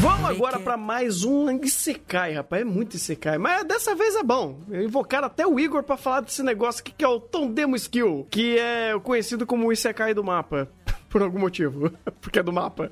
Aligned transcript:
Vamos 0.00 0.30
agora 0.30 0.58
pra 0.58 0.76
mais 0.76 1.24
um 1.24 1.50
Isekai, 1.62 2.34
rapaz. 2.34 2.62
É 2.62 2.64
muito 2.64 2.96
Isekai. 2.96 3.38
Mas 3.38 3.64
dessa 3.64 3.94
vez 3.94 4.14
é 4.16 4.22
bom. 4.22 4.60
Invocaram 4.70 5.26
até 5.26 5.46
o 5.46 5.58
Igor 5.58 5.82
pra 5.82 5.96
falar 5.96 6.20
desse 6.20 6.42
negócio 6.42 6.80
aqui 6.80 6.92
que 6.92 7.04
é 7.04 7.08
o 7.08 7.20
Tondemo 7.20 7.74
Skill, 7.76 8.26
que 8.30 8.58
é 8.58 8.98
conhecido 9.02 9.46
como 9.46 9.66
o 9.66 9.72
Isekai 9.72 10.12
do 10.12 10.22
mapa. 10.22 10.68
Por 11.10 11.22
algum 11.22 11.40
motivo. 11.40 11.92
Porque 12.22 12.38
é 12.38 12.42
do 12.42 12.52
mapa. 12.52 12.90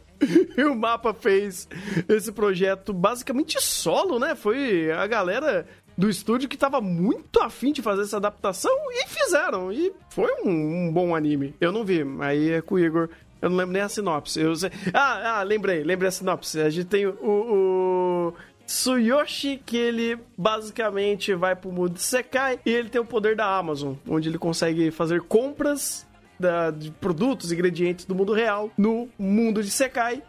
E 0.57 0.63
o 0.65 0.75
mapa 0.75 1.15
fez 1.15 1.69
esse 2.09 2.33
projeto 2.33 2.93
basicamente 2.93 3.63
solo, 3.63 4.19
né? 4.19 4.35
Foi 4.35 4.91
a 4.91 5.07
galera 5.07 5.67
do 5.97 6.11
estúdio 6.11 6.49
que 6.49 6.57
tava 6.57 6.81
muito 6.81 7.41
afim 7.41 7.73
de 7.73 7.81
fazer 7.81 8.03
essa 8.03 8.19
adaptação 8.19 8.73
e 8.91 9.09
fizeram. 9.09 9.73
E 9.73 9.93
foi 10.11 10.31
um, 10.45 10.51
um 10.51 10.93
bom 10.93 11.15
anime. 11.15 11.55
Eu 11.61 11.73
não 11.73 11.85
vi, 11.85 12.05
aí 12.21 12.51
é 12.51 12.61
com 12.61 12.75
o 12.75 12.79
Igor. 12.79 13.09
Eu 13.41 13.51
não 13.51 13.57
lembro 13.57 13.73
nem 13.73 13.83
a 13.83 13.89
sinopse. 13.89 14.41
Eu 14.41 14.55
sei... 14.57 14.71
Ah, 14.93 15.39
ah, 15.39 15.43
lembrei, 15.43 15.85
lembrei 15.85 16.09
a 16.09 16.13
sinopse. 16.13 16.61
A 16.61 16.71
gente 16.71 16.87
tem 16.87 17.07
o, 17.07 17.17
o 17.23 18.35
Tsuyoshi, 18.67 19.63
que 19.65 19.77
ele 19.77 20.19
basicamente 20.37 21.35
vai 21.35 21.57
pro 21.57 21.73
mundo 21.73 21.95
de 21.95 22.03
Sekai 22.03 22.61
e 22.67 22.71
ele 22.71 22.89
tem 22.89 23.01
o 23.01 23.05
poder 23.05 23.35
da 23.35 23.57
Amazon, 23.57 23.95
onde 24.07 24.29
ele 24.29 24.39
consegue 24.39 24.91
fazer 24.91 25.23
compras 25.23 26.07
da- 26.39 26.71
de 26.71 26.91
produtos, 26.91 27.53
ingredientes 27.53 28.05
do 28.05 28.15
mundo 28.15 28.33
real 28.33 28.71
no 28.77 29.09
mundo 29.19 29.63
de 29.63 29.71
Sekai. 29.71 30.23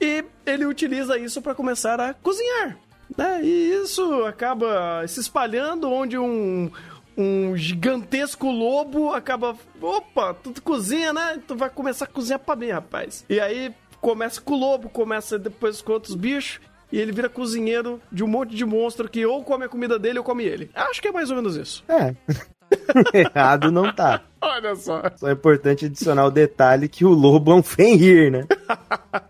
E 0.00 0.24
ele 0.46 0.64
utiliza 0.64 1.18
isso 1.18 1.42
para 1.42 1.54
começar 1.54 2.00
a 2.00 2.14
cozinhar. 2.14 2.76
Né? 3.16 3.40
E 3.42 3.72
isso 3.82 4.24
acaba 4.24 5.04
se 5.08 5.18
espalhando 5.18 5.90
onde 5.90 6.16
um, 6.18 6.70
um 7.16 7.56
gigantesco 7.56 8.50
lobo 8.50 9.12
acaba. 9.12 9.56
Opa, 9.80 10.34
tu 10.34 10.52
cozinha, 10.62 11.12
né? 11.12 11.40
Tu 11.48 11.56
vai 11.56 11.70
começar 11.70 12.04
a 12.04 12.08
cozinhar 12.08 12.38
pra 12.38 12.54
mim, 12.54 12.68
rapaz. 12.70 13.24
E 13.28 13.40
aí 13.40 13.74
começa 14.00 14.40
com 14.40 14.54
o 14.54 14.58
lobo, 14.58 14.88
começa 14.88 15.38
depois 15.38 15.80
com 15.82 15.92
outros 15.94 16.14
bichos. 16.14 16.60
E 16.92 16.98
ele 16.98 17.12
vira 17.12 17.28
cozinheiro 17.28 18.00
de 18.10 18.22
um 18.24 18.26
monte 18.28 18.54
de 18.54 18.64
monstro 18.64 19.08
que 19.08 19.24
ou 19.26 19.42
come 19.42 19.64
a 19.64 19.68
comida 19.68 19.98
dele 19.98 20.18
ou 20.18 20.24
come 20.24 20.44
ele. 20.44 20.70
Acho 20.74 21.02
que 21.02 21.08
é 21.08 21.12
mais 21.12 21.28
ou 21.30 21.36
menos 21.36 21.56
isso. 21.56 21.84
É. 21.88 22.14
Errado 23.12 23.70
não 23.70 23.92
tá. 23.92 24.22
Olha 24.40 24.74
só. 24.76 25.02
Só 25.16 25.28
é 25.28 25.32
importante 25.32 25.86
adicionar 25.86 26.26
o 26.26 26.30
detalhe 26.30 26.88
que 26.88 27.04
o 27.04 27.10
lobo 27.10 27.52
é 27.52 27.54
um 27.54 27.62
Fenrir, 27.62 28.30
né? 28.30 28.46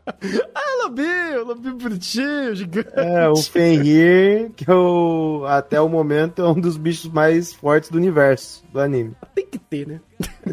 Ah, 0.55 0.85
lobinho, 0.85 1.45
lobinho 1.45 1.77
bonitinho, 1.77 2.55
gigante. 2.55 2.91
É, 2.95 3.29
o 3.29 3.37
Fenrir, 3.37 4.51
que 4.57 4.69
é 4.69 4.75
o, 4.75 5.45
até 5.47 5.81
o 5.81 5.89
momento 5.89 6.43
é 6.43 6.49
um 6.49 6.61
dos 6.61 6.77
bichos 6.77 7.09
mais 7.13 7.53
fortes 7.53 7.89
do 7.89 7.99
universo 7.99 8.65
do 8.73 8.81
anime. 8.81 9.15
Tem 9.35 9.47
que 9.47 9.59
ter, 9.59 9.87
né? 9.87 10.01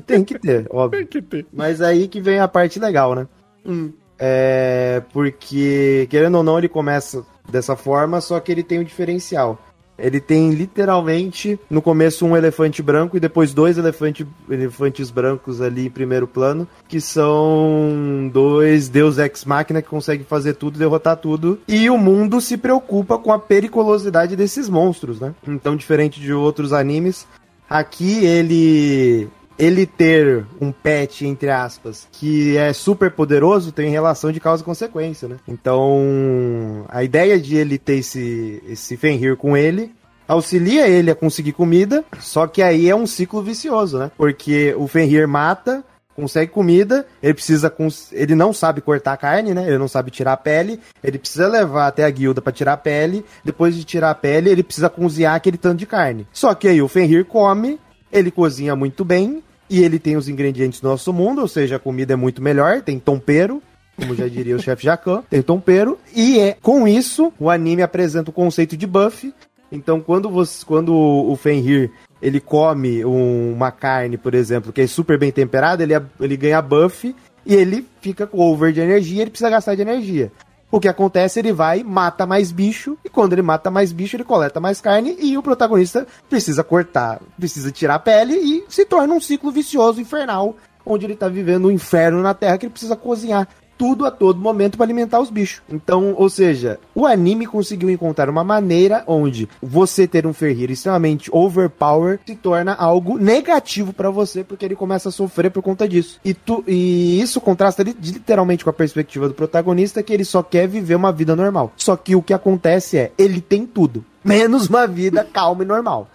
Tem 0.06 0.23
que 0.23 0.38
ter, 0.38 0.67
óbvio. 0.70 1.00
Tem 1.00 1.08
que 1.08 1.22
ter. 1.22 1.48
Mas 1.52 1.81
aí 1.81 2.08
que 2.08 2.22
vem 2.22 2.39
a 2.39 2.48
parte 2.48 2.80
legal, 2.80 3.16
né? 3.16 3.28
Hum. 3.66 3.92
É, 4.20 5.02
porque, 5.11 6.08
querendo 6.09 6.36
ou 6.36 6.44
não, 6.44 6.58
ele 6.58 6.70
começa 6.70 7.26
dessa 7.50 7.76
forma, 7.76 8.22
só 8.22 8.39
que 8.39 8.52
ele 8.52 8.64
tem 8.64 8.80
um 8.80 8.83
diferencial. 8.83 9.59
Ele 9.97 10.19
tem 10.19 10.51
literalmente 10.51 11.59
no 11.69 11.81
começo 11.81 12.25
um 12.25 12.35
elefante 12.35 12.81
branco 12.81 13.15
e 13.15 13.19
depois 13.19 13.53
dois 13.53 13.77
elefante, 13.77 14.27
elefantes 14.49 15.09
brancos 15.09 15.61
ali 15.61 15.87
em 15.87 15.89
primeiro 15.89 16.27
plano, 16.27 16.67
que 16.87 16.99
são 16.99 18.29
dois 18.31 18.89
deus 18.89 19.17
ex 19.17 19.45
máquina 19.45 19.81
que 19.81 19.89
conseguem 19.89 20.25
fazer 20.25 20.55
tudo, 20.55 20.77
derrotar 20.77 21.17
tudo. 21.17 21.59
E 21.67 21.89
o 21.89 21.97
mundo 21.97 22.41
se 22.41 22.57
preocupa 22.57 23.17
com 23.17 23.31
a 23.31 23.39
periculosidade 23.39 24.35
desses 24.35 24.67
monstros, 24.67 25.19
né? 25.19 25.33
Então, 25.47 25.75
diferente 25.75 26.19
de 26.19 26.33
outros 26.33 26.73
animes, 26.73 27.25
aqui 27.70 28.25
ele 28.25 29.30
ele 29.58 29.86
ter 29.86 30.45
um 30.60 30.71
pet, 30.71 31.26
entre 31.26 31.49
aspas, 31.49 32.08
que 32.11 32.58
é 32.58 32.73
super 32.73 33.11
poderoso, 33.11 33.71
tem 33.71 33.89
relação 33.89 34.32
de 34.32 34.39
causa 34.39 34.61
e 34.61 34.66
consequência, 34.66 35.27
né? 35.27 35.38
Então, 35.48 36.86
a 36.89 37.04
ideia 37.04 37.39
de 37.39 37.55
ele 37.55 37.77
ter 37.77 37.98
esse, 37.98 38.61
esse 38.67 38.98
Fenrir 38.98 39.36
com 39.38 39.55
ele 39.55 39.94
auxilia 40.27 40.88
ele 40.88 41.11
a 41.11 41.15
conseguir 41.15 41.52
comida, 41.52 42.04
só 42.20 42.48
que 42.48 42.61
aí 42.61 42.89
é 42.89 42.95
um 42.95 43.05
ciclo 43.05 43.42
vicioso, 43.44 43.99
né? 43.99 44.11
Porque 44.17 44.73
o 44.76 44.88
Fenrir 44.88 45.27
mata, 45.27 45.83
consegue 46.15 46.52
comida, 46.52 47.05
ele 47.21 47.33
precisa 47.33 47.70
cons- 47.70 48.11
ele 48.14 48.33
não 48.33 48.52
sabe 48.54 48.82
cortar 48.82 49.14
a 49.14 49.17
carne, 49.17 49.54
né? 49.54 49.67
Ele 49.67 49.77
não 49.77 49.88
sabe 49.88 50.10
tirar 50.10 50.33
a 50.33 50.38
pele, 50.38 50.80
ele 51.04 51.20
precisa 51.20 51.48
levar 51.48 51.88
até 51.88 52.05
a 52.05 52.10
guilda 52.10 52.42
pra 52.42 52.54
tirar 52.54 52.73
a 52.73 52.77
pele, 52.77 53.23
depois 53.44 53.76
de 53.76 53.83
tirar 53.83 54.10
a 54.11 54.15
pele, 54.15 54.49
ele 54.49 54.64
precisa 54.64 54.89
cozinhar 54.89 55.36
aquele 55.36 55.58
tanto 55.58 55.77
de 55.77 55.86
carne. 55.86 56.26
Só 56.32 56.54
que 56.55 56.67
aí 56.67 56.82
o 56.82 56.88
Fenrir 56.88 57.26
come, 57.26 57.80
ele 58.15 58.31
cozinha 58.31 58.76
muito 58.76 59.03
bem 59.03 59.43
e 59.70 59.83
ele 59.83 59.99
tem 59.99 60.15
os 60.15 60.30
ingredientes 60.30 60.80
do 60.80 60.87
nosso 60.87 61.11
mundo, 61.11 61.42
ou 61.42 61.48
seja, 61.48 61.76
a 61.76 61.80
comida 61.80 62.14
é 62.14 62.15
muito 62.15 62.42
melhor, 62.42 62.81
tem 62.81 62.98
tempero, 62.99 63.61
como 63.98 64.15
já 64.15 64.27
diria 64.27 64.55
o 64.55 64.59
chefe 64.61 64.83
Jacan, 64.86 65.23
tem 65.30 65.42
tempero, 65.42 65.98
e 66.15 66.39
é 66.39 66.55
com 66.61 66.87
isso 66.87 67.33
o 67.39 67.49
anime 67.49 67.81
apresenta 67.81 68.30
o 68.30 68.33
conceito 68.33 68.77
de 68.77 68.87
buff. 68.87 69.33
Então, 69.71 69.99
quando 69.99 70.30
você, 70.30 70.64
quando 70.65 70.93
o 70.95 71.36
Fenrir 71.36 71.92
ele 72.21 72.39
come 72.39 73.03
um- 73.03 73.53
uma 73.53 73.71
carne, 73.71 74.17
por 74.17 74.33
exemplo, 74.33 74.71
que 74.71 74.82
é 74.82 74.87
super 74.87 75.17
bem 75.20 75.32
temperada, 75.32 75.83
ele, 75.83 75.93
ele 76.20 76.37
ganha 76.37 76.61
buff 76.61 77.14
e 77.45 77.53
ele 77.53 77.86
fica 78.02 78.26
com 78.26 78.39
over 78.39 78.71
de 78.71 78.80
energia, 78.80 79.21
ele 79.23 79.32
precisa 79.32 79.49
gastar 79.49 79.76
de 79.76 79.82
energia. 79.82 80.32
O 80.75 80.80
que 80.81 80.89
acontece, 80.89 81.39
ele 81.39 81.53
vai, 81.53 81.83
mata 81.83 82.25
mais 82.25 82.52
bicho, 82.52 82.97
e 83.05 83.08
quando 83.08 83.31
ele 83.31 83.41
mata 83.41 83.71
mais 83.71 83.93
bicho, 83.93 84.17
ele 84.17 84.25
coleta 84.25 84.59
mais 84.59 84.81
carne, 84.81 85.15
e 85.21 85.37
o 85.37 85.41
protagonista 85.41 86.05
precisa 86.30 86.65
cortar, 86.65 87.21
precisa 87.39 87.71
tirar 87.71 87.95
a 87.95 87.99
pele, 87.99 88.33
e 88.33 88.65
se 88.67 88.83
torna 88.83 89.14
um 89.14 89.21
ciclo 89.21 89.53
vicioso, 89.53 90.02
infernal, 90.02 90.58
onde 90.85 91.05
ele 91.05 91.15
tá 91.15 91.30
vivendo 91.30 91.69
um 91.69 91.71
inferno 91.71 92.21
na 92.21 92.33
Terra 92.33 92.58
que 92.58 92.65
ele 92.65 92.73
precisa 92.73 92.93
cozinhar 92.93 93.47
tudo 93.77 94.05
a 94.05 94.11
todo 94.11 94.39
momento 94.39 94.77
para 94.77 94.86
alimentar 94.86 95.19
os 95.19 95.30
bichos. 95.30 95.61
Então, 95.69 96.13
ou 96.17 96.30
seja, 96.30 96.80
o 96.93 97.05
anime 97.05 97.45
conseguiu 97.45 97.89
encontrar 97.89 98.30
uma 98.30 98.43
maneira 98.43 99.03
onde 99.08 99.49
você 99.61 100.08
ter 100.08 100.25
um 100.25 100.33
Ferreira 100.33 100.71
extremamente 100.73 101.30
overpower 101.31 102.19
se 102.25 102.35
torna 102.35 102.73
algo 102.73 103.17
negativo 103.17 103.91
para 103.93 104.09
você, 104.09 104.43
porque 104.43 104.65
ele 104.65 104.75
começa 104.75 105.09
a 105.09 105.11
sofrer 105.11 105.52
por 105.52 105.61
conta 105.64 105.87
disso. 105.87 106.19
E, 106.23 106.33
tu, 106.33 106.64
e 106.67 107.19
isso 107.21 107.39
contrasta 107.41 107.83
li- 107.83 107.95
literalmente 108.02 108.64
com 108.64 108.69
a 108.69 108.73
perspectiva 108.73 109.27
do 109.27 109.33
protagonista, 109.33 110.02
que 110.03 110.14
ele 110.14 110.25
só 110.25 110.41
quer 110.41 110.67
viver 110.67 110.95
uma 110.95 111.11
vida 111.11 111.35
normal. 111.35 111.71
Só 111.75 111.95
que 111.95 112.15
o 112.15 112.21
que 112.21 112.33
acontece 112.33 112.97
é, 112.97 113.11
ele 113.17 113.41
tem 113.41 113.65
tudo, 113.65 114.03
menos 114.23 114.67
uma 114.69 114.87
vida 114.87 115.23
calma 115.23 115.64
e 115.64 115.67
normal. 115.67 116.09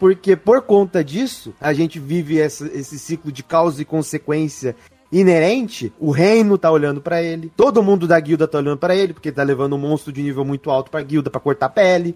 Porque 0.00 0.34
por 0.34 0.62
conta 0.62 1.02
disso, 1.04 1.54
a 1.60 1.72
gente 1.72 2.00
vive 2.00 2.40
essa- 2.40 2.66
esse 2.74 2.98
ciclo 2.98 3.30
de 3.30 3.42
causa 3.44 3.80
e 3.80 3.84
consequência 3.84 4.74
inerente. 5.12 5.92
O 5.98 6.10
reino 6.10 6.56
tá 6.58 6.70
olhando 6.70 7.00
pra 7.00 7.22
ele, 7.22 7.50
todo 7.56 7.82
mundo 7.82 8.06
da 8.06 8.18
guilda 8.18 8.46
tá 8.46 8.58
olhando 8.58 8.78
pra 8.78 8.94
ele, 8.94 9.12
porque 9.12 9.28
ele 9.28 9.36
tá 9.36 9.42
levando 9.42 9.74
um 9.74 9.78
monstro 9.78 10.12
de 10.12 10.22
nível 10.22 10.44
muito 10.44 10.70
alto 10.70 10.90
pra 10.90 11.02
guilda 11.02 11.30
pra 11.30 11.40
cortar 11.40 11.68
pele. 11.68 12.14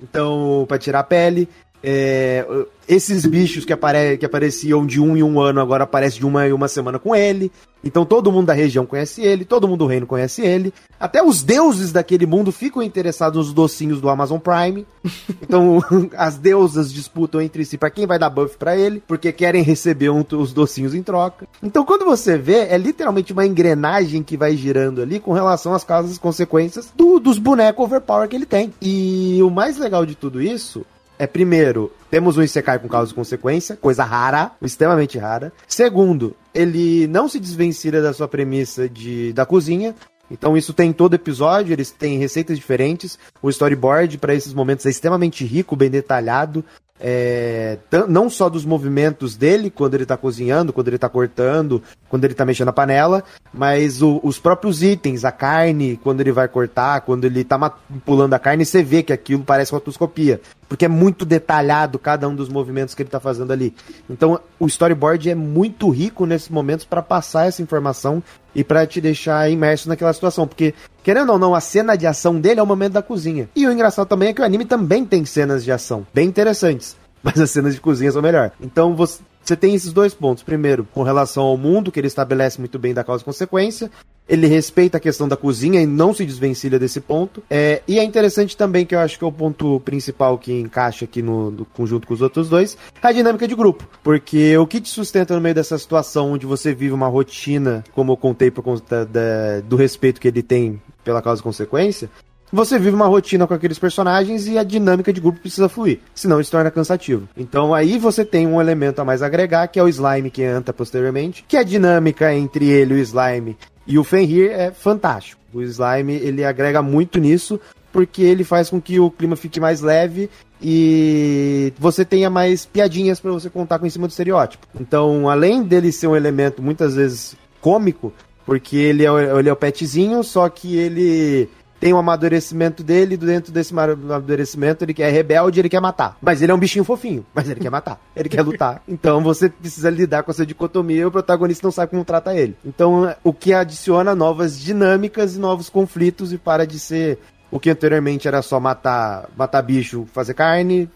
Então, 0.00 0.64
pra 0.68 0.78
tirar 0.78 1.00
a 1.00 1.04
pele. 1.04 1.48
É, 1.88 2.44
esses 2.88 3.24
bichos 3.24 3.64
que, 3.64 3.72
apare 3.72 4.18
que 4.18 4.26
apareciam 4.26 4.84
de 4.84 5.00
um 5.00 5.16
em 5.16 5.22
um 5.22 5.40
ano 5.40 5.60
agora 5.60 5.84
aparecem 5.84 6.18
de 6.18 6.26
uma 6.26 6.44
em 6.48 6.52
uma 6.52 6.66
semana 6.66 6.98
com 6.98 7.14
ele. 7.14 7.50
Então 7.84 8.04
todo 8.04 8.32
mundo 8.32 8.46
da 8.46 8.52
região 8.52 8.84
conhece 8.84 9.22
ele, 9.22 9.44
todo 9.44 9.68
mundo 9.68 9.78
do 9.80 9.86
reino 9.86 10.04
conhece 10.04 10.42
ele. 10.42 10.74
Até 10.98 11.22
os 11.22 11.44
deuses 11.44 11.92
daquele 11.92 12.26
mundo 12.26 12.50
ficam 12.50 12.82
interessados 12.82 13.46
nos 13.46 13.54
docinhos 13.54 14.00
do 14.00 14.08
Amazon 14.08 14.38
Prime. 14.40 14.84
Então 15.42 15.80
as 16.18 16.36
deusas 16.38 16.92
disputam 16.92 17.40
entre 17.40 17.64
si 17.64 17.78
pra 17.78 17.88
quem 17.90 18.04
vai 18.04 18.18
dar 18.18 18.30
buff 18.30 18.56
pra 18.56 18.76
ele, 18.76 19.00
porque 19.06 19.30
querem 19.30 19.62
receber 19.62 20.10
um- 20.10 20.24
os 20.32 20.52
docinhos 20.52 20.92
em 20.92 21.04
troca. 21.04 21.46
Então 21.62 21.84
quando 21.84 22.04
você 22.04 22.36
vê, 22.36 22.66
é 22.68 22.76
literalmente 22.76 23.32
uma 23.32 23.46
engrenagem 23.46 24.24
que 24.24 24.36
vai 24.36 24.56
girando 24.56 25.00
ali 25.02 25.20
com 25.20 25.32
relação 25.32 25.72
às 25.72 25.84
causas 25.84 26.16
e 26.16 26.20
consequências 26.20 26.92
do- 26.96 27.20
dos 27.20 27.38
bonecos 27.38 27.84
overpower 27.84 28.28
que 28.28 28.34
ele 28.34 28.46
tem. 28.46 28.72
E 28.82 29.40
o 29.40 29.50
mais 29.50 29.78
legal 29.78 30.04
de 30.04 30.16
tudo 30.16 30.42
isso 30.42 30.84
é, 31.18 31.26
primeiro, 31.26 31.92
temos 32.10 32.36
um 32.36 32.42
Isekai 32.42 32.78
com 32.78 32.88
causa 32.88 33.12
e 33.12 33.14
consequência, 33.14 33.76
coisa 33.76 34.04
rara, 34.04 34.52
extremamente 34.60 35.18
rara. 35.18 35.52
Segundo, 35.66 36.36
ele 36.54 37.06
não 37.06 37.28
se 37.28 37.40
desvencilha 37.40 38.02
da 38.02 38.12
sua 38.12 38.28
premissa 38.28 38.88
de, 38.88 39.32
da 39.32 39.46
cozinha. 39.46 39.94
Então 40.30 40.56
isso 40.56 40.72
tem 40.72 40.90
em 40.90 40.92
todo 40.92 41.14
episódio, 41.14 41.72
eles 41.72 41.90
têm 41.90 42.18
receitas 42.18 42.56
diferentes. 42.58 43.18
O 43.40 43.48
storyboard 43.48 44.18
para 44.18 44.34
esses 44.34 44.52
momentos 44.52 44.84
é 44.84 44.90
extremamente 44.90 45.44
rico, 45.44 45.76
bem 45.76 45.90
detalhado. 45.90 46.64
É, 46.98 47.78
não 48.08 48.30
só 48.30 48.48
dos 48.48 48.64
movimentos 48.64 49.36
dele 49.36 49.70
quando 49.70 49.94
ele 49.94 50.06
tá 50.06 50.16
cozinhando, 50.16 50.72
quando 50.72 50.88
ele 50.88 50.96
tá 50.98 51.08
cortando, 51.08 51.82
quando 52.08 52.24
ele 52.24 52.32
tá 52.34 52.44
mexendo 52.46 52.66
na 52.66 52.72
panela, 52.72 53.22
mas 53.52 54.00
o- 54.00 54.18
os 54.22 54.38
próprios 54.38 54.82
itens, 54.82 55.24
a 55.24 55.30
carne, 55.30 56.00
quando 56.02 56.22
ele 56.22 56.32
vai 56.32 56.48
cortar, 56.48 57.02
quando 57.02 57.24
ele 57.26 57.44
tá 57.44 57.58
pulando 58.04 58.32
a 58.34 58.38
carne, 58.38 58.64
você 58.64 58.82
vê 58.82 59.02
que 59.02 59.12
aquilo 59.12 59.44
parece 59.44 59.72
rotoscopia, 59.72 60.40
porque 60.68 60.86
é 60.86 60.88
muito 60.88 61.24
detalhado 61.26 61.98
cada 61.98 62.26
um 62.28 62.34
dos 62.34 62.48
movimentos 62.48 62.94
que 62.94 63.02
ele 63.02 63.10
tá 63.10 63.20
fazendo 63.20 63.52
ali. 63.52 63.74
Então 64.08 64.40
o 64.58 64.66
storyboard 64.66 65.28
é 65.28 65.34
muito 65.34 65.90
rico 65.90 66.24
nesses 66.24 66.48
momentos 66.48 66.86
para 66.86 67.02
passar 67.02 67.46
essa 67.46 67.60
informação 67.62 68.22
e 68.56 68.64
pra 68.64 68.86
te 68.86 69.02
deixar 69.02 69.50
imerso 69.50 69.86
naquela 69.86 70.12
situação. 70.14 70.48
Porque, 70.48 70.74
querendo 71.04 71.30
ou 71.30 71.38
não, 71.38 71.54
a 71.54 71.60
cena 71.60 71.94
de 71.94 72.06
ação 72.06 72.40
dele 72.40 72.58
é 72.58 72.62
o 72.62 72.66
momento 72.66 72.94
da 72.94 73.02
cozinha. 73.02 73.48
E 73.54 73.66
o 73.66 73.70
engraçado 73.70 74.08
também 74.08 74.30
é 74.30 74.32
que 74.32 74.40
o 74.40 74.44
anime 74.44 74.64
também 74.64 75.04
tem 75.04 75.26
cenas 75.26 75.62
de 75.62 75.70
ação 75.70 76.06
bem 76.12 76.26
interessantes. 76.26 76.96
Mas 77.22 77.38
as 77.38 77.50
cenas 77.50 77.74
de 77.74 77.80
cozinha 77.80 78.10
são 78.10 78.22
melhor. 78.22 78.50
Então 78.60 78.96
você. 78.96 79.20
Você 79.46 79.56
tem 79.56 79.74
esses 79.76 79.92
dois 79.92 80.12
pontos. 80.12 80.42
Primeiro, 80.42 80.86
com 80.92 81.04
relação 81.04 81.44
ao 81.44 81.56
mundo, 81.56 81.92
que 81.92 82.00
ele 82.00 82.08
estabelece 82.08 82.58
muito 82.58 82.80
bem 82.80 82.92
da 82.92 83.04
causa 83.04 83.22
e 83.22 83.24
consequência. 83.24 83.88
Ele 84.28 84.48
respeita 84.48 84.96
a 84.96 85.00
questão 85.00 85.28
da 85.28 85.36
cozinha 85.36 85.80
e 85.80 85.86
não 85.86 86.12
se 86.12 86.26
desvencilha 86.26 86.80
desse 86.80 87.00
ponto. 87.00 87.40
É, 87.48 87.80
e 87.86 88.00
é 88.00 88.02
interessante 88.02 88.56
também, 88.56 88.84
que 88.84 88.92
eu 88.92 88.98
acho 88.98 89.16
que 89.16 89.24
é 89.24 89.26
o 89.26 89.30
ponto 89.30 89.78
principal 89.84 90.36
que 90.36 90.52
encaixa 90.52 91.04
aqui 91.04 91.22
no, 91.22 91.52
no 91.52 91.64
conjunto 91.64 92.08
com 92.08 92.14
os 92.14 92.20
outros 92.20 92.48
dois, 92.48 92.76
a 93.00 93.12
dinâmica 93.12 93.46
de 93.46 93.54
grupo. 93.54 93.88
Porque 94.02 94.58
o 94.58 94.66
que 94.66 94.80
te 94.80 94.88
sustenta 94.88 95.32
no 95.32 95.40
meio 95.40 95.54
dessa 95.54 95.78
situação 95.78 96.32
onde 96.32 96.44
você 96.44 96.74
vive 96.74 96.92
uma 96.92 97.06
rotina, 97.06 97.84
como 97.94 98.12
eu 98.12 98.16
contei 98.16 98.50
por 98.50 98.64
conta 98.64 99.06
da, 99.06 99.60
do 99.60 99.76
respeito 99.76 100.20
que 100.20 100.26
ele 100.26 100.42
tem 100.42 100.82
pela 101.04 101.22
causa 101.22 101.40
e 101.40 101.44
consequência, 101.44 102.10
você 102.52 102.78
vive 102.78 102.94
uma 102.94 103.06
rotina 103.06 103.46
com 103.46 103.54
aqueles 103.54 103.78
personagens 103.78 104.46
e 104.46 104.58
a 104.58 104.62
dinâmica 104.62 105.12
de 105.12 105.20
grupo 105.20 105.40
precisa 105.40 105.68
fluir, 105.68 106.00
senão 106.14 106.40
isso 106.40 106.50
torna 106.50 106.70
cansativo. 106.70 107.28
Então 107.36 107.74
aí 107.74 107.98
você 107.98 108.24
tem 108.24 108.46
um 108.46 108.60
elemento 108.60 109.00
a 109.00 109.04
mais 109.04 109.22
agregar, 109.22 109.68
que 109.68 109.78
é 109.78 109.82
o 109.82 109.88
slime 109.88 110.30
que 110.30 110.42
entra 110.42 110.72
posteriormente, 110.72 111.44
que 111.46 111.56
a 111.56 111.62
dinâmica 111.62 112.32
entre 112.34 112.68
ele 112.68 112.94
e 112.94 112.96
o 112.98 113.02
slime 113.02 113.56
e 113.86 113.98
o 113.98 114.04
Fenrir 114.04 114.50
é 114.50 114.70
fantástico. 114.70 115.40
O 115.52 115.62
slime 115.62 116.14
ele 116.14 116.44
agrega 116.44 116.82
muito 116.82 117.18
nisso, 117.18 117.60
porque 117.92 118.22
ele 118.22 118.44
faz 118.44 118.68
com 118.68 118.80
que 118.80 119.00
o 119.00 119.10
clima 119.10 119.36
fique 119.36 119.58
mais 119.58 119.80
leve 119.80 120.28
e 120.60 121.72
você 121.78 122.04
tenha 122.04 122.28
mais 122.28 122.66
piadinhas 122.66 123.20
para 123.20 123.32
você 123.32 123.48
contar 123.48 123.78
com 123.78 123.86
em 123.86 123.90
cima 123.90 124.06
do 124.06 124.10
estereótipo. 124.10 124.66
Então, 124.78 125.28
além 125.28 125.62
dele 125.62 125.90
ser 125.92 126.06
um 126.06 126.16
elemento 126.16 126.62
muitas 126.62 126.94
vezes 126.94 127.36
cômico, 127.60 128.12
porque 128.44 128.76
ele 128.76 129.04
é, 129.04 129.38
ele 129.38 129.48
é 129.48 129.52
o 129.52 129.56
petzinho, 129.56 130.22
só 130.22 130.48
que 130.48 130.76
ele 130.76 131.48
tem 131.80 131.92
um 131.92 131.98
amadurecimento 131.98 132.82
dele, 132.82 133.14
e 133.14 133.18
dentro 133.18 133.52
desse 133.52 133.72
amadurecimento 133.72 134.84
ele 134.84 134.94
é 134.98 135.10
rebelde, 135.10 135.60
ele 135.60 135.68
quer 135.68 135.80
matar. 135.80 136.16
Mas 136.20 136.42
ele 136.42 136.52
é 136.52 136.54
um 136.54 136.58
bichinho 136.58 136.84
fofinho, 136.84 137.24
mas 137.34 137.48
ele 137.48 137.60
quer 137.60 137.70
matar, 137.70 138.00
ele 138.16 138.28
quer 138.28 138.42
lutar. 138.42 138.82
Então 138.88 139.22
você 139.22 139.48
precisa 139.48 139.90
lidar 139.90 140.22
com 140.22 140.30
essa 140.30 140.46
dicotomia 140.46 141.02
e 141.02 141.04
o 141.04 141.10
protagonista 141.10 141.66
não 141.66 141.72
sabe 141.72 141.90
como 141.90 142.04
trata 142.04 142.34
ele. 142.34 142.56
Então 142.64 143.14
o 143.22 143.32
que 143.32 143.52
adiciona 143.52 144.14
novas 144.14 144.58
dinâmicas 144.58 145.36
e 145.36 145.38
novos 145.38 145.68
conflitos 145.68 146.32
e 146.32 146.38
para 146.38 146.66
de 146.66 146.78
ser 146.78 147.18
o 147.56 147.60
que 147.60 147.70
anteriormente 147.70 148.28
era 148.28 148.42
só 148.42 148.60
matar, 148.60 149.28
matar 149.36 149.62
bicho, 149.62 150.06
fazer 150.12 150.34
carne, 150.34 150.88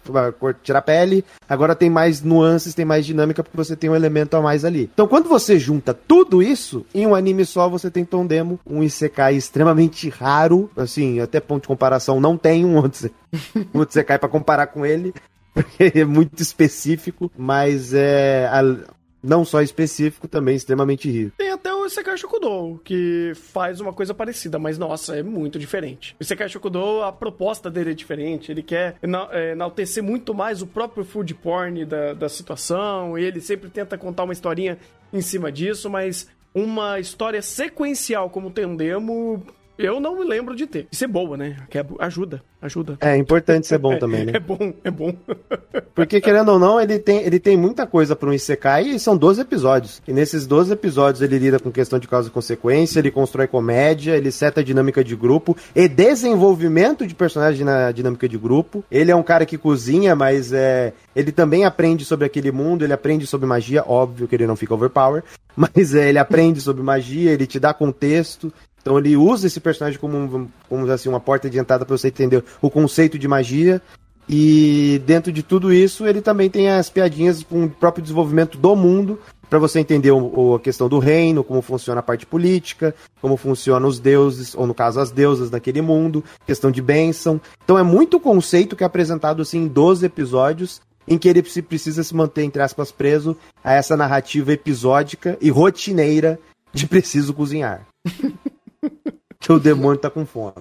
tirar 0.63 0.83
pele, 0.83 1.25
agora 1.49 1.75
tem 1.75 1.89
mais 1.91 2.23
nuances, 2.23 2.75
tem 2.75 2.85
mais 2.85 3.07
dinâmica 3.07 3.43
porque 3.43 3.57
você 3.57 3.75
tem 3.75 3.89
um 3.91 3.97
elemento 3.97 4.37
a 4.37 4.43
mais 4.43 4.65
ali. 4.65 4.91
Então 4.93 5.09
quando 5.09 5.29
você 5.29 5.59
junta 5.59 5.95
tudo 5.95 6.43
isso 6.43 6.85
em 6.95 7.07
um 7.07 7.15
anime 7.15 7.45
só, 7.45 7.69
você 7.69 7.91
tem 7.91 8.05
Tondemo, 8.05 8.61
um 8.67 8.83
isekai 8.83 9.35
extremamente 9.37 10.09
raro, 10.09 10.71
assim, 10.77 11.21
até 11.21 11.41
ponto 11.41 11.63
de 11.63 11.69
comparação 11.69 12.21
não 12.21 12.37
tem 12.37 12.65
um 12.65 12.77
outro, 12.77 13.11
um 13.75 13.79
outro 13.79 13.93
isekai 13.93 14.19
pra 14.19 14.29
comparar 14.29 14.67
com 14.69 14.85
ele, 14.85 15.15
porque 15.55 15.93
é 15.99 16.05
muito 16.05 16.43
específico, 16.43 17.31
mas 17.37 17.93
é 17.95 18.47
a- 18.53 19.00
não 19.23 19.45
só 19.45 19.61
específico, 19.61 20.27
também 20.27 20.57
extremamente 20.57 21.11
rico. 21.11 21.35
Tem 21.37 21.51
até 21.51 21.73
o 21.73 21.87
Isekai 21.87 22.17
Shokudou, 22.17 22.79
que 22.85 23.33
faz 23.35 23.81
uma 23.81 23.93
coisa 23.93 24.15
parecida, 24.15 24.59
mas 24.59 24.79
nossa, 24.79 25.17
é 25.17 25.23
muito 25.23 25.59
diferente. 25.59 26.17
O 26.19 26.23
Isekai 26.23 26.49
Shokudou, 26.49 27.03
a 27.03 27.13
proposta 27.13 27.71
dele 27.71 27.91
é 27.91 27.95
diferente, 27.95 28.51
ele 28.51 28.63
quer 28.63 28.97
é, 29.33 29.53
enaltecer 29.53 30.03
muito 30.03 30.35
mais 30.35 30.63
o 30.63 30.67
próprio 30.67 31.05
food 31.05 31.35
porn 31.35 31.85
da, 31.85 32.15
da 32.15 32.29
situação, 32.29 33.19
e 33.19 33.25
ele 33.25 33.41
sempre 33.41 33.69
tenta 33.69 33.99
contar 33.99 34.25
uma 34.25 34.33
historinha 34.33 34.79
em 35.13 35.21
cima 35.21 35.51
disso, 35.51 35.91
mas 35.91 36.29
uma 36.55 36.99
história 36.99 37.43
sequencial 37.43 38.29
como 38.31 38.51
Tendemo, 38.51 39.45
eu 39.85 40.01
não 40.01 40.19
me 40.19 40.25
lembro 40.25 40.55
de 40.55 40.67
ter. 40.67 40.87
Isso 40.91 41.05
é 41.05 41.09
boa, 41.09 41.37
né? 41.37 41.57
Que 41.69 41.79
é- 41.79 41.87
ajuda, 41.99 42.43
ajuda. 42.61 42.99
É 43.01 43.17
importante 43.17 43.67
ser 43.67 43.79
bom 43.79 43.99
também, 43.99 44.25
né? 44.25 44.33
É 44.35 44.41
bom, 44.41 44.73
é 44.85 44.91
bom. 44.91 45.15
Porque, 45.95 46.21
querendo 46.21 46.53
ou 46.53 46.59
não, 46.59 46.81
ele 46.81 46.99
tem, 46.99 47.19
ele 47.23 47.39
tem 47.39 47.57
muita 47.57 47.87
coisa 47.87 48.15
para 48.17 48.29
um 48.29 48.33
Isekai 48.33 48.85
e 48.85 48.99
são 48.99 49.17
12 49.17 49.41
episódios. 49.41 50.03
E 50.07 50.13
nesses 50.13 50.47
12 50.47 50.73
episódios 50.73 51.23
ele 51.23 51.39
lida 51.39 51.59
com 51.59 51.71
questão 51.71 51.99
de 51.99 52.09
causa 52.09 52.29
e 52.29 52.33
consequência, 52.33 52.99
ele 52.99 53.11
constrói 53.11 53.47
comédia, 53.47 54.17
ele 54.17 54.31
seta 54.31 54.61
a 54.61 54.65
dinâmica 54.65 55.03
de 55.05 55.15
grupo 55.17 55.57
e 55.75 55.89
desenvolvimento 55.89 57.07
de 57.07 57.15
personagem 57.15 57.65
na 57.65 57.93
dinâmica 57.93 58.29
de 58.29 58.39
grupo. 58.39 58.85
Ele 58.91 59.11
é 59.11 59.17
um 59.17 59.23
cara 59.23 59.45
que 59.45 59.59
cozinha, 59.59 60.15
mas 60.15 60.53
é, 60.53 60.93
ele 61.15 61.33
também 61.33 61.65
aprende 61.65 62.05
sobre 62.05 62.27
aquele 62.27 62.53
mundo, 62.53 62.85
ele 62.85 62.93
aprende 62.93 63.27
sobre 63.27 63.47
magia, 63.47 63.85
óbvio 63.87 64.29
que 64.29 64.35
ele 64.35 64.47
não 64.47 64.57
fica 64.57 64.75
overpower, 64.75 65.23
mas 65.57 65.95
é, 65.95 66.09
ele 66.09 66.19
aprende 66.19 66.61
sobre 66.61 66.83
magia, 66.83 67.31
ele 67.33 67.47
te 67.47 67.59
dá 67.59 67.75
contexto. 67.75 68.53
Então 68.83 68.99
ele 68.99 69.17
usa 69.17 69.47
esse 69.47 69.61
personagem 69.61 69.99
como, 69.99 70.51
como 70.69 70.91
assim, 70.91 71.09
uma 71.09 71.21
porta 71.21 71.51
de 71.51 71.59
entrada 71.59 71.85
para 71.85 71.97
você 71.97 72.09
entender 72.09 72.43
o 72.63 72.71
conceito 72.71 73.19
de 73.19 73.29
magia. 73.29 73.81
E 74.29 75.03
dentro 75.05 75.33
de 75.33 75.43
tudo 75.43 75.73
isso, 75.73 76.07
ele 76.07 76.21
também 76.23 76.49
tem 76.49 76.71
as 76.71 76.89
piadinhas 76.89 77.43
com 77.43 77.65
o 77.65 77.71
próprio 77.71 78.01
desenvolvimento 78.03 78.57
do 78.57 78.77
mundo, 78.77 79.19
para 79.49 79.59
você 79.59 79.81
entender 79.81 80.13
o- 80.13 80.55
a 80.55 80.61
questão 80.61 80.89
do 80.89 81.01
reino, 81.01 81.43
como 81.43 81.61
funciona 81.61 81.99
a 81.99 82.03
parte 82.03 82.25
política, 82.25 82.95
como 83.21 83.37
funcionam 83.37 83.89
os 83.89 83.99
deuses, 83.99 84.55
ou 84.55 84.65
no 84.69 84.73
caso 84.75 85.01
as 85.01 85.11
deusas 85.11 85.51
daquele 85.51 85.83
mundo, 85.83 86.23
questão 86.47 86.71
de 86.71 86.81
bênção. 86.81 87.41
Então 87.65 87.77
é 87.77 87.83
muito 87.83 88.21
conceito 88.21 88.77
que 88.77 88.85
é 88.85 88.87
apresentado 88.87 89.43
assim 89.43 89.63
em 89.65 89.67
12 89.67 90.07
episódios, 90.07 90.81
em 91.09 91.19
que 91.19 91.29
ele 91.29 91.43
se- 91.43 91.61
precisa 91.63 92.05
se 92.05 92.15
manter, 92.15 92.45
entre 92.45 92.63
aspas, 92.63 92.93
preso 92.93 93.37
a 93.65 93.73
essa 93.73 93.97
narrativa 93.97 94.53
episódica 94.53 95.37
e 95.41 95.51
rotineira 95.51 96.39
de 96.73 96.87
preciso 96.87 97.35
cozinhar. 97.35 97.85
que 99.39 99.53
o 99.53 99.59
demônio 99.59 99.99
tá 99.99 100.11
com 100.11 100.27
fome. 100.27 100.55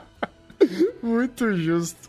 Muito 1.02 1.54
justo. 1.56 2.08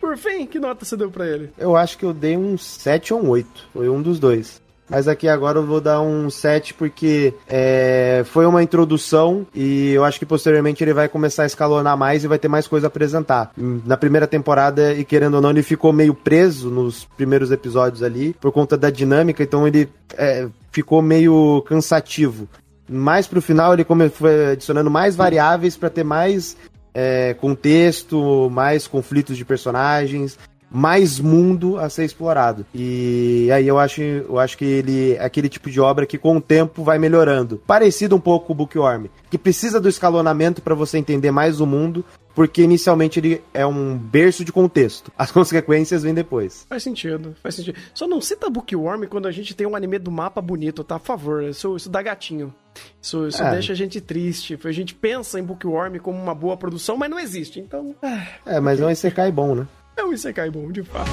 Por 0.00 0.16
fim, 0.16 0.46
que 0.46 0.58
nota 0.58 0.84
você 0.84 0.96
deu 0.96 1.10
pra 1.10 1.26
ele? 1.26 1.50
Eu 1.58 1.76
acho 1.76 1.98
que 1.98 2.04
eu 2.04 2.14
dei 2.14 2.36
um 2.36 2.56
7 2.56 3.12
ou 3.12 3.22
um 3.22 3.28
8. 3.30 3.68
Foi 3.72 3.88
um 3.88 4.00
dos 4.00 4.18
dois. 4.18 4.62
Mas 4.88 5.06
aqui 5.06 5.28
agora 5.28 5.58
eu 5.58 5.66
vou 5.66 5.80
dar 5.80 6.00
um 6.00 6.30
7 6.30 6.72
porque 6.74 7.34
é, 7.46 8.22
foi 8.24 8.46
uma 8.46 8.62
introdução 8.62 9.46
e 9.54 9.90
eu 9.90 10.02
acho 10.02 10.18
que 10.18 10.24
posteriormente 10.24 10.82
ele 10.82 10.94
vai 10.94 11.08
começar 11.08 11.42
a 11.42 11.46
escalonar 11.46 11.96
mais 11.96 12.24
e 12.24 12.28
vai 12.28 12.38
ter 12.38 12.48
mais 12.48 12.66
coisa 12.66 12.86
a 12.86 12.88
apresentar. 12.88 13.52
Na 13.56 13.96
primeira 13.96 14.26
temporada, 14.26 14.94
e 14.94 15.04
querendo 15.04 15.34
ou 15.34 15.40
não, 15.42 15.50
ele 15.50 15.62
ficou 15.62 15.92
meio 15.92 16.14
preso 16.14 16.70
nos 16.70 17.04
primeiros 17.04 17.50
episódios 17.50 18.02
ali 18.02 18.34
por 18.40 18.50
conta 18.50 18.78
da 18.78 18.88
dinâmica, 18.88 19.42
então 19.42 19.66
ele 19.66 19.90
é, 20.16 20.48
ficou 20.72 21.02
meio 21.02 21.62
cansativo. 21.66 22.48
Mais 22.88 23.26
pro 23.26 23.42
final 23.42 23.74
ele 23.74 23.84
foi 24.10 24.52
adicionando 24.52 24.90
mais 24.90 25.14
variáveis 25.14 25.76
para 25.76 25.90
ter 25.90 26.04
mais 26.04 26.56
é, 26.94 27.34
contexto, 27.34 28.48
mais 28.50 28.86
conflitos 28.86 29.36
de 29.36 29.44
personagens, 29.44 30.38
mais 30.70 31.18
mundo 31.18 31.78
a 31.78 31.88
ser 31.88 32.04
explorado. 32.04 32.66
E 32.74 33.48
aí 33.52 33.66
eu 33.66 33.78
acho, 33.78 34.00
eu 34.00 34.38
acho 34.38 34.56
que 34.56 34.64
ele 34.64 35.12
é 35.14 35.24
aquele 35.24 35.48
tipo 35.48 35.70
de 35.70 35.80
obra 35.80 36.06
que 36.06 36.18
com 36.18 36.36
o 36.36 36.40
tempo 36.40 36.82
vai 36.82 36.98
melhorando. 36.98 37.60
Parecido 37.66 38.16
um 38.16 38.20
pouco 38.20 38.46
com 38.46 38.52
o 38.52 38.56
Bookworm, 38.56 39.06
que 39.30 39.38
precisa 39.38 39.80
do 39.80 39.88
escalonamento 39.88 40.60
para 40.62 40.74
você 40.74 40.98
entender 40.98 41.30
mais 41.30 41.60
o 41.60 41.66
mundo, 41.66 42.04
porque 42.34 42.62
inicialmente 42.62 43.18
ele 43.18 43.42
é 43.54 43.66
um 43.66 43.96
berço 43.96 44.44
de 44.44 44.52
contexto. 44.52 45.10
As 45.16 45.30
consequências 45.32 46.02
vêm 46.02 46.14
depois. 46.14 46.66
Faz 46.68 46.82
sentido, 46.82 47.34
faz 47.42 47.54
sentido. 47.54 47.78
Só 47.94 48.06
não 48.06 48.20
cita 48.20 48.50
Bookworm 48.50 49.04
quando 49.06 49.26
a 49.26 49.32
gente 49.32 49.54
tem 49.54 49.66
um 49.66 49.76
anime 49.76 49.98
do 49.98 50.10
mapa 50.10 50.40
bonito, 50.40 50.84
tá? 50.84 50.98
Por 50.98 51.06
favor, 51.06 51.42
isso, 51.42 51.76
isso 51.76 51.88
dá 51.88 52.02
gatinho. 52.02 52.52
Isso, 53.00 53.28
isso 53.28 53.42
É. 53.42 53.50
deixa 53.52 53.72
a 53.72 53.76
gente 53.76 54.00
triste. 54.00 54.58
A 54.64 54.72
gente 54.72 54.94
pensa 54.94 55.38
em 55.38 55.42
Bookworm 55.42 55.96
como 55.98 56.20
uma 56.20 56.34
boa 56.34 56.56
produção, 56.56 56.96
mas 56.96 57.10
não 57.10 57.18
existe. 57.18 57.60
Então, 57.60 57.94
ah, 58.02 58.26
É, 58.46 58.60
mas 58.60 58.80
é 58.80 58.86
um 58.86 58.90
Isekai 58.90 59.30
bom, 59.32 59.54
né? 59.54 59.66
é 59.96 60.04
um 60.04 60.12
Isekai 60.12 60.50
bom, 60.50 60.70
de 60.70 60.82
fato. 60.82 61.10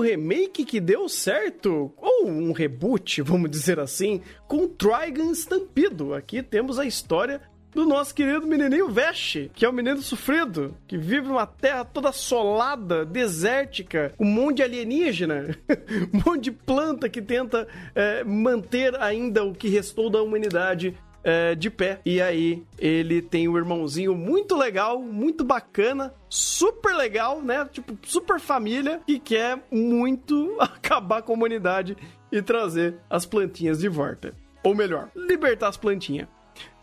Um 0.00 0.02
remake 0.02 0.64
que 0.64 0.80
deu 0.80 1.08
certo, 1.08 1.92
ou 1.96 2.26
um 2.26 2.52
reboot, 2.52 3.20
vamos 3.22 3.50
dizer 3.50 3.78
assim, 3.78 4.22
com 4.48 4.66
Trigun 4.66 5.30
Stampido. 5.32 6.14
Aqui 6.14 6.42
temos 6.42 6.78
a 6.78 6.86
história 6.86 7.40
do 7.72 7.86
nosso 7.86 8.12
querido 8.14 8.46
menininho 8.46 8.88
Vesh, 8.88 9.48
que 9.54 9.64
é 9.64 9.68
o 9.68 9.72
menino 9.72 10.02
sofrido, 10.02 10.74
que 10.88 10.96
vive 10.96 11.28
numa 11.28 11.46
terra 11.46 11.84
toda 11.84 12.08
assolada, 12.08 13.04
desértica, 13.04 14.12
um 14.18 14.24
monte 14.24 14.56
de 14.56 14.62
alienígena, 14.64 15.56
um 16.12 16.20
monte 16.26 16.44
de 16.44 16.50
planta 16.50 17.08
que 17.08 17.22
tenta 17.22 17.68
é, 17.94 18.24
manter 18.24 18.96
ainda 19.00 19.44
o 19.44 19.54
que 19.54 19.68
restou 19.68 20.10
da 20.10 20.20
humanidade 20.20 20.96
é, 21.22 21.54
de 21.54 21.70
pé. 21.70 22.00
E 22.04 22.20
aí, 22.20 22.62
ele 22.78 23.22
tem 23.22 23.48
o 23.48 23.56
irmãozinho 23.56 24.14
muito 24.14 24.56
legal, 24.56 25.00
muito 25.00 25.44
bacana, 25.44 26.14
super 26.28 26.94
legal, 26.94 27.40
né? 27.40 27.68
Tipo, 27.70 27.98
super 28.02 28.40
família, 28.40 29.00
que 29.06 29.18
quer 29.18 29.58
muito 29.70 30.56
acabar 30.60 31.22
com 31.22 31.32
a 31.32 31.36
humanidade 31.36 31.96
e 32.30 32.40
trazer 32.40 32.96
as 33.08 33.26
plantinhas 33.26 33.78
de 33.78 33.88
volta. 33.88 34.34
Ou 34.62 34.74
melhor, 34.74 35.10
libertar 35.14 35.68
as 35.68 35.76
plantinhas. 35.76 36.28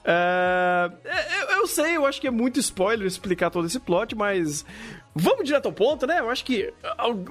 É, 0.09 0.89
eu, 1.41 1.57
eu 1.57 1.67
sei, 1.67 1.97
eu 1.97 2.05
acho 2.05 2.21
que 2.21 2.27
é 2.27 2.31
muito 2.31 2.59
spoiler 2.59 3.05
explicar 3.05 3.49
todo 3.49 3.67
esse 3.67 3.77
plot, 3.77 4.15
mas 4.15 4.65
vamos 5.17 5.45
direto 5.45 5.65
ao 5.65 5.73
ponto, 5.73 6.05
né? 6.05 6.19
Eu 6.19 6.29
acho 6.29 6.45
que 6.45 6.73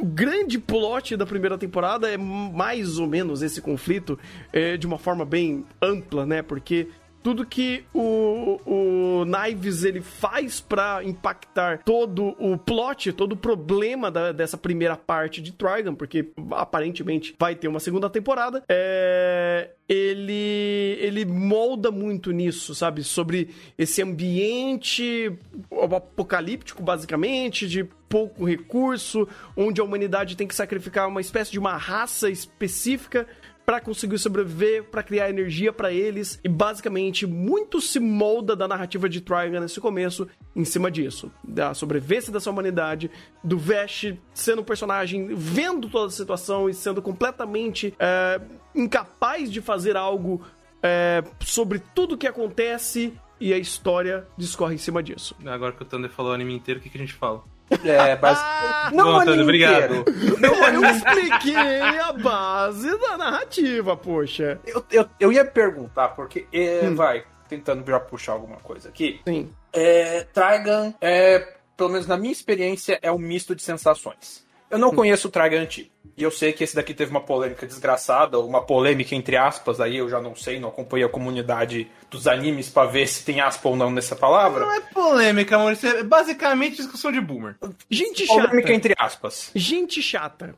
o 0.01 0.05
grande 0.05 0.59
plot 0.59 1.17
da 1.17 1.27
primeira 1.27 1.57
temporada 1.57 2.09
é 2.09 2.17
mais 2.17 2.99
ou 2.99 3.07
menos 3.07 3.43
esse 3.43 3.61
conflito 3.61 4.19
é, 4.53 4.77
de 4.77 4.87
uma 4.87 4.99
forma 4.99 5.25
bem 5.25 5.65
ampla, 5.81 6.27
né? 6.27 6.43
Porque 6.43 6.89
tudo 7.27 7.45
que 7.45 7.83
o, 7.93 8.61
o 8.65 9.25
Knives 9.25 9.83
ele 9.83 10.01
faz 10.01 10.61
para 10.61 11.03
impactar 11.03 11.83
todo 11.83 12.37
o 12.39 12.57
plot, 12.57 13.13
todo 13.13 13.33
o 13.33 13.37
problema 13.37 14.13
da, 14.13 14.31
dessa 14.31 14.57
primeira 14.57 14.97
parte 14.97 15.43
de 15.43 15.51
Trigon, 15.51 15.97
porque 15.97 16.31
aparentemente 16.53 17.35
vai 17.37 17.57
ter 17.57 17.67
uma 17.67 17.81
segunda 17.81 18.09
temporada, 18.09 18.63
é, 18.69 19.71
ele 19.89 20.97
ele 21.01 21.25
molda 21.25 21.91
muito 21.91 22.31
nisso, 22.31 22.77
sabe? 22.77 23.03
Sobre 23.03 23.49
esse 23.77 24.01
ambiente 24.01 25.37
apocalíptico, 25.83 26.81
basicamente, 26.81 27.67
de 27.67 27.83
pouco 28.09 28.45
recurso, 28.45 29.27
onde 29.57 29.81
a 29.81 29.85
humanidade 29.85 30.37
tem 30.37 30.47
que 30.47 30.55
sacrificar 30.55 31.09
uma 31.09 31.21
espécie 31.21 31.51
de 31.51 31.59
uma 31.59 31.77
raça 31.77 32.31
específica 32.31 33.27
para 33.67 33.81
conseguir 33.81 34.17
sobreviver, 34.19 34.85
para 34.85 35.03
criar 35.03 35.29
energia 35.29 35.73
para 35.73 35.93
eles 35.93 36.39
e 36.45 36.49
basicamente 36.49 37.27
muito 37.27 37.81
se 37.81 37.99
molda 37.99 38.55
da 38.55 38.69
narrativa 38.69 39.09
de 39.09 39.21
Trigon 39.21 39.59
nesse 39.59 39.81
começo 39.81 40.29
em 40.55 40.65
cima 40.65 40.89
disso, 40.89 41.33
da 41.43 41.75
sobrevivência 41.75 42.33
dessa 42.33 42.49
humanidade, 42.49 43.11
do 43.43 43.59
Vesh 43.59 44.15
sendo 44.33 44.63
um 44.63 44.65
personagem 44.65 45.35
vendo 45.35 45.89
toda 45.89 46.07
a 46.07 46.11
situação 46.11 46.71
e 46.71 46.75
sendo 46.75 47.03
completamente 47.03 47.93
é, 47.99 48.41
incapaz 48.73 49.51
de 49.51 49.61
fazer 49.61 49.97
algo 49.97 50.41
é, 50.81 51.25
sobre 51.41 51.81
tudo 51.93 52.17
que 52.17 52.29
acontece 52.29 53.13
e 53.41 53.53
a 53.53 53.59
história 53.59 54.27
discorre 54.37 54.77
em 54.77 54.79
cima 54.79 55.03
disso. 55.03 55.35
Agora 55.45 55.73
que 55.73 55.83
o 55.83 55.85
Thunder 55.85 56.11
falou 56.11 56.31
o 56.31 56.35
anime 56.35 56.55
inteiro, 56.55 56.79
o 56.79 56.83
que, 56.83 56.89
que 56.89 56.97
a 56.97 57.01
gente 57.01 57.15
fala? 57.15 57.43
É, 57.85 58.17
mas. 58.21 58.93
Não 58.93 59.05
Bom, 59.05 59.11
o 59.11 59.15
anime 59.17 59.25
Tânia, 59.27 59.43
obrigado. 59.43 59.95
inteiro. 59.97 60.39
Não 60.41 60.69
Eu 60.69 60.85
expliquei 60.91 61.81
a 61.81 62.13
base 62.13 62.99
da 62.99 63.17
narrativa, 63.17 63.97
poxa. 63.97 64.61
eu, 64.67 64.85
eu, 64.91 65.09
eu 65.19 65.33
ia 65.33 65.45
perguntar, 65.45 66.09
porque. 66.09 66.47
é, 66.53 66.81
Hum. 66.85 66.95
Vai, 66.95 67.25
tentando 67.49 67.85
já 67.89 67.99
puxar 68.01 68.33
alguma 68.33 68.57
coisa 68.57 68.89
aqui. 68.89 69.21
Sim. 69.27 69.53
É, 69.73 70.27
Trigun 70.33 70.95
é, 71.01 71.55
pelo 71.77 71.91
menos 71.91 72.07
na 72.07 72.17
minha 72.17 72.33
experiência, 72.33 72.99
é 73.03 73.13
um 73.13 73.19
misto 73.19 73.55
de 73.55 73.63
sensações. 73.63 74.46
Eu 74.71 74.79
não 74.79 74.95
conheço 74.95 75.29
o 75.29 75.31
Trigun 75.31 75.59
antigo. 75.59 75.91
E 76.17 76.23
eu 76.23 76.31
sei 76.31 76.53
que 76.53 76.65
esse 76.65 76.75
daqui 76.75 76.95
teve 76.95 77.11
uma 77.11 77.21
polêmica 77.21 77.67
desgraçada, 77.67 78.39
uma 78.41 78.63
polêmica 78.63 79.15
entre 79.15 79.37
aspas, 79.37 79.81
aí 79.81 79.99
eu 79.99 80.09
já 80.09 80.19
não 80.19 80.35
sei, 80.35 80.59
não 80.59 80.71
acompanhei 80.71 81.05
a 81.05 81.11
comunidade 81.11 81.91
dos 82.11 82.27
animes 82.27 82.71
pra 82.71 82.87
ver 82.87 83.07
se 83.07 83.23
tem 83.23 83.41
aspa 83.41 83.69
ou 83.69 83.77
não 83.77 83.91
nessa 83.91 84.17
palavra. 84.17 84.65
Não 84.65 84.73
é 84.73 84.81
polêmica, 84.81 85.59
Maurício. 85.59 85.89
É 85.89 86.03
basicamente 86.03 86.77
discussão 86.77 87.13
de 87.13 87.21
boomer. 87.21 87.57
Gente 87.91 88.27
chata. 88.27 88.49
Polêmica 88.49 88.73
entre 88.73 88.95
aspas. 88.99 89.51
Gente 89.55 90.01
chata. 90.01 90.55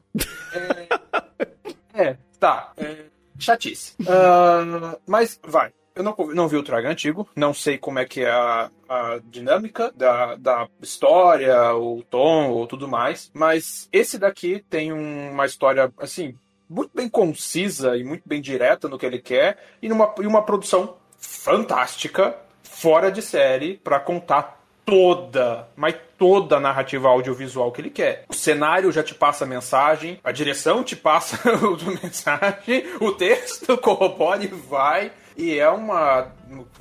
É, 1.92 2.16
tá. 2.38 2.72
É, 2.76 2.96
chatice. 3.36 3.94
Ah, 4.06 4.96
mas, 5.04 5.40
vai. 5.42 5.72
Eu 5.98 6.04
não, 6.04 6.14
não 6.32 6.46
vi 6.46 6.56
o 6.56 6.62
Trigun 6.62 6.88
antigo, 6.90 7.28
não 7.34 7.52
sei 7.52 7.76
como 7.76 7.98
é 7.98 8.04
que 8.04 8.20
é 8.24 8.30
a, 8.30 8.70
a 8.88 9.18
dinâmica 9.24 9.92
da, 9.96 10.36
da 10.36 10.68
história, 10.80 11.74
o 11.74 12.04
tom 12.08 12.50
ou 12.50 12.68
tudo 12.68 12.86
mais, 12.86 13.30
mas 13.34 13.88
esse 13.92 14.16
daqui 14.16 14.64
tem 14.70 14.92
um- 14.92 15.32
uma 15.32 15.44
história, 15.44 15.92
assim, 15.98 16.36
muito 16.70 16.92
bem 16.94 17.08
concisa 17.08 17.96
e 17.96 18.04
muito 18.04 18.22
bem 18.24 18.40
direta 18.40 18.88
no 18.88 18.96
que 18.96 19.04
ele 19.04 19.18
quer, 19.18 19.58
e, 19.82 19.88
numa, 19.88 20.14
e 20.20 20.26
uma 20.26 20.40
produção 20.42 20.94
fantástica, 21.18 22.36
fora 22.62 23.10
de 23.10 23.20
série, 23.20 23.74
pra 23.82 23.98
contar 23.98 24.56
toda, 24.84 25.68
mas 25.76 25.96
toda 26.16 26.56
a 26.56 26.60
narrativa 26.60 27.08
audiovisual 27.08 27.70
que 27.72 27.80
ele 27.80 27.90
quer. 27.90 28.24
O 28.28 28.34
cenário 28.34 28.90
já 28.92 29.02
te 29.02 29.14
passa 29.14 29.44
a 29.44 29.46
mensagem, 29.48 30.18
a 30.24 30.30
direção 30.32 30.82
te 30.84 30.94
passa 30.96 31.38
a 31.50 32.02
mensagem, 32.02 32.84
o 33.00 33.10
texto 33.12 33.76
corrobora 33.82 34.44
e 34.44 34.46
vai. 34.46 35.10
E 35.38 35.56
é 35.56 35.68
uma, 35.70 36.32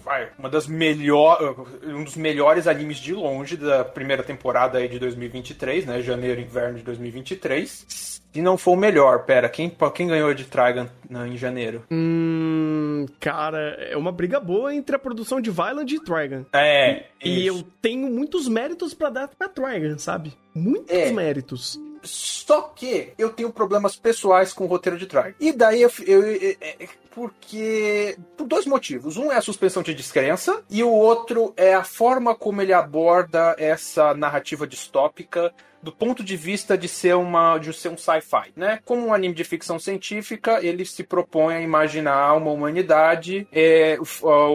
vai, 0.03 0.29
uma 0.39 0.49
das 0.49 0.65
melhores, 0.67 1.55
um 1.83 2.03
dos 2.03 2.15
melhores 2.17 2.65
animes 2.67 2.97
de 2.97 3.13
longe 3.13 3.55
da 3.55 3.85
primeira 3.85 4.23
temporada 4.23 4.79
aí 4.79 4.87
de 4.87 4.97
2023, 4.97 5.85
né? 5.85 6.01
Janeiro 6.01 6.41
e 6.41 6.43
inverno 6.43 6.77
de 6.79 6.83
2023. 6.83 7.85
Se 8.33 8.41
não 8.41 8.57
for 8.57 8.71
o 8.73 8.75
melhor, 8.75 9.25
pera, 9.25 9.47
quem, 9.47 9.71
quem 9.93 10.07
ganhou 10.07 10.33
de 10.33 10.43
Trigun 10.45 10.87
né, 11.09 11.27
em 11.27 11.37
janeiro? 11.37 11.83
Hum, 11.91 13.05
cara, 13.19 13.75
é 13.79 13.95
uma 13.97 14.11
briga 14.11 14.39
boa 14.39 14.73
entre 14.73 14.95
a 14.95 14.99
produção 14.99 15.39
de 15.39 15.49
Violent 15.51 15.91
e 15.91 15.99
Trigon. 16.03 16.43
É, 16.53 17.05
E 17.23 17.45
isso. 17.47 17.57
eu 17.59 17.63
tenho 17.81 18.09
muitos 18.09 18.47
méritos 18.47 18.93
pra 18.93 19.09
dar 19.09 19.27
pra 19.27 19.47
Trigon, 19.47 19.97
sabe? 19.97 20.33
Muitos 20.53 20.91
É. 20.95 21.11
méritos. 21.11 21.79
Só 22.09 22.61
que 22.75 23.13
eu 23.17 23.29
tenho 23.29 23.51
problemas 23.51 23.95
pessoais 23.95 24.53
com 24.53 24.63
o 24.65 24.67
roteiro 24.67 24.97
de 24.97 25.05
Trigun. 25.05 25.33
E 25.39 25.51
daí 25.51 25.81
eu, 25.81 25.91
eu- 26.05 26.23
eu- 26.23 26.55
é- 26.61 26.87
porque 27.11 28.15
por 28.37 28.45
dois 28.45 28.65
motivos. 28.67 29.17
Um 29.17 29.31
é 29.31 29.37
a 29.37 29.41
suspensão 29.41 29.81
de 29.81 29.93
descrença 29.93 30.61
e 30.69 30.83
o 30.83 30.89
outro 30.91 31.51
é 31.57 31.73
a 31.73 31.83
forma 31.83 32.35
como 32.35 32.61
ele 32.61 32.73
aborda 32.73 33.55
essa 33.57 34.13
narrativa 34.13 34.67
distópica 34.67 35.51
do 35.81 35.91
ponto 35.91 36.24
de 36.24 36.36
vista 36.36 36.77
de 36.77 36.88
ser 36.88 37.15
uma 37.15 37.57
de 37.57 37.72
ser 37.74 37.89
um 37.89 37.98
sci-fi, 37.98 38.51
né? 38.55 38.79
Como 38.86 39.07
um 39.07 39.13
anime 39.13 39.34
de 39.34 39.43
ficção 39.43 39.79
científica, 39.79 40.60
ele 40.63 40.86
se 40.86 41.03
propõe 41.03 41.55
a 41.55 41.62
imaginar 41.62 42.34
uma 42.36 42.51
humanidade, 42.51 43.48
é, 43.51 43.98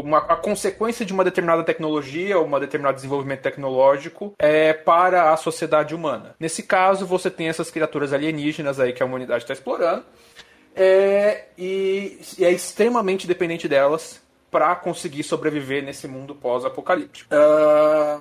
uma, 0.02 0.18
a 0.18 0.36
consequência 0.36 1.04
de 1.04 1.12
uma 1.12 1.24
determinada 1.24 1.62
tecnologia, 1.64 2.38
ou 2.38 2.46
um 2.46 2.60
determinado 2.60 2.96
desenvolvimento 2.96 3.40
tecnológico 3.40 4.34
é, 4.38 4.72
para 4.72 5.32
a 5.32 5.36
sociedade 5.36 5.94
humana. 5.94 6.34
Nesse 6.38 6.62
caso, 6.62 7.06
você 7.06 7.30
tem 7.30 7.48
essas 7.48 7.70
criaturas 7.70 8.12
alienígenas 8.12 8.80
aí 8.80 8.92
que 8.92 9.02
a 9.02 9.06
humanidade 9.06 9.44
está 9.44 9.52
explorando, 9.52 10.04
é, 10.74 11.44
e, 11.56 12.18
e 12.38 12.44
é 12.44 12.50
extremamente 12.50 13.26
dependente 13.26 13.68
delas 13.68 14.22
para 14.50 14.74
conseguir 14.74 15.22
sobreviver 15.22 15.82
nesse 15.82 16.06
mundo 16.06 16.34
pós-apocalíptico. 16.34 17.34
Ah, 17.34 18.20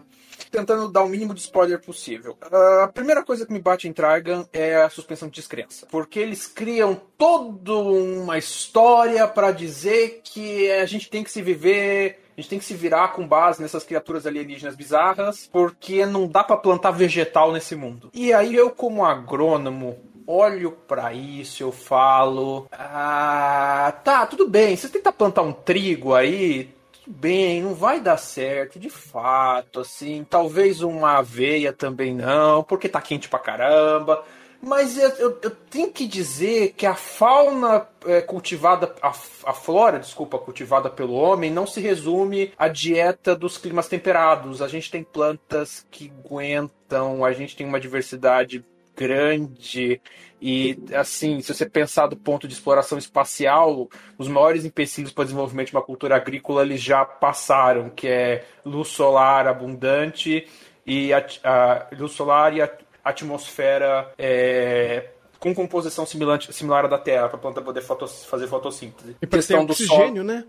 tentando 0.52 0.90
dar 0.90 1.04
o 1.04 1.10
mínimo 1.10 1.34
de 1.34 1.40
spoiler 1.40 1.80
possível. 1.80 2.38
Ah, 2.42 2.84
a 2.84 2.88
primeira 2.88 3.24
coisa 3.24 3.46
que 3.46 3.54
me 3.54 3.60
bate 3.60 3.88
em 3.88 3.94
Trigun 3.94 4.46
é 4.52 4.76
a 4.76 4.90
suspensão 4.90 5.30
de 5.30 5.36
descrença. 5.36 5.88
Porque 5.90 6.20
eles 6.20 6.46
criam 6.46 7.00
toda 7.18 7.74
uma 7.74 8.38
história 8.38 9.28
para 9.28 9.52
dizer 9.52 10.22
que 10.24 10.70
a 10.72 10.86
gente 10.86 11.10
tem 11.10 11.24
que 11.24 11.32
se 11.32 11.42
viver. 11.42 12.20
A 12.38 12.42
gente 12.42 12.50
tem 12.50 12.60
que 12.60 12.66
se 12.66 12.74
virar 12.74 13.10
com 13.10 13.28
base 13.28 13.62
nessas 13.62 13.84
criaturas 13.84 14.26
alienígenas 14.26 14.76
bizarras, 14.76 15.50
porque 15.52 16.06
não 16.06 16.28
dá 16.28 16.44
para 16.44 16.58
plantar 16.58 16.92
vegetal 16.92 17.52
nesse 17.52 17.76
mundo. 17.76 18.10
E 18.14 18.34
aí 18.34 18.56
eu, 18.56 18.72
como 18.72 19.06
agrônomo, 19.06 20.00
olho 20.26 20.72
pra 20.88 21.14
isso, 21.14 21.62
eu 21.62 21.72
falo, 21.72 22.68
ah, 22.72 23.94
tá, 24.04 24.26
tudo 24.26 24.48
bem, 24.48 24.76
você 24.76 24.88
tenta 24.88 25.12
plantar 25.12 25.42
um 25.42 25.52
trigo 25.52 26.14
aí, 26.14 26.74
tudo 27.04 27.16
bem, 27.18 27.62
não 27.62 27.74
vai 27.74 28.00
dar 28.00 28.18
certo, 28.18 28.80
de 28.80 28.90
fato, 28.90 29.80
assim, 29.80 30.26
talvez 30.30 30.82
uma 30.82 31.18
aveia 31.18 31.74
também 31.74 32.14
não, 32.14 32.64
porque 32.64 32.88
tá 32.90 33.02
quente 33.02 33.28
pra 33.30 33.40
caramba. 33.40 34.24
Mas 34.64 34.96
eu, 34.96 35.10
eu- 35.18 35.40
eu 35.42 35.50
tenho 35.50 35.92
que 35.92 36.06
dizer 36.06 36.74
que 36.74 36.86
a 36.86 36.94
fauna 36.94 37.88
é, 38.06 38.22
cultivada, 38.22 38.94
a, 39.02 39.10
a 39.10 39.54
flora, 39.54 39.98
desculpa, 40.00 40.38
cultivada 40.38 40.88
pelo 40.88 41.14
homem, 41.14 41.50
não 41.50 41.66
se 41.66 41.82
resume 41.82 42.54
à 42.58 42.68
dieta 42.68 43.36
dos 43.36 43.58
climas 43.58 43.88
temperados. 43.88 44.62
A 44.62 44.68
gente 44.68 44.92
tem 44.92 45.04
plantas 45.04 45.86
que 45.90 46.12
aguentam, 46.24 47.26
a 47.26 47.32
gente 47.34 47.56
tem 47.56 47.66
uma 47.66 47.80
diversidade 47.80 48.64
grande 48.96 50.00
e 50.42 50.78
assim, 50.94 51.40
se 51.42 51.54
você 51.54 51.70
pensar 51.70 52.08
do 52.08 52.18
ponto 52.18 52.48
de 52.48 52.54
exploração 52.54 52.98
espacial, 52.98 53.88
os 54.18 54.28
maiores 54.28 54.66
empecilhos 54.66 55.12
para 55.12 55.22
o 55.22 55.26
desenvolvimento 55.26 55.68
de 55.70 55.76
uma 55.76 55.84
cultura 55.84 56.16
agrícola 56.16 56.64
eles 56.64 56.82
já 56.82 57.06
passaram, 57.06 57.90
que 57.90 58.08
é 58.08 58.44
luz 58.66 58.88
solar 58.88 59.48
abundante 59.48 60.48
e 60.86 61.14
a, 61.14 61.24
a 61.44 61.88
luz 61.96 62.14
solar 62.14 62.56
e 62.56 62.62
a 62.62 62.70
atmosfera 63.04 64.12
é, 64.18 65.10
com 65.40 65.54
composição 65.56 66.06
similante, 66.06 66.52
similar 66.54 66.86
à 66.86 66.88
da 66.88 66.98
Terra 66.98 67.28
para 67.28 67.38
a 67.38 67.40
planta 67.42 67.62
poder 67.62 67.82
fotos- 67.82 68.26
fazer 68.26 68.48
fotossíntese. 68.48 69.16
E 69.22 69.28
pra 69.28 69.40
ter 69.40 69.54
sol. 69.56 69.64
oxigênio, 69.64 70.24
né? 70.24 70.46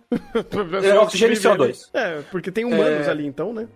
É, 0.85 0.99
oxigênio 0.99 1.35
e 1.35 1.39
CO2. 1.39 1.89
É, 1.95 2.21
porque 2.31 2.51
tem 2.51 2.65
humanos 2.65 3.07
É. 3.07 3.11
ali 3.11 3.27
então, 3.27 3.53
né? 3.53 3.69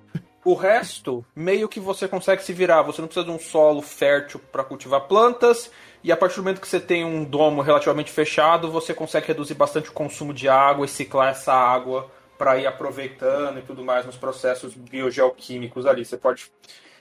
O 0.47 0.55
resto, 0.55 1.27
meio 1.35 1.69
que 1.69 1.81
você 1.81 2.07
consegue 2.07 2.41
se 2.41 2.53
virar. 2.53 2.83
Você 2.83 3.01
não 3.01 3.09
precisa 3.09 3.27
de 3.27 3.33
um 3.33 3.39
solo 3.39 3.83
fértil 3.83 4.41
para 4.53 4.63
cultivar 4.63 5.01
plantas. 5.01 5.73
E 6.05 6.13
a 6.13 6.17
partir 6.17 6.37
do 6.37 6.45
momento 6.45 6.61
que 6.61 6.69
você 6.69 6.79
tem 6.79 7.05
um 7.05 7.25
domo 7.25 7.63
relativamente 7.63 8.13
fechado, 8.13 8.71
você 8.71 8.95
consegue 8.95 9.27
reduzir 9.27 9.55
bastante 9.55 9.91
o 9.91 9.93
consumo 9.93 10.33
de 10.33 10.49
água 10.49 10.87
e 10.87 10.89
ciclar 10.89 11.31
essa 11.31 11.53
água 11.53 12.09
para 12.39 12.57
ir 12.59 12.67
aproveitando 12.69 13.59
e 13.59 13.63
tudo 13.63 13.85
mais 13.85 14.07
nos 14.07 14.17
processos 14.17 14.73
biogeoquímicos 14.73 15.85
ali. 15.85 16.05
Você 16.05 16.17
pode, 16.17 16.49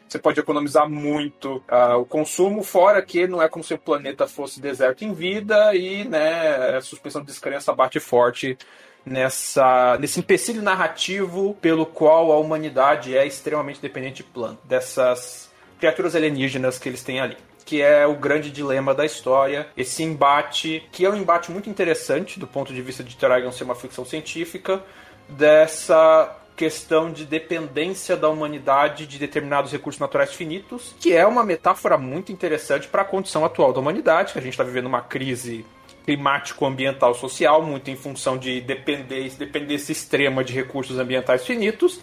você 0.10 0.18
pode 0.18 0.40
economizar 0.40 0.90
muito 0.90 1.64
ah, 1.68 1.98
o 1.98 2.06
consumo, 2.06 2.64
fora 2.64 3.00
que 3.00 3.28
não 3.28 3.44
é 3.44 3.48
como 3.48 3.64
se 3.64 3.76
o 3.76 3.78
planeta 3.78 4.26
fosse 4.26 4.60
deserto 4.60 5.06
em 5.06 5.14
vida 5.14 5.76
e 5.76 6.04
né, 6.04 6.78
a 6.78 6.82
suspensão 6.82 7.22
de 7.22 7.28
descrença 7.28 7.72
bate 7.76 8.00
forte 8.00 8.58
nessa 9.06 9.98
nesse 10.00 10.20
empecilho 10.20 10.62
narrativo 10.62 11.56
pelo 11.62 11.86
qual 11.86 12.32
a 12.32 12.38
humanidade 12.38 13.16
é 13.16 13.26
extremamente 13.26 13.82
dependente 13.82 14.18
de 14.18 14.24
planta, 14.24 14.60
dessas 14.64 15.52
criaturas 15.80 16.16
alienígenas 16.16 16.80
que 16.80 16.90
eles 16.90 17.04
têm 17.04 17.20
ali. 17.20 17.38
Que 17.66 17.82
é 17.82 18.06
o 18.06 18.16
grande 18.16 18.52
dilema 18.52 18.94
da 18.94 19.06
história, 19.06 19.68
esse 19.76 20.04
embate, 20.04 20.88
que 20.92 21.04
é 21.04 21.10
um 21.10 21.16
embate 21.16 21.52
muito 21.52 21.70
interessante 21.70 22.40
do 22.40 22.46
ponto 22.46 22.74
de 22.74 22.82
vista 22.82 23.04
de 23.04 23.16
Trigon 23.16 23.52
ser 23.52 23.64
uma 23.64 23.74
ficção 23.74 24.06
científica, 24.06 24.84
dessa 25.28 26.38
questão 26.56 27.12
de 27.12 27.26
dependência 27.26 28.16
da 28.16 28.30
humanidade 28.30 29.06
de 29.06 29.18
determinados 29.18 29.72
recursos 29.72 30.00
naturais 30.00 30.34
finitos, 30.34 30.96
que 31.00 31.14
é 31.14 31.26
uma 31.26 31.44
metáfora 31.44 31.98
muito 31.98 32.32
interessante 32.32 32.88
para 32.88 33.02
a 33.02 33.06
condição 33.06 33.44
atual 33.44 33.74
da 33.74 33.80
humanidade, 33.80 34.32
que 34.32 34.40
a 34.40 34.42
gente 34.42 34.54
está 34.54 34.64
vivendo 34.64 34.86
uma 34.86 35.02
crise 35.02 35.66
climático-ambiental 36.06 37.14
social, 37.16 37.62
muito 37.62 37.90
em 37.90 37.96
função 37.96 38.38
de 38.38 38.62
dependência, 38.62 39.40
dependência 39.40 39.92
extrema 39.92 40.44
de 40.44 40.54
recursos 40.54 41.00
ambientais 41.00 41.46
finitos. 41.46 42.00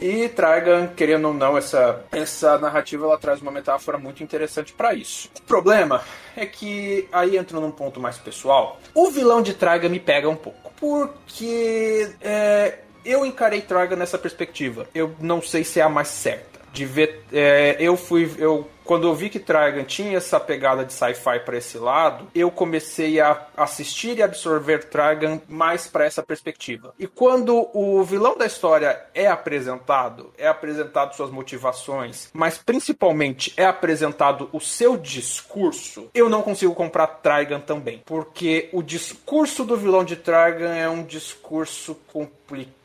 E 0.00 0.28
Tragan, 0.30 0.88
querendo 0.88 1.28
ou 1.28 1.34
não, 1.34 1.56
essa, 1.56 2.04
essa 2.10 2.58
narrativa 2.58 3.06
ela 3.06 3.16
traz 3.16 3.40
uma 3.40 3.52
metáfora 3.52 3.98
muito 3.98 4.22
interessante 4.22 4.72
para 4.72 4.94
isso. 4.94 5.30
O 5.38 5.42
problema 5.42 6.02
é 6.36 6.44
que, 6.44 7.06
aí 7.12 7.36
entra 7.36 7.60
num 7.60 7.70
ponto 7.70 8.00
mais 8.00 8.18
pessoal, 8.18 8.80
o 8.94 9.10
vilão 9.10 9.42
de 9.42 9.54
Tragan 9.54 9.88
me 9.88 10.00
pega 10.00 10.28
um 10.28 10.34
pouco. 10.34 10.72
Porque 10.80 12.10
é, 12.20 12.78
eu 13.04 13.24
encarei 13.24 13.60
Tragan 13.60 13.94
nessa 13.94 14.18
perspectiva. 14.18 14.88
Eu 14.92 15.14
não 15.20 15.40
sei 15.40 15.62
se 15.62 15.78
é 15.78 15.84
a 15.84 15.88
mais 15.88 16.08
certa. 16.08 16.51
De 16.72 16.84
ver, 16.84 17.24
é, 17.32 17.76
eu 17.78 17.96
fui, 17.96 18.30
eu 18.38 18.68
quando 18.84 19.06
eu 19.06 19.14
vi 19.14 19.30
que 19.30 19.38
Tragan 19.38 19.84
tinha 19.84 20.16
essa 20.16 20.40
pegada 20.40 20.84
de 20.84 20.92
sci-fi 20.92 21.40
para 21.40 21.56
esse 21.56 21.78
lado, 21.78 22.28
eu 22.34 22.50
comecei 22.50 23.20
a 23.20 23.46
assistir 23.56 24.18
e 24.18 24.22
absorver 24.22 24.84
Tragan 24.84 25.40
mais 25.48 25.86
para 25.86 26.04
essa 26.04 26.22
perspectiva. 26.22 26.94
E 26.98 27.06
quando 27.06 27.68
o 27.72 28.02
vilão 28.02 28.36
da 28.36 28.46
história 28.46 29.00
é 29.14 29.26
apresentado, 29.26 30.32
é 30.36 30.48
apresentado 30.48 31.14
suas 31.14 31.30
motivações, 31.30 32.28
mas 32.32 32.58
principalmente 32.58 33.52
é 33.56 33.64
apresentado 33.64 34.48
o 34.52 34.60
seu 34.60 34.96
discurso, 34.96 36.08
eu 36.12 36.28
não 36.28 36.42
consigo 36.42 36.74
comprar 36.74 37.06
Tragan 37.06 37.60
também, 37.60 38.02
porque 38.04 38.68
o 38.72 38.82
discurso 38.82 39.64
do 39.64 39.76
vilão 39.76 40.04
de 40.04 40.16
Tragan 40.16 40.74
é 40.74 40.88
um 40.88 41.04
discurso 41.04 41.96
complicado 42.12 42.81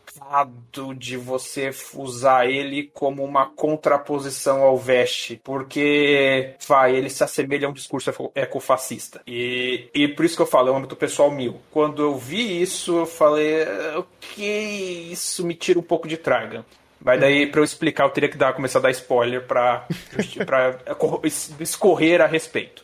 de 0.98 1.17
você 1.17 1.72
usar 1.96 2.46
ele 2.50 2.89
como 2.93 3.24
uma 3.24 3.46
contraposição 3.48 4.62
ao 4.62 4.77
Veste, 4.77 5.39
porque 5.43 6.55
vai, 6.67 6.96
ele 6.96 7.10
se 7.10 7.24
assemelha 7.24 7.67
a 7.67 7.69
um 7.69 7.74
discurso 7.74 8.10
eco- 8.10 8.31
ecofascista. 8.36 9.22
E, 9.25 9.89
e 9.93 10.07
por 10.07 10.25
isso 10.25 10.36
que 10.36 10.41
eu 10.41 10.46
falo, 10.48 10.69
é 10.69 10.72
um 10.72 10.77
âmbito 10.77 10.96
pessoal 10.96 11.31
mil. 11.31 11.60
Quando 11.72 12.01
eu 12.01 12.15
vi 12.17 12.62
isso, 12.62 12.98
eu 13.00 13.05
falei, 13.05 13.63
"Ah, 13.63 14.00
ok, 14.00 15.10
isso 15.12 15.46
me 15.46 15.55
tira 15.55 15.79
um 15.79 15.84
pouco 15.84 16.07
de 16.07 16.17
traga. 16.17 16.65
Mas 17.00 17.19
daí, 17.19 17.46
pra 17.46 17.60
eu 17.62 17.63
explicar, 17.63 18.05
eu 18.05 18.10
teria 18.10 18.27
que 18.27 18.38
dar, 18.38 18.53
começar 18.53 18.79
a 18.79 18.81
dar 18.81 18.91
spoiler 18.91 19.46
pra, 19.46 19.86
pra 20.46 20.63
escorrer 21.60 22.22
a 22.22 22.25
respeito. 22.25 22.84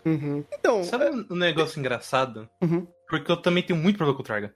Então, 0.53 0.83
Sabe 0.83 1.05
um 1.29 1.35
negócio 1.35 1.79
engraçado? 1.79 2.47
Uhum. 2.61 2.87
Porque 3.09 3.31
eu 3.31 3.37
também 3.37 3.63
tenho 3.63 3.79
muito 3.79 3.97
problema 3.97 4.15
com 4.15 4.21
o 4.21 4.25
Traga. 4.25 4.53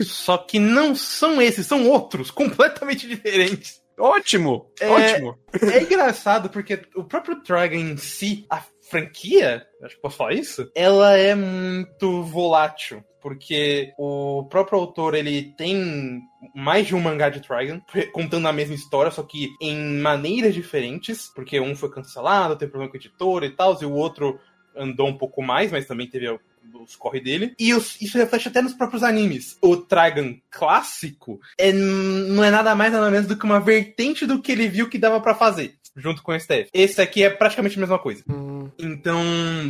Só 0.00 0.38
que 0.38 0.58
não 0.58 0.94
são 0.94 1.40
esses, 1.40 1.66
são 1.66 1.88
outros, 1.88 2.30
completamente 2.30 3.06
diferentes. 3.06 3.82
Ótimo! 3.98 4.70
É- 4.80 4.88
Ótimo! 4.88 5.38
É 5.72 5.82
engraçado 5.82 6.48
porque 6.48 6.80
o 6.96 7.04
próprio 7.04 7.42
Traga 7.42 7.76
em 7.76 7.96
si, 7.96 8.46
a 8.50 8.62
franquia, 8.90 9.66
acho 9.82 9.96
que 9.96 10.02
posso 10.02 10.16
falar 10.16 10.34
isso, 10.34 10.70
ela 10.74 11.16
é 11.16 11.34
muito 11.34 12.22
volátil. 12.22 13.04
Porque 13.20 13.92
o 13.96 14.48
próprio 14.50 14.80
autor, 14.80 15.14
ele 15.14 15.54
tem 15.56 16.20
mais 16.56 16.88
de 16.88 16.94
um 16.96 17.00
mangá 17.00 17.28
de 17.28 17.40
Trigon, 17.40 17.80
contando 18.12 18.48
a 18.48 18.52
mesma 18.52 18.74
história, 18.74 19.12
só 19.12 19.22
que 19.22 19.48
em 19.60 20.00
maneiras 20.00 20.52
diferentes, 20.52 21.30
porque 21.32 21.60
um 21.60 21.76
foi 21.76 21.88
cancelado, 21.88 22.56
teve 22.56 22.72
problema 22.72 22.90
com 22.90 22.96
a 22.96 23.00
editora 23.00 23.46
e 23.46 23.50
tal, 23.50 23.80
e 23.80 23.84
o 23.84 23.92
outro 23.92 24.40
andou 24.76 25.06
um 25.06 25.16
pouco 25.16 25.40
mais, 25.40 25.70
mas 25.70 25.86
também 25.86 26.10
teve 26.10 26.36
os 26.80 26.96
corre 26.96 27.20
dele. 27.20 27.54
E 27.58 27.74
os- 27.74 28.00
isso 28.00 28.16
reflete 28.18 28.48
até 28.48 28.62
nos 28.62 28.74
próprios 28.74 29.02
animes. 29.02 29.56
O 29.60 29.76
Trigon 29.76 30.36
clássico 30.50 31.40
é, 31.58 31.72
não 31.72 32.42
é 32.44 32.50
nada 32.50 32.74
mais 32.74 32.92
nada 32.92 33.10
menos 33.10 33.26
do 33.26 33.36
que 33.36 33.44
uma 33.44 33.60
vertente 33.60 34.26
do 34.26 34.40
que 34.40 34.52
ele 34.52 34.68
viu 34.68 34.88
que 34.88 34.98
dava 34.98 35.20
pra 35.20 35.34
fazer. 35.34 35.74
Junto 35.94 36.22
com 36.22 36.32
o 36.32 36.34
STF. 36.40 36.70
Esse 36.72 37.02
aqui 37.02 37.22
é 37.22 37.28
praticamente 37.28 37.76
a 37.76 37.80
mesma 37.80 37.98
coisa. 37.98 38.24
hum, 38.26 38.70
Então, 38.78 39.22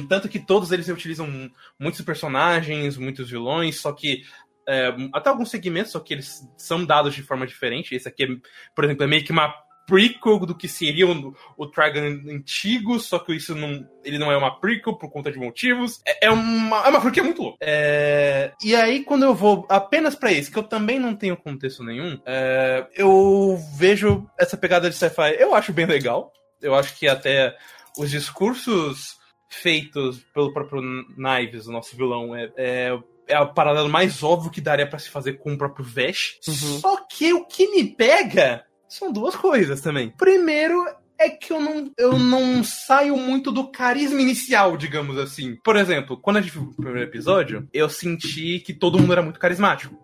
tanto 0.09 0.29
que 0.29 0.39
todos 0.39 0.71
eles 0.71 0.87
utilizam 0.89 1.51
muitos 1.79 2.01
personagens, 2.03 2.97
muitos 2.97 3.29
vilões, 3.29 3.81
só 3.81 3.93
que 3.93 4.23
é, 4.69 4.95
até 5.13 5.29
alguns 5.29 5.51
segmentos, 5.51 5.91
só 5.91 5.99
que 5.99 6.15
eles 6.15 6.47
são 6.57 6.85
dados 6.85 7.15
de 7.17 7.23
forma 7.25 7.45
diferente. 7.45 7.97
Esse 7.97 8.07
aqui, 8.07 8.23
é, 8.23 8.29
por 8.77 8.85
exemplo, 8.85 9.03
é 9.03 9.07
meio 9.09 9.25
que 9.25 9.33
uma 9.33 9.53
prequel 9.87 10.39
do 10.41 10.55
que 10.55 10.69
seria 10.69 11.07
o, 11.07 11.35
o 11.57 11.67
Dragon 11.67 12.01
antigo, 12.31 12.99
só 12.99 13.19
que 13.19 13.35
isso 13.35 13.55
não, 13.55 13.87
ele 14.05 14.19
não 14.19 14.31
é 14.31 14.37
uma 14.37 14.59
prequel 14.59 14.95
por 14.95 15.11
conta 15.11 15.31
de 15.31 15.39
motivos. 15.39 16.01
É, 16.07 16.27
é 16.27 16.31
uma, 16.31 16.87
é 16.87 16.89
uma 16.89 17.01
franquia 17.01 17.23
muito 17.23 17.43
louca. 17.43 17.59
É, 17.61 18.53
e 18.63 18.75
aí, 18.75 19.05
quando 19.05 19.25
eu 19.25 19.35
vou 19.35 19.67
apenas 19.69 20.15
pra 20.15 20.33
esse, 20.33 20.51
que 20.51 20.59
eu 20.59 20.63
também 20.63 20.99
não 20.99 21.15
tenho 21.15 21.37
contexto 21.37 21.83
nenhum, 21.83 22.21
é, 22.25 22.87
eu 22.95 23.59
vejo 23.77 24.27
essa 24.39 24.57
pegada 24.57 24.89
de 24.89 24.97
sci-fi, 24.97 25.37
eu 25.39 25.55
acho 25.55 25.73
bem 25.73 25.87
legal. 25.87 26.33
Eu 26.61 26.75
acho 26.75 26.97
que 26.97 27.09
até 27.09 27.57
os 27.99 28.11
discursos 28.11 29.17
feitos 29.49 30.21
pelo 30.33 30.53
próprio 30.53 30.81
Knives, 31.17 31.67
o 31.67 31.73
nosso 31.73 31.97
vilão, 31.97 32.35
é, 32.35 32.51
é, 32.57 32.99
é 33.29 33.41
o 33.41 33.53
paralelo 33.53 33.89
mais 33.89 34.23
óbvio 34.23 34.51
que 34.51 34.61
daria 34.61 34.89
pra 34.89 34.99
se 34.99 35.11
fazer 35.11 35.35
com 35.35 35.53
o 35.53 35.59
próprio 35.59 35.85
Vesh. 35.85 36.39
Só 36.41 36.97
que 37.05 37.33
o 37.33 37.45
que 37.45 37.69
me 37.69 37.85
pega 37.85 38.65
são 38.93 39.13
duas 39.13 39.35
coisas 39.35 39.81
também. 39.81 40.11
Primeiro 40.11 40.85
é 41.19 41.31
que 41.31 41.53
eu 41.53 41.61
não, 41.61 41.91
eu 41.97 42.19
não 42.19 42.63
saio 42.65 43.17
muito 43.17 43.51
do 43.51 43.71
carisma 43.71 44.21
inicial, 44.21 44.77
digamos 44.77 45.17
assim. 45.19 45.57
Por 45.65 45.77
exemplo, 45.77 46.17
quando 46.17 46.39
a 46.39 46.41
gente 46.41 46.53
viu 46.53 46.63
o 46.63 46.77
primeiro 46.77 47.09
episódio, 47.09 47.69
eu 47.73 47.89
senti 47.89 48.59
que 48.61 48.75
todo 48.75 48.99
mundo 48.99 49.13
era 49.13 49.23
muito 49.23 49.41
carismático. 49.41 49.97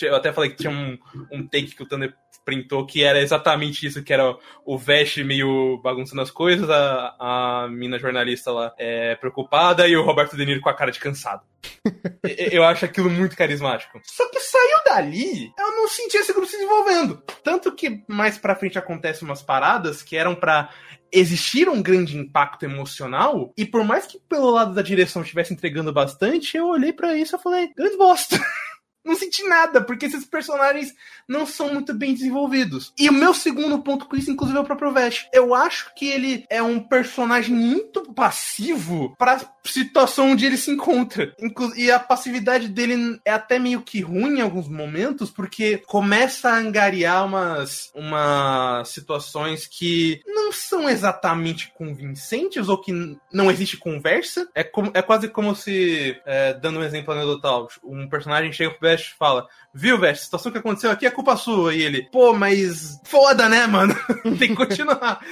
Eu 0.00 0.16
até 0.16 0.32
falei 0.32 0.50
que 0.50 0.56
tinha 0.56 0.70
um, 0.70 0.98
um 1.30 1.46
take 1.46 1.74
que 1.74 1.82
o 1.82 1.86
Thunder 1.86 2.14
printou 2.44 2.86
que 2.86 3.02
era 3.02 3.20
exatamente 3.20 3.86
isso, 3.86 4.02
que 4.02 4.12
era 4.12 4.36
o 4.64 4.78
Vesh 4.78 5.18
meio 5.18 5.80
bagunçando 5.82 6.22
as 6.22 6.30
coisas, 6.30 6.68
a, 6.68 7.14
a 7.18 7.68
mina 7.68 7.98
jornalista 7.98 8.50
lá 8.50 8.74
é, 8.78 9.14
preocupada 9.16 9.86
e 9.86 9.96
o 9.96 10.04
Roberto 10.04 10.36
De 10.36 10.44
Niro 10.44 10.60
com 10.60 10.68
a 10.68 10.74
cara 10.74 10.90
de 10.90 10.98
cansado. 10.98 11.42
Eu 12.24 12.64
acho 12.64 12.84
aquilo 12.84 13.08
muito 13.08 13.36
carismático. 13.36 14.00
Só 14.02 14.28
que 14.28 14.40
saiu 14.40 14.78
dali, 14.84 15.52
eu 15.58 15.70
não 15.76 15.88
senti 15.88 16.16
esse 16.16 16.32
grupo 16.32 16.46
se 16.46 16.56
desenvolvendo. 16.56 17.22
Tanto 17.42 17.74
que 17.74 18.02
mais 18.08 18.36
pra 18.36 18.54
frente 18.54 18.78
acontecem 18.78 19.26
umas 19.26 19.42
paradas 19.42 20.02
que 20.02 20.16
eram 20.16 20.34
pra 20.34 20.70
existir 21.12 21.68
um 21.68 21.82
grande 21.82 22.16
impacto 22.16 22.64
emocional, 22.64 23.52
e 23.56 23.66
por 23.66 23.84
mais 23.84 24.06
que 24.06 24.18
pelo 24.28 24.50
lado 24.50 24.74
da 24.74 24.82
direção 24.82 25.22
estivesse 25.22 25.52
entregando 25.52 25.92
bastante, 25.92 26.56
eu 26.56 26.68
olhei 26.68 26.92
pra 26.92 27.14
isso 27.16 27.36
e 27.36 27.38
falei, 27.38 27.70
grande 27.76 27.96
bosta. 27.96 28.38
Não 29.04 29.16
senti 29.16 29.42
nada, 29.44 29.82
porque 29.82 30.06
esses 30.06 30.24
personagens 30.24 30.94
não 31.26 31.44
são 31.44 31.72
muito 31.72 31.92
bem 31.92 32.14
desenvolvidos. 32.14 32.92
E 32.98 33.08
o 33.08 33.12
meu 33.12 33.34
segundo 33.34 33.82
ponto 33.82 34.06
com 34.06 34.16
isso, 34.16 34.30
inclusive, 34.30 34.58
é 34.58 34.62
o 34.62 34.64
próprio 34.64 34.92
Vesh. 34.92 35.28
Eu 35.32 35.54
acho 35.54 35.92
que 35.94 36.06
ele 36.06 36.46
é 36.48 36.62
um 36.62 36.80
personagem 36.80 37.54
muito 37.54 38.12
passivo 38.12 39.14
pra 39.18 39.40
situação 39.64 40.32
onde 40.32 40.44
ele 40.44 40.56
se 40.56 40.70
encontra. 40.70 41.34
E 41.76 41.90
a 41.90 41.98
passividade 41.98 42.68
dele 42.68 43.20
é 43.24 43.30
até 43.30 43.58
meio 43.58 43.82
que 43.82 44.00
ruim 44.00 44.38
em 44.38 44.40
alguns 44.40 44.68
momentos, 44.68 45.30
porque 45.30 45.78
começa 45.86 46.50
a 46.50 46.56
angariar 46.56 47.24
umas, 47.26 47.90
umas 47.94 48.88
situações 48.88 49.66
que 49.66 50.20
não 50.26 50.52
são 50.52 50.88
exatamente 50.88 51.72
convincentes 51.74 52.68
ou 52.68 52.80
que 52.80 52.92
não 53.32 53.50
existe 53.50 53.76
conversa. 53.76 54.48
É, 54.54 54.64
como, 54.64 54.90
é 54.94 55.02
quase 55.02 55.28
como 55.28 55.54
se, 55.54 56.20
é, 56.26 56.54
dando 56.54 56.80
um 56.80 56.84
exemplo 56.84 57.12
anedotal, 57.12 57.68
um 57.84 58.08
personagem 58.08 58.52
chega 58.52 58.70
pro 58.70 58.88
Vesh 58.88 59.12
e 59.12 59.18
fala: 59.18 59.46
Viu, 59.74 59.98
Vesh, 59.98 60.20
a 60.20 60.24
situação 60.24 60.52
que 60.52 60.58
aconteceu 60.58 60.90
aqui 60.90 61.06
é 61.06 61.10
culpa 61.10 61.36
sua. 61.36 61.74
E 61.74 61.82
ele, 61.82 62.08
pô, 62.10 62.32
mas 62.32 63.00
foda, 63.04 63.48
né, 63.48 63.66
mano? 63.66 63.94
Tem 64.38 64.48
que 64.48 64.56
continuar. 64.56 65.24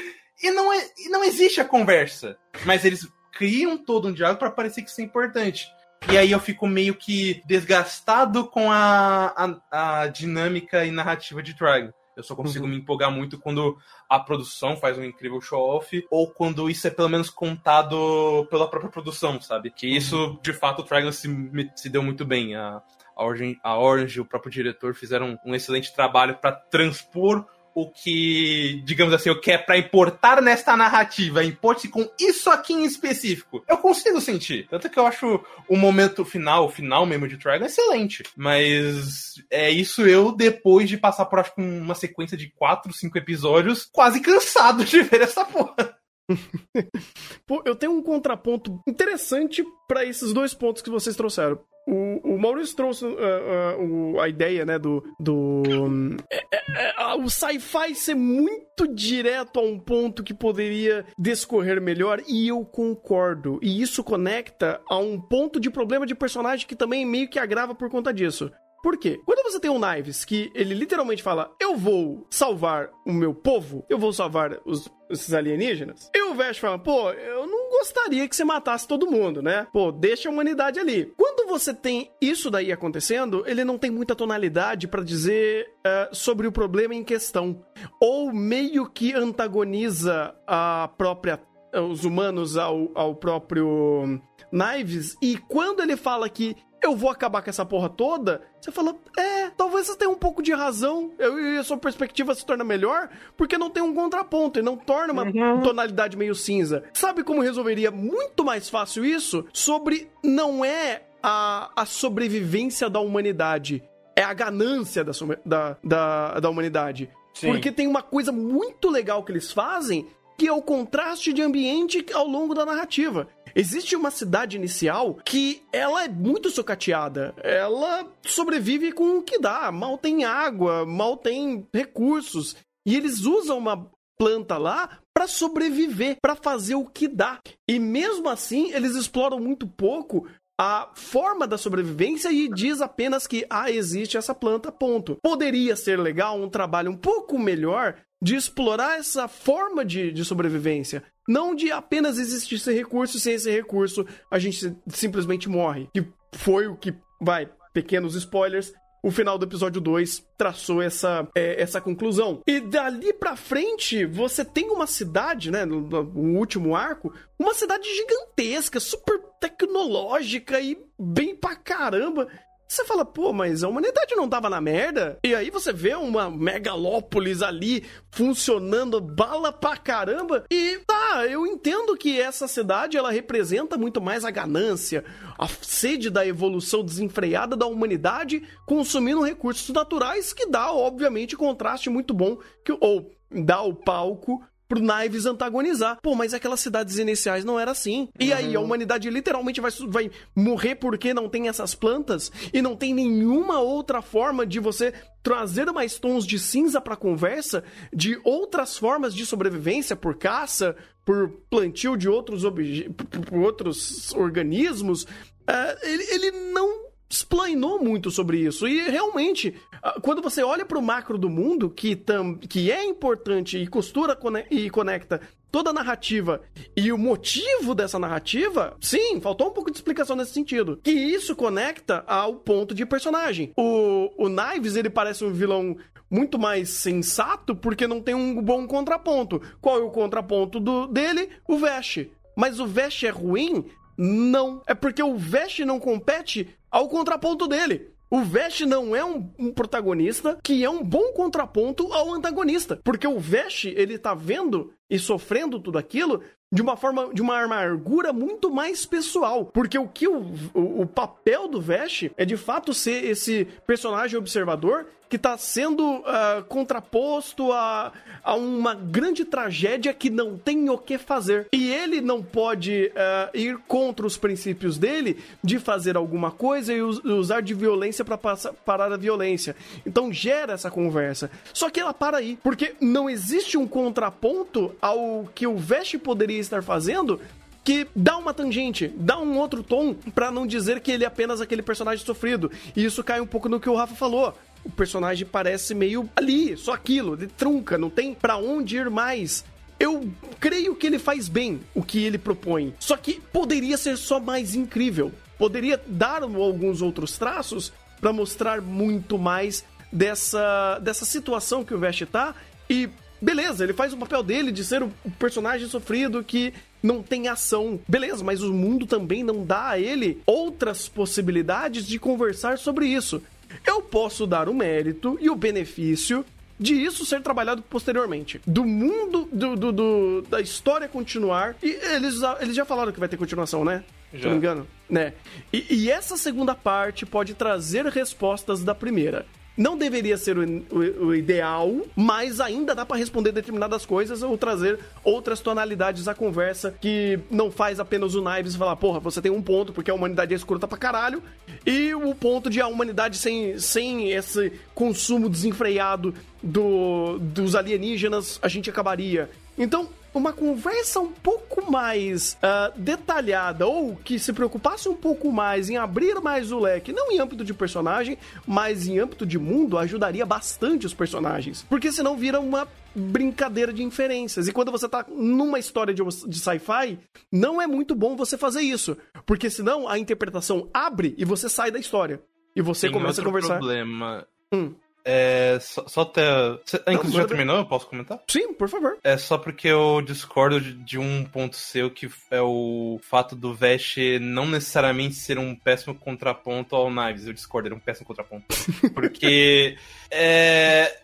E 0.43 0.51
não, 0.53 0.73
é, 0.73 0.87
e 0.99 1.09
não 1.09 1.23
existe 1.25 1.61
a 1.61 1.65
conversa. 1.65 2.37
Mas 2.65 2.85
eles 2.85 3.07
criam 3.33 3.77
todo 3.77 4.09
um 4.09 4.13
diálogo 4.13 4.39
pra 4.39 4.51
parecer 4.51 4.83
que 4.83 4.91
isso 4.91 5.01
é 5.01 5.05
importante. 5.05 5.73
E 6.11 6.17
aí 6.17 6.33
eu 6.33 6.41
fico 6.41 6.67
meio 6.67 6.95
que 6.95 7.43
desgastado 7.45 8.47
com 8.47 8.73
a, 8.73 9.59
a, 9.71 10.03
a 10.03 10.07
dinâmica 10.07 10.85
e 10.85 10.91
narrativa 10.91 11.43
de 11.43 11.55
Dragon. 11.55 11.93
Eu 12.17 12.23
só 12.23 12.35
consigo 12.35 12.67
me 12.67 12.77
empolgar 12.77 13.11
muito 13.11 13.39
quando 13.39 13.79
a 14.09 14.19
produção 14.19 14.77
faz 14.77 14.99
um 14.99 15.05
incrível 15.05 15.41
show-off, 15.41 16.07
ou 16.11 16.31
quando 16.31 16.69
isso 16.69 16.87
é 16.87 16.91
pelo 16.91 17.09
menos 17.09 17.31
contado 17.31 18.47
pela 18.51 18.69
própria 18.69 18.91
produção, 18.91 19.41
sabe? 19.41 19.71
Que 19.71 19.87
isso, 19.87 20.39
de 20.43 20.53
fato, 20.53 20.83
o 20.83 20.85
Dragon 20.85 21.13
se, 21.13 21.29
se 21.77 21.89
deu 21.89 22.03
muito 22.03 22.25
bem. 22.25 22.55
A, 22.55 22.83
a, 23.17 23.25
Orange, 23.25 23.59
a 23.63 23.79
Orange, 23.79 24.21
o 24.21 24.25
próprio 24.25 24.53
diretor, 24.53 24.95
fizeram 24.95 25.39
um 25.47 25.55
excelente 25.55 25.95
trabalho 25.95 26.37
para 26.37 26.53
transpor 26.53 27.47
o 27.75 27.91
que, 27.91 28.83
digamos 28.85 29.15
assim, 29.15 29.31
o 29.31 29.41
que 29.41 29.53
é 29.53 29.59
pra 29.59 29.79
importar 29.79 30.43
nesta 30.43 30.77
narrativa, 30.77 31.45
importe 31.45 31.89
com 31.89 32.09
isso 32.19 32.51
aqui 32.51 32.73
em 32.73 32.85
específico, 32.85 33.65
eu 33.69 33.79
consigo 33.79 34.21
sentir. 34.21 34.67
Tanto 34.69 34.89
que 34.89 34.99
eu 34.99 35.07
acho 35.07 35.45
o 35.69 35.77
momento 35.77 36.25
final, 36.25 36.67
o 36.67 36.71
final 36.71 37.07
mesmo 37.07 37.29
de 37.29 37.37
Dragon 37.37 37.65
excelente. 37.65 38.23
Mas 38.37 39.35
é 39.51 39.71
isso 39.71 40.07
eu, 40.07 40.33
depois 40.33 40.89
de 40.89 40.97
passar 40.97 41.27
por 41.27 41.39
acho 41.39 41.55
que 41.55 41.61
uma 41.61 41.95
sequência 41.95 42.37
de 42.37 42.51
quatro, 42.51 42.93
cinco 42.93 43.19
episódios, 43.19 43.89
quase 43.91 44.21
cansado 44.21 44.85
de 44.85 45.03
ver 45.03 45.23
essa 45.23 45.45
porra. 45.45 45.97
Pô, 47.47 47.63
eu 47.65 47.75
tenho 47.75 47.93
um 47.93 48.03
contraponto 48.03 48.81
interessante 48.87 49.65
pra 49.89 50.05
esses 50.05 50.33
dois 50.33 50.55
pontos 50.55 50.83
que 50.83 50.91
vocês 50.91 51.17
trouxeram. 51.17 51.59
O, 51.91 52.35
o 52.35 52.39
Maurício 52.39 52.77
trouxe 52.77 53.05
uh, 53.05 54.15
uh, 54.15 54.21
a 54.21 54.29
ideia, 54.29 54.65
né, 54.65 54.79
do. 54.79 55.03
do 55.19 55.35
hum, 55.35 56.17
é- 56.31 56.45
é- 56.55 57.01
é, 57.01 57.15
o 57.15 57.29
sci-fi 57.29 57.95
ser 57.95 58.15
muito 58.15 58.87
direto 58.95 59.59
a 59.59 59.63
um 59.63 59.79
ponto 59.79 60.23
que 60.23 60.33
poderia 60.33 61.05
descorrer 61.19 61.81
melhor, 61.81 62.23
e 62.29 62.47
eu 62.49 62.65
concordo. 62.65 63.59
E 63.61 63.83
isso 63.83 64.05
conecta 64.05 64.81
a 64.89 64.99
um 64.99 65.21
ponto 65.21 65.59
de 65.59 65.69
problema 65.71 66.07
de 66.07 66.15
personagem 66.15 66.67
que 66.67 66.77
também 66.77 67.05
meio 67.05 67.29
que 67.29 67.39
agrava 67.39 67.75
por 67.75 67.91
conta 67.91 68.13
disso. 68.13 68.51
Por 68.83 68.97
quê? 68.97 69.21
Quando 69.27 69.43
você 69.43 69.61
tem 69.61 69.71
um 69.71 69.79
Knives 69.79 70.25
que 70.25 70.51
ele 70.55 70.73
literalmente 70.73 71.23
fala, 71.23 71.53
eu 71.61 71.77
vou 71.77 72.27
salvar 72.31 72.89
o 73.07 73.13
meu 73.13 73.35
povo, 73.35 73.85
eu 73.91 73.99
vou 73.99 74.11
salvar 74.11 74.59
os, 74.65 74.89
esses 75.11 75.35
alienígenas, 75.35 76.11
e 76.15 76.23
o 76.23 76.35
Vesh 76.35 76.57
fala, 76.57 76.79
pô, 76.79 77.11
eu 77.11 77.47
não 77.47 77.69
gostaria 77.69 78.27
que 78.27 78.35
você 78.35 78.43
matasse 78.43 78.89
todo 78.89 79.11
mundo, 79.11 79.43
né? 79.43 79.67
Pô, 79.71 79.93
deixa 79.93 80.31
a 80.31 80.33
humanidade 80.33 80.81
ali. 80.81 81.13
Quando 81.15 81.30
você 81.51 81.75
tem 81.75 82.11
isso 82.21 82.51
daí 82.51 82.73
acontecendo, 82.73 83.45
ele 83.47 83.65
não 83.65 83.77
tem 83.77 83.91
muita 83.91 84.15
tonalidade 84.15 84.89
pra 84.89 85.03
dizer 85.03 85.75
eh, 85.85 86.09
sobre 86.13 86.47
o 86.47 86.53
problema 86.53 86.95
em 86.95 87.05
questão. 87.05 87.63
Ou 88.01 88.33
meio 88.33 88.89
que 88.89 89.13
antagoniza 89.13 90.35
a 90.47 90.91
própria 90.97 91.41
os 91.73 92.05
humanos 92.05 92.57
ao, 92.57 92.91
ao 92.95 93.15
próprio 93.15 94.21
Knives, 94.51 95.17
e 95.23 95.37
quando 95.37 95.81
ele 95.81 95.97
fala 95.97 96.29
que 96.29 96.57
eu 96.83 96.97
vou 96.97 97.11
acabar 97.11 97.43
com 97.43 97.51
essa 97.51 97.65
porra 97.65 97.89
toda, 97.89 98.43
você 98.61 98.73
fala, 98.73 98.97
é, 99.17 99.51
talvez 99.51 99.87
você 99.87 99.97
tenha 99.97 100.11
um 100.11 100.17
pouco 100.17 100.43
de 100.43 100.53
razão, 100.53 101.13
eu, 101.19 101.39
e 101.39 101.59
a 101.59 101.63
sua 101.63 101.77
perspectiva 101.77 102.35
se 102.35 102.45
torna 102.45 102.65
melhor, 102.65 103.11
porque 103.37 103.59
não 103.59 103.69
tem 103.71 103.83
um 103.83 103.95
contraponto 103.95 104.59
e 104.59 104.63
não 104.63 104.77
torna 104.77 105.13
uma 105.13 105.61
tonalidade 105.63 106.17
meio 106.17 106.35
cinza. 106.35 106.83
Sabe 106.95 107.23
como 107.23 107.43
resolveria 107.43 107.91
muito 107.91 108.45
mais 108.45 108.69
fácil 108.69 109.05
isso? 109.05 109.45
Sobre 109.53 110.11
não 110.25 110.65
é 110.65 111.03
a, 111.23 111.71
a 111.75 111.87
sobrevivência 111.87 112.89
da 112.89 113.01
humanidade, 113.01 113.83
é 114.17 114.23
a 114.23 114.35
ganância 114.35 115.05
da, 115.05 115.13
da, 115.45 115.77
da, 115.83 116.41
da 116.41 116.51
humanidade. 116.51 117.11
Sim. 117.35 117.53
Porque 117.53 117.73
tem 117.73 117.87
uma 117.87 118.03
coisa 118.03 118.33
muito 118.33 118.91
legal 118.91 119.23
que 119.23 119.33
eles 119.33 119.53
fazem, 119.53 120.07
que 120.37 120.47
é 120.47 120.53
o 120.53 120.63
contraste 120.63 121.33
de 121.33 121.43
ambiente 121.43 122.05
ao 122.13 122.27
longo 122.27 122.55
da 122.55 122.67
narrativa. 122.67 123.29
Existe 123.55 123.97
uma 123.97 124.11
cidade 124.11 124.57
inicial 124.57 125.19
que 125.25 125.63
ela 125.73 126.05
é 126.05 126.09
muito 126.09 126.51
socateada. 126.51 127.35
Ela 127.43 128.07
sobrevive 128.23 128.93
com 128.93 129.19
o 129.19 129.23
que 129.23 129.39
dá. 129.39 129.71
Mal 129.73 129.99
tem 129.99 130.25
água, 130.25 130.87
mal 130.87 131.17
tem 131.17 131.67
recursos. 131.75 132.57
E 132.87 132.97
eles 132.97 133.21
usam 133.25 133.59
uma 133.59 133.91
planta 134.19 134.57
lá 134.57 134.99
para 135.15 135.27
sobreviver, 135.27 136.17
para 136.23 136.35
fazer 136.35 136.75
o 136.75 136.87
que 136.87 137.09
dá. 137.09 137.39
E 137.69 137.79
mesmo 137.79 138.29
assim, 138.29 138.73
eles 138.73 138.95
exploram 138.95 139.41
muito 139.41 139.67
pouco 139.67 140.27
a 140.63 140.91
forma 140.93 141.47
da 141.47 141.57
sobrevivência 141.57 142.31
e 142.31 142.47
diz 142.47 142.83
apenas 142.83 143.27
que 143.27 143.47
ah, 143.49 143.71
existe 143.71 144.19
essa 144.19 144.35
planta, 144.35 144.71
ponto. 144.71 145.17
Poderia 145.23 145.75
ser 145.75 145.99
legal 145.99 146.39
um 146.39 146.51
trabalho 146.51 146.91
um 146.91 146.97
pouco 146.99 147.39
melhor 147.39 147.97
de 148.23 148.37
explorar 148.37 148.99
essa 148.99 149.27
forma 149.27 149.87
de, 149.87 150.13
de 150.13 150.23
sobrevivência. 150.23 151.03
Não 151.27 151.55
de 151.55 151.73
apenas 151.73 152.19
existir 152.19 152.57
esse 152.57 152.75
recurso, 152.75 153.19
sem 153.19 153.33
esse 153.33 153.51
recurso 153.51 154.07
a 154.31 154.39
gente 154.39 154.77
simplesmente 154.89 155.49
morre. 155.49 155.89
Que 155.95 156.07
foi 156.35 156.67
o 156.67 156.77
que, 156.77 156.95
vai, 157.19 157.49
pequenos 157.73 158.15
spoilers, 158.15 158.75
o 159.03 159.11
final 159.11 159.39
do 159.39 159.47
episódio 159.47 159.81
2 159.81 160.27
traçou 160.37 160.83
essa, 160.83 161.27
é, 161.35 161.61
essa 161.61 161.81
conclusão. 161.81 162.43
E 162.47 162.61
dali 162.61 163.13
pra 163.13 163.37
frente, 163.37 164.05
você 164.05 164.45
tem 164.45 164.71
uma 164.71 164.87
cidade, 164.87 165.51
né, 165.51 165.65
no, 165.65 165.81
no 165.81 166.39
último 166.39 166.77
arco, 166.77 167.13
uma 167.39 167.55
cidade 167.55 167.89
gigantesca, 167.89 168.79
super 168.79 169.19
tecnológica 169.41 170.61
e 170.61 170.79
bem 170.99 171.35
pra 171.35 171.57
caramba. 171.57 172.29
Você 172.71 172.85
fala, 172.85 173.05
pô, 173.05 173.33
mas 173.33 173.65
a 173.65 173.69
humanidade 173.69 174.15
não 174.15 174.29
tava 174.29 174.49
na 174.49 174.61
merda? 174.61 175.19
E 175.25 175.35
aí 175.35 175.51
você 175.51 175.73
vê 175.73 175.93
uma 175.97 176.31
megalópolis 176.31 177.43
ali 177.43 177.85
funcionando 178.13 179.01
bala 179.01 179.53
pra 179.53 179.77
caramba. 179.77 180.45
E 180.49 180.79
tá, 180.87 181.27
eu 181.27 181.45
entendo 181.45 181.97
que 181.97 182.21
essa 182.21 182.47
cidade 182.47 182.97
ela 182.97 183.11
representa 183.11 183.77
muito 183.77 184.01
mais 184.01 184.25
a 184.25 184.31
ganância, 184.31 185.05
a 185.37 185.49
sede 185.49 186.11
da 186.11 186.25
evolução 186.25 186.85
desenfreada 186.85 187.57
da 187.57 187.67
humanidade 187.67 188.41
consumindo 188.65 189.21
recursos 189.21 189.71
naturais 189.71 190.33
que 190.33 190.47
dá, 190.47 190.71
obviamente, 190.71 191.37
contraste 191.37 191.91
muito 191.91 192.15
bom 192.15 192.39
que 192.65 192.71
ou 192.81 193.11
dá 193.33 193.63
o 193.63 193.75
palco 193.75 194.41
pro 194.71 194.81
Knives 194.81 195.27
antagonizar. 195.27 195.99
Pô, 196.01 196.15
mas 196.15 196.33
aquelas 196.33 196.61
cidades 196.61 196.97
iniciais 196.97 197.45
não 197.45 197.59
era 197.59 197.73
assim. 197.73 198.09
E 198.21 198.33
aí 198.33 198.55
a 198.55 198.61
humanidade 198.61 199.11
literalmente 199.11 199.61
vai, 199.61 199.73
vai 199.89 200.11
morrer 200.35 200.77
porque 200.77 201.13
não 201.13 201.29
tem 201.29 201.49
essas 201.49 201.75
plantas 201.75 202.31
e 202.55 202.63
não 202.63 202.77
tem 202.77 202.95
nenhuma 202.95 203.59
outra 203.61 204.01
forma 204.01 204.47
de 204.47 204.61
você 204.61 204.95
trazer 205.25 205.67
mais 205.73 205.99
tons 205.99 206.25
de 206.25 206.39
cinza 206.39 206.81
pra 206.81 206.95
conversa 206.95 207.65
de 207.93 208.19
outras 208.25 208.79
formas 208.79 209.13
de 209.13 209.27
sobrevivência 209.27 209.97
por 209.97 210.15
caça, 210.17 210.77
por 211.05 211.29
plantio 211.51 211.97
de 211.97 212.09
outros 212.09 212.45
obje- 212.45 212.89
por- 213.29 213.39
outros 213.41 214.15
organismos. 214.15 215.05
Ah, 215.49 215.77
ele, 215.83 216.05
ele 216.15 216.31
não 216.53 216.90
explainou 217.11 217.83
muito 217.83 218.11
sobre 218.11 218.39
isso. 218.39 218.69
E 218.69 218.89
realmente, 218.89 219.55
ah, 219.83 220.01
quando 220.01 220.23
você 220.23 220.45
olha 220.45 220.65
para 220.65 220.79
o 220.79 220.83
macro 220.83 221.19
do 221.19 221.29
mundo, 221.29 221.69
que, 221.69 221.97
tam, 221.97 222.37
que 222.37 222.71
é 222.71 222.85
importante 222.85 223.59
e 223.59 223.67
costura 223.67 224.17
e 224.49 224.71
conecta 224.71 225.21
toda 225.51 225.71
a 225.71 225.73
narrativa 225.73 226.41
e 226.77 226.93
o 226.93 226.99
motivo 226.99 227.75
dessa 227.75 227.99
narrativa, 227.99 228.77
sim, 228.81 229.21
faltou 229.21 229.49
um 229.49 229.53
pouco 229.53 229.71
de 229.71 229.77
explicação 229.77 230.15
nesse 230.15 230.33
sentido. 230.33 230.79
Que 230.83 230.93
isso 230.93 231.35
conecta 231.35 232.05
ao 232.07 232.37
ponto 232.37 232.73
de 232.73 232.87
personagem. 232.87 233.53
O, 233.57 234.11
o 234.17 234.29
Knives, 234.29 234.77
ele 234.77 234.89
parece 234.89 235.25
um 235.25 235.33
vilão 235.33 235.77
muito 236.09 236.39
mais 236.39 236.71
sensato 236.71 237.57
porque 237.57 237.87
não 237.87 238.01
tem 238.01 238.15
um 238.15 238.41
bom 238.41 238.67
contraponto. 238.67 239.43
Qual 239.61 239.81
é 239.81 239.83
o 239.83 239.91
contraponto 239.91 240.61
do, 240.61 240.87
dele? 240.87 241.29
O 241.49 241.59
Vesh. 241.59 242.07
Mas 242.37 242.61
o 242.61 242.67
Vesh 242.67 243.05
é 243.05 243.11
ruim? 243.11 243.67
Não. 243.97 244.63
É 244.67 244.75
porque 244.75 245.03
o 245.03 245.17
Vesh 245.17 245.61
não 245.61 245.81
compete 245.81 246.49
ao 246.71 246.89
contraponto 246.89 247.47
dele. 247.47 247.91
O 248.11 248.23
Vesh 248.23 248.63
não 248.63 248.95
é 248.95 249.05
um, 249.05 249.31
um 249.39 249.53
protagonista 249.53 250.37
que 250.43 250.65
é 250.65 250.69
um 250.69 250.83
bom 250.83 251.13
contraponto 251.13 251.93
ao 251.93 252.13
antagonista. 252.13 252.81
Porque 252.83 253.07
o 253.07 253.21
Vesh, 253.21 253.67
ele 253.67 253.97
tá 253.99 254.15
vendo 254.15 254.73
e 254.89 254.99
sofrendo 254.99 255.61
tudo 255.61 255.79
aquilo 255.79 256.21
de 256.53 256.61
uma 256.61 256.77
forma, 256.77 257.15
de 257.15 257.23
uma 257.23 257.41
amargura 257.41 258.13
muito 258.13 258.51
mais 258.51 258.85
pessoal. 258.85 259.47
Porque 259.47 259.79
o 259.79 259.87
que 259.87 260.09
o, 260.09 260.21
o, 260.53 260.83
o 260.83 260.87
papel 260.87 261.47
do 261.47 261.61
Vesh 261.61 262.11
é 262.17 262.25
de 262.25 262.37
fato 262.37 262.75
ser 262.75 263.05
esse 263.05 263.47
personagem 263.65 264.19
observador 264.19 264.89
que 265.11 265.19
tá 265.19 265.37
sendo 265.37 266.03
ah, 266.07 266.43
contraposto 266.49 267.53
a, 267.53 267.93
a 268.23 268.35
uma 268.37 268.75
grande 268.75 269.25
tragédia 269.25 269.93
que 269.93 270.09
não 270.09 270.39
tem 270.39 270.71
o 270.71 270.79
que 270.79 270.97
fazer. 270.97 271.49
E 271.53 271.71
ele 271.73 272.01
não 272.01 272.23
pode 272.23 272.93
ah, 272.95 273.29
ir 273.35 273.59
contra 273.67 274.07
os 274.07 274.17
princípios 274.17 274.79
dele 274.79 275.19
de 275.43 275.59
fazer 275.59 275.97
alguma 275.97 276.31
coisa 276.31 276.73
e 276.73 276.81
us- 276.81 277.05
usar 277.05 277.43
de 277.43 277.53
violência 277.53 278.05
para 278.05 278.17
parar 278.65 278.93
a 278.93 278.97
violência. 278.97 279.57
Então 279.85 280.13
gera 280.13 280.53
essa 280.53 280.71
conversa. 280.71 281.29
Só 281.53 281.69
que 281.69 281.81
ela 281.81 281.93
para 281.93 282.19
aí, 282.19 282.39
porque 282.43 282.77
não 282.81 283.11
existe 283.11 283.59
um 283.59 283.67
contraponto 283.67 284.73
ao 284.81 285.29
que 285.35 285.45
o 285.47 285.57
Vesh 285.59 285.97
poderia 285.97 286.39
estar 286.39 286.63
fazendo 286.63 287.21
que 287.63 287.87
dá 287.95 288.17
uma 288.17 288.33
tangente, 288.33 288.91
dá 288.97 289.19
um 289.19 289.37
outro 289.39 289.63
tom 289.63 289.93
pra 290.15 290.31
não 290.31 290.47
dizer 290.47 290.81
que 290.81 290.91
ele 290.91 291.05
é 291.05 291.07
apenas 291.07 291.41
aquele 291.43 291.63
personagem 291.63 292.05
sofrido. 292.05 292.51
E 292.75 292.85
isso 292.85 293.05
cai 293.05 293.21
um 293.21 293.27
pouco 293.27 293.49
no 293.51 293.61
que 293.61 293.69
o 293.69 293.75
Rafa 293.75 293.95
falou. 293.95 294.35
O 294.65 294.71
personagem 294.71 295.27
parece 295.27 295.75
meio 295.75 296.09
ali, 296.15 296.57
só 296.57 296.73
aquilo, 296.73 297.15
ele 297.15 297.27
trunca, 297.27 297.79
não 297.79 297.91
tem 297.91 298.15
pra 298.15 298.37
onde 298.37 298.77
ir 298.77 298.91
mais. 298.91 299.45
Eu 299.79 300.11
creio 300.39 300.77
que 300.77 300.87
ele 300.87 300.99
faz 300.99 301.29
bem 301.29 301.61
o 301.75 301.83
que 301.83 302.05
ele 302.05 302.19
propõe. 302.19 302.75
Só 302.79 302.97
que 302.97 303.21
poderia 303.33 303.79
ser 303.79 303.97
só 303.97 304.21
mais 304.21 304.55
incrível. 304.55 305.11
Poderia 305.39 305.81
dar 305.87 306.23
alguns 306.23 306.83
outros 306.83 307.17
traços 307.17 307.73
pra 307.99 308.13
mostrar 308.13 308.61
muito 308.61 309.19
mais 309.19 309.65
dessa, 309.91 310.79
dessa 310.81 311.07
situação 311.07 311.65
que 311.65 311.75
o 311.75 311.79
Vest 311.79 312.05
tá. 312.07 312.35
E 312.69 312.91
beleza, 313.21 313.65
ele 313.65 313.73
faz 313.73 313.93
o 313.93 313.97
papel 313.97 314.23
dele 314.23 314.53
de 314.53 314.65
ser 314.65 314.83
o 314.83 314.93
personagem 315.19 315.67
sofrido 315.67 316.23
que 316.23 316.53
não 316.83 317.03
tem 317.03 317.29
ação. 317.29 317.81
Beleza, 317.89 318.25
mas 318.25 318.43
o 318.43 318.53
mundo 318.53 318.87
também 318.87 319.23
não 319.23 319.45
dá 319.45 319.71
a 319.71 319.79
ele 319.79 320.21
outras 320.27 320.89
possibilidades 320.89 321.87
de 321.87 321.99
conversar 321.99 322.59
sobre 322.59 322.87
isso. 322.87 323.23
Eu 323.67 323.83
posso 323.83 324.27
dar 324.27 324.49
o 324.49 324.55
mérito 324.55 325.19
e 325.21 325.29
o 325.31 325.37
benefício 325.37 326.25
de 326.59 326.75
isso 326.75 327.07
ser 327.07 327.23
trabalhado 327.23 327.63
posteriormente. 327.63 328.41
Do 328.47 328.65
mundo, 328.65 329.29
do, 329.33 329.57
do- 329.57 329.73
do- 329.73 330.23
da 330.29 330.41
história 330.41 330.87
continuar. 330.89 331.57
E 331.63 331.71
eles, 331.71 332.17
eles 332.41 332.55
já 332.55 332.65
falaram 332.65 332.93
que 332.93 333.01
vai 333.01 333.09
ter 333.09 333.17
continuação, 333.17 333.65
né? 333.65 333.83
Se 334.13 334.19
Já. 334.19 334.25
não 334.25 334.33
me 334.33 334.39
engano. 334.39 334.67
Né? 334.89 335.13
E, 335.53 335.65
e 335.71 335.91
essa 335.91 336.17
segunda 336.17 336.55
parte 336.55 337.07
pode 337.07 337.33
trazer 337.35 337.87
respostas 337.87 338.63
da 338.63 338.75
primeira. 338.75 339.25
Não 339.61 339.77
deveria 339.77 340.17
ser 340.17 340.39
o, 340.39 340.43
o- 340.43 341.07
o 341.09 341.15
ideal, 341.15 341.71
mas 341.95 342.41
ainda 342.41 342.75
dá 342.75 342.87
pra 342.87 342.97
responder 342.97 343.31
determinadas 343.31 343.85
coisas 343.85 344.23
ou 344.23 344.39
trazer 344.39 344.79
outras 345.05 345.41
tonalidades 345.41 346.09
à 346.09 346.15
conversa 346.15 346.75
que 346.81 347.19
não 347.31 347.51
faz 347.51 347.79
apenas 347.79 348.15
o 348.15 348.23
Knives 348.25 348.57
falar, 348.57 348.75
porra, 348.77 349.01
você 349.01 349.21
tem 349.21 349.31
um 349.31 349.43
ponto 349.43 349.71
porque 349.71 349.91
a 349.91 349.95
humanidade 349.95 350.33
é 350.33 350.37
escrota 350.37 350.67
pra 350.67 350.79
caralho, 350.79 351.23
e 351.67 351.95
o 351.95 352.15
ponto 352.15 352.49
de 352.49 352.59
a 352.59 352.67
humanidade 352.69 353.19
sem, 353.19 353.59
sem 353.59 354.11
esse 354.13 354.51
consumo 354.75 355.29
desenfreado 355.29 356.15
do, 356.43 357.19
dos 357.19 357.55
alienígenas, 357.55 358.39
a 358.41 358.49
gente 358.49 358.71
acabaria. 358.71 359.29
Então, 359.61 359.91
uma 360.15 360.33
conversa 360.33 361.01
um 361.01 361.13
pouco 361.13 361.71
mais 361.71 362.37
ah, 362.43 362.73
detalhada 362.75 363.67
ou 363.67 363.95
que 363.95 364.19
se 364.19 364.33
preocupasse 364.33 364.89
um 364.89 364.95
pouco 364.95 365.31
mais 365.31 365.69
em 365.69 365.77
abrir 365.77 366.19
mais 366.21 366.51
o 366.51 366.59
leque, 366.59 366.93
não 366.93 367.13
em 367.13 367.21
âmbito 367.21 367.45
de 367.45 367.53
personagem, 367.53 368.17
mas 368.47 368.89
em 368.89 368.99
âmbito 368.99 369.27
de 369.27 369.39
mundo, 369.39 369.77
ajudaria 369.79 370.25
bastante 370.25 370.87
os 370.87 370.95
personagens. 370.95 371.65
Porque 371.69 371.93
senão 371.93 372.17
vira 372.17 372.41
uma 372.41 372.67
brincadeira 372.95 373.73
de 373.73 373.83
inferências. 373.83 374.49
E 374.49 374.53
quando 374.53 374.73
você 374.73 374.89
tá 374.89 375.05
numa 375.09 375.59
história 375.59 375.93
de, 375.93 376.03
de 376.03 376.39
sci-fi, 376.39 376.99
não 377.31 377.61
é 377.61 377.67
muito 377.67 377.95
bom 377.95 378.17
você 378.17 378.39
fazer 378.39 378.63
isso. 378.63 378.97
Porque 379.27 379.51
senão 379.51 379.87
a 379.87 379.99
interpretação 379.99 380.69
abre 380.73 381.15
e 381.19 381.25
você 381.25 381.49
sai 381.49 381.71
da 381.71 381.79
história. 381.79 382.21
E 382.57 382.63
você 382.63 382.89
Tem 382.89 382.93
começa 382.95 383.21
a 383.21 383.25
conversar. 383.25 383.59
problema. 383.59 384.27
Hum. 384.53 384.75
É, 385.05 385.59
só, 385.61 385.87
só 385.89 386.03
até. 386.03 386.23
Cê, 386.65 386.83
inclusive, 386.89 387.23
já 387.23 387.27
terminou? 387.27 387.57
Eu 387.57 387.67
posso 387.67 387.87
comentar? 387.87 388.21
Sim, 388.29 388.53
por 388.55 388.69
favor. 388.69 388.99
É 389.03 389.17
só 389.17 389.39
porque 389.39 389.69
eu 389.69 390.03
discordo 390.03 390.61
de, 390.61 390.75
de 390.75 390.99
um 390.99 391.25
ponto 391.25 391.57
seu, 391.57 391.91
que 391.91 392.11
é 392.31 392.41
o 392.41 393.01
fato 393.03 393.35
do 393.35 393.55
Vesh 393.55 393.97
não 394.21 394.47
necessariamente 394.47 395.15
ser 395.15 395.39
um 395.39 395.55
péssimo 395.55 395.95
contraponto 395.95 396.77
ao 396.77 396.91
Knives. 396.91 397.27
Eu 397.27 397.33
discordo, 397.33 397.69
ele 397.69 397.75
é 397.75 397.79
um 397.79 397.81
péssimo 397.81 398.07
contraponto. 398.07 398.47
Porque. 398.95 399.77
é. 400.11 400.97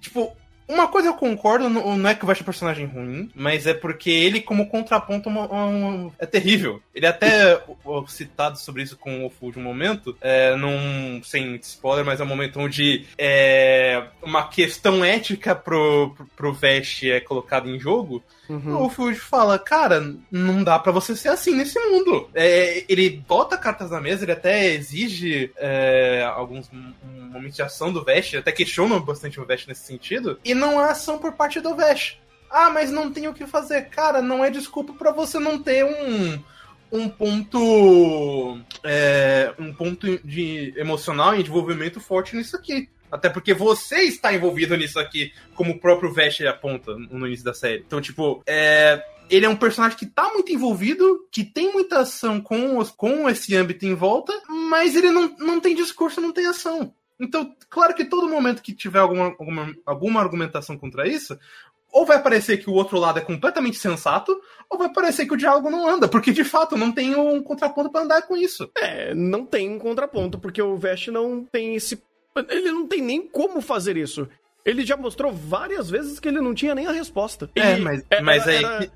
Tipo. 0.00 0.36
Uma 0.72 0.88
coisa 0.88 1.08
eu 1.08 1.14
concordo, 1.14 1.68
não 1.68 2.08
é 2.08 2.14
que 2.14 2.24
o 2.24 2.26
Vesh 2.26 2.38
é 2.38 2.42
um 2.42 2.44
personagem 2.44 2.86
ruim, 2.86 3.30
mas 3.34 3.66
é 3.66 3.74
porque 3.74 4.10
ele, 4.10 4.40
como 4.40 4.68
contraponto, 4.68 5.28
é 5.28 5.32
uma- 5.32 5.46
uma- 5.46 6.12
é 6.18 6.24
terrível. 6.26 6.80
Ele 6.94 7.04
é 7.04 7.08
até 7.10 7.60
citado 8.08 8.58
sobre 8.58 8.82
isso 8.82 8.96
com 8.96 9.24
o 9.26 9.30
Fu 9.30 9.52
de 9.52 9.58
um 9.58 9.62
momento, 9.62 10.16
é, 10.20 10.56
num, 10.56 11.20
sem 11.22 11.54
spoiler, 11.56 12.04
mas 12.04 12.20
é 12.20 12.24
um 12.24 12.26
momento 12.26 12.58
onde 12.58 13.04
é, 13.18 14.02
uma 14.22 14.48
questão 14.48 15.04
ética 15.04 15.54
pro, 15.54 16.14
pro, 16.16 16.26
pro 16.36 16.52
Vesh 16.52 17.04
é 17.04 17.20
colocada 17.20 17.68
em 17.68 17.78
jogo. 17.78 18.22
Uhum. 18.48 18.82
O 18.82 18.90
Fuji 18.90 19.18
fala, 19.18 19.58
cara, 19.58 20.14
não 20.30 20.62
dá 20.64 20.78
pra 20.78 20.92
você 20.92 21.16
ser 21.16 21.28
assim 21.28 21.54
nesse 21.54 21.78
mundo. 21.78 22.28
É, 22.34 22.84
ele 22.88 23.22
bota 23.26 23.56
cartas 23.56 23.90
na 23.90 24.00
mesa, 24.00 24.24
ele 24.24 24.32
até 24.32 24.72
exige 24.74 25.52
é, 25.56 26.28
alguns 26.34 26.70
momentos 27.02 27.56
de 27.56 27.62
ação 27.62 27.92
do 27.92 28.04
Vesh, 28.04 28.34
até 28.34 28.52
questiona 28.52 28.98
bastante 28.98 29.40
o 29.40 29.46
Vesh 29.46 29.66
nesse 29.66 29.86
sentido, 29.86 30.38
e 30.44 30.54
não 30.54 30.78
há 30.78 30.90
ação 30.90 31.18
por 31.18 31.32
parte 31.32 31.60
do 31.60 31.74
Vesh. 31.74 32.18
Ah, 32.50 32.68
mas 32.68 32.90
não 32.90 33.10
tem 33.10 33.26
o 33.28 33.32
que 33.32 33.46
fazer. 33.46 33.88
Cara, 33.88 34.20
não 34.20 34.44
é 34.44 34.50
desculpa 34.50 34.92
pra 34.92 35.10
você 35.10 35.38
não 35.38 35.62
ter 35.62 35.84
um 35.84 36.38
um 36.92 37.08
ponto 37.08 38.58
é, 38.84 39.54
um 39.58 39.72
ponto 39.72 40.18
de 40.22 40.74
emocional 40.76 41.34
e 41.34 41.38
desenvolvimento 41.38 41.98
forte 41.98 42.36
nisso 42.36 42.54
aqui. 42.54 42.90
Até 43.12 43.28
porque 43.28 43.52
você 43.52 44.00
está 44.04 44.32
envolvido 44.32 44.76
nisso 44.76 44.98
aqui, 44.98 45.32
como 45.54 45.72
o 45.72 45.78
próprio 45.78 46.12
Vesh 46.12 46.40
aponta 46.40 46.96
no 46.96 47.26
início 47.26 47.44
da 47.44 47.52
série. 47.52 47.84
Então, 47.86 48.00
tipo, 48.00 48.42
é, 48.46 49.04
ele 49.30 49.46
é 49.46 49.48
um 49.48 49.56
personagem 49.56 49.98
que 49.98 50.06
tá 50.06 50.30
muito 50.32 50.50
envolvido, 50.50 51.28
que 51.30 51.44
tem 51.44 51.72
muita 51.72 52.00
ação 52.00 52.40
com, 52.40 52.78
os, 52.78 52.90
com 52.90 53.28
esse 53.28 53.54
âmbito 53.54 53.84
em 53.84 53.94
volta, 53.94 54.32
mas 54.48 54.96
ele 54.96 55.10
não, 55.10 55.36
não 55.38 55.60
tem 55.60 55.74
discurso, 55.74 56.20
não 56.20 56.32
tem 56.32 56.46
ação. 56.46 56.94
Então, 57.20 57.54
claro 57.70 57.94
que 57.94 58.04
todo 58.04 58.28
momento 58.28 58.62
que 58.62 58.74
tiver 58.74 58.98
alguma, 58.98 59.26
alguma, 59.38 59.74
alguma 59.86 60.20
argumentação 60.20 60.76
contra 60.76 61.06
isso, 61.06 61.38
ou 61.92 62.06
vai 62.06 62.20
parecer 62.22 62.56
que 62.56 62.70
o 62.70 62.72
outro 62.72 62.98
lado 62.98 63.18
é 63.18 63.22
completamente 63.22 63.76
sensato, 63.76 64.40
ou 64.68 64.78
vai 64.78 64.90
parecer 64.90 65.26
que 65.26 65.34
o 65.34 65.36
diálogo 65.36 65.70
não 65.70 65.86
anda, 65.86 66.08
porque 66.08 66.32
de 66.32 66.42
fato 66.42 66.76
não 66.76 66.90
tem 66.90 67.14
um 67.14 67.42
contraponto 67.42 67.90
pra 67.90 68.00
andar 68.00 68.22
com 68.22 68.36
isso. 68.36 68.70
É, 68.76 69.14
não 69.14 69.44
tem 69.44 69.70
um 69.70 69.78
contraponto, 69.78 70.38
porque 70.38 70.62
o 70.62 70.76
Vest 70.76 71.08
não 71.08 71.44
tem 71.44 71.76
esse. 71.76 72.02
Ele 72.48 72.70
não 72.72 72.86
tem 72.86 73.02
nem 73.02 73.22
como 73.26 73.60
fazer 73.60 73.96
isso. 73.96 74.28
Ele 74.64 74.84
já 74.86 74.96
mostrou 74.96 75.32
várias 75.32 75.90
vezes 75.90 76.20
que 76.20 76.28
ele 76.28 76.40
não 76.40 76.54
tinha 76.54 76.74
nem 76.74 76.86
a 76.86 76.92
resposta. 76.92 77.50
É, 77.56 77.72
Ele- 77.72 77.80
mas, 77.82 78.04
era- 78.10 78.22
mas 78.22 78.48
aí. 78.48 78.56
era- 78.64 78.78
que- 78.78 78.90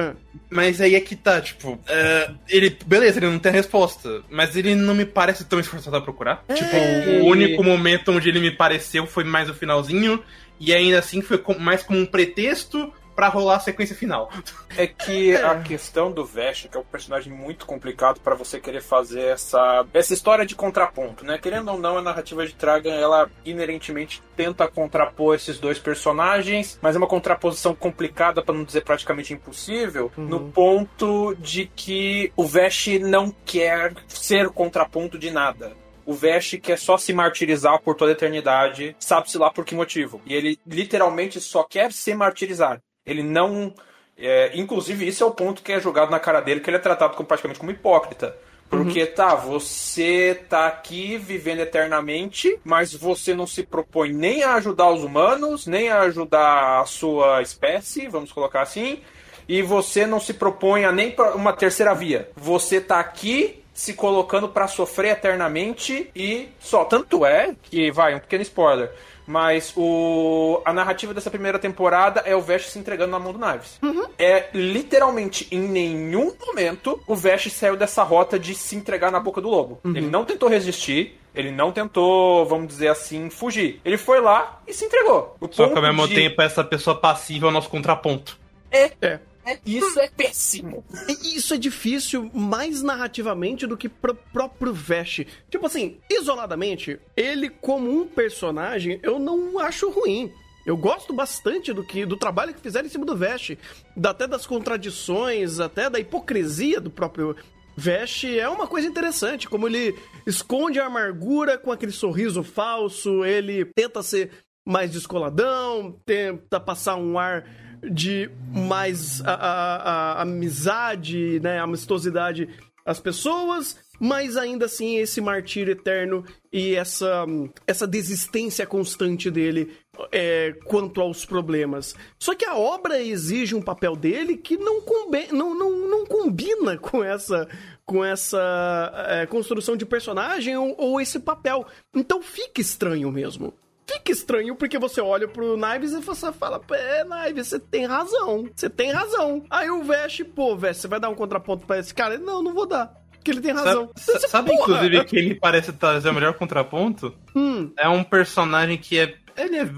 Ah. 0.00 0.14
Mas 0.48 0.80
aí 0.80 0.94
é 0.94 1.00
que 1.00 1.16
tá, 1.16 1.40
tipo, 1.40 1.76
é, 1.88 2.30
ele. 2.48 2.70
Beleza, 2.86 3.18
ele 3.18 3.26
não 3.26 3.38
tem 3.40 3.50
a 3.50 3.54
resposta. 3.54 4.22
Mas 4.30 4.54
ele 4.54 4.76
não 4.76 4.94
me 4.94 5.04
parece 5.04 5.44
tão 5.44 5.58
esforçado 5.58 5.96
a 5.96 6.00
procurar. 6.00 6.44
Tipo, 6.54 6.76
o 7.20 7.26
único 7.26 7.64
momento 7.64 8.12
onde 8.12 8.28
ele 8.28 8.38
me 8.38 8.52
pareceu 8.52 9.08
foi 9.08 9.24
mais 9.24 9.50
o 9.50 9.54
finalzinho. 9.54 10.22
E 10.60 10.72
ainda 10.72 11.00
assim 11.00 11.20
foi 11.20 11.42
mais 11.58 11.82
como 11.82 11.98
um 11.98 12.06
pretexto 12.06 12.92
pra 13.18 13.26
rolar 13.26 13.56
a 13.56 13.60
sequência 13.60 13.96
final. 13.96 14.30
É 14.76 14.86
que 14.86 15.34
a 15.42 15.60
questão 15.60 16.12
do 16.12 16.24
Vesh, 16.24 16.68
que 16.70 16.76
é 16.76 16.80
um 16.80 16.84
personagem 16.84 17.32
muito 17.32 17.66
complicado 17.66 18.20
pra 18.20 18.36
você 18.36 18.60
querer 18.60 18.80
fazer 18.80 19.22
essa, 19.22 19.84
essa 19.92 20.14
história 20.14 20.46
de 20.46 20.54
contraponto, 20.54 21.24
né? 21.24 21.36
Querendo 21.36 21.72
ou 21.72 21.78
não, 21.80 21.98
a 21.98 22.02
narrativa 22.02 22.46
de 22.46 22.54
Tragan, 22.54 22.94
ela 22.94 23.28
inerentemente 23.44 24.22
tenta 24.36 24.68
contrapor 24.68 25.34
esses 25.34 25.58
dois 25.58 25.80
personagens, 25.80 26.78
mas 26.80 26.94
é 26.94 26.98
uma 26.98 27.08
contraposição 27.08 27.74
complicada, 27.74 28.40
pra 28.40 28.54
não 28.54 28.62
dizer 28.62 28.84
praticamente 28.84 29.34
impossível, 29.34 30.12
no 30.16 30.52
ponto 30.52 31.34
de 31.40 31.66
que 31.74 32.32
o 32.36 32.46
Vesh 32.46 33.00
não 33.00 33.34
quer 33.44 33.94
ser 34.06 34.48
contraponto 34.50 35.18
de 35.18 35.32
nada. 35.32 35.72
O 36.06 36.14
Vesh 36.14 36.56
quer 36.62 36.78
só 36.78 36.96
se 36.96 37.12
martirizar 37.12 37.82
por 37.82 37.96
toda 37.96 38.12
a 38.12 38.14
eternidade, 38.14 38.96
sabe-se 38.98 39.36
lá 39.36 39.50
por 39.50 39.64
que 39.64 39.74
motivo. 39.74 40.22
E 40.24 40.32
ele 40.32 40.58
literalmente 40.64 41.40
só 41.40 41.64
quer 41.64 41.92
se 41.92 42.14
martirizar. 42.14 42.80
Ele 43.08 43.22
não. 43.22 43.72
é, 44.18 44.50
inclusive, 44.54 45.06
isso 45.06 45.24
é 45.24 45.26
o 45.26 45.30
ponto 45.30 45.62
que 45.62 45.72
é 45.72 45.80
jogado 45.80 46.10
na 46.10 46.20
cara 46.20 46.40
dele, 46.40 46.60
que 46.60 46.70
ele 46.70 46.76
é 46.76 46.80
tratado 46.80 47.16
como, 47.16 47.26
praticamente 47.26 47.58
como 47.58 47.72
hipócrita. 47.72 48.36
Porque, 48.68 49.06
tá, 49.06 49.34
você 49.34 50.42
tá 50.48 50.66
aqui 50.66 51.16
vivendo 51.16 51.60
eternamente, 51.60 52.58
mas 52.62 52.92
você 52.92 53.34
não 53.34 53.46
se 53.46 53.62
propõe 53.62 54.12
nem 54.12 54.42
a 54.42 54.54
ajudar 54.56 54.90
os 54.90 55.02
humanos, 55.02 55.66
nem 55.66 55.88
a 55.88 56.00
ajudar 56.02 56.80
a 56.80 56.84
sua 56.84 57.40
espécie, 57.40 58.08
vamos 58.08 58.30
colocar 58.30 58.60
assim, 58.60 59.00
e 59.48 59.62
você 59.62 60.06
não 60.06 60.20
se 60.20 60.34
propõe 60.34 60.84
a 60.84 60.92
nem 60.92 61.16
uma 61.34 61.54
terceira 61.54 61.94
via. 61.94 62.28
Você 62.36 62.78
tá 62.78 63.00
aqui 63.00 63.64
se 63.72 63.94
colocando 63.94 64.48
pra 64.48 64.68
sofrer 64.68 65.12
eternamente 65.12 66.10
e 66.14 66.48
só. 66.58 66.84
Tanto 66.84 67.24
é 67.24 67.54
que, 67.62 67.90
vai, 67.90 68.14
um 68.14 68.18
pequeno 68.18 68.42
spoiler. 68.42 68.90
Mas 69.28 69.74
o, 69.76 70.62
a 70.64 70.72
narrativa 70.72 71.12
dessa 71.12 71.30
primeira 71.30 71.58
temporada 71.58 72.22
é 72.24 72.34
o 72.34 72.40
Vesh 72.40 72.70
se 72.70 72.78
entregando 72.78 73.10
na 73.12 73.18
mão 73.18 73.30
do 73.32 73.38
Knives. 73.38 73.78
É 74.18 74.48
literalmente 74.54 75.46
em 75.52 75.60
nenhum 75.60 76.32
momento 76.46 76.98
o 77.06 77.14
Vesh 77.14 77.52
saiu 77.52 77.76
dessa 77.76 78.02
rota 78.02 78.38
de 78.38 78.54
se 78.54 78.74
entregar 78.74 79.12
na 79.12 79.20
boca 79.20 79.38
do 79.42 79.50
lobo. 79.50 79.80
Ele 79.84 80.06
não 80.08 80.24
tentou 80.24 80.48
resistir, 80.48 81.20
ele 81.34 81.50
não 81.50 81.70
tentou, 81.70 82.46
vamos 82.46 82.68
dizer 82.68 82.88
assim, 82.88 83.28
fugir. 83.28 83.82
Ele 83.84 83.98
foi 83.98 84.18
lá 84.18 84.62
e 84.66 84.72
se 84.72 84.86
entregou. 84.86 85.36
O 85.38 85.46
Só 85.50 85.68
que 85.68 85.76
ao 85.76 85.82
mesmo 85.82 86.08
de- 86.08 86.14
tempo 86.14 86.40
essa 86.40 86.64
pessoa 86.64 86.96
passiva 86.98 87.46
é 87.46 87.48
o 87.50 87.52
nosso 87.52 87.68
contraponto. 87.68 88.38
É, 88.70 88.92
É. 89.02 89.18
isso 89.64 89.98
é 90.00 90.08
péssimo. 90.08 90.84
Isso 91.22 91.54
é 91.54 91.56
difícil 91.56 92.30
mais 92.34 92.82
narrativamente 92.82 93.66
do 93.66 93.76
que 93.76 93.88
pro 93.88 94.14
próprio 94.14 94.72
Vesh. 94.72 95.24
Tipo 95.50 95.66
assim, 95.66 95.98
isoladamente, 96.10 96.98
ele 97.16 97.48
como 97.50 97.90
um 97.90 98.06
personagem, 98.06 98.98
eu 99.02 99.18
não 99.18 99.58
acho 99.58 99.90
ruim. 99.90 100.30
Eu 100.66 100.76
gosto 100.76 101.12
bastante 101.14 101.72
do 101.72 101.82
que 101.82 102.04
do 102.04 102.16
trabalho 102.16 102.52
que 102.52 102.60
fizeram 102.60 102.86
em 102.86 102.90
cima 102.90 103.06
do 103.06 103.16
Vesh, 103.16 103.56
da- 103.96 104.10
até 104.10 104.26
das 104.26 104.46
contradições, 104.46 105.60
até 105.60 105.88
da 105.88 105.98
hipocrisia 105.98 106.80
do 106.80 106.90
próprio 106.90 107.34
Vesh. 107.76 108.24
É 108.24 108.48
uma 108.48 108.66
coisa 108.66 108.86
interessante, 108.88 109.48
como 109.48 109.66
ele 109.68 109.96
esconde 110.26 110.78
a 110.78 110.86
amargura 110.86 111.56
com 111.56 111.72
aquele 111.72 111.92
sorriso 111.92 112.42
falso, 112.42 113.24
ele 113.24 113.64
tenta 113.74 114.02
ser 114.02 114.30
mais 114.66 114.90
descoladão, 114.90 115.98
tenta 116.04 116.60
passar 116.60 116.96
um 116.96 117.18
ar 117.18 117.46
de 117.82 118.30
mais 118.52 119.20
a, 119.24 119.32
a- 119.34 119.76
a- 120.18 120.22
amizade, 120.22 121.40
né, 121.40 121.58
amistosidade 121.58 122.48
às 122.84 122.98
pessoas, 122.98 123.76
mas 124.00 124.36
ainda 124.36 124.64
assim 124.66 124.96
esse 124.96 125.20
martírio 125.20 125.72
eterno 125.72 126.24
e 126.52 126.74
essa, 126.74 127.26
essa 127.66 127.86
desistência 127.86 128.66
constante 128.66 129.30
dele 129.30 129.76
é, 130.10 130.54
quanto 130.64 131.00
aos 131.00 131.24
problemas. 131.26 131.94
Só 132.18 132.34
que 132.34 132.44
a 132.46 132.56
obra 132.56 133.02
exige 133.02 133.54
um 133.54 133.60
papel 133.60 133.94
dele 133.96 134.36
que 134.36 134.56
não, 134.56 134.80
combe- 134.80 135.28
não, 135.32 135.54
não, 135.54 135.70
não 135.88 136.06
combina 136.06 136.78
com 136.78 137.02
essa 137.04 137.48
com 137.84 138.04
essa 138.04 138.92
é, 139.08 139.26
construção 139.26 139.74
de 139.74 139.86
personagem 139.86 140.54
ou, 140.56 140.74
ou 140.78 141.00
esse 141.00 141.18
papel. 141.18 141.66
Então 141.94 142.20
fica 142.22 142.60
estranho 142.60 143.10
mesmo. 143.10 143.52
Fica 143.88 144.12
estranho 144.12 144.54
porque 144.54 144.78
você 144.78 145.00
olha 145.00 145.26
pro 145.26 145.56
Knives 145.56 145.92
e 145.92 146.00
você 146.00 146.30
fala, 146.32 146.60
é, 146.72 147.04
Knives, 147.04 147.48
você 147.48 147.58
tem 147.58 147.86
razão. 147.86 148.48
Você 148.54 148.68
tem 148.68 148.92
razão. 148.92 149.44
Aí 149.50 149.70
o 149.70 149.82
Vest, 149.82 150.22
pô, 150.24 150.56
Vest, 150.56 150.80
você 150.82 150.88
vai 150.88 151.00
dar 151.00 151.08
um 151.08 151.14
contraponto 151.14 151.66
pra 151.66 151.78
esse 151.78 151.94
cara? 151.94 152.18
Não, 152.18 152.42
não 152.42 152.52
vou 152.52 152.66
dar. 152.66 152.94
Porque 153.12 153.30
ele 153.30 153.40
tem 153.40 153.52
razão. 153.52 153.90
Sabe, 153.96 154.18
Você, 154.20 154.28
sabe, 154.28 154.52
inclusive, 154.52 155.04
que 155.04 155.16
ele 155.16 155.34
parece 155.34 155.72
trazer 155.72 156.08
o 156.10 156.14
melhor 156.14 156.34
contraponto? 156.34 157.12
Hum, 157.34 157.72
É 157.76 157.88
um 157.88 158.04
personagem 158.04 158.76
que 158.76 158.98
é. 158.98 159.16
Ele 159.36 159.56
é 159.56 159.70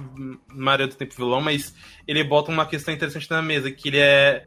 maioria 0.55 0.89
do 0.89 0.95
tempo 0.95 1.15
vilão, 1.15 1.41
mas 1.41 1.75
ele 2.09 2.25
bota 2.25 2.51
uma 2.51 2.65
questão 2.65 2.95
interessante 2.95 3.31
na 3.31 3.43
mesa, 3.43 3.71
que 3.71 3.89
ele 3.89 3.99
é. 3.99 4.45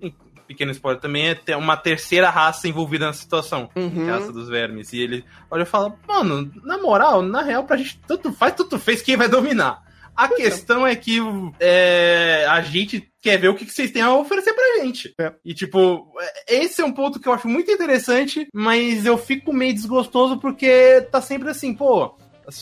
Pequeno 0.47 0.71
spoiler 0.71 1.01
também 1.01 1.29
é 1.29 1.35
ter 1.35 1.55
uma 1.55 1.77
terceira 1.77 2.29
raça 2.29 2.67
envolvida 2.67 3.05
na 3.07 3.13
situação. 3.13 3.69
Uhum. 3.75 4.07
é 4.07 4.11
raça 4.11 4.31
dos 4.31 4.49
vermes. 4.49 4.93
E 4.93 4.99
ele 4.99 5.25
olha 5.49 5.63
e 5.63 5.65
fala, 5.65 5.95
mano, 6.07 6.51
na 6.63 6.77
moral, 6.77 7.21
na 7.21 7.41
real, 7.41 7.63
pra 7.63 7.77
gente 7.77 7.99
tanto 8.07 8.31
faz, 8.33 8.53
tanto 8.53 8.77
fez, 8.79 9.01
quem 9.01 9.15
vai 9.17 9.27
dominar? 9.27 9.81
A 10.15 10.27
questão 10.27 10.85
é 10.85 10.95
que 10.95 11.17
é, 11.59 12.45
a 12.47 12.61
gente 12.61 13.09
quer 13.19 13.37
ver 13.39 13.47
o 13.47 13.55
que 13.55 13.65
que 13.65 13.73
vocês 13.73 13.89
têm 13.89 14.01
a 14.01 14.13
oferecer 14.13 14.53
pra 14.53 14.83
gente. 14.83 15.13
É. 15.19 15.33
E, 15.43 15.53
tipo, 15.55 16.07
é- 16.47 16.55
esse 16.63 16.81
é 16.81 16.85
um 16.85 16.91
ponto 16.91 17.19
que 17.19 17.27
eu 17.27 17.33
acho 17.33 17.47
muito 17.47 17.71
interessante, 17.71 18.47
mas 18.53 19.05
eu 19.07 19.17
fico 19.17 19.51
meio 19.51 19.73
desgostoso 19.73 20.37
porque 20.37 21.01
tá 21.11 21.19
sempre 21.21 21.49
assim, 21.49 21.73
pô. 21.73 22.15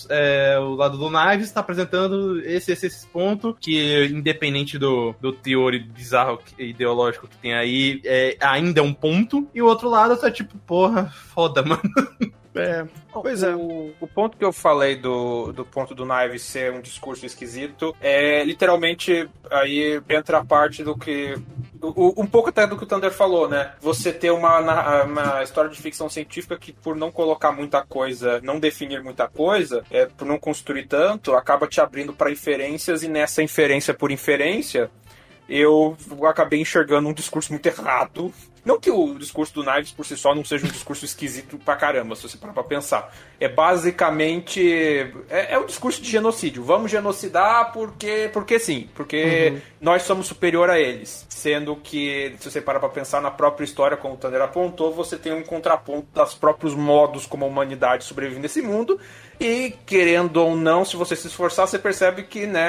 É, 0.10 0.58
o 0.60 0.76
lado 0.76 0.98
do 0.98 1.10
Knives 1.10 1.48
está 1.48 1.60
apresentando 1.62 2.40
esse, 2.42 2.72
esse, 2.72 2.88
esse 2.88 3.08
ponto 3.08 3.56
que, 3.60 4.06
independente 4.06 4.78
do, 4.78 5.16
do 5.20 5.34
teor 5.34 5.78
bizarro 5.80 6.40
ideológico 6.58 7.28
que 7.28 7.38
tem 7.38 7.54
aí, 7.54 8.02
é, 8.06 8.38
ainda 8.40 8.80
é 8.80 8.84
um 8.84 8.94
ponto. 8.94 9.48
E 9.54 9.62
o 9.62 9.66
outro 9.66 9.90
lado 9.90 10.18
tá 10.18 10.30
tipo, 10.30 10.58
porra, 10.60 11.06
foda, 11.34 11.62
mano. 11.64 11.82
é. 12.56 12.86
Pois 13.14 13.44
é. 13.44 13.56
O, 13.56 13.94
o 14.00 14.08
ponto 14.08 14.38
que 14.38 14.46
eu 14.46 14.54
falei 14.54 14.96
do, 14.96 15.52
do 15.52 15.66
ponto 15.66 15.94
do 15.94 16.06
Naive 16.06 16.40
ser 16.40 16.72
um 16.72 16.82
discurso 16.82 17.26
esquisito 17.26 17.96
é 18.00 18.44
literalmente 18.44 19.30
aí 19.50 20.02
entra 20.10 20.40
a 20.40 20.46
parte 20.46 20.84
do 20.84 20.98
que. 20.98 21.36
Um 21.82 22.28
pouco 22.28 22.50
até 22.50 22.68
do 22.68 22.78
que 22.78 22.84
o 22.84 22.88
Thunder 22.88 23.12
falou, 23.12 23.50
né? 23.50 23.74
Você 23.82 24.14
ter 24.14 24.32
uma, 24.32 25.04
uma 25.04 25.44
história 25.44 25.70
de 25.70 25.82
ficção 25.82 26.10
científica 26.10 26.58
que, 26.58 26.72
por 26.72 26.96
não 26.96 27.12
colocar 27.12 27.52
muita 27.52 27.82
coisa, 27.84 28.40
não 28.42 28.60
definir 28.60 29.04
muita 29.04 29.28
coisa, 29.28 29.84
é, 29.90 30.06
por 30.06 30.26
não 30.26 30.38
construir 30.38 30.86
tanto, 30.86 31.34
acaba 31.34 31.68
te 31.68 31.82
abrindo 31.82 32.14
para 32.14 32.32
inferências, 32.32 33.04
e 33.04 33.08
nessa 33.08 33.42
inferência 33.42 33.94
por 33.94 34.12
inferência, 34.12 34.92
eu 35.52 35.98
acabei 36.24 36.62
enxergando 36.62 37.10
um 37.10 37.14
discurso 37.14 37.52
muito 37.52 37.66
errado. 37.66 38.34
Não 38.64 38.80
que 38.80 38.90
o 38.92 39.18
discurso 39.18 39.54
do 39.56 39.64
Knives 39.64 39.92
por 39.92 40.06
si 40.06 40.16
só 40.16 40.34
não 40.34 40.46
seja 40.46 40.66
um 40.66 40.70
discurso 40.70 41.04
esquisito 41.04 41.58
pra 41.58 41.76
caramba, 41.76 42.16
se 42.16 42.22
você 42.22 42.38
parar 42.38 42.54
pra 42.54 42.64
pensar. 42.64 43.14
É 43.40 43.50
basicamente. 43.50 45.12
É, 45.30 45.56
é 45.56 45.60
um 45.60 45.66
discurso 45.66 46.02
de 46.02 46.10
genocídio. 46.10 46.64
Vamos 46.64 46.90
genocidar 46.90 47.74
porque, 47.74 48.30
porque 48.32 48.60
sim. 48.60 48.88
Porque 48.96 49.62
nós 49.82 50.04
somos 50.04 50.28
superior 50.28 50.70
a 50.70 50.80
eles. 50.80 51.26
Sendo 51.28 51.76
que, 51.76 52.34
se 52.40 52.50
você 52.50 52.62
parar 52.62 52.80
pra 52.80 52.88
pensar 52.88 53.20
na 53.20 53.32
própria 53.32 53.66
história, 53.66 53.98
como 53.98 54.14
o 54.14 54.18
Thunder 54.18 54.42
apontou, 54.42 54.94
você 54.94 55.18
tem 55.18 55.34
um 55.34 55.44
contraponto 55.44 56.08
dos 56.14 56.36
próprios 56.36 56.74
modos 56.74 57.26
como 57.26 57.44
a 57.44 57.48
humanidade 57.48 58.06
sobrevive 58.06 58.40
nesse 58.40 58.62
mundo. 58.62 58.98
E, 59.40 59.74
querendo 59.86 60.38
ou 60.38 60.56
não, 60.56 60.86
se 60.86 60.96
você 60.96 61.16
se 61.16 61.28
esforçar, 61.28 61.68
você 61.68 61.80
percebe 61.80 62.24
que, 62.24 62.46
né 62.46 62.62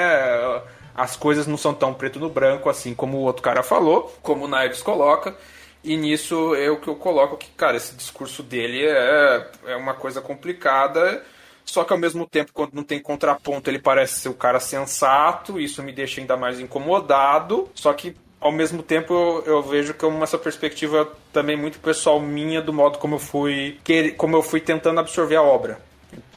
as 0.95 1.15
coisas 1.15 1.47
não 1.47 1.57
são 1.57 1.73
tão 1.73 1.93
preto 1.93 2.19
no 2.19 2.29
branco 2.29 2.69
assim 2.69 2.93
como 2.93 3.17
o 3.17 3.21
outro 3.21 3.41
cara 3.41 3.63
falou, 3.63 4.13
como 4.21 4.45
o 4.45 4.47
Knives 4.47 4.81
coloca. 4.81 5.35
E 5.83 5.97
nisso 5.97 6.55
é 6.55 6.69
o 6.71 6.77
que 6.79 6.87
eu 6.87 6.95
coloco 6.95 7.35
que, 7.35 7.49
cara, 7.57 7.75
esse 7.75 7.93
discurso 7.95 8.41
dele 8.41 8.85
é, 8.85 9.47
é 9.67 9.75
uma 9.75 9.93
coisa 9.93 10.21
complicada. 10.21 11.21
Só 11.65 11.83
que 11.83 11.91
ao 11.91 11.99
mesmo 11.99 12.25
tempo, 12.25 12.51
quando 12.53 12.73
não 12.73 12.83
tem 12.83 12.99
contraponto, 12.99 13.69
ele 13.69 13.79
parece 13.79 14.19
ser 14.21 14.29
o 14.29 14.33
cara 14.33 14.59
sensato. 14.61 15.59
Isso 15.59 15.83
me 15.83 15.91
deixa 15.91 16.21
ainda 16.21 16.37
mais 16.37 16.59
incomodado. 16.59 17.69
Só 17.75 17.91
que 17.93 18.15
ao 18.39 18.51
mesmo 18.51 18.81
tempo 18.83 19.13
eu, 19.13 19.43
eu 19.45 19.61
vejo 19.63 19.93
que 19.93 20.03
é 20.05 20.07
uma- 20.07 20.23
essa 20.23 20.37
perspectiva 20.37 21.09
também 21.33 21.55
muito 21.57 21.79
pessoal 21.79 22.19
minha 22.19 22.61
do 22.61 22.71
modo 22.73 22.97
como 22.97 23.15
eu 23.15 23.19
fui 23.19 23.79
que, 23.83 24.11
como 24.11 24.35
eu 24.37 24.43
fui 24.43 24.59
tentando 24.61 24.99
absorver 24.99 25.37
a 25.37 25.41
obra. 25.41 25.79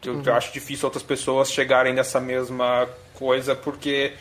Eu, 0.05 0.23
eu 0.25 0.35
acho 0.35 0.53
difícil 0.53 0.87
outras 0.87 1.03
pessoas 1.03 1.51
chegarem 1.53 1.93
nessa 1.93 2.21
mesma 2.21 2.89
coisa 3.15 3.55
porque 3.57 4.13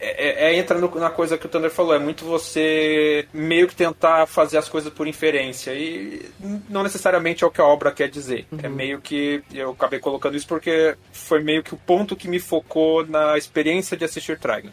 é, 0.00 0.46
é, 0.48 0.52
é 0.52 0.58
entra 0.58 0.78
no- 0.78 0.94
na 0.98 1.10
coisa 1.10 1.36
que 1.38 1.46
o 1.46 1.48
Thunder 1.48 1.70
falou, 1.70 1.94
é 1.94 1.98
muito 1.98 2.24
você 2.24 3.26
meio 3.32 3.66
que 3.68 3.74
tentar 3.74 4.26
fazer 4.26 4.58
as 4.58 4.68
coisas 4.68 4.92
por 4.92 5.06
inferência 5.06 5.72
e 5.74 6.26
não 6.68 6.82
necessariamente 6.82 7.44
é 7.44 7.46
o 7.46 7.50
que 7.50 7.60
a 7.60 7.64
obra 7.64 7.90
quer 7.92 8.08
dizer. 8.08 8.46
É 8.62 8.68
meio 8.68 9.00
que 9.00 9.42
eu 9.52 9.70
acabei 9.70 9.98
colocando 9.98 10.36
isso 10.36 10.46
porque 10.46 10.96
foi 11.12 11.42
meio 11.42 11.62
que 11.62 11.74
o 11.74 11.76
ponto 11.78 12.14
que 12.16 12.28
me 12.28 12.38
focou 12.40 13.06
na 13.06 13.36
experiência 13.38 13.96
de 13.96 14.04
assistir 14.04 14.38
Trigon. 14.38 14.70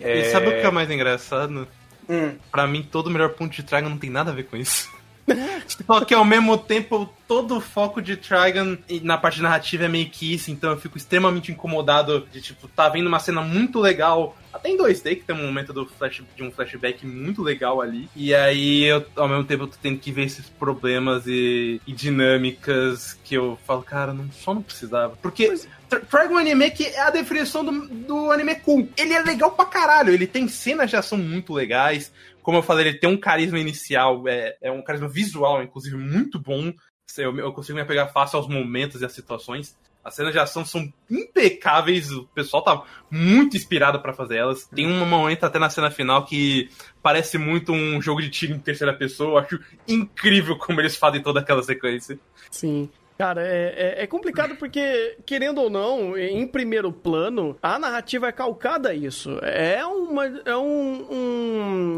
E 0.00 0.24
sabe 0.30 0.48
o 0.48 0.50
que 0.52 0.66
é 0.66 0.70
mais 0.70 0.90
engraçado? 0.90 1.68
Hum, 2.08 2.36
Pra 2.50 2.66
mim, 2.66 2.82
todo 2.90 3.06
o 3.06 3.10
melhor 3.10 3.30
ponto 3.30 3.54
de 3.54 3.62
Trigon 3.62 3.90
não 3.90 3.98
tem 3.98 4.10
nada 4.10 4.30
a 4.30 4.34
ver 4.34 4.44
com 4.44 4.56
isso. 4.56 4.90
Só 5.86 6.04
que 6.04 6.14
ao 6.14 6.24
mesmo 6.24 6.56
tempo, 6.58 7.08
todo 7.26 7.56
o 7.56 7.60
foco 7.60 8.00
de 8.02 8.16
Trigon 8.16 8.76
na 9.02 9.16
parte 9.16 9.40
narrativa 9.40 9.84
é 9.84 9.88
meio 9.88 10.08
que 10.10 10.34
isso, 10.34 10.50
então 10.50 10.70
eu 10.70 10.76
fico 10.78 10.96
extremamente 10.98 11.52
incomodado 11.52 12.26
de, 12.32 12.40
tipo, 12.40 12.68
tá 12.68 12.88
vendo 12.88 13.06
uma 13.06 13.18
cena 13.20 13.40
muito 13.40 13.78
legal. 13.80 14.36
Até 14.52 14.68
em 14.68 14.76
2D, 14.76 15.16
que 15.16 15.24
tem 15.24 15.36
um 15.36 15.46
momento 15.46 15.72
do 15.72 15.86
flash, 15.86 16.22
de 16.34 16.42
um 16.42 16.50
flashback 16.50 17.06
muito 17.06 17.40
legal 17.40 17.80
ali. 17.80 18.08
E 18.16 18.34
aí, 18.34 18.82
eu, 18.82 19.06
ao 19.14 19.28
mesmo 19.28 19.44
tempo, 19.44 19.62
eu 19.62 19.68
tô 19.68 19.76
tendo 19.80 19.98
que 20.00 20.10
ver 20.10 20.24
esses 20.24 20.48
problemas 20.48 21.24
e, 21.28 21.80
e 21.86 21.92
dinâmicas 21.92 23.16
que 23.24 23.34
eu 23.36 23.56
falo, 23.64 23.82
cara, 23.82 24.12
não, 24.12 24.28
só 24.32 24.52
não 24.52 24.60
precisava. 24.62 25.16
Porque 25.22 25.54
Tri- 25.88 26.00
Trigon 26.00 26.36
Anime 26.38 26.70
que 26.70 26.84
é 26.84 27.00
a 27.00 27.10
definição 27.10 27.64
do, 27.64 27.86
do 27.88 28.30
anime 28.32 28.56
cool. 28.56 28.88
Ele 28.96 29.12
é 29.12 29.22
legal 29.22 29.52
pra 29.52 29.64
caralho, 29.64 30.12
ele 30.12 30.26
tem 30.26 30.48
cenas 30.48 30.90
de 30.90 30.96
ação 30.96 31.16
muito 31.18 31.52
legais. 31.52 32.12
Como 32.42 32.58
eu 32.58 32.62
falei, 32.62 32.88
ele 32.88 32.98
tem 32.98 33.10
um 33.10 33.16
carisma 33.16 33.58
inicial, 33.58 34.26
é, 34.28 34.56
é 34.60 34.70
um 34.70 34.82
carisma 34.82 35.08
visual, 35.08 35.62
inclusive, 35.62 35.96
muito 35.96 36.38
bom. 36.38 36.72
Eu, 37.16 37.36
eu 37.38 37.52
consigo 37.52 37.76
me 37.76 37.82
apegar 37.82 38.12
fácil 38.12 38.38
aos 38.38 38.48
momentos 38.48 39.02
e 39.02 39.04
às 39.04 39.12
situações. 39.12 39.76
As 40.02 40.14
cenas 40.14 40.32
de 40.32 40.38
ação 40.38 40.64
são 40.64 40.90
impecáveis, 41.10 42.10
o 42.10 42.24
pessoal 42.28 42.62
tá 42.62 42.82
muito 43.10 43.56
inspirado 43.56 44.00
pra 44.00 44.14
fazer 44.14 44.38
elas. 44.38 44.66
Tem 44.66 44.86
um 44.86 45.04
momento 45.06 45.44
até 45.44 45.58
na 45.58 45.68
cena 45.68 45.90
final 45.90 46.24
que 46.24 46.70
parece 47.02 47.36
muito 47.36 47.72
um 47.72 48.00
jogo 48.00 48.22
de 48.22 48.30
tiro 48.30 48.54
em 48.54 48.58
terceira 48.58 48.94
pessoa. 48.94 49.32
Eu 49.32 49.38
acho 49.38 49.60
incrível 49.86 50.56
como 50.56 50.80
eles 50.80 50.96
fazem 50.96 51.22
toda 51.22 51.40
aquela 51.40 51.62
sequência. 51.62 52.18
Sim. 52.50 52.88
Cara, 53.18 53.46
é, 53.46 53.98
é, 53.98 54.04
é 54.04 54.06
complicado 54.06 54.56
porque, 54.56 55.18
querendo 55.26 55.60
ou 55.60 55.68
não, 55.68 56.16
em 56.16 56.46
primeiro 56.46 56.90
plano, 56.90 57.54
a 57.62 57.78
narrativa 57.78 58.28
é 58.28 58.32
calcada 58.32 58.88
a 58.88 58.94
isso. 58.94 59.38
É 59.42 59.84
uma. 59.84 60.24
É 60.24 60.56
um. 60.56 61.06
um... 61.10 61.96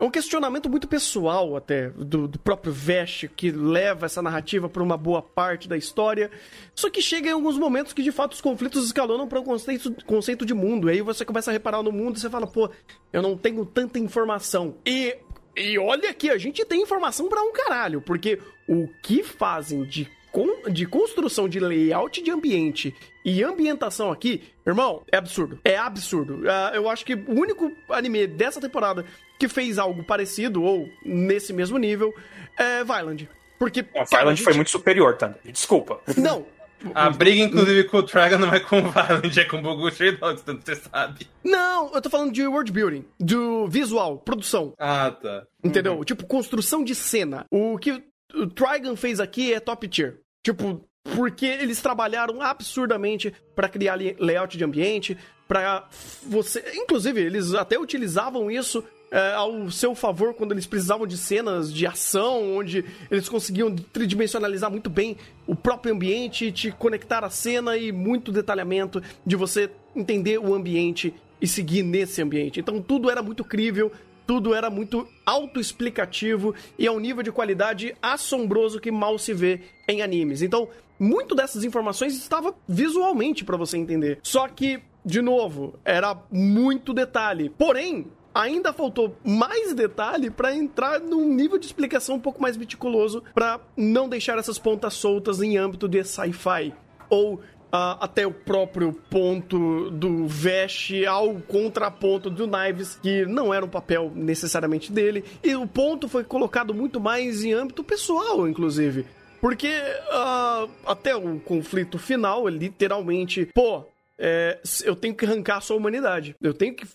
É 0.00 0.04
um 0.04 0.10
questionamento 0.10 0.70
muito 0.70 0.88
pessoal 0.88 1.54
até 1.54 1.90
do, 1.90 2.26
do 2.26 2.38
próprio 2.38 2.72
Vest 2.72 3.28
que 3.36 3.50
leva 3.50 4.06
essa 4.06 4.22
narrativa 4.22 4.66
para 4.66 4.82
uma 4.82 4.96
boa 4.96 5.20
parte 5.20 5.68
da 5.68 5.76
história. 5.76 6.30
Só 6.74 6.88
que 6.88 7.02
chega 7.02 7.28
em 7.28 7.32
alguns 7.32 7.58
momentos 7.58 7.92
que 7.92 8.02
de 8.02 8.10
fato 8.10 8.32
os 8.32 8.40
conflitos 8.40 8.86
escalonam 8.86 9.28
para 9.28 9.38
um 9.38 9.44
conceito, 9.44 9.94
conceito 10.06 10.46
de 10.46 10.54
mundo. 10.54 10.88
E 10.88 10.94
aí 10.94 11.02
você 11.02 11.22
começa 11.22 11.50
a 11.50 11.52
reparar 11.52 11.82
no 11.82 11.92
mundo 11.92 12.16
e 12.16 12.20
você 12.20 12.30
fala, 12.30 12.46
pô, 12.46 12.70
eu 13.12 13.20
não 13.20 13.36
tenho 13.36 13.66
tanta 13.66 13.98
informação. 13.98 14.74
E 14.86 15.18
e 15.54 15.78
olha 15.78 16.14
que 16.14 16.30
a 16.30 16.38
gente 16.38 16.64
tem 16.64 16.80
informação 16.80 17.28
pra 17.28 17.42
um 17.42 17.52
caralho, 17.52 18.00
porque 18.00 18.38
o 18.66 18.88
que 19.02 19.22
fazem 19.22 19.84
de, 19.84 20.08
con- 20.32 20.70
de 20.70 20.86
construção 20.86 21.48
de 21.48 21.58
layout 21.60 22.22
de 22.22 22.30
ambiente 22.30 22.94
e 23.24 23.42
ambientação 23.42 24.10
aqui, 24.10 24.42
irmão, 24.66 25.02
é 25.10 25.16
absurdo. 25.16 25.58
É 25.64 25.76
absurdo. 25.76 26.42
Ah, 26.48 26.72
eu 26.74 26.88
acho 26.88 27.04
que 27.04 27.14
o 27.14 27.32
único 27.40 27.70
anime 27.88 28.26
dessa 28.26 28.60
temporada 28.60 29.04
que 29.38 29.48
fez 29.48 29.78
algo 29.78 30.02
parecido 30.04 30.62
ou 30.62 30.88
nesse 31.04 31.52
mesmo 31.52 31.78
nível 31.78 32.14
é 32.58 32.82
Violent. 32.84 33.24
Porque. 33.58 33.80
a 33.80 33.84
cara, 34.06 34.06
Violent 34.22 34.36
gente- 34.38 34.44
foi 34.44 34.54
muito 34.54 34.70
superior, 34.70 35.16
Thunder. 35.16 35.38
Desculpa. 35.44 36.00
Não. 36.16 36.46
A 36.94 37.10
briga, 37.10 37.42
inclusive, 37.42 37.84
com 37.84 37.98
o 37.98 38.02
Dragon 38.02 38.38
não 38.38 38.54
é 38.54 38.58
com 38.58 38.78
o 38.78 38.90
Violent, 38.90 39.36
é 39.36 39.44
com 39.44 39.58
o 39.58 39.62
Bogu 39.62 39.88
Stray 39.88 40.12
Dogs, 40.16 40.42
tanto 40.42 40.64
você 40.64 40.76
sabe. 40.76 41.28
Não, 41.44 41.92
eu 41.92 42.00
tô 42.00 42.08
falando 42.08 42.32
de 42.32 42.46
world 42.46 42.72
building, 42.72 43.04
do 43.20 43.66
visual, 43.68 44.16
produção. 44.16 44.72
Ah, 44.78 45.10
tá. 45.10 45.42
Entendeu? 45.62 46.02
Tipo, 46.06 46.24
construção 46.26 46.82
de 46.82 46.94
cena. 46.94 47.44
O 47.50 47.76
que 47.76 48.02
o 48.34 48.46
Trigon 48.46 48.96
fez 48.96 49.20
aqui 49.20 49.52
é 49.52 49.60
top 49.60 49.88
tier. 49.88 50.18
Tipo, 50.42 50.84
porque 51.14 51.46
eles 51.46 51.80
trabalharam 51.80 52.40
absurdamente 52.40 53.32
pra 53.54 53.68
criar 53.68 53.98
layout 54.18 54.56
de 54.56 54.64
ambiente, 54.64 55.16
pra 55.48 55.88
você. 56.22 56.64
Inclusive, 56.74 57.20
eles 57.20 57.54
até 57.54 57.78
utilizavam 57.78 58.50
isso. 58.50 58.84
é, 59.10 59.32
ao 59.32 59.70
seu 59.70 59.94
favor 59.94 60.34
quando 60.34 60.52
eles 60.52 60.66
precisavam 60.66 61.06
de 61.06 61.16
cenas 61.16 61.72
de 61.72 61.86
ação, 61.86 62.56
onde 62.56 62.84
eles 63.10 63.28
conseguiam 63.28 63.74
tridimensionalizar 63.74 64.70
muito 64.70 64.88
bem 64.88 65.16
o 65.46 65.56
próprio 65.56 65.92
ambiente, 65.92 66.52
te 66.52 66.70
conectar 66.70 67.24
à 67.24 67.30
cena 67.30 67.76
e 67.76 67.90
muito 67.90 68.30
detalhamento 68.30 69.02
de 69.26 69.36
você 69.36 69.70
entender 69.94 70.38
o 70.38 70.54
ambiente 70.54 71.12
e 71.40 71.48
seguir 71.48 71.82
nesse 71.82 72.22
ambiente. 72.22 72.60
Então 72.60 72.80
tudo 72.80 73.10
era 73.10 73.22
muito 73.22 73.42
crível, 73.42 73.90
tudo 74.30 74.54
era 74.54 74.70
muito 74.70 75.08
autoexplicativo 75.26 76.54
e 76.78 76.86
é 76.86 76.92
um 76.92 77.00
nível 77.00 77.20
de 77.20 77.32
qualidade 77.32 77.96
assombroso 78.00 78.78
que 78.78 78.88
mal 78.88 79.18
se 79.18 79.34
vê 79.34 79.62
em 79.88 80.02
animes. 80.02 80.40
Então, 80.40 80.68
muito 81.00 81.34
dessas 81.34 81.64
informações 81.64 82.14
estava 82.14 82.54
visualmente 82.68 83.44
pra 83.44 83.56
você 83.56 83.76
entender. 83.76 84.20
Só 84.22 84.46
que 84.46 84.80
de 85.04 85.20
novo, 85.20 85.80
era 85.84 86.16
muito 86.30 86.94
detalhe. 86.94 87.50
Porém, 87.50 88.06
ainda 88.32 88.72
faltou 88.72 89.16
mais 89.24 89.74
detalhe 89.74 90.30
pra 90.30 90.54
entrar 90.54 91.00
num 91.00 91.34
nível 91.34 91.58
de 91.58 91.66
explicação 91.66 92.14
um 92.14 92.20
pouco 92.20 92.40
mais 92.40 92.56
meticuloso 92.56 93.24
pra 93.34 93.58
não 93.76 94.08
deixar 94.08 94.38
essas 94.38 94.60
pontas 94.60 94.94
soltas 94.94 95.42
em 95.42 95.58
âmbito 95.58 95.88
de 95.88 96.04
sci-fi 96.04 96.72
ou 97.08 97.40
até 97.72 98.26
o 98.26 98.32
próprio 98.32 98.92
ponto 98.92 99.90
do 99.90 100.26
Vesh 100.26 100.92
ao 101.06 101.34
contraponto 101.34 102.28
do 102.28 102.46
Knives, 102.46 102.98
que 103.02 103.24
não 103.26 103.52
era 103.52 103.64
um 103.64 103.68
papel 103.68 104.12
necessariamente 104.14 104.92
dele, 104.92 105.24
e 105.42 105.54
o 105.54 105.66
ponto 105.66 106.08
foi 106.08 106.24
colocado 106.24 106.74
muito 106.74 107.00
mais 107.00 107.44
em 107.44 107.52
âmbito 107.52 107.84
pessoal, 107.84 108.48
inclusive. 108.48 109.06
Porque 109.40 109.72
ah, 110.10 110.68
até 110.86 111.16
o 111.16 111.40
conflito 111.40 111.98
final, 111.98 112.46
literalmente, 112.48 113.48
pô, 113.54 113.84
é, 114.18 114.60
eu 114.84 114.94
tenho 114.94 115.14
que 115.14 115.24
arrancar 115.24 115.56
a 115.56 115.60
sua 115.62 115.76
humanidade. 115.76 116.36
Eu 116.42 116.52
tenho 116.52 116.74
que, 116.74 116.86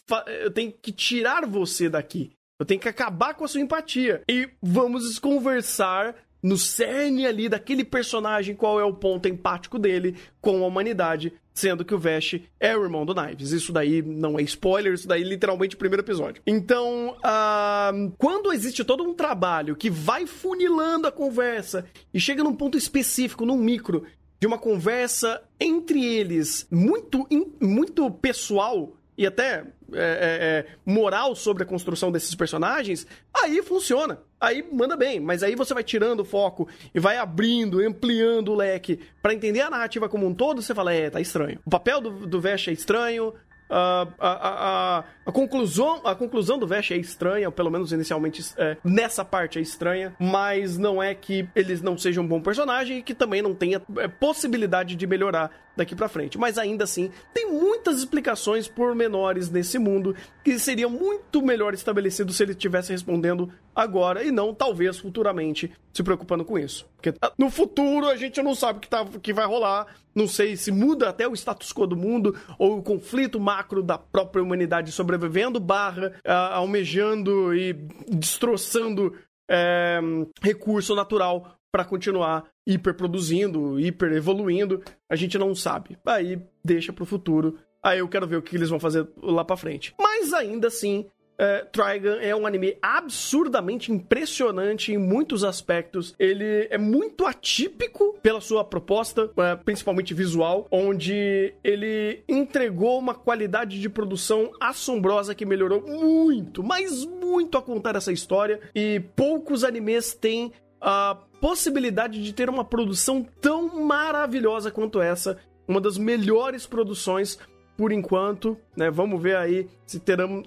eu 0.43 0.51
tenho 0.51 0.71
que 0.71 0.91
tirar 0.91 1.47
você 1.47 1.89
daqui. 1.89 2.31
Eu 2.59 2.65
tenho 2.65 2.79
que 2.79 2.87
acabar 2.87 3.33
com 3.33 3.43
a 3.43 3.47
sua 3.47 3.59
empatia. 3.59 4.21
E 4.29 4.47
vamos 4.61 5.19
conversar 5.19 6.15
no 6.41 6.57
cerne 6.57 7.25
ali 7.25 7.49
daquele 7.49 7.83
personagem 7.83 8.55
qual 8.55 8.79
é 8.79 8.83
o 8.83 8.93
ponto 8.93 9.27
empático 9.27 9.79
dele 9.79 10.15
com 10.39 10.63
a 10.63 10.67
humanidade, 10.67 11.33
sendo 11.53 11.83
que 11.83 11.93
o 11.95 11.99
Vesh 11.99 12.39
é 12.59 12.77
o 12.77 12.83
irmão 12.83 13.05
do 13.05 13.15
Knives. 13.15 13.51
Isso 13.51 13.73
daí 13.73 14.01
não 14.01 14.37
é 14.37 14.43
spoiler, 14.43 14.93
isso 14.93 15.07
daí 15.07 15.21
é 15.21 15.25
literalmente 15.25 15.75
o 15.75 15.79
primeiro 15.79 16.03
episódio. 16.03 16.41
Então, 16.45 17.17
ah, 17.23 17.91
quando 18.17 18.53
existe 18.53 18.83
todo 18.83 19.03
um 19.03 19.13
trabalho 19.13 19.75
que 19.75 19.89
vai 19.89 20.27
funilando 20.27 21.07
a 21.07 21.11
conversa 21.11 21.85
e 22.13 22.19
chega 22.19 22.43
num 22.43 22.55
ponto 22.55 22.77
específico, 22.77 23.45
num 23.45 23.57
micro, 23.57 24.03
de 24.39 24.47
uma 24.47 24.57
conversa 24.57 25.41
entre 25.59 26.05
eles 26.05 26.67
muito, 26.69 27.27
muito 27.59 28.11
pessoal 28.11 28.95
e 29.17 29.25
até 29.25 29.65
é, 29.93 29.97
é, 29.97 29.97
é, 29.97 30.65
moral 30.85 31.35
sobre 31.35 31.63
a 31.63 31.65
construção 31.65 32.11
desses 32.11 32.35
personagens, 32.35 33.07
aí 33.33 33.61
funciona. 33.63 34.19
Aí 34.39 34.65
manda 34.71 34.97
bem, 34.97 35.19
mas 35.19 35.43
aí 35.43 35.55
você 35.55 35.73
vai 35.73 35.83
tirando 35.83 36.19
o 36.19 36.25
foco 36.25 36.67
e 36.93 36.99
vai 36.99 37.17
abrindo, 37.17 37.79
ampliando 37.79 38.49
o 38.49 38.55
leque 38.55 38.99
pra 39.21 39.33
entender 39.33 39.61
a 39.61 39.69
narrativa 39.69 40.09
como 40.09 40.27
um 40.27 40.33
todo, 40.33 40.61
você 40.61 40.75
fala, 40.75 40.93
é, 40.93 41.09
tá 41.09 41.21
estranho. 41.21 41.59
O 41.65 41.69
papel 41.69 42.01
do, 42.01 42.27
do 42.27 42.41
Vesh 42.41 42.67
é 42.67 42.71
estranho, 42.71 43.33
a, 43.69 44.07
a, 44.19 44.29
a, 44.29 45.03
a 45.25 45.31
conclusão, 45.31 46.01
a 46.03 46.13
conclusão 46.13 46.59
do 46.59 46.67
Vesh 46.67 46.91
é 46.91 46.97
estranha, 46.97 47.47
ou 47.47 47.51
pelo 47.51 47.71
menos 47.71 47.91
inicialmente 47.91 48.43
é, 48.57 48.77
nessa 48.83 49.25
parte 49.25 49.57
é 49.57 49.61
estranha, 49.61 50.15
mas 50.19 50.77
não 50.77 51.01
é 51.01 51.15
que 51.15 51.47
eles 51.55 51.81
não 51.81 51.97
sejam 51.97 52.23
um 52.23 52.27
bom 52.27 52.41
personagem 52.41 52.99
e 52.99 53.03
que 53.03 53.15
também 53.15 53.41
não 53.41 53.55
tenha 53.55 53.81
é, 53.97 54.07
possibilidade 54.07 54.95
de 54.95 55.07
melhorar 55.07 55.64
daqui 55.75 55.95
pra 55.95 56.07
frente. 56.07 56.37
Mas 56.37 56.57
ainda 56.57 56.83
assim, 56.83 57.11
tem 57.33 57.51
muitas 57.51 57.99
explicações 57.99 58.67
pormenores 58.67 59.49
nesse 59.49 59.77
mundo 59.77 60.15
que 60.43 60.57
seriam 60.59 60.89
muito 60.89 61.41
melhor 61.41 61.73
estabelecidos 61.73 62.35
se 62.35 62.43
ele 62.43 62.51
estivesse 62.51 62.91
respondendo 62.91 63.51
agora 63.75 64.23
e 64.23 64.31
não, 64.31 64.53
talvez, 64.53 64.97
futuramente, 64.97 65.71
se 65.93 66.03
preocupando 66.03 66.45
com 66.45 66.57
isso. 66.57 66.87
Porque 66.95 67.13
ah, 67.21 67.31
no 67.37 67.49
futuro 67.49 68.07
a 68.07 68.15
gente 68.15 68.41
não 68.41 68.55
sabe 68.55 68.77
o 68.77 68.81
que, 68.81 68.89
tá, 68.89 69.05
que 69.21 69.33
vai 69.33 69.45
rolar, 69.45 69.87
não 70.13 70.27
sei 70.27 70.55
se 70.55 70.71
muda 70.71 71.09
até 71.09 71.27
o 71.27 71.33
status 71.33 71.73
quo 71.73 71.85
do 71.85 71.95
mundo 71.95 72.35
ou 72.57 72.77
o 72.77 72.83
conflito 72.83 73.39
macro 73.39 73.83
da 73.83 73.97
própria 73.97 74.41
humanidade 74.41 74.91
sobrevivendo, 74.91 75.59
barra 75.59 76.13
ah, 76.25 76.55
almejando 76.55 77.53
e 77.53 77.73
destroçando 78.07 79.13
é, 79.49 79.99
recurso 80.41 80.95
natural 80.95 81.57
para 81.71 81.83
continuar 81.83 82.45
hiperproduzindo, 82.65 83.79
hiper 83.79 84.13
evoluindo, 84.13 84.81
a 85.09 85.15
gente 85.15 85.37
não 85.37 85.53
sabe. 85.53 85.97
Aí 86.05 86.39
deixa 86.63 86.91
pro 86.91 87.05
futuro. 87.05 87.57
Aí 87.83 87.99
eu 87.99 88.07
quero 88.07 88.27
ver 88.27 88.37
o 88.37 88.41
que 88.41 88.55
eles 88.55 88.69
vão 88.69 88.79
fazer 88.79 89.07
lá 89.21 89.45
pra 89.45 89.55
frente. 89.55 89.93
Mas 89.99 90.33
ainda 90.33 90.67
assim, 90.67 91.05
é, 91.37 91.65
Trigun 91.65 92.15
é 92.21 92.35
um 92.35 92.45
anime 92.45 92.77
absurdamente 92.81 93.91
impressionante 93.91 94.91
em 94.91 94.97
muitos 94.97 95.43
aspectos. 95.43 96.15
Ele 96.17 96.67
é 96.69 96.77
muito 96.77 97.25
atípico 97.25 98.17
pela 98.21 98.41
sua 98.41 98.63
proposta, 98.63 99.29
é, 99.37 99.55
principalmente 99.55 100.13
visual, 100.13 100.67
onde 100.71 101.53
ele 101.63 102.23
entregou 102.27 102.97
uma 102.97 103.13
qualidade 103.13 103.79
de 103.79 103.89
produção 103.89 104.51
assombrosa 104.59 105.35
que 105.35 105.45
melhorou 105.45 105.81
muito, 105.81 106.63
mas 106.63 107.05
muito 107.05 107.57
a 107.57 107.61
contar 107.61 107.95
essa 107.95 108.11
história. 108.11 108.59
E 108.73 109.01
poucos 109.15 109.63
animes 109.63 110.13
têm 110.13 110.51
a 110.87 111.17
possibilidade 111.41 112.23
de 112.23 112.31
ter 112.31 112.47
uma 112.47 112.63
produção 112.63 113.25
tão 113.41 113.83
maravilhosa 113.83 114.69
quanto 114.69 115.01
essa, 115.01 115.35
uma 115.67 115.81
das 115.81 115.97
melhores 115.97 116.67
produções 116.67 117.39
por 117.75 117.91
enquanto, 117.91 118.55
né? 118.77 118.91
Vamos 118.91 119.19
ver 119.21 119.35
aí 119.35 119.67
se 119.87 119.99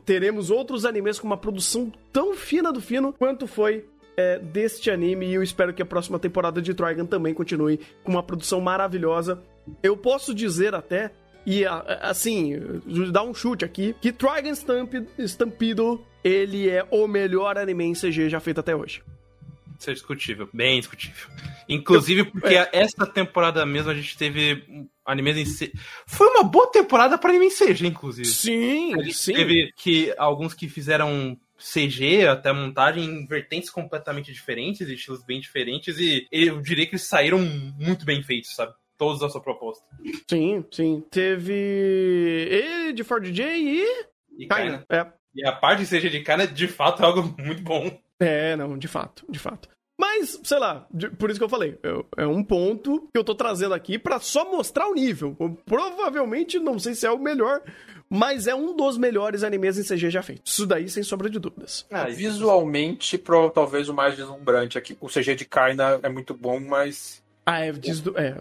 teremos 0.05 0.49
outros 0.51 0.85
animes 0.85 1.19
com 1.19 1.27
uma 1.27 1.37
produção 1.37 1.93
tão 2.13 2.35
fina 2.35 2.73
do 2.73 2.81
fino 2.81 3.13
quanto 3.13 3.49
foi 3.49 3.85
é, 4.17 4.39
deste 4.39 4.91
anime. 4.93 5.27
E 5.27 5.35
eu 5.35 5.43
espero 5.43 5.75
que 5.75 5.83
a 5.83 5.87
próxima 5.87 6.21
temporada 6.21 6.63
de 6.63 6.73
Trigun 6.73 7.05
também 7.05 7.35
continue 7.35 7.81
com 8.05 8.13
uma 8.13 8.23
produção 8.23 8.61
maravilhosa. 8.61 9.43
Eu 9.83 9.97
posso 9.97 10.33
dizer 10.33 10.73
até, 10.75 11.11
e 11.45 11.65
assim, 11.67 12.55
dar 13.13 13.25
um 13.25 13.35
chute 13.35 13.65
aqui, 13.65 13.95
que 14.01 14.13
Trigun 14.13 14.53
Stamp- 14.55 14.95
Stampedo, 15.19 16.01
ele 16.23 16.71
é 16.71 16.87
o 16.91 17.07
melhor 17.09 17.59
anime 17.59 17.85
em 17.85 17.93
CG 17.93 18.29
já 18.31 18.39
feito 18.41 18.61
até 18.61 18.75
hoje. 18.75 19.03
Isso 19.79 19.91
é 19.91 19.93
discutível, 19.93 20.49
bem 20.53 20.81
discutível. 20.81 21.29
Inclusive 21.69 22.25
porque 22.25 22.55
é. 22.55 22.69
essa 22.73 23.07
temporada 23.07 23.65
mesmo 23.65 23.91
a 23.91 23.95
gente 23.95 24.19
teve 24.19 24.89
animes 25.05 25.37
em 25.37 25.45
C... 25.45 25.73
Foi 26.05 26.27
uma 26.29 26.43
boa 26.43 26.67
temporada 26.71 27.17
pra 27.17 27.31
anime 27.31 27.47
em 27.47 27.51
CG, 27.51 27.87
inclusive. 27.87 28.27
Sim, 28.27 28.95
A 28.95 29.03
gente 29.03 29.15
sim. 29.15 29.35
teve 29.35 29.73
que 29.77 30.13
alguns 30.19 30.53
que 30.53 30.69
fizeram 30.69 31.39
CG, 31.59 32.27
até 32.27 32.53
montagem, 32.53 33.05
em 33.05 33.27
vertentes 33.27 33.71
completamente 33.71 34.33
diferentes, 34.33 34.89
estilos 34.89 35.25
bem 35.25 35.41
diferentes, 35.41 35.99
e 35.99 36.27
eu 36.31 36.61
diria 36.61 36.87
que 36.87 36.93
eles 36.93 37.07
saíram 37.07 37.39
muito 37.39 38.05
bem 38.05 38.23
feitos, 38.23 38.55
sabe? 38.55 38.73
Todos 38.97 39.21
da 39.21 39.29
sua 39.29 39.41
proposta. 39.41 39.85
Sim, 40.29 40.65
sim. 40.73 41.05
Teve 41.09 41.53
ele 41.53 42.93
de 42.93 43.05
Ford 43.05 43.25
J 43.25 43.45
e. 43.57 43.85
E, 44.37 44.47
Kaina. 44.49 44.85
Kaina. 44.89 45.07
É. 45.07 45.13
e 45.35 45.47
a 45.47 45.53
parte 45.53 45.85
de 45.85 45.89
CG 45.89 46.11
de 46.11 46.21
Kaina, 46.21 46.49
de 46.49 46.67
fato, 46.67 47.03
é 47.03 47.07
algo 47.07 47.23
muito 47.39 47.63
bom. 47.63 47.97
É, 48.21 48.57
não, 48.57 48.77
de 48.77 48.89
fato, 48.89 49.25
de 49.29 49.39
fato. 49.39 49.69
Mas, 50.01 50.41
sei 50.45 50.59
lá, 50.61 50.87
de- 50.93 51.11
por 51.11 51.29
isso 51.29 51.41
que 51.41 51.45
eu 51.45 51.49
falei, 51.49 51.77
eu- 51.83 52.07
é 52.17 52.25
um 52.27 52.43
ponto 52.43 53.01
que 53.13 53.19
eu 53.19 53.25
tô 53.25 53.35
trazendo 53.35 53.75
aqui 53.75 53.99
pra 53.99 54.21
só 54.21 54.49
mostrar 54.51 54.87
o 54.89 54.95
nível. 54.95 55.37
Eu 55.41 55.59
provavelmente, 55.67 56.59
não 56.59 56.79
sei 56.79 56.95
se 56.95 57.05
é 57.05 57.11
o 57.11 57.19
melhor, 57.19 57.61
mas 58.09 58.47
é 58.47 58.55
um 58.55 58.77
dos 58.77 58.97
melhores 58.97 59.43
animes 59.43 59.77
em 59.77 59.83
CG 59.83 60.09
já 60.09 60.23
feitos. 60.23 60.53
Isso 60.53 60.67
daí, 60.67 60.89
sem 60.89 61.03
sombra 61.03 61.29
de 61.29 61.39
dúvidas. 61.41 61.85
Ah, 61.91 62.09
isso- 62.09 62.19
Visualmente, 62.19 63.19
pro- 63.19 63.51
talvez 63.51 63.89
o 63.89 63.95
mais 63.95 64.17
deslumbrante 64.17 64.79
aqui. 64.79 64.97
O 65.01 65.09
CG 65.09 65.35
de 65.35 65.45
Kaina 65.45 65.99
é 66.03 66.09
muito 66.09 66.33
bom, 66.33 66.61
mas 66.61 67.21
Ah, 67.51 67.65
é, 67.65 67.73
diz 67.73 68.01
do, 68.01 68.15
é, 68.19 68.35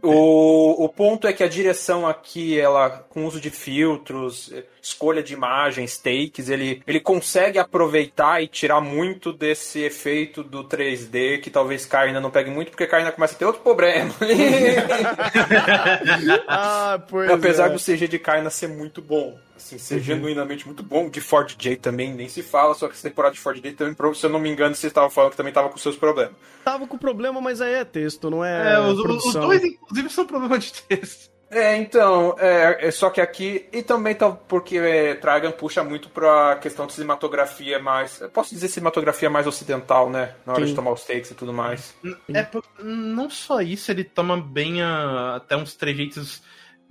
O, 0.00 0.84
o 0.84 0.88
ponto 0.88 1.26
é 1.26 1.32
que 1.32 1.42
a 1.42 1.48
direção 1.48 2.06
aqui, 2.06 2.56
ela, 2.56 2.90
com 2.90 3.26
uso 3.26 3.40
de 3.40 3.50
filtros, 3.50 4.52
escolha 4.80 5.20
de 5.20 5.32
imagens, 5.32 5.98
takes, 5.98 6.48
ele, 6.48 6.80
ele 6.86 7.00
consegue 7.00 7.58
aproveitar 7.58 8.40
e 8.40 8.46
tirar 8.46 8.80
muito 8.80 9.32
desse 9.32 9.80
efeito 9.80 10.44
do 10.44 10.62
3D, 10.62 11.40
que 11.40 11.50
talvez 11.50 11.84
Kaina 11.84 12.20
não 12.20 12.30
pegue 12.30 12.50
muito, 12.50 12.70
porque 12.70 12.86
Kaina 12.86 13.10
começa 13.10 13.34
a 13.34 13.38
ter 13.38 13.46
outro 13.46 13.62
problema. 13.62 14.14
ah, 16.46 17.02
pois 17.08 17.32
Apesar 17.32 17.66
é. 17.66 17.70
do 17.70 17.80
CG 17.80 18.06
de 18.06 18.20
Kaina 18.20 18.48
ser 18.48 18.68
muito 18.68 19.02
bom. 19.02 19.36
Assim, 19.56 19.78
ser 19.78 20.00
genuinamente 20.00 20.66
muito 20.66 20.82
bom. 20.82 21.08
De 21.08 21.20
Ford 21.20 21.54
J 21.58 21.76
também 21.76 22.12
nem 22.12 22.28
se 22.28 22.42
fala, 22.42 22.74
só 22.74 22.88
que 22.88 22.94
essa 22.94 23.08
temporada 23.08 23.34
de 23.34 23.40
Ford 23.40 23.60
J 23.60 23.72
também, 23.72 23.94
se 24.14 24.26
eu 24.26 24.30
não 24.30 24.40
me 24.40 24.50
engano, 24.50 24.74
vocês 24.74 24.90
estavam 24.90 25.10
falando 25.10 25.30
que 25.32 25.36
também 25.36 25.52
tava 25.52 25.68
com 25.68 25.76
seus 25.76 25.96
problemas. 25.96 26.34
Tava 26.64 26.86
com 26.86 26.98
problema, 26.98 27.40
mas 27.40 27.60
aí 27.60 27.74
é 27.74 27.84
texto, 27.84 28.30
não 28.30 28.44
é, 28.44 28.74
É, 28.74 28.80
os, 28.80 28.98
os 28.98 29.32
dois, 29.34 29.62
inclusive, 29.62 30.08
são 30.10 30.26
problema 30.26 30.58
de 30.58 30.72
texto. 30.72 31.30
É, 31.54 31.76
então, 31.76 32.34
é, 32.38 32.88
é 32.88 32.90
só 32.90 33.10
que 33.10 33.20
aqui, 33.20 33.68
e 33.70 33.82
também 33.82 34.14
tá 34.14 34.30
porque 34.30 34.78
é, 34.78 35.14
Trigun 35.16 35.50
puxa 35.52 35.84
muito 35.84 36.08
pra 36.08 36.56
questão 36.56 36.86
de 36.86 36.94
cinematografia 36.94 37.78
mais, 37.78 38.22
eu 38.22 38.30
posso 38.30 38.54
dizer 38.54 38.68
cinematografia 38.68 39.28
mais 39.28 39.46
ocidental, 39.46 40.08
né? 40.08 40.34
Na 40.46 40.54
hora 40.54 40.62
Sim. 40.62 40.70
de 40.70 40.74
tomar 40.74 40.92
os 40.92 41.04
takes 41.04 41.30
e 41.30 41.34
tudo 41.34 41.52
mais. 41.52 41.94
É, 42.34 42.48
não 42.82 43.28
só 43.28 43.60
isso, 43.60 43.90
ele 43.90 44.02
toma 44.02 44.40
bem 44.40 44.80
a- 44.80 45.36
até 45.36 45.54
uns 45.54 45.74
trejeitos 45.74 46.42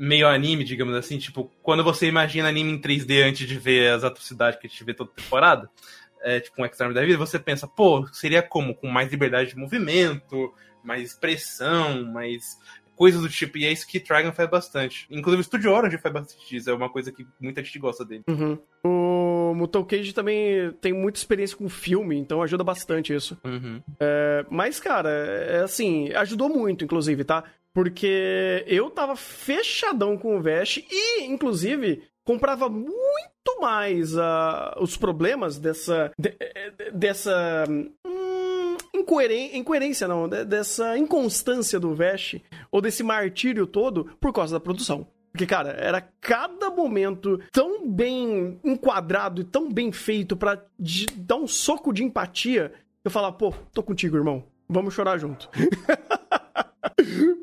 meio 0.01 0.27
anime, 0.27 0.63
digamos 0.63 0.95
assim. 0.95 1.19
Tipo, 1.19 1.51
quando 1.61 1.83
você 1.83 2.07
imagina 2.07 2.49
anime 2.49 2.71
em 2.71 2.81
3D 2.81 3.23
antes 3.23 3.47
de 3.47 3.59
ver 3.59 3.91
as 3.93 4.03
atrocidades 4.03 4.59
que 4.59 4.65
a 4.65 4.69
gente 4.69 4.83
vê 4.83 4.95
toda 4.95 5.11
temporada, 5.11 5.69
é, 6.23 6.39
tipo 6.39 6.59
um 6.59 6.65
Extreme 6.65 6.93
da 6.93 7.05
vida, 7.05 7.19
você 7.19 7.37
pensa, 7.37 7.67
pô, 7.67 8.07
seria 8.11 8.41
como? 8.41 8.73
Com 8.73 8.87
mais 8.87 9.11
liberdade 9.11 9.51
de 9.51 9.57
movimento, 9.57 10.51
mais 10.83 11.03
expressão, 11.03 12.03
mais 12.05 12.57
coisas 12.95 13.21
do 13.21 13.29
tipo. 13.29 13.59
E 13.59 13.65
é 13.65 13.71
isso 13.71 13.87
que 13.87 13.99
Trigun 13.99 14.31
faz 14.31 14.49
bastante. 14.49 15.05
Inclusive 15.11 15.41
o 15.41 15.43
Studio 15.43 15.71
Orange 15.71 15.99
faz 15.99 16.13
bastante 16.13 16.49
disso, 16.49 16.69
é 16.71 16.73
uma 16.73 16.89
coisa 16.89 17.11
que 17.11 17.25
muita 17.39 17.63
gente 17.63 17.77
gosta 17.77 18.03
dele. 18.03 18.23
Uhum. 18.27 18.57
O 18.83 19.53
Mutou 19.53 19.85
Cage 19.85 20.13
também 20.13 20.71
tem 20.81 20.93
muita 20.93 21.19
experiência 21.19 21.55
com 21.55 21.69
filme, 21.69 22.17
então 22.17 22.41
ajuda 22.41 22.63
bastante 22.63 23.13
isso. 23.13 23.37
Uhum. 23.43 23.81
É, 23.99 24.45
mas, 24.49 24.79
cara, 24.79 25.09
é 25.09 25.61
assim, 25.61 26.11
ajudou 26.13 26.49
muito, 26.49 26.83
inclusive, 26.83 27.23
tá? 27.23 27.43
Porque 27.73 28.63
eu 28.67 28.89
tava 28.89 29.15
fechadão 29.15 30.17
com 30.17 30.37
o 30.37 30.41
Vest 30.41 30.77
e, 30.91 31.23
inclusive, 31.25 32.03
comprava 32.25 32.67
muito 32.69 33.59
mais 33.61 34.17
ah, 34.17 34.75
os 34.79 34.97
problemas 34.97 35.57
dessa. 35.57 36.11
de- 36.19 36.35
de- 36.77 36.91
dessa. 36.91 37.63
hum, 38.05 38.75
incoeren- 38.93 39.55
incoerência, 39.57 40.07
não, 40.07 40.27
de- 40.27 40.43
dessa 40.45 40.97
inconstância 40.97 41.79
do 41.79 41.95
Vest, 41.95 42.35
ou 42.71 42.81
desse 42.81 43.03
martírio 43.03 43.65
todo, 43.65 44.05
por 44.19 44.33
causa 44.33 44.55
da 44.55 44.59
produção. 44.59 45.07
Porque, 45.31 45.45
cara, 45.47 45.69
era 45.71 46.01
cada 46.19 46.69
momento 46.69 47.39
tão 47.53 47.89
bem 47.89 48.59
enquadrado 48.65 49.39
e 49.39 49.45
tão 49.45 49.71
bem 49.71 49.91
feito 49.93 50.37
de- 50.77 51.05
dar 51.15 51.37
um 51.37 51.47
soco 51.47 51.93
de 51.93 52.03
empatia. 52.03 52.73
Eu 53.03 53.09
falava, 53.09 53.33
pô, 53.37 53.53
tô 53.73 53.81
contigo, 53.81 54.17
irmão. 54.17 54.43
Vamos 54.67 54.93
chorar 54.93 55.17
junto. 55.17 55.49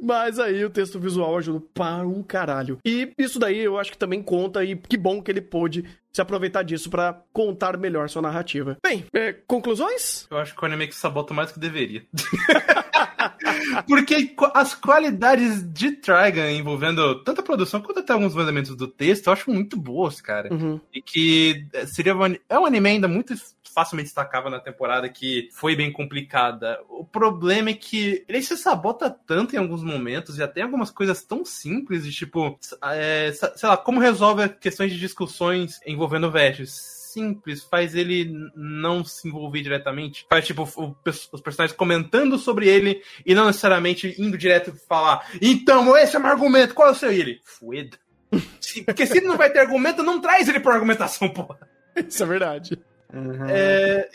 Mas 0.09 0.39
aí 0.39 0.65
o 0.65 0.71
texto 0.71 0.99
visual 0.99 1.37
ajuda 1.37 1.63
para 1.75 2.09
um 2.09 2.23
caralho. 2.23 2.79
E 2.83 3.13
isso 3.19 3.39
daí 3.39 3.59
eu 3.59 3.79
acho 3.79 3.93
que 3.93 3.99
também 3.99 4.23
conta 4.23 4.65
e 4.65 4.75
que 4.75 4.97
bom 4.97 5.21
que 5.21 5.31
ele 5.31 5.43
pôde 5.43 5.85
se 6.11 6.23
aproveitar 6.23 6.63
disso 6.63 6.89
pra 6.89 7.21
contar 7.31 7.77
melhor 7.77 8.09
sua 8.09 8.23
narrativa. 8.23 8.79
Bem, 8.83 9.05
é, 9.13 9.35
conclusões? 9.47 10.27
Eu 10.31 10.39
acho 10.39 10.55
que 10.55 10.63
o 10.63 10.65
anime 10.65 10.89
que 10.89 10.95
sabota 10.95 11.35
mais 11.35 11.51
do 11.51 11.55
que 11.55 11.61
deveria. 11.61 12.07
Porque 13.87 14.35
as 14.55 14.75
qualidades 14.75 15.63
de 15.73 15.93
Trigun 15.93 16.49
envolvendo 16.49 17.23
tanto 17.23 17.41
a 17.41 17.45
produção 17.45 17.81
quanto 17.81 18.01
até 18.01 18.13
alguns 18.13 18.35
elementos 18.35 18.75
do 18.75 18.89
texto, 18.89 19.27
eu 19.27 19.33
acho 19.33 19.51
muito 19.51 19.77
boas, 19.77 20.21
cara. 20.21 20.53
Uhum. 20.53 20.81
E 20.93 21.03
que 21.03 21.67
eh, 21.73 21.87
seria 21.87 22.17
um, 22.17 22.37
é 22.49 22.59
um 22.59 22.67
anime 22.67 22.89
ainda 22.89 23.09
muito 23.09 23.35
facilmente 23.79 24.07
destacável 24.07 24.51
na 24.51 24.59
temporada 24.59 25.09
que 25.09 25.49
foi 25.53 25.77
bem 25.77 25.93
complicada. 25.93 26.81
O 26.89 27.05
problema 27.05 27.71
é 27.71 27.75
que 27.75 28.25
ele 28.29 28.43
se 28.43 28.57
sabota 28.57 29.09
tanto 29.09 29.55
em 29.55 29.59
alguns 29.59 29.85
momentos 29.85 30.37
e 30.37 30.43
até 30.43 30.63
algumas 30.63 30.91
coisas 30.91 31.23
tão 31.23 31.45
simples 31.45 32.03
de 32.03 32.11
tipo, 32.11 32.59
é, 32.83 33.31
sei 33.33 33.69
lá, 33.69 33.77
como 33.77 34.01
resolve 34.01 34.49
questões 34.49 34.93
de 34.93 34.99
discussões 34.99 35.79
envolvendo 35.87 36.29
vestes 36.29 36.99
simples, 37.13 37.63
faz 37.63 37.95
ele 37.95 38.51
não 38.57 39.05
se 39.05 39.29
envolver 39.29 39.63
diretamente. 39.63 40.27
Faz, 40.29 40.45
tipo, 40.45 40.69
o 40.77 40.97
os 41.33 41.41
personagens 41.41 41.77
comentando 41.77 42.37
sobre 42.37 42.69
ele 42.69 43.01
e 43.25 43.33
não 43.33 43.47
necessariamente 43.47 44.15
indo 44.19 44.37
direto 44.37 44.75
falar 44.89 45.25
então, 45.41 45.97
esse 45.97 46.17
é 46.17 46.19
o 46.19 46.23
meu 46.23 46.33
argumento, 46.33 46.75
qual 46.75 46.89
é 46.89 46.91
o 46.91 46.95
seu? 46.95 47.13
E 47.13 47.21
ele, 47.21 47.41
fueda. 47.45 47.97
Porque 48.85 49.07
se 49.07 49.19
ele 49.19 49.27
não 49.27 49.37
vai 49.37 49.51
ter 49.51 49.61
argumento, 49.61 50.03
não 50.03 50.21
traz 50.21 50.49
ele 50.49 50.59
por 50.59 50.73
argumentação, 50.73 51.29
porra. 51.29 51.59
Isso 51.97 52.23
é 52.23 52.27
verdade. 52.27 52.79
É, 53.11 54.07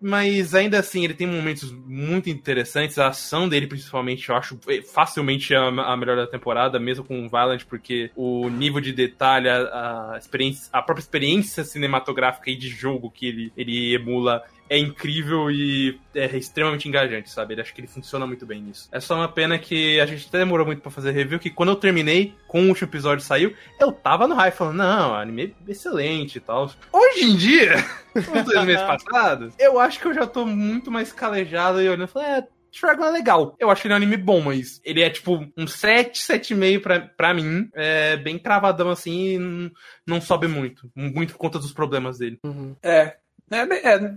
mas 0.00 0.54
ainda 0.54 0.78
assim, 0.78 1.04
ele 1.04 1.14
tem 1.14 1.26
momentos 1.26 1.72
muito 1.72 2.28
interessantes. 2.28 2.98
A 2.98 3.08
ação 3.08 3.48
dele, 3.48 3.66
principalmente, 3.66 4.28
eu 4.28 4.36
acho 4.36 4.58
facilmente 4.92 5.54
a, 5.54 5.66
a 5.66 5.96
melhor 5.96 6.16
da 6.16 6.26
temporada, 6.26 6.78
mesmo 6.78 7.04
com 7.04 7.24
o 7.24 7.28
Violent, 7.28 7.64
porque 7.64 8.10
o 8.14 8.48
nível 8.50 8.80
de 8.80 8.92
detalhe, 8.92 9.48
a, 9.48 10.12
a 10.12 10.18
experiência, 10.18 10.68
a 10.72 10.82
própria 10.82 11.02
experiência 11.02 11.64
cinematográfica 11.64 12.50
e 12.50 12.56
de 12.56 12.68
jogo 12.68 13.10
que 13.10 13.26
ele, 13.26 13.52
ele 13.56 13.94
emula 13.94 14.42
é 14.68 14.78
incrível 14.78 15.50
e 15.50 16.00
é 16.14 16.36
extremamente 16.36 16.88
engajante, 16.88 17.30
sabe? 17.30 17.54
Ele 17.54 17.60
acho 17.60 17.74
que 17.74 17.80
ele 17.80 17.88
funciona 17.88 18.26
muito 18.26 18.46
bem 18.46 18.62
nisso. 18.62 18.88
É 18.90 19.00
só 19.00 19.14
uma 19.14 19.28
pena 19.28 19.58
que 19.58 20.00
a 20.00 20.06
gente 20.06 20.26
até 20.28 20.38
demorou 20.38 20.66
muito 20.66 20.80
pra 20.80 20.90
fazer 20.90 21.10
review, 21.12 21.38
que 21.38 21.50
quando 21.50 21.70
eu 21.70 21.76
terminei, 21.76 22.34
com 22.46 22.62
o 22.62 22.68
último 22.68 22.88
episódio 22.88 23.24
saiu, 23.24 23.54
eu 23.78 23.92
tava 23.92 24.26
no 24.26 24.34
hype 24.34 24.54
falando, 24.54 24.76
não, 24.76 25.14
anime 25.14 25.54
é 25.66 25.70
excelente 25.70 26.36
e 26.36 26.40
tal. 26.40 26.70
Hoje 26.92 27.24
em 27.24 27.36
dia, 27.36 27.74
os 28.14 28.44
dois 28.44 28.64
meses 28.64 28.82
passados, 28.82 29.54
eu 29.58 29.78
acho 29.78 30.00
que 30.00 30.06
eu 30.06 30.14
já 30.14 30.26
tô 30.26 30.46
muito 30.46 30.90
mais 30.90 31.12
calejado 31.12 31.80
e 31.80 31.88
olhando 31.88 32.08
falei, 32.08 32.28
é, 32.28 32.44
Dragon 32.80 33.04
é 33.04 33.10
legal. 33.10 33.56
Eu 33.58 33.70
acho 33.70 33.86
ele 33.86 33.94
um 33.94 33.96
anime 33.96 34.16
bom, 34.16 34.40
mas 34.40 34.80
ele 34.84 35.00
é 35.02 35.10
tipo 35.10 35.46
um 35.56 35.66
7, 35.66 36.20
7,5 36.20 36.82
pra, 36.82 37.00
pra 37.00 37.34
mim. 37.34 37.68
É 37.72 38.16
bem 38.16 38.38
cravadão 38.38 38.90
assim 38.90 39.34
e 39.34 39.38
não, 39.38 39.70
não 40.06 40.20
sobe 40.20 40.48
muito. 40.48 40.90
Muito 40.94 41.34
por 41.34 41.38
conta 41.38 41.58
dos 41.58 41.72
problemas 41.72 42.18
dele. 42.18 42.38
Uhum. 42.44 42.74
É, 42.82 43.16
é, 43.50 43.94
é, 43.94 44.14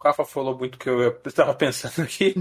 o 0.00 0.04
Rafa 0.04 0.24
falou 0.24 0.56
muito 0.56 0.76
o 0.76 0.78
que 0.78 0.88
eu 0.88 1.20
estava 1.26 1.54
pensando 1.54 2.02
aqui. 2.04 2.34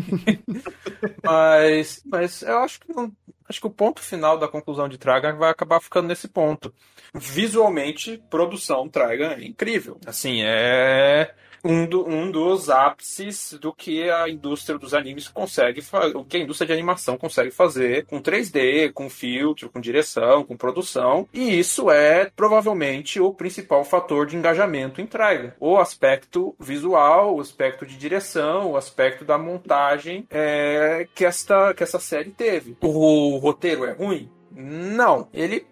mas, 1.24 2.02
mas 2.06 2.42
eu 2.44 2.60
acho 2.60 2.80
que 2.80 2.94
não, 2.94 3.12
acho 3.50 3.60
que 3.60 3.68
o 3.68 3.72
ponto 3.72 4.02
final 4.02 4.38
da 4.38 4.48
conclusão 4.48 4.88
de 4.88 4.98
Traga 4.98 5.34
vai 5.34 5.50
acabar 5.50 5.82
ficando 5.82 6.08
nesse 6.08 6.28
ponto. 6.28 6.74
Visualmente, 7.14 8.22
produção 8.30 8.88
Traga 8.88 9.34
é 9.34 9.46
incrível. 9.46 10.00
Assim, 10.06 10.42
é 10.44 11.34
um, 11.68 11.86
do- 11.86 12.08
um 12.08 12.32
dos 12.32 12.70
ápices 12.70 13.58
do 13.60 13.74
que 13.74 14.10
a 14.10 14.30
indústria 14.30 14.78
dos 14.78 14.94
animes 14.94 15.28
consegue 15.28 15.82
fazer, 15.82 16.16
o 16.16 16.24
que 16.26 16.38
a 16.38 16.40
indústria 16.40 16.68
de 16.68 16.74
animação 16.74 17.18
consegue 17.18 17.52
fazer 17.52 18.06
com 18.06 18.22
3D, 18.22 18.92
com 18.94 19.10
filtro, 19.10 19.70
com 19.70 19.80
direção, 19.80 20.44
com 20.44 20.56
produção. 20.58 21.28
E 21.34 21.60
isso 21.60 21.90
é 21.92 22.32
provavelmente 22.36 23.20
o 23.20 23.34
principal 23.34 23.84
fator 23.84 24.26
de 24.26 24.36
engajamento 24.36 25.02
em 25.02 25.06
Trigun. 25.06 25.52
O 25.60 25.78
aspecto 25.78 26.56
visual, 26.60 27.36
o 27.36 27.42
aspecto 27.42 27.86
de 27.86 27.98
direção, 27.98 28.72
o 28.72 28.78
aspecto 28.78 29.26
da 29.26 29.38
montagem 29.38 30.26
é, 30.30 31.08
que, 31.14 31.26
esta, 31.26 31.74
que 31.74 31.84
essa 31.84 32.00
série 32.00 32.32
teve. 32.32 32.78
O 32.82 33.38
roteiro 33.38 33.86
é 33.86 33.92
ruim? 33.92 34.30
Não. 34.52 35.28
Ele 35.34 35.66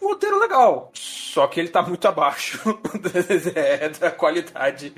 um 0.00 0.08
roteiro 0.08 0.38
legal. 0.38 0.90
Só 0.94 1.46
que 1.48 1.58
ele 1.58 1.68
tá 1.68 1.82
muito 1.82 2.06
abaixo 2.06 2.60
é, 3.56 3.88
da 3.88 4.10
qualidade 4.10 4.92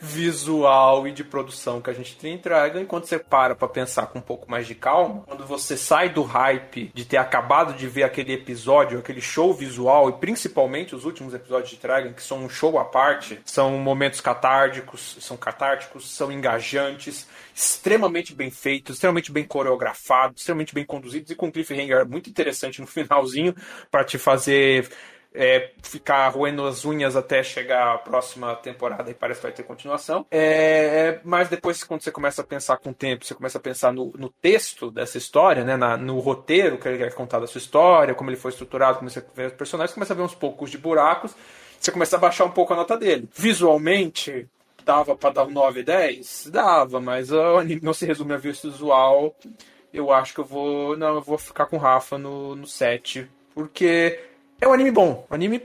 visual 0.00 1.08
e 1.08 1.12
de 1.12 1.24
produção 1.24 1.80
que 1.80 1.88
a 1.88 1.92
gente 1.92 2.16
tem 2.16 2.34
em 2.34 2.38
Dragon. 2.38 2.80
Enquanto 2.80 3.06
você 3.06 3.18
para 3.18 3.54
pra 3.54 3.66
pensar 3.66 4.06
com 4.08 4.18
um 4.18 4.22
pouco 4.22 4.50
mais 4.50 4.66
de 4.66 4.74
calma, 4.74 5.22
quando 5.26 5.46
você 5.46 5.76
sai 5.76 6.10
do 6.10 6.22
hype 6.22 6.90
de 6.94 7.04
ter 7.04 7.16
acabado 7.16 7.72
de 7.72 7.86
ver 7.88 8.02
aquele 8.02 8.34
episódio, 8.34 8.98
aquele 8.98 9.22
show 9.22 9.54
visual, 9.54 10.10
e 10.10 10.12
principalmente 10.12 10.94
os 10.94 11.04
últimos 11.04 11.32
episódios 11.32 11.70
de 11.70 11.76
Dragon, 11.78 12.12
que 12.12 12.22
são 12.22 12.44
um 12.44 12.48
show 12.48 12.78
à 12.78 12.84
parte, 12.84 13.40
são 13.46 13.78
momentos 13.78 14.20
catárticos, 14.20 15.16
são 15.20 15.36
catárticos, 15.36 16.10
são 16.10 16.30
engajantes, 16.30 17.26
extremamente 17.60 18.34
bem 18.34 18.50
feitos, 18.50 18.96
extremamente 18.96 19.30
bem 19.30 19.44
coreografados, 19.44 20.40
extremamente 20.40 20.74
bem 20.74 20.84
conduzidos 20.84 21.30
e 21.30 21.34
com 21.34 21.46
um 21.46 21.50
cliffhanger 21.50 22.08
muito 22.08 22.30
interessante 22.30 22.80
no 22.80 22.86
finalzinho 22.88 23.54
para 23.90 24.02
te 24.04 24.16
fazer 24.18 24.88
é, 25.32 25.70
ficar 25.82 26.28
roendo 26.28 26.66
as 26.66 26.84
unhas 26.84 27.14
até 27.14 27.42
chegar 27.42 27.94
a 27.94 27.98
próxima 27.98 28.54
temporada 28.56 29.10
e 29.10 29.14
parece 29.14 29.40
que 29.40 29.46
vai 29.46 29.52
ter 29.52 29.62
continuação. 29.62 30.26
É, 30.30 31.20
mas 31.22 31.48
depois, 31.48 31.84
quando 31.84 32.02
você 32.02 32.10
começa 32.10 32.42
a 32.42 32.44
pensar 32.44 32.78
com 32.78 32.90
o 32.90 32.94
tempo, 32.94 33.24
você 33.24 33.34
começa 33.34 33.58
a 33.58 33.60
pensar 33.60 33.92
no, 33.92 34.12
no 34.16 34.28
texto 34.28 34.90
dessa 34.90 35.18
história, 35.18 35.62
né, 35.62 35.76
na- 35.76 35.96
no 35.96 36.18
roteiro 36.18 36.78
que 36.78 36.88
ele 36.88 36.98
quer 36.98 37.14
contar 37.14 37.38
da 37.38 37.46
sua 37.46 37.58
história, 37.58 38.14
como 38.14 38.30
ele 38.30 38.36
foi 38.36 38.50
estruturado, 38.50 38.98
como 38.98 39.08
você 39.10 39.22
vê 39.34 39.46
os 39.46 39.52
personagens, 39.52 39.94
começa 39.94 40.12
a 40.12 40.16
ver 40.16 40.22
uns 40.22 40.34
poucos 40.34 40.70
de 40.70 40.78
buracos, 40.78 41.32
você 41.78 41.92
começa 41.92 42.16
a 42.16 42.18
baixar 42.18 42.44
um 42.44 42.50
pouco 42.50 42.72
a 42.72 42.76
nota 42.76 42.96
dele. 42.96 43.28
Visualmente, 43.34 44.48
dava 44.90 45.14
pra 45.14 45.30
dar 45.30 45.44
um 45.44 45.50
9 45.50 45.84
10? 45.84 46.48
Dava, 46.50 47.00
mas 47.00 47.30
o 47.30 47.58
anime 47.58 47.80
não 47.80 47.94
se 47.94 48.04
resume 48.04 48.34
a 48.34 48.36
visual. 48.36 49.34
Eu 49.94 50.12
acho 50.12 50.34
que 50.34 50.40
eu 50.40 50.44
vou. 50.44 50.96
Não, 50.96 51.14
eu 51.14 51.20
vou 51.20 51.38
ficar 51.38 51.66
com 51.66 51.76
o 51.76 51.80
Rafa 51.80 52.18
no, 52.18 52.56
no 52.56 52.66
7. 52.66 53.28
Porque 53.54 54.18
é 54.60 54.66
um 54.66 54.72
anime 54.72 54.90
bom. 54.90 55.26
Um 55.30 55.34
anime 55.34 55.62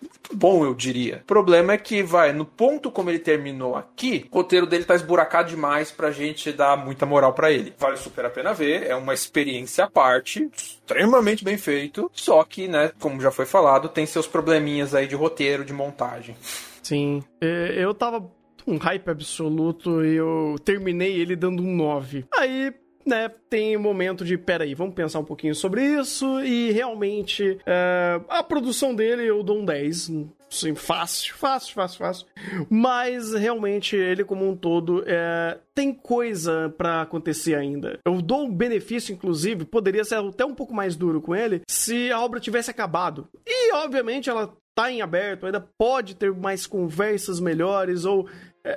muito 0.00 0.34
bom, 0.34 0.64
eu 0.64 0.74
diria. 0.74 1.18
O 1.22 1.26
problema 1.26 1.74
é 1.74 1.78
que, 1.78 2.02
vai, 2.02 2.32
no 2.32 2.44
ponto 2.44 2.90
como 2.90 3.10
ele 3.10 3.18
terminou 3.18 3.76
aqui, 3.76 4.26
o 4.32 4.36
roteiro 4.36 4.66
dele 4.66 4.84
tá 4.84 4.94
esburacado 4.94 5.50
demais 5.50 5.92
pra 5.92 6.10
gente 6.10 6.50
dar 6.50 6.76
muita 6.76 7.06
moral 7.06 7.32
pra 7.34 7.52
ele. 7.52 7.74
Vale 7.78 7.96
super 7.96 8.24
a 8.24 8.30
pena 8.30 8.52
ver, 8.52 8.86
é 8.88 8.96
uma 8.96 9.14
experiência 9.14 9.84
à 9.84 9.90
parte, 9.90 10.50
extremamente 10.52 11.44
bem 11.44 11.56
feito, 11.56 12.10
só 12.12 12.42
que, 12.42 12.66
né, 12.66 12.90
como 12.98 13.20
já 13.20 13.30
foi 13.30 13.46
falado, 13.46 13.88
tem 13.88 14.06
seus 14.06 14.26
probleminhas 14.26 14.92
aí 14.92 15.06
de 15.06 15.14
roteiro, 15.14 15.64
de 15.64 15.72
montagem. 15.72 16.34
Sim. 16.82 17.22
Eu 17.40 17.94
tava 17.94 18.28
um 18.66 18.76
hype 18.76 19.08
absoluto 19.08 20.04
e 20.04 20.16
eu 20.16 20.56
terminei 20.64 21.20
ele 21.20 21.36
dando 21.36 21.62
um 21.62 21.74
9. 21.74 22.24
Aí, 22.34 22.72
né, 23.04 23.30
tem 23.50 23.76
um 23.76 23.80
momento 23.80 24.24
de, 24.24 24.38
peraí, 24.38 24.74
vamos 24.74 24.94
pensar 24.94 25.18
um 25.18 25.24
pouquinho 25.24 25.54
sobre 25.54 25.84
isso 25.84 26.40
e 26.40 26.70
realmente 26.70 27.58
é, 27.66 28.20
a 28.28 28.42
produção 28.42 28.94
dele 28.94 29.24
eu 29.24 29.42
dou 29.42 29.58
um 29.58 29.64
10. 29.64 30.10
Sim, 30.52 30.74
fácil, 30.74 31.34
fácil, 31.34 31.74
fácil, 31.74 31.98
fácil. 31.98 32.26
Mas 32.68 33.32
realmente 33.32 33.96
ele 33.96 34.22
como 34.22 34.46
um 34.46 34.54
todo 34.54 35.02
é, 35.06 35.58
tem 35.74 35.94
coisa 35.94 36.72
pra 36.76 37.00
acontecer 37.00 37.54
ainda. 37.54 37.98
Eu 38.04 38.20
dou 38.20 38.44
um 38.44 38.54
benefício, 38.54 39.14
inclusive, 39.14 39.64
poderia 39.64 40.04
ser 40.04 40.16
até 40.16 40.44
um 40.44 40.54
pouco 40.54 40.74
mais 40.74 40.94
duro 40.94 41.22
com 41.22 41.34
ele 41.34 41.62
se 41.66 42.12
a 42.12 42.20
obra 42.20 42.38
tivesse 42.38 42.70
acabado. 42.70 43.26
E 43.46 43.72
obviamente 43.72 44.28
ela 44.28 44.54
tá 44.74 44.90
em 44.90 45.00
aberto, 45.00 45.46
ainda 45.46 45.60
pode 45.78 46.16
ter 46.16 46.32
mais 46.32 46.66
conversas 46.66 47.40
melhores 47.40 48.04
ou 48.04 48.28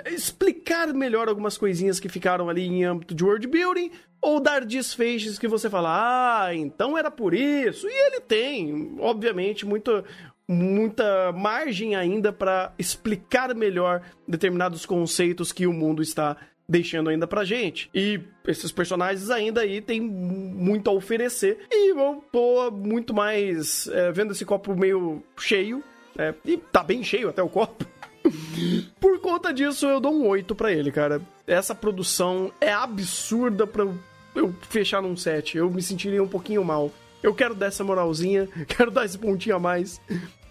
explicar 0.08 0.94
melhor 0.94 1.28
algumas 1.28 1.58
coisinhas 1.58 2.00
que 2.00 2.10
ficaram 2.10 2.50
ali 2.50 2.66
em 2.66 2.84
âmbito 2.84 3.14
de 3.14 3.24
world 3.24 3.48
building 3.48 3.92
ou 4.22 4.40
dar 4.40 4.66
desfechos 4.66 5.38
que 5.38 5.48
você 5.48 5.70
fala, 5.70 6.46
ah, 6.46 6.56
então 6.56 6.98
era 6.98 7.12
por 7.12 7.34
isso. 7.34 7.88
E 7.88 8.08
ele 8.08 8.20
tem, 8.22 8.98
obviamente, 9.00 9.66
muito 9.66 10.04
muita 10.48 11.32
margem 11.32 11.96
ainda 11.96 12.32
para 12.32 12.72
explicar 12.78 13.54
melhor 13.56 14.02
determinados 14.28 14.86
conceitos 14.86 15.52
que 15.52 15.66
o 15.66 15.74
mundo 15.74 16.04
está 16.04 16.38
deixando 16.68 17.10
ainda 17.10 17.28
pra 17.28 17.44
gente. 17.44 17.90
E 17.94 18.20
esses 18.48 18.72
personagens 18.72 19.30
ainda 19.30 19.62
aí 19.62 19.82
têm 19.82 20.02
muito 20.02 20.90
a 20.90 20.94
oferecer. 20.94 21.60
E 21.72 21.92
eu 21.92 22.24
tô 22.32 22.72
muito 22.72 23.14
mais 23.14 23.88
é, 23.88 24.12
vendo 24.12 24.32
esse 24.32 24.46
copo 24.46 24.76
meio 24.76 25.24
cheio. 25.38 25.84
É, 26.18 26.34
e 26.46 26.58
tá 26.58 26.84
bem 26.84 27.04
cheio 27.04 27.30
até 27.30 27.44
o 27.44 27.50
copo. 27.50 27.86
Por 29.00 29.20
conta 29.20 29.54
disso, 29.54 29.86
eu 29.86 30.00
dou 30.00 30.14
um 30.14 30.28
8 30.28 30.56
pra 30.56 30.72
ele, 30.72 30.92
cara. 30.92 31.22
Essa 31.48 31.76
produção 31.76 32.52
é 32.60 32.72
absurda 32.72 33.68
pra 33.68 33.88
eu 34.36 34.54
fechar 34.70 35.02
num 35.02 35.16
7. 35.16 35.58
Eu 35.58 35.70
me 35.70 35.82
sentiria 35.82 36.22
um 36.22 36.28
pouquinho 36.28 36.64
mal. 36.64 36.92
Eu 37.22 37.34
quero 37.34 37.56
dar 37.56 37.68
essa 37.68 37.84
moralzinha, 37.84 38.48
quero 38.68 38.92
dar 38.92 39.06
esse 39.06 39.18
pontinho 39.18 39.56
a 39.56 39.60
mais. 39.60 40.00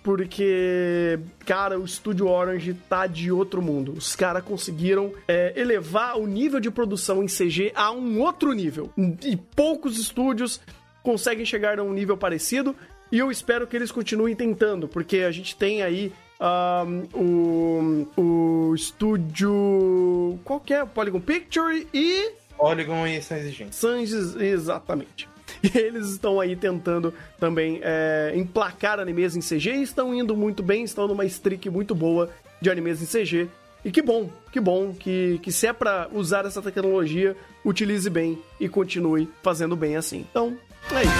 Porque, 0.03 1.19
cara, 1.47 1.81
o 1.81 1.85
Estúdio 1.85 2.29
Orange 2.29 2.75
tá 2.75 3.07
de 3.07 3.33
outro 3.33 3.63
mundo. 3.63 3.95
Os 3.97 4.15
caras 4.15 4.45
conseguiram 4.45 5.13
é, 5.27 5.55
elevar 5.57 6.19
o 6.19 6.27
nível 6.27 6.61
de 6.61 6.71
produção 6.71 7.23
em 7.23 7.27
CG 7.27 7.73
a 7.75 7.91
um 7.91 8.21
outro 8.21 8.53
nível. 8.53 8.93
E 9.23 9.35
poucos 9.35 9.99
estúdios 9.99 10.61
conseguem 11.03 11.47
chegar 11.47 11.79
a 11.79 11.83
um 11.83 11.93
nível 11.93 12.19
parecido. 12.19 12.77
E 13.11 13.19
eu 13.19 13.31
espero 13.31 13.67
que 13.67 13.75
eles 13.75 13.91
continuem 13.91 14.37
tentando, 14.37 14.89
porque 14.89 15.19
a 15.19 15.31
gente 15.31 15.57
tem 15.57 15.83
aí 15.83 16.13
um, 16.45 18.07
o, 18.17 18.21
o 18.21 18.75
estúdio. 18.75 20.39
Qual 20.45 20.61
que 20.61 20.75
é? 20.75 20.85
Polygon 20.85 21.21
Picture 21.21 21.87
e. 21.93 22.33
Polygon 22.57 23.07
e 23.07 23.23
Sans 23.23 23.45
Engine. 23.45 23.73
Sans, 23.73 24.13
exatamente. 24.37 25.29
E 25.63 25.79
eles 25.79 26.09
estão 26.11 26.41
aí 26.41 26.55
tentando 26.57 27.15
também 27.41 27.81
é, 27.83 28.33
emplacar 28.35 29.01
animes 29.01 29.35
em 29.35 29.41
CG 29.41 29.77
e 29.77 29.83
estão 29.83 30.15
indo 30.15 30.37
muito 30.37 30.63
bem, 30.63 30.85
estão 30.85 31.09
numa 31.09 31.25
streak 31.25 31.71
muito 31.71 31.95
boa 31.95 32.29
de 32.61 32.69
animes 32.69 33.01
em 33.01 33.07
CG. 33.07 33.49
E 33.83 33.91
que 33.91 34.03
bom, 34.03 34.29
que 34.53 34.61
bom 34.61 34.93
que, 34.93 35.39
que 35.43 35.51
se 35.51 35.67
é 35.67 35.73
pra 35.73 36.09
usar 36.13 36.45
essa 36.45 36.61
tecnologia, 36.61 37.35
utilize 37.65 38.11
bem 38.11 38.39
e 38.61 38.69
continue 38.69 39.27
fazendo 39.43 39.75
bem 39.75 39.97
assim. 39.97 40.27
Então, 40.31 40.55
é 40.93 41.03
isso. 41.03 41.15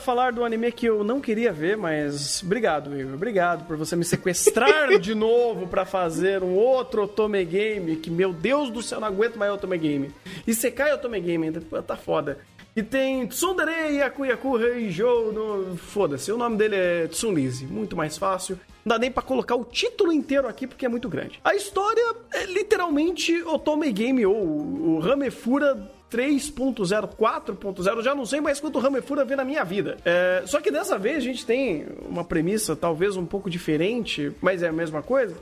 Falar 0.00 0.32
do 0.32 0.44
anime 0.44 0.72
que 0.72 0.86
eu 0.86 1.04
não 1.04 1.20
queria 1.20 1.52
ver, 1.52 1.76
mas 1.76 2.42
obrigado, 2.42 2.98
Igor. 2.98 3.14
Obrigado 3.14 3.66
por 3.66 3.76
você 3.76 3.94
me 3.94 4.04
sequestrar 4.04 4.96
de 4.98 5.14
novo 5.14 5.66
pra 5.66 5.84
fazer 5.84 6.42
um 6.42 6.54
outro 6.54 7.02
Otome 7.02 7.44
Game, 7.44 7.96
que 7.96 8.10
meu 8.10 8.32
Deus 8.32 8.70
do 8.70 8.82
céu, 8.82 8.98
não 8.98 9.08
aguento 9.08 9.36
mais 9.36 9.52
Otome 9.52 9.78
Game. 9.78 10.10
E 10.46 10.54
Sekai 10.54 10.92
Otome 10.92 11.20
Game 11.20 11.46
ainda, 11.46 11.60
tá 11.82 11.96
foda. 11.96 12.38
E 12.74 12.82
tem 12.82 13.26
Tsundere 13.26 13.96
Yakuyaku 13.96 14.58
Heijou 14.58 15.32
no... 15.32 15.76
Foda-se, 15.76 16.30
o 16.30 16.38
nome 16.38 16.56
dele 16.56 16.76
é 16.76 17.06
Tsunlise. 17.08 17.66
Muito 17.66 17.96
mais 17.96 18.16
fácil. 18.16 18.58
Não 18.84 18.94
dá 18.94 18.98
nem 18.98 19.10
pra 19.10 19.22
colocar 19.22 19.56
o 19.56 19.64
título 19.64 20.12
inteiro 20.12 20.48
aqui 20.48 20.66
porque 20.66 20.86
é 20.86 20.88
muito 20.88 21.08
grande. 21.08 21.40
A 21.44 21.54
história 21.54 22.14
é 22.32 22.46
literalmente 22.46 23.42
Otome 23.42 23.92
Game 23.92 24.24
ou 24.24 24.36
o 24.36 24.98
Ramefura 25.00 25.90
3.0, 26.10 27.10
4.0, 27.16 28.02
já 28.02 28.14
não 28.14 28.26
sei 28.26 28.40
mais 28.40 28.58
quanto 28.58 28.78
Ramefura 28.78 29.24
vê 29.24 29.36
na 29.36 29.44
minha 29.44 29.64
vida. 29.64 29.96
É, 30.04 30.42
só 30.46 30.60
que 30.60 30.70
dessa 30.70 30.98
vez 30.98 31.18
a 31.18 31.20
gente 31.20 31.46
tem 31.46 31.86
uma 32.08 32.24
premissa 32.24 32.74
talvez 32.74 33.16
um 33.16 33.24
pouco 33.24 33.48
diferente, 33.48 34.32
mas 34.40 34.62
é 34.62 34.68
a 34.68 34.72
mesma 34.72 35.02
coisa. 35.02 35.36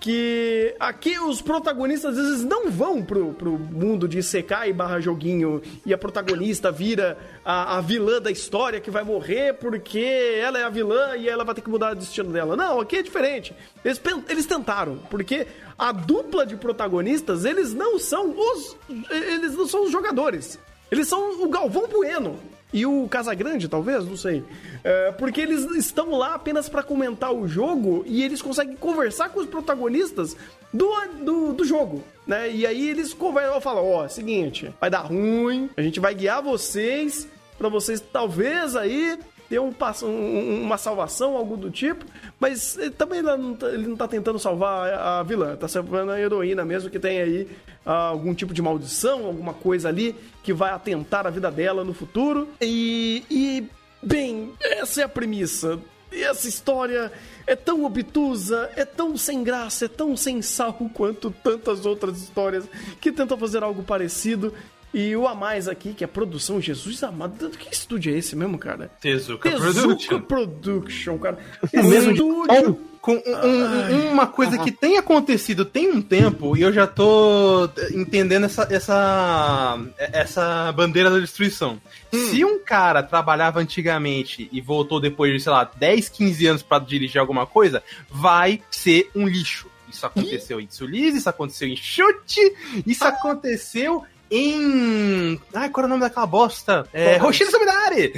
Que 0.00 0.74
aqui 0.80 1.18
os 1.18 1.42
protagonistas 1.42 2.16
às 2.16 2.24
vezes 2.24 2.44
não 2.44 2.70
vão 2.70 3.02
pro, 3.02 3.32
pro 3.34 3.58
mundo 3.58 4.08
de 4.08 4.22
Sekai 4.22 4.72
barra 4.72 5.00
joguinho 5.00 5.60
e 5.84 5.92
a 5.92 5.98
protagonista 5.98 6.72
vira 6.72 7.18
a, 7.44 7.76
a 7.76 7.80
vilã 7.80 8.20
da 8.20 8.30
história 8.30 8.80
que 8.80 8.90
vai 8.90 9.04
morrer 9.04 9.54
porque 9.54 9.98
ela 10.40 10.58
é 10.58 10.64
a 10.64 10.70
vilã 10.70 11.16
e 11.16 11.28
ela 11.28 11.44
vai 11.44 11.54
ter 11.54 11.60
que 11.60 11.70
mudar 11.70 11.92
o 11.92 11.96
destino 11.96 12.32
dela. 12.32 12.56
Não, 12.56 12.80
aqui 12.80 12.96
é 12.96 13.02
diferente. 13.02 13.54
Eles, 13.84 14.00
eles 14.28 14.46
tentaram, 14.46 14.98
porque 15.10 15.46
a 15.78 15.92
dupla 15.92 16.46
de 16.46 16.56
protagonistas, 16.56 17.44
eles 17.44 17.74
não 17.74 17.98
são 17.98 18.34
os. 18.36 18.76
Eles 19.10 19.54
não 19.54 19.66
são 19.66 19.84
os 19.84 19.92
jogadores. 19.92 20.58
Eles 20.90 21.08
são 21.08 21.42
o 21.42 21.48
Galvão 21.48 21.86
Bueno. 21.88 22.38
E 22.76 22.84
o 22.84 23.08
Casagrande, 23.08 23.68
talvez, 23.68 24.04
não 24.04 24.18
sei. 24.18 24.44
É, 24.84 25.10
porque 25.12 25.40
eles 25.40 25.64
estão 25.76 26.10
lá 26.10 26.34
apenas 26.34 26.68
pra 26.68 26.82
comentar 26.82 27.32
o 27.32 27.48
jogo 27.48 28.04
e 28.06 28.22
eles 28.22 28.42
conseguem 28.42 28.76
conversar 28.76 29.30
com 29.30 29.40
os 29.40 29.46
protagonistas 29.46 30.36
do, 30.70 30.86
do, 31.24 31.52
do 31.54 31.64
jogo, 31.64 32.04
né? 32.26 32.50
E 32.50 32.66
aí 32.66 32.90
eles 32.90 33.14
conversam, 33.14 33.62
falam, 33.62 33.90
ó, 33.90 34.06
seguinte, 34.08 34.74
vai 34.78 34.90
dar 34.90 35.00
ruim, 35.00 35.70
a 35.74 35.80
gente 35.80 35.98
vai 35.98 36.14
guiar 36.14 36.42
vocês 36.42 37.26
pra 37.56 37.70
vocês 37.70 37.98
talvez 38.12 38.76
aí 38.76 39.18
ter 39.48 39.58
um, 39.60 39.72
um- 40.02 40.62
uma 40.62 40.76
salvação, 40.78 41.36
algo 41.36 41.56
do 41.56 41.70
tipo, 41.70 42.04
mas 42.40 42.76
ele 42.78 42.90
também 42.90 43.22
não 43.22 43.54
tá, 43.54 43.68
ele 43.68 43.86
não 43.86 43.96
tá 43.96 44.08
tentando 44.08 44.38
salvar 44.38 44.92
a, 44.92 45.22
vilã, 45.22 45.54
tá 45.56 45.68
salvando 45.68 46.10
a 46.12 46.20
heroína 46.20 46.64
mesmo, 46.64 46.90
que 46.90 46.98
tem 46.98 47.20
aí 47.20 47.48
ah, 47.84 48.08
algum 48.08 48.34
tipo 48.34 48.52
de 48.52 48.60
maldição, 48.60 49.26
alguma 49.26 49.54
coisa 49.54 49.88
ali 49.88 50.14
que 50.42 50.52
vai 50.52 50.70
atentar 50.70 51.26
a 51.26 51.30
vida 51.30 51.50
dela 51.50 51.84
no 51.84 51.94
futuro. 51.94 52.48
E, 52.60 53.22
e 53.30 53.64
bem, 54.02 54.52
essa 54.60 55.00
é 55.02 55.04
a 55.04 55.08
premissa. 55.08 55.78
E 56.12 56.22
essa 56.22 56.48
história 56.48 57.12
é 57.46 57.54
tão 57.56 57.84
obtusa, 57.84 58.70
é 58.76 58.84
tão 58.84 59.16
sem 59.16 59.42
graça, 59.42 59.84
é 59.84 59.88
tão 59.88 60.16
sem 60.16 60.40
sal 60.40 60.72
quanto 60.94 61.30
tantas 61.30 61.84
outras 61.84 62.18
histórias 62.22 62.64
que 63.00 63.10
tentam 63.12 63.36
fazer 63.36 63.62
algo 63.62 63.82
parecido. 63.82 64.54
E 64.98 65.14
o 65.14 65.28
a 65.28 65.34
mais 65.34 65.68
aqui, 65.68 65.92
que 65.92 66.02
é 66.02 66.06
a 66.06 66.08
produção, 66.08 66.58
Jesus 66.58 67.02
amado, 67.02 67.50
que 67.50 67.68
estúdio 67.70 68.14
é 68.14 68.18
esse 68.18 68.34
mesmo, 68.34 68.56
cara? 68.56 68.90
Tezuka, 68.98 69.50
Tezuka 69.50 69.68
Production. 69.70 70.20
Production, 70.22 71.18
cara. 71.18 71.38
É 71.70 71.82
mesmo 71.82 72.12
Estúdio. 72.12 72.78
Com 73.02 73.12
um- 73.24 73.46
um- 73.46 74.10
uma 74.12 74.26
coisa 74.26 74.56
que 74.58 74.72
tem 74.72 74.96
acontecido 74.96 75.64
tem 75.66 75.92
um 75.92 76.00
tempo 76.02 76.56
e 76.56 76.62
eu 76.62 76.72
já 76.72 76.86
tô 76.88 77.68
entendendo 77.94 78.44
essa, 78.46 78.66
essa, 78.68 79.78
essa 79.98 80.72
bandeira 80.72 81.08
da 81.10 81.18
destruição. 81.20 81.80
Se 82.12 82.44
um 82.44 82.58
cara 82.58 83.02
trabalhava 83.04 83.60
antigamente 83.60 84.48
e 84.50 84.60
voltou 84.60 84.98
depois 84.98 85.32
de, 85.32 85.38
sei 85.40 85.52
lá, 85.52 85.70
10, 85.76 86.08
15 86.08 86.46
anos 86.46 86.62
pra 86.64 86.78
dirigir 86.80 87.20
alguma 87.20 87.46
coisa, 87.46 87.80
vai 88.10 88.60
ser 88.72 89.08
um 89.14 89.28
lixo. 89.28 89.68
Isso 89.88 90.04
aconteceu 90.04 90.60
em 90.60 90.66
Tsulize, 90.66 91.18
isso 91.18 91.28
aconteceu 91.28 91.68
em 91.68 91.76
Chute, 91.76 92.40
isso 92.84 93.04
aconteceu 93.04 94.04
em. 94.30 95.40
Ai, 95.54 95.68
qual 95.70 95.84
era 95.84 95.86
o 95.86 95.90
nome 95.96 96.00
daquela 96.00 96.26
bosta? 96.26 96.86
É, 96.92 97.16
Roshiro 97.16 97.50
Samidari! 97.50 98.12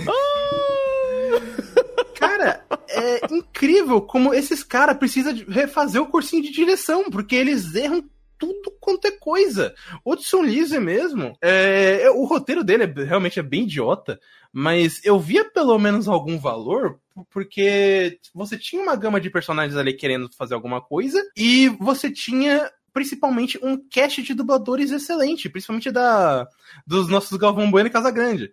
Cara, 2.19 2.65
é 2.89 3.27
incrível 3.33 4.01
como 4.01 4.35
esses 4.35 4.65
caras 4.65 4.97
precisam 4.97 5.33
refazer 5.49 6.03
o 6.03 6.07
cursinho 6.07 6.43
de 6.43 6.51
direção, 6.51 7.05
porque 7.11 7.37
eles 7.37 7.75
erram 7.75 8.05
tudo 8.39 8.73
quanto 8.81 9.07
é 9.07 9.11
coisa. 9.11 9.75
O 10.05 10.17
Tsun 10.17 10.43
Lise 10.43 10.79
mesmo, 10.79 11.37
é, 11.43 12.09
o 12.11 12.25
roteiro 12.25 12.63
dele 12.65 12.85
é- 12.85 13.05
realmente 13.05 13.39
é 13.39 13.43
bem 13.43 13.63
idiota, 13.63 14.19
mas 14.53 15.01
eu 15.05 15.19
via 15.19 15.45
pelo 15.45 15.79
menos 15.79 16.09
algum 16.09 16.39
valor, 16.39 16.99
porque 17.31 18.19
você 18.35 18.57
tinha 18.57 18.83
uma 18.83 18.95
gama 18.97 19.21
de 19.21 19.29
personagens 19.31 19.77
ali 19.77 19.93
querendo 19.93 20.31
fazer 20.37 20.55
alguma 20.55 20.81
coisa, 20.81 21.21
e 21.37 21.69
você 21.81 22.11
tinha 22.11 22.71
principalmente 22.99 23.57
um 23.63 23.77
cast 23.77 24.21
de 24.23 24.35
dubladores 24.35 24.91
excelente, 24.91 25.49
principalmente 25.49 25.89
da 25.93 26.49
dos 26.85 27.09
nossos 27.09 27.39
Galvão 27.39 27.71
Bueno 27.71 27.87
e 27.87 27.93
Casagrande. 27.93 28.51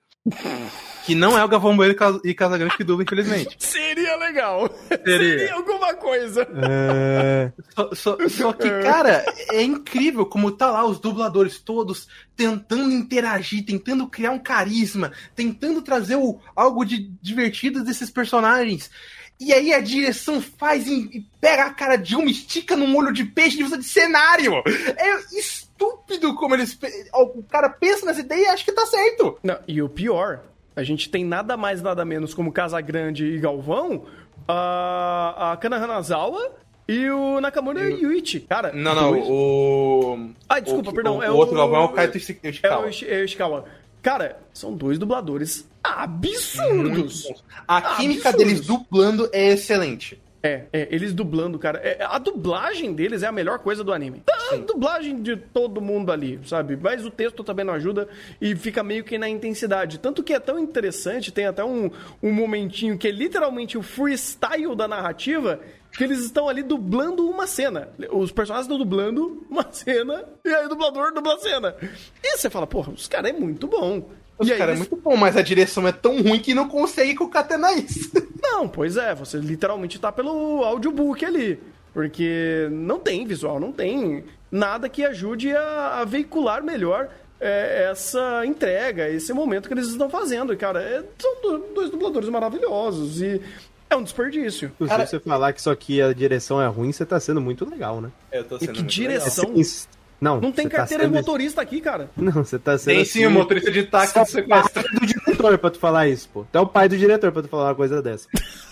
Que 1.03 1.15
não 1.15 1.35
é 1.37 1.43
o 1.43 1.47
Galvão 1.47 1.75
Bueno 1.75 1.93
e 1.93 1.95
Casa- 1.95 2.19
Casagrande 2.37 2.77
que 2.77 2.83
dubla, 2.83 3.03
infelizmente. 3.03 3.55
Seria 3.59 4.15
legal. 4.17 4.69
Seria. 4.87 5.39
Seria 5.39 5.53
alguma 5.55 5.93
coisa. 5.95 6.47
É... 6.69 7.51
Só, 7.75 7.89
só- 7.95 8.17
só 8.29 8.53
que, 8.53 8.69
cara, 8.81 9.25
é 9.51 9.63
incrível 9.63 10.25
como 10.27 10.51
tá 10.51 10.69
lá 10.69 10.85
os 10.85 10.99
dubladores 10.99 11.59
todos 11.59 12.07
tentando 12.35 12.91
interagir, 12.91 13.65
tentando 13.65 14.07
criar 14.07 14.29
um 14.31 14.39
carisma, 14.39 15.11
tentando 15.35 15.81
trazer 15.81 16.17
o- 16.17 16.39
algo 16.55 16.85
de 16.85 17.09
divertido 17.19 17.83
desses 17.83 18.11
personagens. 18.11 18.91
E 19.39 19.51
aí 19.53 19.73
a 19.73 19.81
direção 19.81 20.41
faz 20.41 20.87
e, 20.87 21.09
e 21.13 21.25
pega 21.41 21.63
a 21.65 21.69
cara 21.73 21.97
de 21.97 22.15
uma, 22.15 22.29
estica 22.31 22.75
num 22.75 22.95
olho 22.95 23.11
de 23.11 23.25
peixe 23.25 23.59
e 23.59 23.63
usa 23.63 23.77
de 23.77 23.83
cenário. 23.83 24.53
É 24.97 25.37
estúpido 25.37 26.33
como 26.35 26.55
eles. 26.55 26.77
O 27.13 27.43
cara 27.43 27.69
pensa 27.69 28.05
nessa 28.05 28.21
ideia 28.21 28.43
e 28.43 28.47
acha 28.47 28.63
que 28.63 28.71
tá 28.71 28.85
certo. 28.85 29.37
Não, 29.43 29.57
e 29.67 29.81
o 29.81 29.89
pior, 29.89 30.39
a 30.75 30.83
gente 30.83 31.09
tem 31.09 31.25
nada 31.25 31.57
mais, 31.57 31.81
nada 31.81 32.05
menos 32.05 32.33
como 32.33 32.51
Casagrande 32.51 33.25
e 33.25 33.37
Galvão, 33.39 34.05
a, 34.47 35.51
a 35.53 35.57
Kana 35.57 35.77
Hanazawa 35.77 36.51
e 36.87 37.09
o 37.09 37.41
Nakamura 37.41 37.81
Yuichi. 37.89 38.39
Cara, 38.41 38.71
Não, 38.73 38.95
não, 38.95 39.11
dois- 39.11 39.25
o. 39.27 40.29
Ah, 40.47 40.59
desculpa, 40.59 40.91
o, 40.91 40.93
perdão. 40.93 41.17
O, 41.17 41.23
é 41.23 41.29
o 41.29 41.35
outro 41.35 41.55
Galvão 41.57 41.81
é 41.81 41.85
o 41.85 41.89
Kaito 41.89 42.17
Ishi- 42.17 42.39
É 42.43 42.47
o 42.47 42.49
Ishikawa. 42.51 42.85
É 43.07 43.17
o 43.21 43.23
Ishikawa. 43.25 43.65
Cara, 44.05 44.37
são 44.53 44.71
dois 44.75 44.99
dubladores 44.99 45.67
absurdos. 45.83 47.27
A 47.67 47.95
química 47.95 48.29
Absurdos. 48.29 48.53
deles 48.53 48.67
dublando 48.67 49.27
é 49.33 49.47
excelente. 49.47 50.21
É, 50.43 50.65
é, 50.71 50.87
eles 50.91 51.11
dublando, 51.11 51.57
cara. 51.57 51.79
É, 51.79 52.03
a 52.03 52.19
dublagem 52.19 52.93
deles 52.93 53.23
é 53.23 53.27
a 53.27 53.31
melhor 53.31 53.57
coisa 53.57 53.83
do 53.83 53.91
anime. 53.91 54.21
A 54.51 54.57
dublagem 54.57 55.23
de 55.23 55.35
todo 55.35 55.81
mundo 55.81 56.11
ali, 56.11 56.39
sabe? 56.45 56.77
Mas 56.79 57.03
o 57.03 57.09
texto 57.09 57.43
também 57.43 57.65
não 57.65 57.73
ajuda 57.73 58.07
e 58.39 58.55
fica 58.55 58.83
meio 58.83 59.03
que 59.03 59.17
na 59.17 59.27
intensidade. 59.27 59.97
Tanto 59.97 60.21
que 60.21 60.33
é 60.33 60.39
tão 60.39 60.59
interessante, 60.59 61.31
tem 61.31 61.47
até 61.47 61.65
um, 61.65 61.89
um 62.21 62.31
momentinho 62.31 62.99
que 62.99 63.07
é 63.07 63.11
literalmente 63.11 63.75
o 63.75 63.81
freestyle 63.81 64.75
da 64.75 64.87
narrativa. 64.87 65.59
Que 65.97 66.03
eles 66.03 66.19
estão 66.19 66.49
ali 66.49 66.61
dublando 66.63 67.27
uma 67.29 67.47
cena. 67.47 67.89
Os 68.11 68.31
personagens 68.31 68.65
estão 68.65 68.77
dublando 68.77 69.45
uma 69.49 69.65
cena 69.71 70.25
e 70.43 70.49
aí 70.49 70.65
o 70.65 70.69
dublador 70.69 71.13
dubla 71.13 71.35
a 71.35 71.39
cena. 71.39 71.75
E 72.23 72.37
você 72.37 72.49
fala, 72.49 72.67
porra, 72.67 72.91
os 72.91 73.07
caras 73.07 73.31
é 73.31 73.33
muito 73.33 73.65
bom. 73.67 74.09
Os 74.37 74.47
e 74.47 74.51
aí 74.51 74.57
cara 74.57 74.71
é 74.71 74.75
eles- 74.75 74.87
muito 74.89 75.01
bom, 75.01 75.15
mas 75.15 75.37
a 75.37 75.41
direção 75.41 75.87
é 75.87 75.93
tão 75.93 76.21
ruim 76.21 76.39
que 76.39 76.53
não 76.53 76.67
consegue 76.67 77.15
concatenar 77.15 77.77
isso. 77.77 78.11
Não, 78.45 78.67
pois 78.67 78.95
é, 78.95 79.15
você 79.15 79.37
literalmente 79.37 79.97
tá 79.99 80.11
pelo 80.11 80.63
audiobook 80.63 81.25
ali. 81.25 81.59
Porque 81.91 82.67
não 82.71 82.99
tem 82.99 83.25
visual, 83.25 83.59
não 83.59 83.71
tem 83.71 84.23
nada 84.51 84.87
que 84.87 85.03
ajude 85.03 85.51
a, 85.55 86.01
a 86.01 86.05
veicular 86.05 86.61
melhor 86.61 87.09
é, 87.39 87.87
essa 87.89 88.45
entrega, 88.45 89.09
esse 89.09 89.33
momento 89.33 89.67
que 89.67 89.73
eles 89.73 89.87
estão 89.87 90.09
fazendo. 90.09 90.53
E, 90.53 90.57
Cara, 90.57 90.81
é- 90.81 91.03
são 91.17 91.41
do- 91.41 91.73
dois 91.73 91.89
dubladores 91.89 92.29
maravilhosos 92.29 93.21
e 93.21 93.41
é 93.89 93.95
um 93.95 94.03
desperdício. 94.03 94.71
Se 94.79 94.87
Cara- 94.87 95.05
você 95.05 95.19
falar 95.19 95.53
que 95.53 95.59
isso 95.59 95.69
aqui 95.69 96.01
a 96.01 96.11
direção 96.13 96.61
é 96.61 96.67
ruim, 96.67 96.91
você 96.91 97.05
tá 97.05 97.19
sendo 97.19 97.39
muito 97.41 97.69
legal, 97.69 98.01
né? 98.01 98.09
Eu 98.31 98.43
tô 98.43 98.57
E 98.57 98.59
sendo 98.59 98.71
que 98.73 98.79
muito 98.81 98.91
direção. 98.93 99.53
É 99.57 99.63
sim- 99.63 99.87
Não, 100.19 100.39
Não 100.39 100.51
tem 100.51 100.67
tá 100.69 100.77
carteira 100.77 101.03
de 101.03 101.09
sendo- 101.09 101.17
motorista 101.17 101.61
aqui, 101.61 101.81
cara. 101.81 102.09
Não, 102.15 102.31
você 102.31 102.57
tá 102.57 102.77
sendo. 102.77 102.95
Tem 102.95 103.05
sim 103.05 103.19
assim- 103.23 103.27
o 103.27 103.31
motorista 103.31 103.69
de 103.69 103.83
táxi 103.83 104.13
Você 104.13 104.19
é 104.19 104.23
do 104.23 104.29
sequestro. 104.31 104.81
o 104.81 104.83
pai 104.83 104.99
do 104.99 105.05
diretor 105.05 105.57
pra 105.57 105.69
tu 105.69 105.77
falar 105.79 106.07
isso, 106.07 106.29
pô. 106.29 106.45
Tu 106.51 106.57
é 106.57 106.61
o 106.61 106.65
pai 106.67 106.87
do 106.89 106.97
diretor 106.97 107.31
pra 107.33 107.41
tu 107.41 107.47
falar 107.49 107.65
uma 107.65 107.75
coisa 107.75 108.01
dessa. 108.01 108.27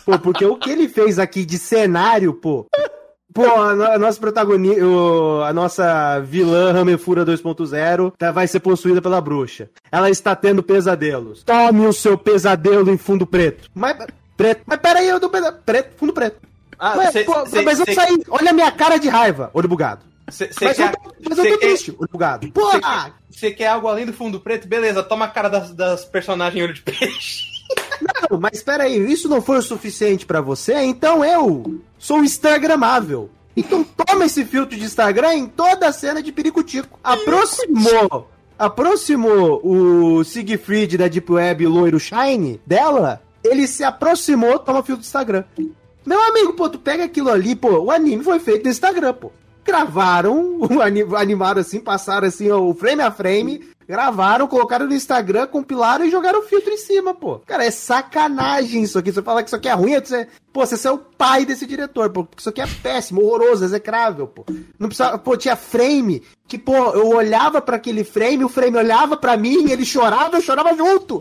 Pô, 0.05 0.17
porque 0.17 0.45
o 0.45 0.55
que 0.57 0.69
ele 0.71 0.87
fez 0.87 1.19
aqui 1.19 1.45
de 1.45 1.57
cenário, 1.57 2.33
pô. 2.33 2.65
Pô, 3.33 3.43
a, 3.45 3.73
no- 3.75 3.83
a 3.83 3.97
nossa 3.99 4.19
protagonista, 4.19 4.81
a 5.45 5.51
nossa 5.53 6.19
vilã 6.21 6.71
Ramefura 6.71 7.25
2.0 7.25 8.13
tá- 8.17 8.31
vai 8.31 8.47
ser 8.47 8.59
possuída 8.59 9.01
pela 9.01 9.19
bruxa. 9.19 9.69
Ela 9.91 10.09
está 10.09 10.35
tendo 10.35 10.61
pesadelos. 10.63 11.43
Tome 11.43 11.85
o 11.85 11.93
seu 11.93 12.17
pesadelo 12.17 12.89
em 12.91 12.97
fundo 12.97 13.25
preto. 13.25 13.69
Mas, 13.73 13.97
preto. 14.43 14.61
Mas 14.65 14.79
peraí, 14.79 15.07
eu 15.07 15.19
dou 15.19 15.29
pesa- 15.29 15.51
preto, 15.51 15.95
fundo 15.97 16.11
preto. 16.13 16.37
Ah, 16.77 16.97
Ué, 16.97 17.11
cê- 17.11 17.23
pô, 17.23 17.45
cê- 17.45 17.61
mas 17.61 17.79
eu 17.79 17.85
cê- 17.85 17.93
saí. 17.93 18.21
Olha 18.29 18.49
a 18.49 18.53
minha 18.53 18.71
cara 18.71 18.97
de 18.97 19.07
raiva, 19.07 19.49
olho 19.53 19.67
bugado. 19.69 20.01
cê- 20.29 20.49
cê 20.51 20.65
Mas, 20.65 20.77
quer- 20.77 20.89
eu, 20.89 20.91
tô- 20.91 21.15
mas 21.29 21.37
eu 21.37 21.43
tô 21.45 21.57
quer- 21.59 21.65
triste, 21.67 21.95
olho 21.97 22.09
bugado. 22.11 22.51
Porra! 22.51 23.13
Você 23.31 23.51
quer 23.51 23.67
algo 23.67 23.87
além 23.87 24.05
do 24.05 24.13
fundo 24.13 24.39
preto? 24.39 24.67
Beleza, 24.67 25.01
toma 25.01 25.25
a 25.25 25.27
cara 25.29 25.49
das, 25.49 25.71
das 25.71 26.05
personagens 26.05 26.61
olho 26.63 26.73
de 26.73 26.81
peixe. 26.81 27.51
Não, 28.29 28.39
mas 28.39 28.53
espera 28.57 28.83
aí, 28.83 28.97
isso 29.11 29.27
não 29.29 29.41
foi 29.41 29.57
o 29.57 29.61
suficiente 29.61 30.25
pra 30.25 30.41
você? 30.41 30.75
Então 30.81 31.23
eu 31.23 31.79
sou 31.97 32.23
instagramável. 32.23 33.29
Então 33.55 33.83
toma 33.83 34.25
esse 34.25 34.43
filtro 34.45 34.77
de 34.77 34.83
Instagram 34.83 35.33
em 35.35 35.47
toda 35.47 35.87
a 35.87 35.93
cena 35.93 36.21
de 36.21 36.31
Piricutico. 36.31 36.99
Aproximou, 37.03 38.29
aproximou 38.59 39.61
o 39.63 40.23
Siegfried 40.23 40.97
da 40.97 41.07
Deep 41.07 41.31
Web 41.31 41.65
loiro 41.67 41.99
Shine 41.99 42.59
dela, 42.65 43.21
ele 43.43 43.67
se 43.67 43.83
aproximou, 43.83 44.59
toma 44.59 44.83
filtro 44.83 45.01
de 45.01 45.07
Instagram. 45.07 45.43
Meu 46.05 46.21
amigo, 46.21 46.53
pô, 46.53 46.69
tu 46.69 46.79
pega 46.79 47.03
aquilo 47.03 47.29
ali, 47.29 47.55
pô, 47.55 47.79
o 47.79 47.91
anime 47.91 48.23
foi 48.23 48.39
feito 48.39 48.65
no 48.65 48.71
Instagram, 48.71 49.13
pô. 49.13 49.31
Gravaram, 49.63 50.59
animaram 51.17 51.61
assim, 51.61 51.79
passaram 51.79 52.27
assim, 52.27 52.51
o 52.51 52.73
frame 52.73 53.01
a 53.01 53.11
frame, 53.11 53.65
gravaram, 53.87 54.47
colocaram 54.47 54.85
no 54.85 54.93
Instagram, 54.93 55.47
compilaram 55.47 56.05
e 56.05 56.11
jogaram 56.11 56.39
o 56.39 56.43
filtro 56.43 56.71
em 56.71 56.77
cima, 56.77 57.13
pô. 57.13 57.39
Cara, 57.39 57.65
é 57.65 57.71
sacanagem 57.71 58.83
isso 58.83 58.99
aqui. 58.99 59.11
Você 59.11 59.21
fala 59.21 59.41
que 59.41 59.49
isso 59.49 59.55
aqui 59.55 59.69
é 59.69 59.73
ruim, 59.73 59.93
você, 59.93 60.27
pô, 60.53 60.65
você 60.65 60.87
é 60.87 60.91
o 60.91 60.97
pai 60.99 61.45
desse 61.45 61.65
diretor, 61.65 62.09
pô, 62.11 62.23
porque 62.23 62.39
isso 62.39 62.49
aqui 62.49 62.61
é 62.61 62.67
péssimo, 62.67 63.21
horroroso, 63.21 63.65
execrável, 63.65 64.27
pô. 64.27 64.45
Não 64.79 64.87
precisava, 64.87 65.17
pô, 65.17 65.35
tinha 65.35 65.55
frame 65.55 66.21
que, 66.47 66.57
pô, 66.57 66.75
eu 66.91 67.07
olhava 67.09 67.59
pra 67.59 67.77
aquele 67.77 68.03
frame, 68.03 68.43
o 68.45 68.49
frame 68.49 68.77
olhava 68.77 69.17
pra 69.17 69.35
mim, 69.35 69.71
ele 69.71 69.83
chorava, 69.83 70.37
eu 70.37 70.41
chorava 70.41 70.75
junto. 70.75 71.19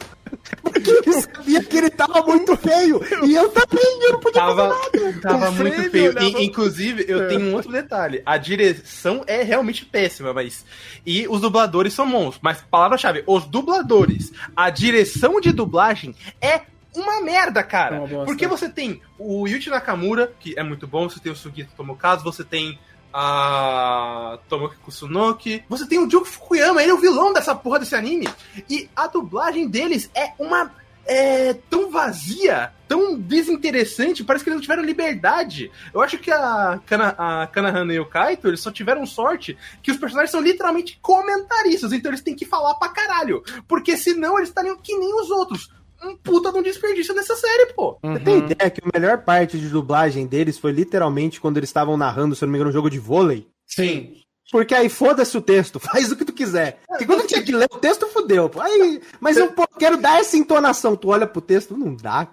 Porque 0.62 0.90
eu 1.06 1.12
sabia 1.20 1.62
que 1.62 1.76
ele 1.76 1.90
tava 1.90 2.22
muito 2.22 2.56
feio. 2.56 3.00
E 3.24 3.34
eu 3.34 3.48
também, 3.50 4.02
eu 4.02 4.12
não 4.12 4.20
podia 4.20 4.40
Tava, 4.40 4.74
fazer 4.74 5.00
nada. 5.04 5.20
tava 5.20 5.48
O 5.50 5.52
muito 5.54 5.90
feio. 5.90 6.10
olhava- 6.10 6.26
E, 6.40 6.44
inclusive, 6.46 7.04
eu 7.06 7.22
É. 7.24 7.26
tenho 7.28 7.40
um 7.42 7.54
outro 7.54 7.70
detalhe. 7.70 8.22
A 8.24 8.36
direção 8.38 9.22
é 9.26 9.42
realmente 9.42 9.84
péssima, 9.84 10.32
mas. 10.32 10.64
E 11.06 11.26
os 11.28 11.40
dubladores 11.40 11.92
são 11.92 12.10
bons. 12.10 12.38
Mas, 12.42 12.62
palavra-chave, 12.70 13.22
os 13.26 13.44
dubladores. 13.44 14.32
A 14.56 14.70
direção 14.70 15.40
de 15.40 15.52
dublagem 15.52 16.14
é. 16.40 16.62
Uma 16.94 17.20
merda, 17.20 17.62
cara. 17.62 18.00
uma. 18.02 18.24
Porque 18.24 18.46
você 18.46 18.68
tem 18.68 19.00
o 19.18 19.46
Yuji 19.46 19.70
Nakamura, 19.70 20.32
que 20.38 20.58
é 20.58 20.62
muito 20.62 20.86
bom, 20.86 21.08
você 21.08 21.20
tem 21.20 21.32
o 21.32 21.36
Sugito 21.36 21.72
Tomokazu, 21.76 22.22
você 22.22 22.44
tem 22.44 22.78
a 23.12 24.38
Tomoki 24.48 24.76
Kusunoki, 24.76 25.62
você 25.68 25.86
tem 25.86 25.98
o 25.98 26.08
Juki 26.08 26.28
Fukuyama, 26.28 26.82
ele 26.82 26.92
é 26.92 26.94
o 26.94 27.00
vilão 27.00 27.32
dessa 27.32 27.54
porra 27.54 27.78
desse 27.78 27.94
anime. 27.94 28.28
E 28.68 28.88
a 28.96 29.06
dublagem 29.06 29.68
deles 29.68 30.10
é 30.14 30.32
uma 30.38 30.70
é 31.04 31.54
tão 31.68 31.90
vazia, 31.90 32.72
tão 32.86 33.18
desinteressante, 33.18 34.22
parece 34.22 34.44
que 34.44 34.50
eles 34.50 34.56
não 34.56 34.62
tiveram 34.62 34.82
liberdade. 34.82 35.70
Eu 35.92 36.00
acho 36.00 36.18
que 36.18 36.30
a, 36.30 36.80
Kana, 36.86 37.14
a 37.18 37.46
Kanahana 37.46 37.92
e 37.92 37.98
o 37.98 38.06
Kaito, 38.06 38.48
eles 38.48 38.60
só 38.60 38.70
tiveram 38.70 39.04
sorte 39.04 39.56
que 39.82 39.90
os 39.90 39.96
personagens 39.96 40.30
são 40.30 40.40
literalmente 40.40 40.98
comentaristas, 41.02 41.92
então 41.92 42.10
eles 42.10 42.22
têm 42.22 42.36
que 42.36 42.46
falar 42.46 42.74
pra 42.74 42.88
caralho. 42.88 43.42
Porque 43.66 43.96
senão 43.96 44.38
eles 44.38 44.50
estariam 44.50 44.76
que 44.76 44.96
nem 44.96 45.12
os 45.14 45.30
outros. 45.30 45.70
Um 46.02 46.16
puta 46.16 46.50
de 46.50 46.58
um 46.58 46.62
desperdício 46.62 47.14
nessa 47.14 47.36
série, 47.36 47.72
pô. 47.74 47.98
Você 48.02 48.20
tem 48.20 48.38
ideia 48.38 48.70
que 48.70 48.80
a 48.82 48.98
melhor 48.98 49.18
parte 49.24 49.58
de 49.58 49.68
dublagem 49.68 50.26
deles 50.26 50.58
foi 50.58 50.72
literalmente 50.72 51.40
quando 51.40 51.58
eles 51.58 51.68
estavam 51.68 51.96
narrando, 51.96 52.34
se 52.34 52.42
eu 52.42 52.46
não 52.46 52.52
me 52.52 52.58
engano, 52.58 52.70
um 52.70 52.72
jogo 52.72 52.90
de 52.90 52.98
vôlei? 52.98 53.46
Sim. 53.66 54.21
Porque 54.52 54.74
aí 54.74 54.88
foda-se 54.90 55.34
o 55.36 55.40
texto, 55.40 55.80
faz 55.80 56.12
o 56.12 56.16
que 56.16 56.26
tu 56.26 56.32
quiser. 56.32 56.78
Porque 56.86 57.06
quando 57.06 57.26
tinha 57.26 57.42
que 57.42 57.50
ler 57.52 57.66
o 57.72 57.78
texto, 57.78 58.06
fudeu. 58.08 58.50
pô. 58.50 58.60
Aí, 58.60 59.00
mas 59.18 59.36
eu 59.38 59.50
pô, 59.50 59.66
quero 59.78 59.96
dar 59.96 60.20
essa 60.20 60.36
entonação. 60.36 60.94
Tu 60.94 61.08
olha 61.08 61.26
pro 61.26 61.40
texto, 61.40 61.74
não 61.76 61.96
dá. 61.96 62.28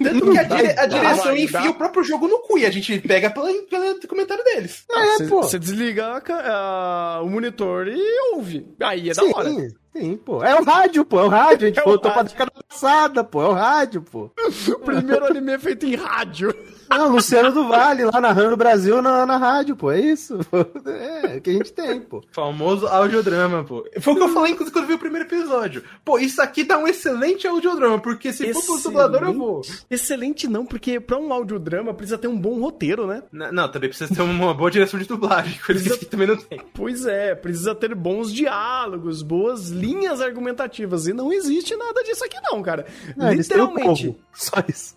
Tanto 0.00 0.30
que 0.30 0.38
a, 0.38 0.42
dire- 0.44 0.70
a 0.70 0.86
dá, 0.86 0.86
direção 0.86 1.24
vai, 1.24 1.40
enfia 1.42 1.60
dá. 1.62 1.70
o 1.70 1.74
próprio 1.74 2.04
jogo 2.04 2.28
no 2.28 2.38
cu 2.38 2.58
e 2.58 2.64
a 2.64 2.70
gente 2.70 2.96
pega 3.00 3.28
pela, 3.28 3.48
pelo 3.68 3.98
comentário 4.08 4.44
deles. 4.44 4.84
É, 4.88 5.24
pô. 5.26 5.42
Você 5.42 5.58
desliga 5.58 6.06
a 6.06 7.18
a- 7.18 7.22
o 7.22 7.28
monitor 7.28 7.88
e 7.88 8.00
ouve. 8.34 8.72
Aí 8.80 9.10
é 9.10 9.14
da 9.14 9.22
sim, 9.22 9.32
hora. 9.34 9.50
sim, 9.92 10.16
pô. 10.16 10.44
É 10.44 10.54
o 10.58 10.62
rádio, 10.62 11.04
pô. 11.04 11.18
É 11.18 11.24
o 11.24 11.28
rádio. 11.28 11.66
A 11.66 11.68
gente 11.70 11.80
É 11.80 11.84
voltou 11.84 12.12
pra 12.12 12.22
década 12.22 12.52
passada, 12.68 13.24
pô. 13.24 13.42
É 13.42 13.48
o 13.48 13.52
rádio, 13.52 14.00
pô. 14.02 14.30
O 14.68 14.78
primeiro 14.78 15.26
anime 15.26 15.52
é 15.54 15.58
feito 15.58 15.86
em 15.86 15.96
rádio. 15.96 16.54
Não, 16.90 17.08
Luciano 17.08 17.50
do 17.52 17.66
Vale, 17.68 18.04
lá 18.04 18.20
narrando 18.20 18.54
o 18.54 18.56
Brasil 18.56 19.00
na, 19.02 19.24
na 19.26 19.36
rádio, 19.36 19.74
pô. 19.76 19.90
É 19.90 20.00
isso. 20.00 20.38
pô. 20.50 20.64
É, 20.90 21.34
é 21.34 21.38
o 21.38 21.40
que 21.40 21.50
a 21.50 21.52
gente 21.54 21.72
tem, 21.72 22.00
pô. 22.00 22.22
Famoso 22.32 22.86
audiodrama, 22.86 23.64
pô. 23.64 23.84
Foi 24.00 24.12
o 24.12 24.16
que 24.16 24.22
eu 24.22 24.28
falei 24.28 24.52
inclusive 24.52 24.72
quando 24.72 24.84
eu 24.84 24.88
vi 24.88 24.94
o 24.94 24.98
primeiro 24.98 25.26
episódio. 25.26 25.82
Pô, 26.04 26.18
isso 26.18 26.40
aqui 26.40 26.62
dá 26.64 26.78
um 26.78 26.86
excelente 26.86 27.46
audiodrama, 27.46 27.98
porque 27.98 28.32
se 28.32 28.52
for 28.52 28.62
pro 28.64 28.82
dublador 28.82 29.22
eu 29.24 29.34
vou. 29.34 29.62
Excelente 29.90 30.46
não, 30.46 30.64
porque 30.64 31.00
pra 31.00 31.18
um 31.18 31.32
audiodrama 31.32 31.92
precisa 31.94 32.18
ter 32.18 32.28
um 32.28 32.38
bom 32.38 32.60
roteiro, 32.60 33.06
né? 33.06 33.22
N- 33.32 33.50
Não, 33.52 33.68
também 33.70 33.88
precisa 33.88 34.14
ter 34.14 34.22
uma 34.22 34.54
boa 34.54 34.70
direção 34.70 34.98
de 35.00 35.06
dublagem, 35.06 35.58
coisa 35.64 35.82
que 35.82 35.88
esse 35.88 35.96
aqui 35.96 36.06
também 36.06 36.26
não 36.28 36.36
tem. 36.36 36.60
Pois 36.74 37.06
é, 37.06 37.34
precisa 37.34 37.74
ter 37.74 37.94
bons 37.94 38.32
diálogos, 38.32 39.22
boas 39.22 39.68
linhas 39.70 40.20
argumentativas. 40.20 41.06
E 41.06 41.12
não 41.12 41.32
existe 41.32 41.74
nada 41.76 42.02
disso 42.04 42.24
aqui 42.24 42.36
não, 42.42 42.62
cara. 42.62 42.86
Não, 43.16 43.32
Literalmente. 43.32 44.16
Só 44.32 44.56
isso. 44.68 44.94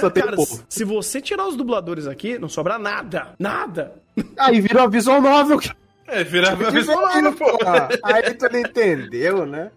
Só 0.00 0.08
tem 0.10 0.22
Cara, 0.22 0.34
o 0.34 0.36
povo. 0.36 0.64
se 0.68 0.84
você 0.84 1.20
tirar 1.20 1.46
os 1.48 1.56
dubladores 1.56 2.06
aqui, 2.06 2.38
não 2.38 2.48
sobra 2.48 2.78
nada. 2.78 3.34
Nada. 3.38 3.92
Aí 4.38 4.60
virou 4.60 4.82
a 4.82 4.86
visual 4.86 5.20
novel. 5.20 5.58
É, 6.06 6.22
virar 6.24 6.52
a 6.52 6.70
visual, 6.70 7.32
pô. 7.38 7.58
Aí 8.04 8.34
tu 8.34 8.48
não 8.52 8.60
entendeu, 8.60 9.46
né? 9.46 9.70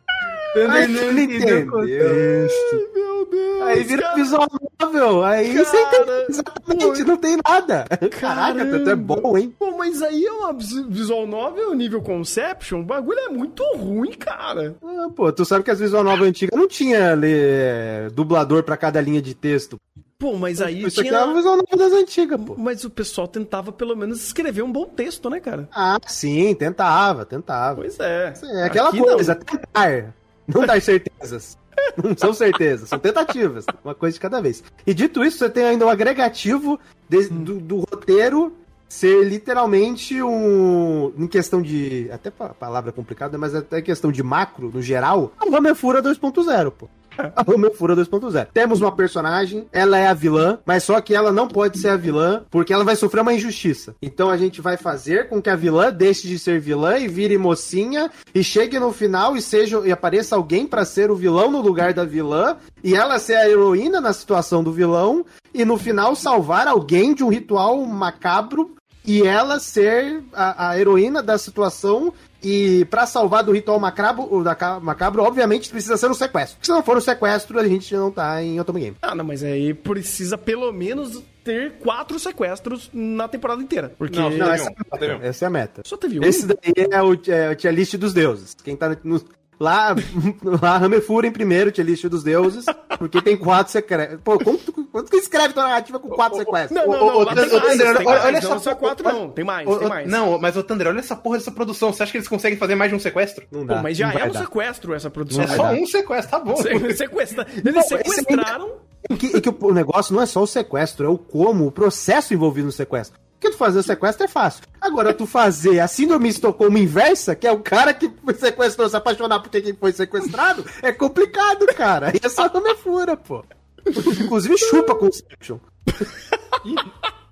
Aí 0.56 0.88
tu 0.88 1.12
não 1.12 1.20
entendeu. 1.20 1.66
Meu 1.66 3.26
Deus. 3.30 3.62
Aí 3.64 3.84
vira 3.84 4.02
cara. 4.04 4.16
visual 4.16 4.48
novel. 4.80 5.24
Aí 5.24 5.54
Cara, 5.54 5.66
você 5.66 5.78
entende 5.82 6.26
exatamente, 6.30 7.04
não 7.04 7.18
tem 7.18 7.38
nada. 7.44 7.86
Caraca, 8.20 8.66
tu 8.84 8.90
é 8.90 8.96
bom, 8.96 9.38
hein? 9.38 9.54
Pô, 9.58 9.72
mas 9.78 10.02
aí 10.02 10.24
é 10.26 10.32
uma 10.32 10.54
vis- 10.54 10.86
visual 10.88 11.26
novel 11.26 11.74
nível 11.74 12.02
Conception. 12.02 12.82
O 12.82 12.84
bagulho 12.84 13.20
é 13.20 13.30
muito 13.30 13.64
ruim, 13.76 14.12
cara. 14.12 14.76
Ah, 14.84 15.08
pô, 15.16 15.32
tu 15.32 15.44
sabe 15.44 15.64
que 15.64 15.72
as 15.72 15.80
visual 15.80 16.04
novel 16.04 16.28
antigas 16.28 16.58
não 16.58 16.68
tinha 16.68 17.14
lê, 17.16 18.10
dublador 18.14 18.64
pra 18.64 18.78
cada 18.78 19.02
linha 19.02 19.22
de 19.22 19.34
texto. 19.34 19.80
Pô, 20.18 20.38
mas 20.38 20.62
aí 20.62 20.84
Isso 20.84 21.02
aqui 21.02 21.10
tinha... 21.10 21.20
é 21.22 21.26
uma 21.26 21.34
visual 21.34 21.58
novel 21.58 21.78
das 21.90 21.92
antigas, 22.00 22.40
pô. 22.40 22.56
Mas 22.58 22.86
o 22.86 22.90
pessoal 22.90 23.28
tentava 23.28 23.72
pelo 23.72 23.96
menos 23.98 24.24
escrever 24.24 24.62
um 24.62 24.72
bom 24.72 24.86
texto, 24.86 25.30
né, 25.30 25.40
cara? 25.42 25.68
Ah, 25.74 25.98
sim, 26.08 26.54
tentava, 26.56 27.26
tentava. 27.26 27.82
Pois 27.82 28.00
é. 28.00 28.34
É 28.44 28.64
aquela 28.64 28.90
Aqui 28.90 29.00
coisa, 29.00 29.36
tentar. 29.36 30.14
Não 30.48 30.66
dar 30.66 30.82
certezas. 30.82 31.58
Não 32.02 32.16
são 32.18 32.34
certezas, 32.34 32.90
são 32.90 33.00
tentativas. 33.00 33.66
Uma 33.84 33.94
coisa 33.96 34.14
de 34.14 34.20
cada 34.20 34.42
vez. 34.42 34.64
E 34.86 34.94
dito 34.94 35.24
isso, 35.24 35.38
você 35.38 35.50
tem 35.50 35.66
ainda 35.66 35.86
o 35.86 35.90
agregativo 35.90 36.80
de- 37.10 37.28
do, 37.30 37.60
do 37.60 37.78
roteiro 37.80 38.54
ser 38.88 39.24
literalmente 39.26 40.22
um. 40.22 41.12
Em 41.18 41.28
questão 41.28 41.62
de. 41.62 42.10
Até 42.12 42.30
pa- 42.32 42.50
palavra 42.50 42.92
complicada, 42.92 43.38
mas 43.38 43.54
até 43.56 43.82
questão 43.82 44.12
de 44.12 44.24
macro, 44.24 44.72
no 44.74 44.82
geral, 44.82 45.34
a 45.40 45.50
Ramefura 45.50 46.02
2.0, 46.02 46.72
pô. 46.72 46.88
A 47.18 47.42
Hamefura 47.42 47.96
2.0. 47.96 48.48
Temos 48.54 48.82
uma 48.82 48.92
personagem, 48.92 49.68
ela 49.72 49.98
é 49.98 50.08
a 50.08 50.14
vilã, 50.14 50.60
mas 50.66 50.84
só 50.84 51.00
que 51.02 51.14
ela 51.14 51.32
não 51.32 51.48
pode 51.48 51.78
ser 51.80 51.90
a 51.90 51.98
vilã, 51.98 52.44
porque 52.50 52.74
ela 52.74 52.84
vai 52.84 52.96
sofrer 52.96 53.22
uma 53.22 53.34
injustiça. 53.34 53.96
Então 54.02 54.30
a 54.30 54.38
gente 54.38 54.62
vai 54.62 54.78
fazer 54.78 55.30
com 55.30 55.42
que 55.42 55.50
a 55.50 55.56
vilã 55.56 55.92
deixe 55.92 56.28
de 56.28 56.38
ser 56.38 56.60
vilã 56.60 56.98
e 56.98 57.08
vire 57.08 57.38
mocinha 57.38 58.10
e 58.34 58.44
chegue 58.44 58.80
no 58.80 58.92
final 58.92 59.36
e 59.36 59.42
seja 59.42 59.82
e 59.86 59.92
apareça 59.92 60.36
alguém 60.36 60.66
pra 60.66 60.86
ser 60.86 61.12
o 61.12 61.16
vilão 61.16 61.52
no 61.52 61.62
lugar 61.62 61.94
da 61.94 62.04
vilã 62.04 62.58
e 62.84 62.96
ela 62.96 63.20
ser 63.20 63.36
a 63.36 63.50
heroína 63.50 64.00
na 64.02 64.14
situação 64.14 64.64
do 64.64 64.72
vilão 64.72 65.26
e 65.54 65.64
no 65.64 65.78
final 65.78 66.16
salvar 66.16 66.68
alguém 66.68 67.14
de 67.14 67.24
um 67.24 67.30
ritual 67.30 67.84
macabro 67.86 68.76
e 69.06 69.22
ela 69.24 69.60
ser 69.60 70.24
a, 70.34 70.70
a 70.70 70.80
heroína 70.80 71.22
da 71.24 71.38
situação. 71.38 72.14
E 72.48 72.86
pra 72.92 73.08
salvar 73.08 73.44
do 73.44 73.52
ritual 73.52 73.80
macabro, 73.80 74.28
o 74.32 74.44
da 74.44 74.54
ca- 74.54 74.80
macabro, 74.80 75.24
obviamente 75.24 75.68
precisa 75.68 75.98
ser 75.98 76.12
um 76.12 76.14
sequestro. 76.14 76.60
Se 76.62 76.70
não 76.70 76.84
for 76.84 76.96
um 76.96 77.02
sequestro, 77.02 77.58
a 77.60 77.68
gente 77.68 77.96
não 77.96 78.12
tá 78.12 78.44
em 78.44 78.60
Otome 78.60 78.82
Game. 78.82 78.98
Ah, 79.02 79.16
não, 79.16 79.26
mas 79.26 79.44
aí 79.44 79.74
precisa 79.74 80.38
pelo 80.38 80.72
menos 80.72 81.24
ter 81.44 81.74
quatro 81.80 82.20
sequestros 82.20 82.88
na 82.94 83.28
temporada 83.28 83.64
inteira. 83.64 83.92
Porque 83.98 84.20
Não, 84.20 84.30
Não, 84.30 84.52
essa, 84.52 84.66
um, 84.70 84.74
é 84.74 84.74
a 84.92 84.98
teve 84.98 85.14
meta, 85.14 85.28
essa 85.28 85.46
é 85.46 85.48
a 85.48 85.50
meta. 85.50 85.82
só 85.86 85.98
teve 85.98 86.20
um. 86.20 86.24
Esse 86.24 86.46
daí 86.46 86.74
é 86.92 87.02
o, 87.02 87.14
é 87.28 87.50
o 87.50 87.56
tier 87.56 87.74
list 87.74 87.96
dos 87.98 88.14
deuses. 88.14 88.56
Quem 88.64 88.76
tá 88.76 88.96
no, 89.04 89.20
lá, 89.60 89.96
lá 90.62 90.76
Hamefura 90.78 91.28
em 91.28 91.32
primeiro, 91.32 91.72
tier 91.72 91.86
list 91.86 92.06
dos 92.08 92.24
deuses, 92.24 92.66
porque 92.98 93.22
tem 93.22 93.36
quatro 93.38 93.72
secretos. 93.72 94.20
Pô, 94.24 94.38
tu, 94.38 94.88
quando 94.92 95.10
tu 95.10 95.18
escreve 95.18 95.54
tua 95.54 95.64
narrativa 95.64 96.00
com 96.00 96.10
quatro 96.10 96.38
sequestros? 96.38 96.72
Não, 96.72 96.88
não, 96.88 97.24
não, 97.24 97.26
tem 97.26 98.08
olha- 98.08 98.38
essa 98.38 98.54
é 98.56 98.60
só 98.60 98.76
quatro 98.76 99.04
não, 99.08 99.30
tem 99.30 99.46
mais, 99.46 99.68
tem 99.78 99.88
mais. 99.88 100.10
Não, 100.10 100.38
mas 100.40 100.56
o 100.58 100.64
Thunder, 100.64 100.88
olha 100.88 101.00
essa 101.00 101.16
porra 101.16 101.38
dessa 101.38 101.52
produção. 101.52 101.92
Você 101.94 102.04
acha 102.04 102.12
que 102.12 102.18
eles 102.18 102.28
conseguem 102.28 102.58
fazer 102.58 102.76
mais 102.76 102.90
de 102.92 102.96
um 102.96 103.00
sequestro? 103.00 103.46
Não 103.52 103.66
Pô, 103.66 103.76
mas 103.82 103.98
já 103.98 104.12
é 104.14 104.26
um 104.26 104.32
dar. 104.32 104.42
sequestro 104.42 104.94
essa 104.94 105.10
produção. 105.10 105.44
É 105.44 105.48
só 105.48 105.64
dar. 105.64 105.74
um 105.74 105.86
sequestro, 105.86 106.32
tá 106.32 106.40
bom. 106.40 106.56
Se- 106.56 106.94
Sequestra... 106.96 107.46
Eles 107.56 107.74
Não, 107.74 107.82
esse 107.82 107.90
sequestraram. 107.90 108.72
E 109.10 109.16
que, 109.16 109.38
e 109.38 109.42
que 109.42 109.50
o 109.50 109.74
negócio 109.74 110.16
não 110.16 110.22
é 110.22 110.26
só 110.26 110.42
o 110.42 110.48
sequestro, 110.48 111.06
é 111.06 111.10
o 111.10 111.18
como, 111.18 111.68
o 111.68 111.72
processo 111.72 112.34
envolvido 112.34 112.66
no 112.68 112.72
sequestro. 112.72 113.20
Porque 113.40 113.52
tu 113.52 113.58
fazer 113.58 113.80
o 113.80 113.84
sequestro 113.84 114.26
é 114.26 114.28
fácil. 114.28 114.64
Agora, 114.80 115.14
tu 115.14 115.26
fazer 115.26 115.80
a 115.80 115.88
síndrome 115.88 116.30
de 116.30 116.36
Estocolmo 116.36 116.78
inversa, 116.78 117.36
que 117.36 117.46
é 117.46 117.52
o 117.52 117.60
cara 117.60 117.94
que 117.94 118.12
sequestrou 118.38 118.90
se 118.90 118.96
apaixonar 118.96 119.40
por 119.40 119.50
quem 119.50 119.74
foi 119.74 119.92
sequestrado, 119.92 120.66
é 120.82 120.92
complicado, 120.92 121.66
cara. 121.76 122.12
E 122.16 122.20
essa 122.24 122.50
não 122.54 122.68
é 122.68 122.76
fura, 122.76 123.18
pô. 123.18 123.44
Inclusive, 123.86 124.58
chupa 124.58 124.96
Conception. 124.96 125.60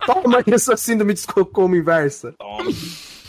Toma 0.06 0.44
essa 0.46 0.76
síndrome 0.76 1.14
de 1.14 1.22
Estocolmo 1.22 1.76
inversa. 1.76 2.34
Toma. 2.38 2.72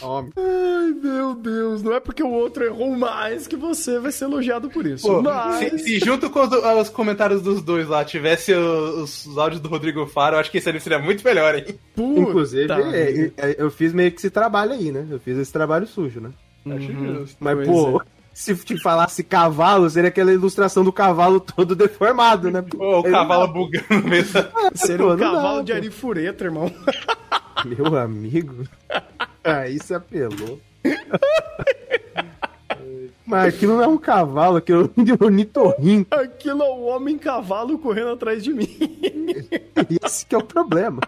Tome. 0.04 0.32
Ai, 0.36 0.90
meu 1.02 1.34
Deus, 1.34 1.82
não 1.82 1.94
é 1.94 1.98
porque 1.98 2.22
o 2.22 2.30
outro 2.30 2.62
errou 2.62 2.94
mais 2.94 3.46
que 3.46 3.56
você 3.56 3.98
vai 3.98 4.12
ser 4.12 4.26
elogiado 4.26 4.68
por 4.68 4.84
isso. 4.84 5.06
Pô, 5.06 5.22
mas... 5.22 5.70
se, 5.70 5.78
se 5.78 5.98
junto 5.98 6.28
com 6.28 6.40
os, 6.40 6.52
os 6.52 6.88
comentários 6.90 7.40
dos 7.40 7.62
dois 7.62 7.88
lá 7.88 8.04
tivesse 8.04 8.52
os, 8.52 9.24
os 9.24 9.38
áudios 9.38 9.62
do 9.62 9.68
Rodrigo 9.70 10.06
Faro, 10.06 10.36
eu 10.36 10.40
acho 10.40 10.50
que 10.50 10.58
esse 10.58 10.68
anime 10.68 10.82
seria 10.82 10.98
muito 10.98 11.24
melhor, 11.24 11.54
hein? 11.54 11.64
Puta 11.96 12.20
Inclusive, 12.20 12.70
é, 12.70 13.30
é, 13.34 13.56
eu 13.56 13.70
fiz 13.70 13.94
meio 13.94 14.12
que 14.12 14.18
esse 14.18 14.28
trabalho 14.28 14.72
aí, 14.72 14.92
né? 14.92 15.06
Eu 15.10 15.18
fiz 15.18 15.38
esse 15.38 15.50
trabalho 15.50 15.86
sujo, 15.86 16.20
né? 16.20 16.30
Acho 16.66 16.92
justo. 16.92 17.36
Mas, 17.40 17.56
Pois 17.56 17.68
pô, 17.68 18.02
se 18.34 18.54
te 18.56 18.78
falasse 18.82 19.24
cavalo, 19.24 19.88
seria 19.88 20.08
aquela 20.08 20.34
ilustração 20.34 20.84
do 20.84 20.92
cavalo 20.92 21.40
todo 21.40 21.74
deformado, 21.74 22.50
né? 22.50 22.60
Pô, 22.60 22.98
o 22.98 23.02
cavalo 23.04 23.48
bugando 23.48 24.06
mesmo. 24.06 24.38
Seria 24.74 24.98
Pô, 24.98 25.04
um 25.04 25.08
não 25.10 25.16
dá, 25.16 25.30
cavalo 25.30 25.58
pô. 25.58 25.64
de 25.64 25.72
arifureta, 25.72 26.44
irmão. 26.44 26.70
Meu 27.64 27.96
amigo. 27.96 28.64
Ah, 29.44 29.68
isso 29.68 29.94
apelou. 29.94 30.58
Mas 33.26 33.54
aquilo 33.54 33.76
não 33.76 33.82
é 33.84 33.86
um 33.86 33.96
cavalo, 33.96 34.56
aquilo 34.58 34.90
é 34.96 35.00
um 35.00 35.24
ornitorrinco. 35.26 36.14
Aquilo 36.14 36.62
é 36.62 36.68
o 36.68 36.82
homem 36.84 37.16
cavalo 37.18 37.78
correndo 37.78 38.10
atrás 38.10 38.42
de 38.44 38.52
mim. 38.52 38.68
Esse 40.04 40.26
que 40.26 40.34
é 40.34 40.38
o 40.38 40.44
problema. 40.44 41.00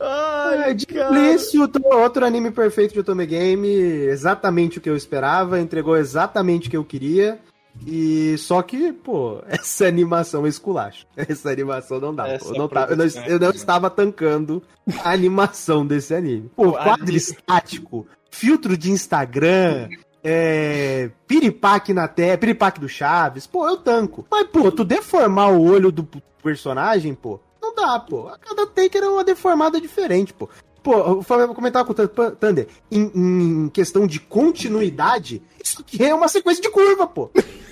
Ai, 0.00 0.70
É 0.72 1.60
outro- 1.60 1.82
outro 1.86 2.24
anime 2.24 2.50
perfeito 2.50 2.92
de 2.94 3.00
Otome 3.00 3.26
Game, 3.26 3.68
exatamente 3.68 4.78
o 4.78 4.80
que 4.80 4.88
eu 4.90 4.96
esperava, 4.96 5.58
entregou 5.60 5.96
exatamente 5.96 6.68
o 6.68 6.70
que 6.70 6.76
eu 6.76 6.84
queria. 6.84 7.38
E 7.86 8.36
só 8.38 8.60
que, 8.62 8.92
pô, 8.92 9.40
essa 9.48 9.86
animação 9.86 10.44
é 10.46 10.48
esculacho. 10.48 11.06
Essa 11.16 11.50
animação 11.50 12.00
não 12.00 12.14
dá. 12.14 12.24
pô. 12.24 12.30
Essa 12.30 12.48
Eu 12.48 12.54
não, 12.54 12.68
tava- 12.68 12.92
eu 12.92 12.96
não- 12.96 13.04
é 13.04 13.08
eu 13.28 13.38
não 13.38 13.46
foda. 13.46 13.56
estava 13.56 13.90
tancando 13.90 14.62
a 15.04 15.10
animação 15.12 15.86
desse 15.86 16.14
anime. 16.14 16.50
Pô, 16.54 16.72
quadro 16.72 17.02
anime- 17.02 17.16
estático, 17.16 18.06
filtro 18.30 18.76
de 18.76 18.90
Instagram, 18.90 19.88
é, 20.22 21.10
piripaque 21.26 21.94
na 21.94 22.08
tela, 22.08 22.36
piripaque 22.36 22.80
do 22.80 22.88
Chaves, 22.88 23.46
pô, 23.46 23.66
eu 23.68 23.76
tanco. 23.76 24.26
Mas, 24.30 24.46
pô, 24.48 24.70
tu 24.70 24.84
deformar 24.84 25.52
o 25.52 25.62
olho 25.62 25.90
do 25.92 26.06
personagem, 26.42 27.14
pô, 27.14 27.40
não 27.62 27.74
dá, 27.74 27.98
pô. 28.00 28.28
A 28.28 28.36
cada 28.38 28.66
take 28.66 28.96
era 28.98 29.10
uma 29.10 29.24
deformada 29.24 29.80
diferente, 29.80 30.32
pô. 30.34 30.48
Pô, 30.82 31.22
eu 31.28 31.54
comentava 31.54 31.84
com 31.84 31.92
o 31.92 32.30
Thunder, 32.30 32.66
em, 32.90 33.10
em 33.14 33.68
questão 33.68 34.06
de 34.06 34.20
continuidade, 34.20 35.42
isso 35.62 35.80
aqui 35.82 36.02
é 36.02 36.14
uma 36.14 36.28
sequência 36.28 36.62
de 36.62 36.70
curva, 36.70 37.06
pô. 37.06 37.30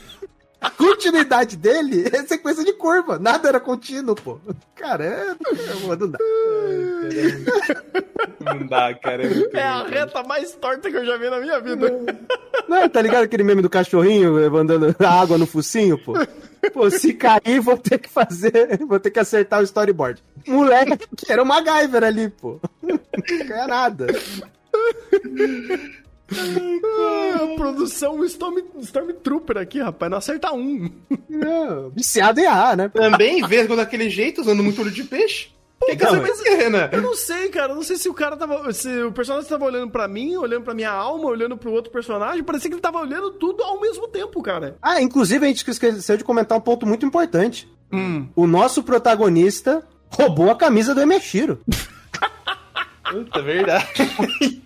A 0.66 0.70
continuidade 0.70 1.56
dele 1.56 2.10
é 2.12 2.24
sequência 2.24 2.64
de 2.64 2.72
curva, 2.72 3.20
nada 3.20 3.48
era 3.48 3.60
contínuo, 3.60 4.16
pô. 4.16 4.40
Cara, 4.74 5.04
é. 5.04 5.30
é 5.30 5.96
não 5.96 6.10
dá. 6.10 6.18
Não 8.40 8.66
dá, 8.66 8.94
cara. 8.94 9.24
É, 9.24 9.58
É 9.58 9.62
a 9.62 9.82
reta 9.84 10.22
mais 10.22 10.52
torta 10.54 10.90
que 10.90 10.96
eu 10.96 11.04
já 11.04 11.16
vi 11.16 11.28
na 11.30 11.40
minha 11.40 11.60
vida. 11.60 11.88
Não, 12.68 12.88
tá 12.88 13.02
ligado 13.02 13.24
aquele 13.24 13.42
meme 13.42 13.62
do 13.62 13.70
cachorrinho 13.70 14.50
mandando 14.50 14.94
a 14.98 15.20
água 15.20 15.38
no 15.38 15.46
focinho, 15.46 15.98
pô? 15.98 16.14
Pô, 16.72 16.90
se 16.90 17.12
cair, 17.14 17.60
vou 17.60 17.76
ter 17.76 17.98
que 17.98 18.08
fazer, 18.08 18.78
vou 18.86 18.98
ter 19.00 19.10
que 19.10 19.18
acertar 19.20 19.60
o 19.60 19.64
storyboard. 19.64 20.22
Moleque, 20.46 20.98
que 21.16 21.32
era 21.32 21.42
uma 21.42 21.60
MacGyver 21.60 22.04
ali, 22.04 22.28
pô. 22.28 22.60
Não 22.82 22.98
ganha 23.46 23.66
nada. 23.66 24.06
Ah, 26.32 27.44
a 27.44 27.56
produção 27.56 28.24
Storm, 28.24 28.58
Stormtrooper 28.80 29.58
aqui, 29.58 29.80
rapaz, 29.80 30.10
não 30.10 30.18
acerta 30.18 30.52
um. 30.52 30.90
Não, 31.28 31.90
viciado 31.90 32.40
em 32.40 32.46
A, 32.46 32.74
né? 32.74 32.88
Também, 32.88 33.46
vesgo 33.46 33.76
daquele 33.76 34.10
jeito, 34.10 34.40
usando 34.40 34.62
muito 34.62 34.80
olho 34.80 34.90
de 34.90 35.04
peixe. 35.04 35.50
O 35.82 35.86
que, 35.94 36.48
é, 36.48 36.54
Renan? 36.54 36.88
Eu 36.90 37.02
não 37.02 37.14
sei, 37.14 37.48
cara. 37.48 37.72
Eu 37.72 37.76
não 37.76 37.82
sei 37.82 37.96
se 37.96 38.08
o 38.08 38.14
cara 38.14 38.36
tava. 38.36 38.72
Se 38.72 39.02
o 39.02 39.12
personagem 39.12 39.48
tava 39.48 39.66
olhando 39.66 39.90
pra 39.90 40.08
mim, 40.08 40.34
olhando 40.36 40.62
pra 40.62 40.74
minha 40.74 40.90
alma, 40.90 41.28
olhando 41.28 41.56
pro 41.56 41.70
outro 41.70 41.92
personagem. 41.92 42.42
Parecia 42.42 42.70
que 42.70 42.74
ele 42.74 42.80
tava 42.80 42.98
olhando 42.98 43.32
tudo 43.32 43.62
ao 43.62 43.80
mesmo 43.80 44.08
tempo, 44.08 44.42
cara. 44.42 44.76
Ah, 44.80 45.00
inclusive 45.00 45.44
a 45.44 45.48
gente 45.48 45.68
esqueceu 45.68 46.16
de 46.16 46.24
comentar 46.24 46.56
um 46.56 46.62
ponto 46.62 46.86
muito 46.86 47.04
importante. 47.04 47.70
Hum. 47.92 48.26
O 48.34 48.46
nosso 48.46 48.82
protagonista 48.82 49.86
roubou 50.08 50.50
a 50.50 50.56
camisa 50.56 50.94
do 50.94 51.00
Emeshiro. 51.00 51.60
Puta, 53.10 53.42
verdade. 53.42 53.86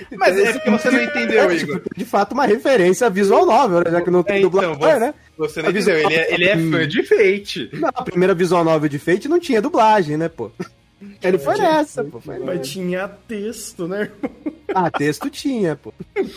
Mas 0.16 0.36
é 0.38 0.52
porque 0.52 0.70
você 0.70 0.90
não 0.90 1.02
entendeu, 1.02 1.50
É, 1.50 1.54
Igor. 1.56 1.80
tipo, 1.80 1.94
de 1.96 2.04
fato, 2.04 2.32
uma 2.32 2.46
referência 2.46 3.08
visual 3.10 3.44
novel, 3.46 3.78
né? 3.84 3.90
já 3.90 4.00
que 4.00 4.10
não 4.10 4.20
É, 4.20 4.22
tem 4.24 4.38
então, 4.38 4.50
dublador, 4.50 4.78
você, 4.78 4.98
né? 4.98 5.14
você 5.36 5.62
não 5.62 5.68
A 5.68 5.72
entendeu. 5.72 5.98
Ele 5.98 6.14
é, 6.14 6.34
ele 6.34 6.44
é 6.48 6.56
fã 6.56 6.88
de 6.88 7.02
Fate. 7.02 7.70
Não, 7.72 7.88
a 7.94 8.02
primeira 8.02 8.34
visual 8.34 8.64
novel 8.64 8.88
de 8.88 8.98
Fate 8.98 9.28
não 9.28 9.38
tinha 9.40 9.60
dublagem, 9.62 10.16
né, 10.16 10.28
pô? 10.28 10.50
Ele 11.22 11.38
foi 11.38 11.56
nessa, 11.58 12.02
pô. 12.04 12.20
Foi 12.20 12.34
nessa. 12.38 12.46
Mas 12.46 12.68
tinha 12.68 13.08
texto, 13.08 13.86
né, 13.86 14.02
irmão? 14.02 14.54
Ah, 14.74 14.90
texto 14.90 15.30
tinha, 15.30 15.76
pô. 15.76 15.92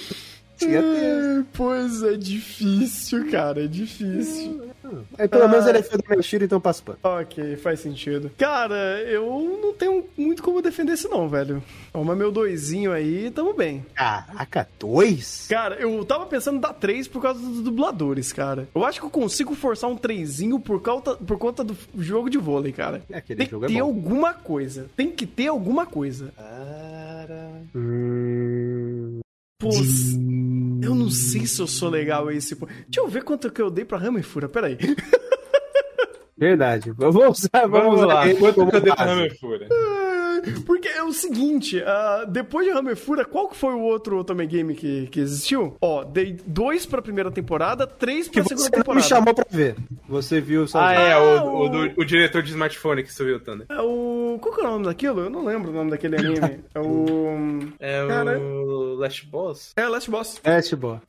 Tinha 0.66 0.82
texto. 0.82 1.40
É, 1.40 1.44
Pois 1.54 2.04
é 2.04 2.18
difícil, 2.18 3.30
cara. 3.32 3.64
É 3.64 3.68
difícil. 3.68 4.72
Aí, 5.18 5.28
pelo 5.28 5.48
menos 5.48 5.66
ele 5.68 5.78
é 5.78 5.84
fã 5.84 5.98
do 5.98 6.14
Emeshiro, 6.14 6.44
então 6.44 6.60
passa 6.60 6.84
pano. 6.84 6.98
Ok, 7.04 7.56
faz 7.58 7.80
sentido. 7.80 8.30
Cara, 8.38 9.02
eu 9.04 9.60
não 9.62 9.74
tenho 9.74 10.06
muito 10.18 10.44
como 10.44 10.62
defender 10.62 10.94
isso, 10.94 11.08
não, 11.08 11.30
velho. 11.30 11.64
Toma 11.94 12.16
meu 12.16 12.32
doisinho 12.32 12.92
aí, 12.92 13.32
tamo 13.32 13.54
bem. 13.54 13.86
Caraca, 13.94 14.68
dois? 14.80 15.46
Cara, 15.50 15.76
eu 15.76 16.04
tava 16.04 16.26
pensando 16.26 16.58
em 16.58 16.62
dar 16.62 16.74
três 16.74 17.08
por 17.08 17.22
causa 17.22 17.40
dos 17.40 17.62
dubladores, 17.62 18.34
cara. 18.34 18.68
Eu 18.76 18.84
acho 18.84 19.00
que 19.00 19.06
eu 19.06 19.10
consigo 19.10 19.56
forçar 19.56 19.90
um 19.90 19.96
trezinho 19.96 20.60
por, 20.60 20.82
cauta, 20.82 21.16
por 21.16 21.38
conta 21.38 21.64
do 21.64 21.78
jogo 21.98 22.30
de 22.30 22.38
vôlei, 22.38 22.74
cara. 22.74 23.02
É, 23.10 23.18
aquele 23.18 23.46
Tem 23.46 23.48
que 23.60 23.66
é 23.66 23.68
ter 23.68 23.74
bom. 23.82 23.86
alguma 23.88 24.34
coisa. 24.34 24.88
Tem 24.98 25.10
que 25.12 25.26
ter 25.26 25.48
alguma 25.48 25.86
coisa. 25.86 26.34
Hum... 27.74 29.01
Pô, 29.62 29.70
eu 30.84 30.96
não 30.96 31.10
sei 31.12 31.46
se 31.46 31.62
eu 31.62 31.68
sou 31.68 31.88
legal 31.90 32.28
a 32.28 32.34
esse. 32.34 32.56
ponto. 32.56 32.74
Deixa 32.74 33.00
eu 33.00 33.08
ver 33.08 33.24
quanto 33.24 33.52
que 33.52 33.62
eu 33.62 33.70
dei 33.70 33.86
pra 33.86 34.00
Hammerfura, 34.00 34.50
peraí. 34.50 34.76
Verdade. 36.36 36.92
Vamos 36.98 37.16
vamos, 37.16 37.50
Vamos 37.70 38.02
lá, 38.02 38.24
quanto 38.34 38.68
que 38.68 38.76
eu 38.76 38.82
dei 38.82 38.94
pra. 38.96 39.12
Hammerfura? 39.12 39.68
Porque 40.66 40.88
é 40.88 41.04
o 41.04 41.12
seguinte, 41.14 41.82
ah, 41.86 42.26
depois 42.28 42.66
de 42.66 42.72
Hammerfura, 42.72 43.24
qual 43.26 43.48
que 43.48 43.56
foi 43.56 43.74
o 43.74 43.80
outro 43.82 44.18
Otome 44.20 44.46
Game 44.48 44.74
que, 44.76 45.08
que 45.08 45.20
existiu? 45.20 45.76
Ó, 45.82 46.04
dei 46.04 46.38
dois 46.46 46.86
pra 46.86 47.02
primeira 47.02 47.32
temporada, 47.32 47.86
três 47.88 48.28
Que 48.28 48.36
pra 48.36 48.44
você 48.44 48.50
segunda 48.50 48.70
não 48.72 48.78
me 48.80 48.84
temporada. 48.84 49.08
chamou 49.08 49.34
pra 49.34 49.46
ver. 49.50 49.76
Você 50.08 50.42
viu 50.42 50.68
só. 50.68 50.80
Ah, 50.82 50.94
é, 50.94 51.14
Ah, 51.14 51.20
o, 51.22 51.48
o- 51.48 51.66
o, 51.66 51.70
do- 51.70 52.02
o 52.02 52.06
diretor 52.06 52.42
de 52.44 52.50
smartphone 52.50 53.04
que 53.04 53.14
subiu, 53.14 53.40
Thunder. 53.40 53.66
É 53.70 53.82
o. 53.82 54.38
Qual 54.42 54.54
que 54.56 54.62
é 54.62 54.64
o 54.64 54.72
nome 54.72 54.86
daquilo? 54.86 55.22
Eu 55.22 55.30
não 55.30 55.44
lembro 55.46 55.72
o 55.72 55.74
nome 55.74 55.92
daquele 55.92 56.16
anime. 56.18 56.60
É 56.74 56.80
o. 56.80 57.60
É 57.80 58.08
Cara. 58.08 58.40
o 58.40 58.96
Last 58.96 59.26
Boss? 59.28 59.74
É 59.76 59.88
Last 59.88 60.10
Boss. 60.10 60.40
É, 60.44 60.62
Chibo. 60.62 61.02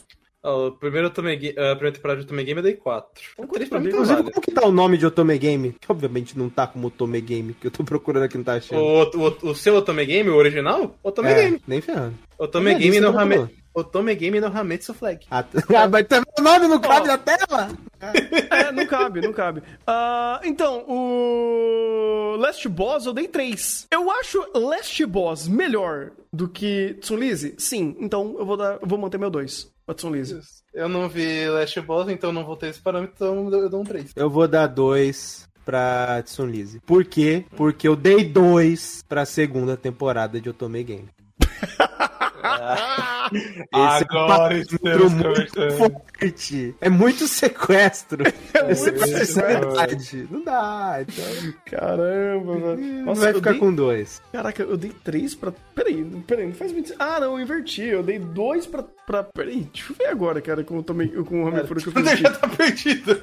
O 0.45 0.73
primeiro 0.73 1.07
Otome 1.07 1.37
Ga- 1.37 1.71
a 1.73 1.77
primeira 1.77 1.93
temporada 1.93 2.21
de 2.21 2.27
Otome 2.27 2.43
Game 2.43 2.59
eu 2.59 2.63
dei 2.65 2.75
4. 2.75 3.23
Um 3.39 3.47
3 3.47 3.69
pra 3.69 3.79
mim 3.79 3.85
tá 3.87 3.91
Inclusive, 3.91 4.15
válido. 4.17 4.33
como 4.33 4.45
que 4.45 4.51
tá 4.51 4.67
o 4.67 4.73
nome 4.73 4.99
de 4.99 5.07
Otome 5.07 5.39
Game? 5.39 5.73
Que 5.81 5.87
obviamente 5.93 6.37
não 6.37 6.49
tá 6.51 6.67
como 6.67 6.89
Otome 6.89 7.21
Game, 7.21 7.55
que 7.55 7.69
eu 7.69 7.71
tô 7.71 7.85
procurando 7.85 8.25
aqui 8.25 8.37
não 8.37 8.45
tá 8.45 8.55
achando. 8.55 8.81
O, 8.83 9.03
o, 9.03 9.51
o 9.51 9.55
seu 9.55 9.77
Otome 9.77 10.05
Game, 10.05 10.29
o 10.31 10.35
original? 10.37 10.97
Otome 11.03 11.29
é, 11.31 11.35
Game. 11.45 11.63
nem 11.67 11.81
ferrando. 11.81 12.15
Otome 12.37 12.73
É, 12.73 12.75
Game 12.79 13.01
tô 13.01 13.17
Hame... 13.17 13.49
Otome 13.75 14.15
Game 14.17 14.39
no 14.41 14.49
Hametsu 14.49 14.93
Flag. 14.93 15.25
Ah, 15.31 15.43
tá- 15.45 15.63
ah, 15.83 15.89
mas 15.89 16.07
também 16.07 16.31
o 16.39 16.43
nome 16.43 16.67
não 16.69 16.79
cabe 16.81 17.07
na 17.07 17.17
tela? 17.17 17.71
É, 18.51 18.71
não 18.73 18.85
cabe, 18.87 19.21
não 19.23 19.33
cabe. 19.33 19.63
Ah, 19.87 20.41
então, 20.45 20.85
o 20.89 22.37
Last 22.37 22.69
Boss 22.69 23.07
eu 23.07 23.15
dei 23.15 23.29
3. 23.29 23.87
Eu 23.91 24.11
acho 24.11 24.45
Last 24.55 25.07
Boss 25.07 25.47
melhor 25.49 26.11
do 26.33 26.49
que 26.49 26.97
Tsunlise? 27.01 27.55
Sim, 27.57 27.97
então 28.01 28.35
eu 28.39 28.45
vou, 28.45 28.57
dar, 28.57 28.79
eu 28.83 28.87
vou 28.89 28.99
manter 28.99 29.17
meu 29.19 29.31
2 29.31 29.72
pra 29.85 29.95
Tsunlise. 29.95 30.41
Eu 30.73 30.89
não 30.89 31.09
vi 31.09 31.49
Last 31.49 31.81
Boss, 31.81 32.09
então 32.09 32.33
não 32.33 32.45
vou 32.45 32.57
ter 32.57 32.69
esse 32.69 32.81
parâmetro, 32.81 33.15
então 33.15 33.51
eu 33.53 33.69
dou 33.69 33.81
um 33.81 33.85
3. 33.85 34.13
Eu 34.17 34.31
vou 34.31 34.49
dar 34.49 34.67
dois 34.67 35.49
pra 35.65 36.23
Tsunlise. 36.23 36.81
Por 36.81 37.05
quê? 37.05 37.45
Porque 37.57 37.87
eu 37.87 37.97
dei 37.97 38.25
dois 38.25 39.03
pra 39.09 39.25
segunda 39.25 39.77
temporada 39.77 40.41
de 40.41 40.49
Otome 40.49 40.83
Game. 40.83 41.09
Esse 43.33 44.05
Agora 44.11 44.55
é 44.55 44.59
estamos 44.61 45.13
muito 45.13 45.71
forte. 45.79 46.75
É 46.81 46.89
muito 46.89 47.27
sequestro. 47.29 48.23
Muito 48.63 48.71
é 48.71 48.75
sequestro. 48.75 49.43
verdade. 49.47 50.29
Não 50.31 50.45
dá. 50.45 50.99
Então, 51.01 51.55
Caramba, 51.67 52.55
velho. 52.77 53.05
Nossa, 53.05 53.21
vai 53.23 53.35
ficar 53.35 53.51
dei- 53.53 53.59
com 53.61 53.75
dois. 53.75 54.23
Caraca, 54.33 54.63
eu 54.63 54.77
dei 54.77 54.93
3 55.03 55.35
pra. 55.35 55.53
Peraí, 55.75 56.05
peraí, 56.27 56.47
não 56.47 56.55
faz 56.55 56.71
muito. 56.73 56.95
Ah, 56.99 57.19
não, 57.21 57.33
eu 57.39 57.41
inverti. 57.41 57.83
Eu 57.83 58.03
dei 58.03 58.19
2 58.19 58.67
pra, 58.67 58.85
pra. 59.07 59.23
Peraí, 59.25 59.69
deixa 59.73 59.93
eu 59.93 59.97
ver 59.97 60.07
agora, 60.07 60.41
cara, 60.41 60.63
com 60.63 60.79
o, 60.79 60.83
Tomei, 60.83 61.09
o 61.17 61.47
Hamifuro 61.49 61.81
que 61.81 61.89
eu 61.89 61.93
fiz. 62.05 62.19
Já 62.21 62.31
tá 62.31 62.47
perdido. 62.49 63.21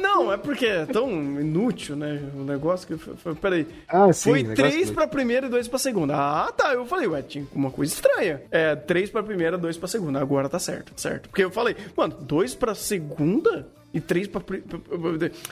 Não, 0.00 0.32
é 0.32 0.36
porque 0.36 0.66
é 0.66 0.86
tão 0.86 1.08
inútil, 1.40 1.94
né? 1.96 2.20
O 2.34 2.42
negócio 2.44 2.86
que. 2.86 2.96
foi- 2.96 3.14
foi- 3.16 3.34
Peraí. 3.34 3.66
Ah, 3.88 4.12
sim. 4.12 4.30
Foi 4.30 4.38
negócio 4.42 4.56
3 4.56 4.74
muito. 4.76 4.94
pra 4.94 5.06
primeira 5.06 5.46
e 5.46 5.50
2 5.50 5.68
pra 5.68 5.78
segunda. 5.78 6.14
Ah, 6.16 6.52
tá. 6.52 6.72
Eu 6.74 6.84
falei, 6.86 7.06
ué, 7.06 7.22
tinha 7.22 7.46
uma 7.54 7.70
coisa 7.70 7.92
estranha. 7.92 8.42
É, 8.50 8.74
3 8.74 9.10
pra 9.10 9.22
primeira, 9.22 9.56
2 9.58 9.76
pra 9.76 9.88
segunda. 9.88 10.20
Agora 10.20 10.48
tá 10.48 10.58
certo, 10.58 10.92
certo. 10.96 11.28
Porque 11.28 11.44
eu 11.44 11.50
falei, 11.50 11.76
mano, 11.96 12.16
2 12.20 12.54
pra 12.54 12.74
segunda 12.74 13.66
e 13.92 14.00
3 14.00 14.28
pra. 14.28 14.40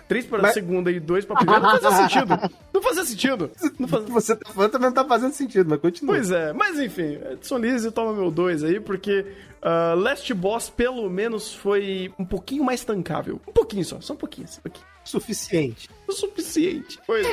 3 0.07 0.27
pra 0.27 0.43
Mas- 0.43 0.55
segunda 0.55 0.91
e 0.91 1.01
2 1.01 1.25
pra 1.25 1.37
primeira 1.37 1.61
não 1.61 1.71
fazia 1.81 1.97
sentido. 2.09 2.51
Não 2.73 2.83
fazia 2.83 3.05
sentido. 3.05 3.51
Não 3.79 3.89
fazia... 3.89 4.09
Você 4.09 4.37
tá 4.37 4.51
falando 4.53 4.71
também 4.71 4.87
não 4.89 4.95
tá 4.95 5.05
fazendo 5.05 5.33
sentido, 5.33 5.69
mas 5.69 5.81
continua. 5.81 6.15
Pois 6.15 6.31
é, 6.31 6.53
mas 6.53 6.79
enfim, 6.79 7.19
Edson 7.33 7.59
Lise 7.59 7.91
toma 7.91 8.13
meu 8.13 8.31
2 8.31 8.63
aí, 8.65 8.79
porque 8.81 9.27
ah, 9.61 9.95
Last 9.97 10.33
Boss 10.35 10.71
pelo 10.71 11.09
menos 11.11 11.53
foi 11.55 12.13
um 12.19 12.25
pouquinho 12.25 12.63
mais 12.65 12.85
tancável. 12.85 13.41
Um 13.49 13.53
pouquinho 13.53 13.85
só, 13.85 14.01
só 14.01 14.13
um 14.13 14.17
pouquinho, 14.17 14.47
só 14.47 14.59
um 14.61 14.63
pouquinho. 14.63 14.87
Suficiente. 15.05 15.89
O 16.07 16.13
suficiente. 16.13 16.99
Pois 17.07 17.27
é. 17.27 17.31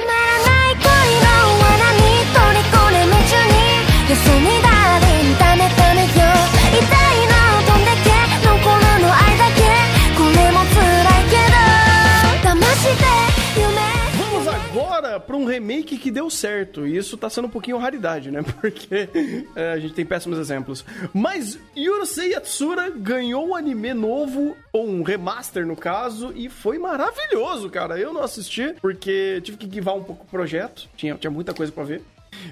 Pra 15.19 15.35
um 15.35 15.45
remake 15.45 15.97
que 15.97 16.11
deu 16.11 16.29
certo. 16.29 16.85
E 16.85 16.97
isso 16.97 17.17
tá 17.17 17.29
sendo 17.29 17.47
um 17.47 17.51
pouquinho 17.51 17.77
raridade, 17.77 18.31
né? 18.31 18.41
Porque 18.61 19.09
é, 19.55 19.73
a 19.73 19.79
gente 19.79 19.93
tem 19.93 20.05
péssimos 20.05 20.37
exemplos. 20.39 20.85
Mas 21.13 21.59
Yurusei 21.75 22.31
Yatsura 22.31 22.89
ganhou 22.89 23.49
um 23.49 23.55
anime 23.55 23.93
novo, 23.93 24.55
ou 24.71 24.87
um 24.87 25.03
remaster 25.03 25.65
no 25.65 25.75
caso, 25.75 26.33
e 26.35 26.49
foi 26.49 26.77
maravilhoso, 26.77 27.69
cara. 27.69 27.99
Eu 27.99 28.13
não 28.13 28.21
assisti, 28.21 28.75
porque 28.81 29.41
tive 29.43 29.57
que 29.57 29.67
guivar 29.67 29.95
um 29.95 30.03
pouco 30.03 30.25
o 30.25 30.27
projeto. 30.27 30.87
Tinha, 30.95 31.15
tinha 31.15 31.31
muita 31.31 31.53
coisa 31.53 31.71
pra 31.71 31.83
ver. 31.83 32.01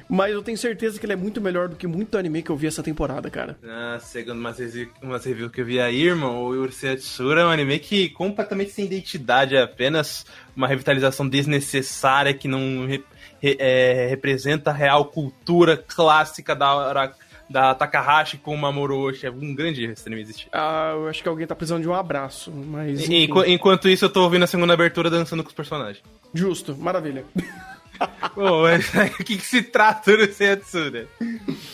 Mas 0.07 0.33
eu 0.33 0.41
tenho 0.41 0.57
certeza 0.57 0.99
que 0.99 1.05
ele 1.05 1.13
é 1.13 1.17
muito 1.17 1.41
melhor 1.41 1.67
do 1.67 1.75
que 1.75 1.87
muito 1.87 2.17
anime 2.17 2.41
que 2.41 2.49
eu 2.49 2.55
vi 2.55 2.67
essa 2.67 2.83
temporada, 2.83 3.29
cara. 3.29 3.57
Ah, 3.63 3.99
segundo 4.01 4.39
umas, 4.39 4.57
umas 5.01 5.25
reviews 5.25 5.51
que 5.51 5.61
eu 5.61 5.65
vi 5.65 5.79
aí, 5.79 6.03
irmão, 6.03 6.43
o 6.43 6.49
Urusei 6.49 6.95
Tsura 6.95 7.41
é 7.41 7.45
um 7.45 7.49
anime 7.49 7.79
que 7.79 8.09
completamente 8.09 8.71
sem 8.71 8.85
identidade, 8.85 9.55
é 9.55 9.61
apenas 9.61 10.25
uma 10.55 10.67
revitalização 10.67 11.27
desnecessária 11.27 12.33
que 12.33 12.47
não 12.47 12.85
re- 12.87 13.03
re- 13.41 13.57
é, 13.59 14.07
representa 14.09 14.69
a 14.69 14.73
real 14.73 15.05
cultura 15.05 15.75
clássica 15.77 16.55
da, 16.55 17.11
da 17.49 17.75
Takahashi 17.75 18.37
com 18.37 18.53
o 18.53 18.57
Mamoru 18.57 18.99
Oshii. 18.99 19.27
É 19.27 19.31
um 19.31 19.53
grande 19.55 19.85
esse 19.85 20.07
anime 20.07 20.21
existir. 20.21 20.47
Ah, 20.51 20.91
eu 20.95 21.07
acho 21.07 21.21
que 21.23 21.29
alguém 21.29 21.47
tá 21.47 21.55
precisando 21.55 21.81
de 21.81 21.87
um 21.89 21.93
abraço, 21.93 22.51
mas. 22.51 23.09
Enqu- 23.09 23.45
enquanto 23.47 23.89
isso, 23.89 24.05
eu 24.05 24.09
tô 24.09 24.23
ouvindo 24.23 24.43
a 24.43 24.47
segunda 24.47 24.73
abertura 24.73 25.09
dançando 25.09 25.43
com 25.43 25.49
os 25.49 25.55
personagens. 25.55 26.03
Justo, 26.33 26.75
maravilha. 26.77 27.23
O 28.35 29.23
que, 29.23 29.37
que 29.37 29.45
se 29.45 29.61
trata 29.61 30.11
do 30.11 30.23
Urusei 30.23 30.55
Tsura? 30.55 31.07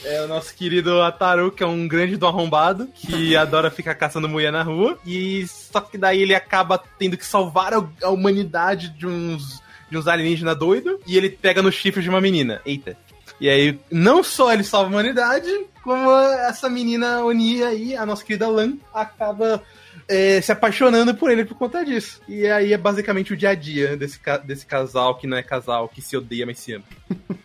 É 0.03 0.21
o 0.21 0.27
nosso 0.27 0.53
querido 0.53 1.01
Ataru, 1.01 1.51
que 1.51 1.63
é 1.63 1.67
um 1.67 1.87
grande 1.87 2.17
do 2.17 2.27
arrombado, 2.27 2.87
que 2.93 3.35
adora 3.35 3.71
ficar 3.71 3.95
caçando 3.95 4.27
mulher 4.27 4.51
na 4.51 4.63
rua. 4.63 4.97
E 5.05 5.45
só 5.47 5.79
que 5.79 5.97
daí 5.97 6.21
ele 6.21 6.35
acaba 6.35 6.81
tendo 6.97 7.17
que 7.17 7.25
salvar 7.25 7.73
a, 7.73 7.87
a 8.03 8.09
humanidade 8.09 8.89
de 8.89 9.07
uns, 9.07 9.61
de 9.89 9.97
uns 9.97 10.07
alienígenas 10.07 10.57
doidos. 10.57 10.99
E 11.07 11.17
ele 11.17 11.29
pega 11.29 11.61
no 11.61 11.71
chifre 11.71 12.03
de 12.03 12.09
uma 12.09 12.21
menina. 12.21 12.61
Eita. 12.65 12.97
E 13.39 13.47
aí, 13.47 13.79
não 13.89 14.21
só 14.21 14.51
ele 14.51 14.63
salva 14.63 14.89
a 14.89 14.91
humanidade, 14.91 15.49
como 15.81 16.11
essa 16.11 16.69
menina 16.69 17.23
Oni 17.23 17.63
aí, 17.63 17.95
a 17.95 18.05
nossa 18.05 18.23
querida 18.23 18.49
Lan, 18.49 18.73
acaba 18.93 19.63
é, 20.09 20.41
se 20.41 20.51
apaixonando 20.51 21.13
por 21.13 21.29
ele 21.29 21.45
por 21.45 21.55
conta 21.55 21.85
disso. 21.85 22.19
E 22.27 22.47
aí 22.47 22.73
é 22.73 22.77
basicamente 22.77 23.31
o 23.31 23.37
dia 23.37 23.51
a 23.51 23.55
dia 23.55 23.95
desse, 23.95 24.19
desse 24.43 24.65
casal 24.65 25.15
que 25.15 25.27
não 25.27 25.37
é 25.37 25.43
casal, 25.43 25.87
que 25.87 26.01
se 26.01 26.17
odeia, 26.17 26.45
mas 26.45 26.59
se 26.59 26.73
ama. 26.73 26.85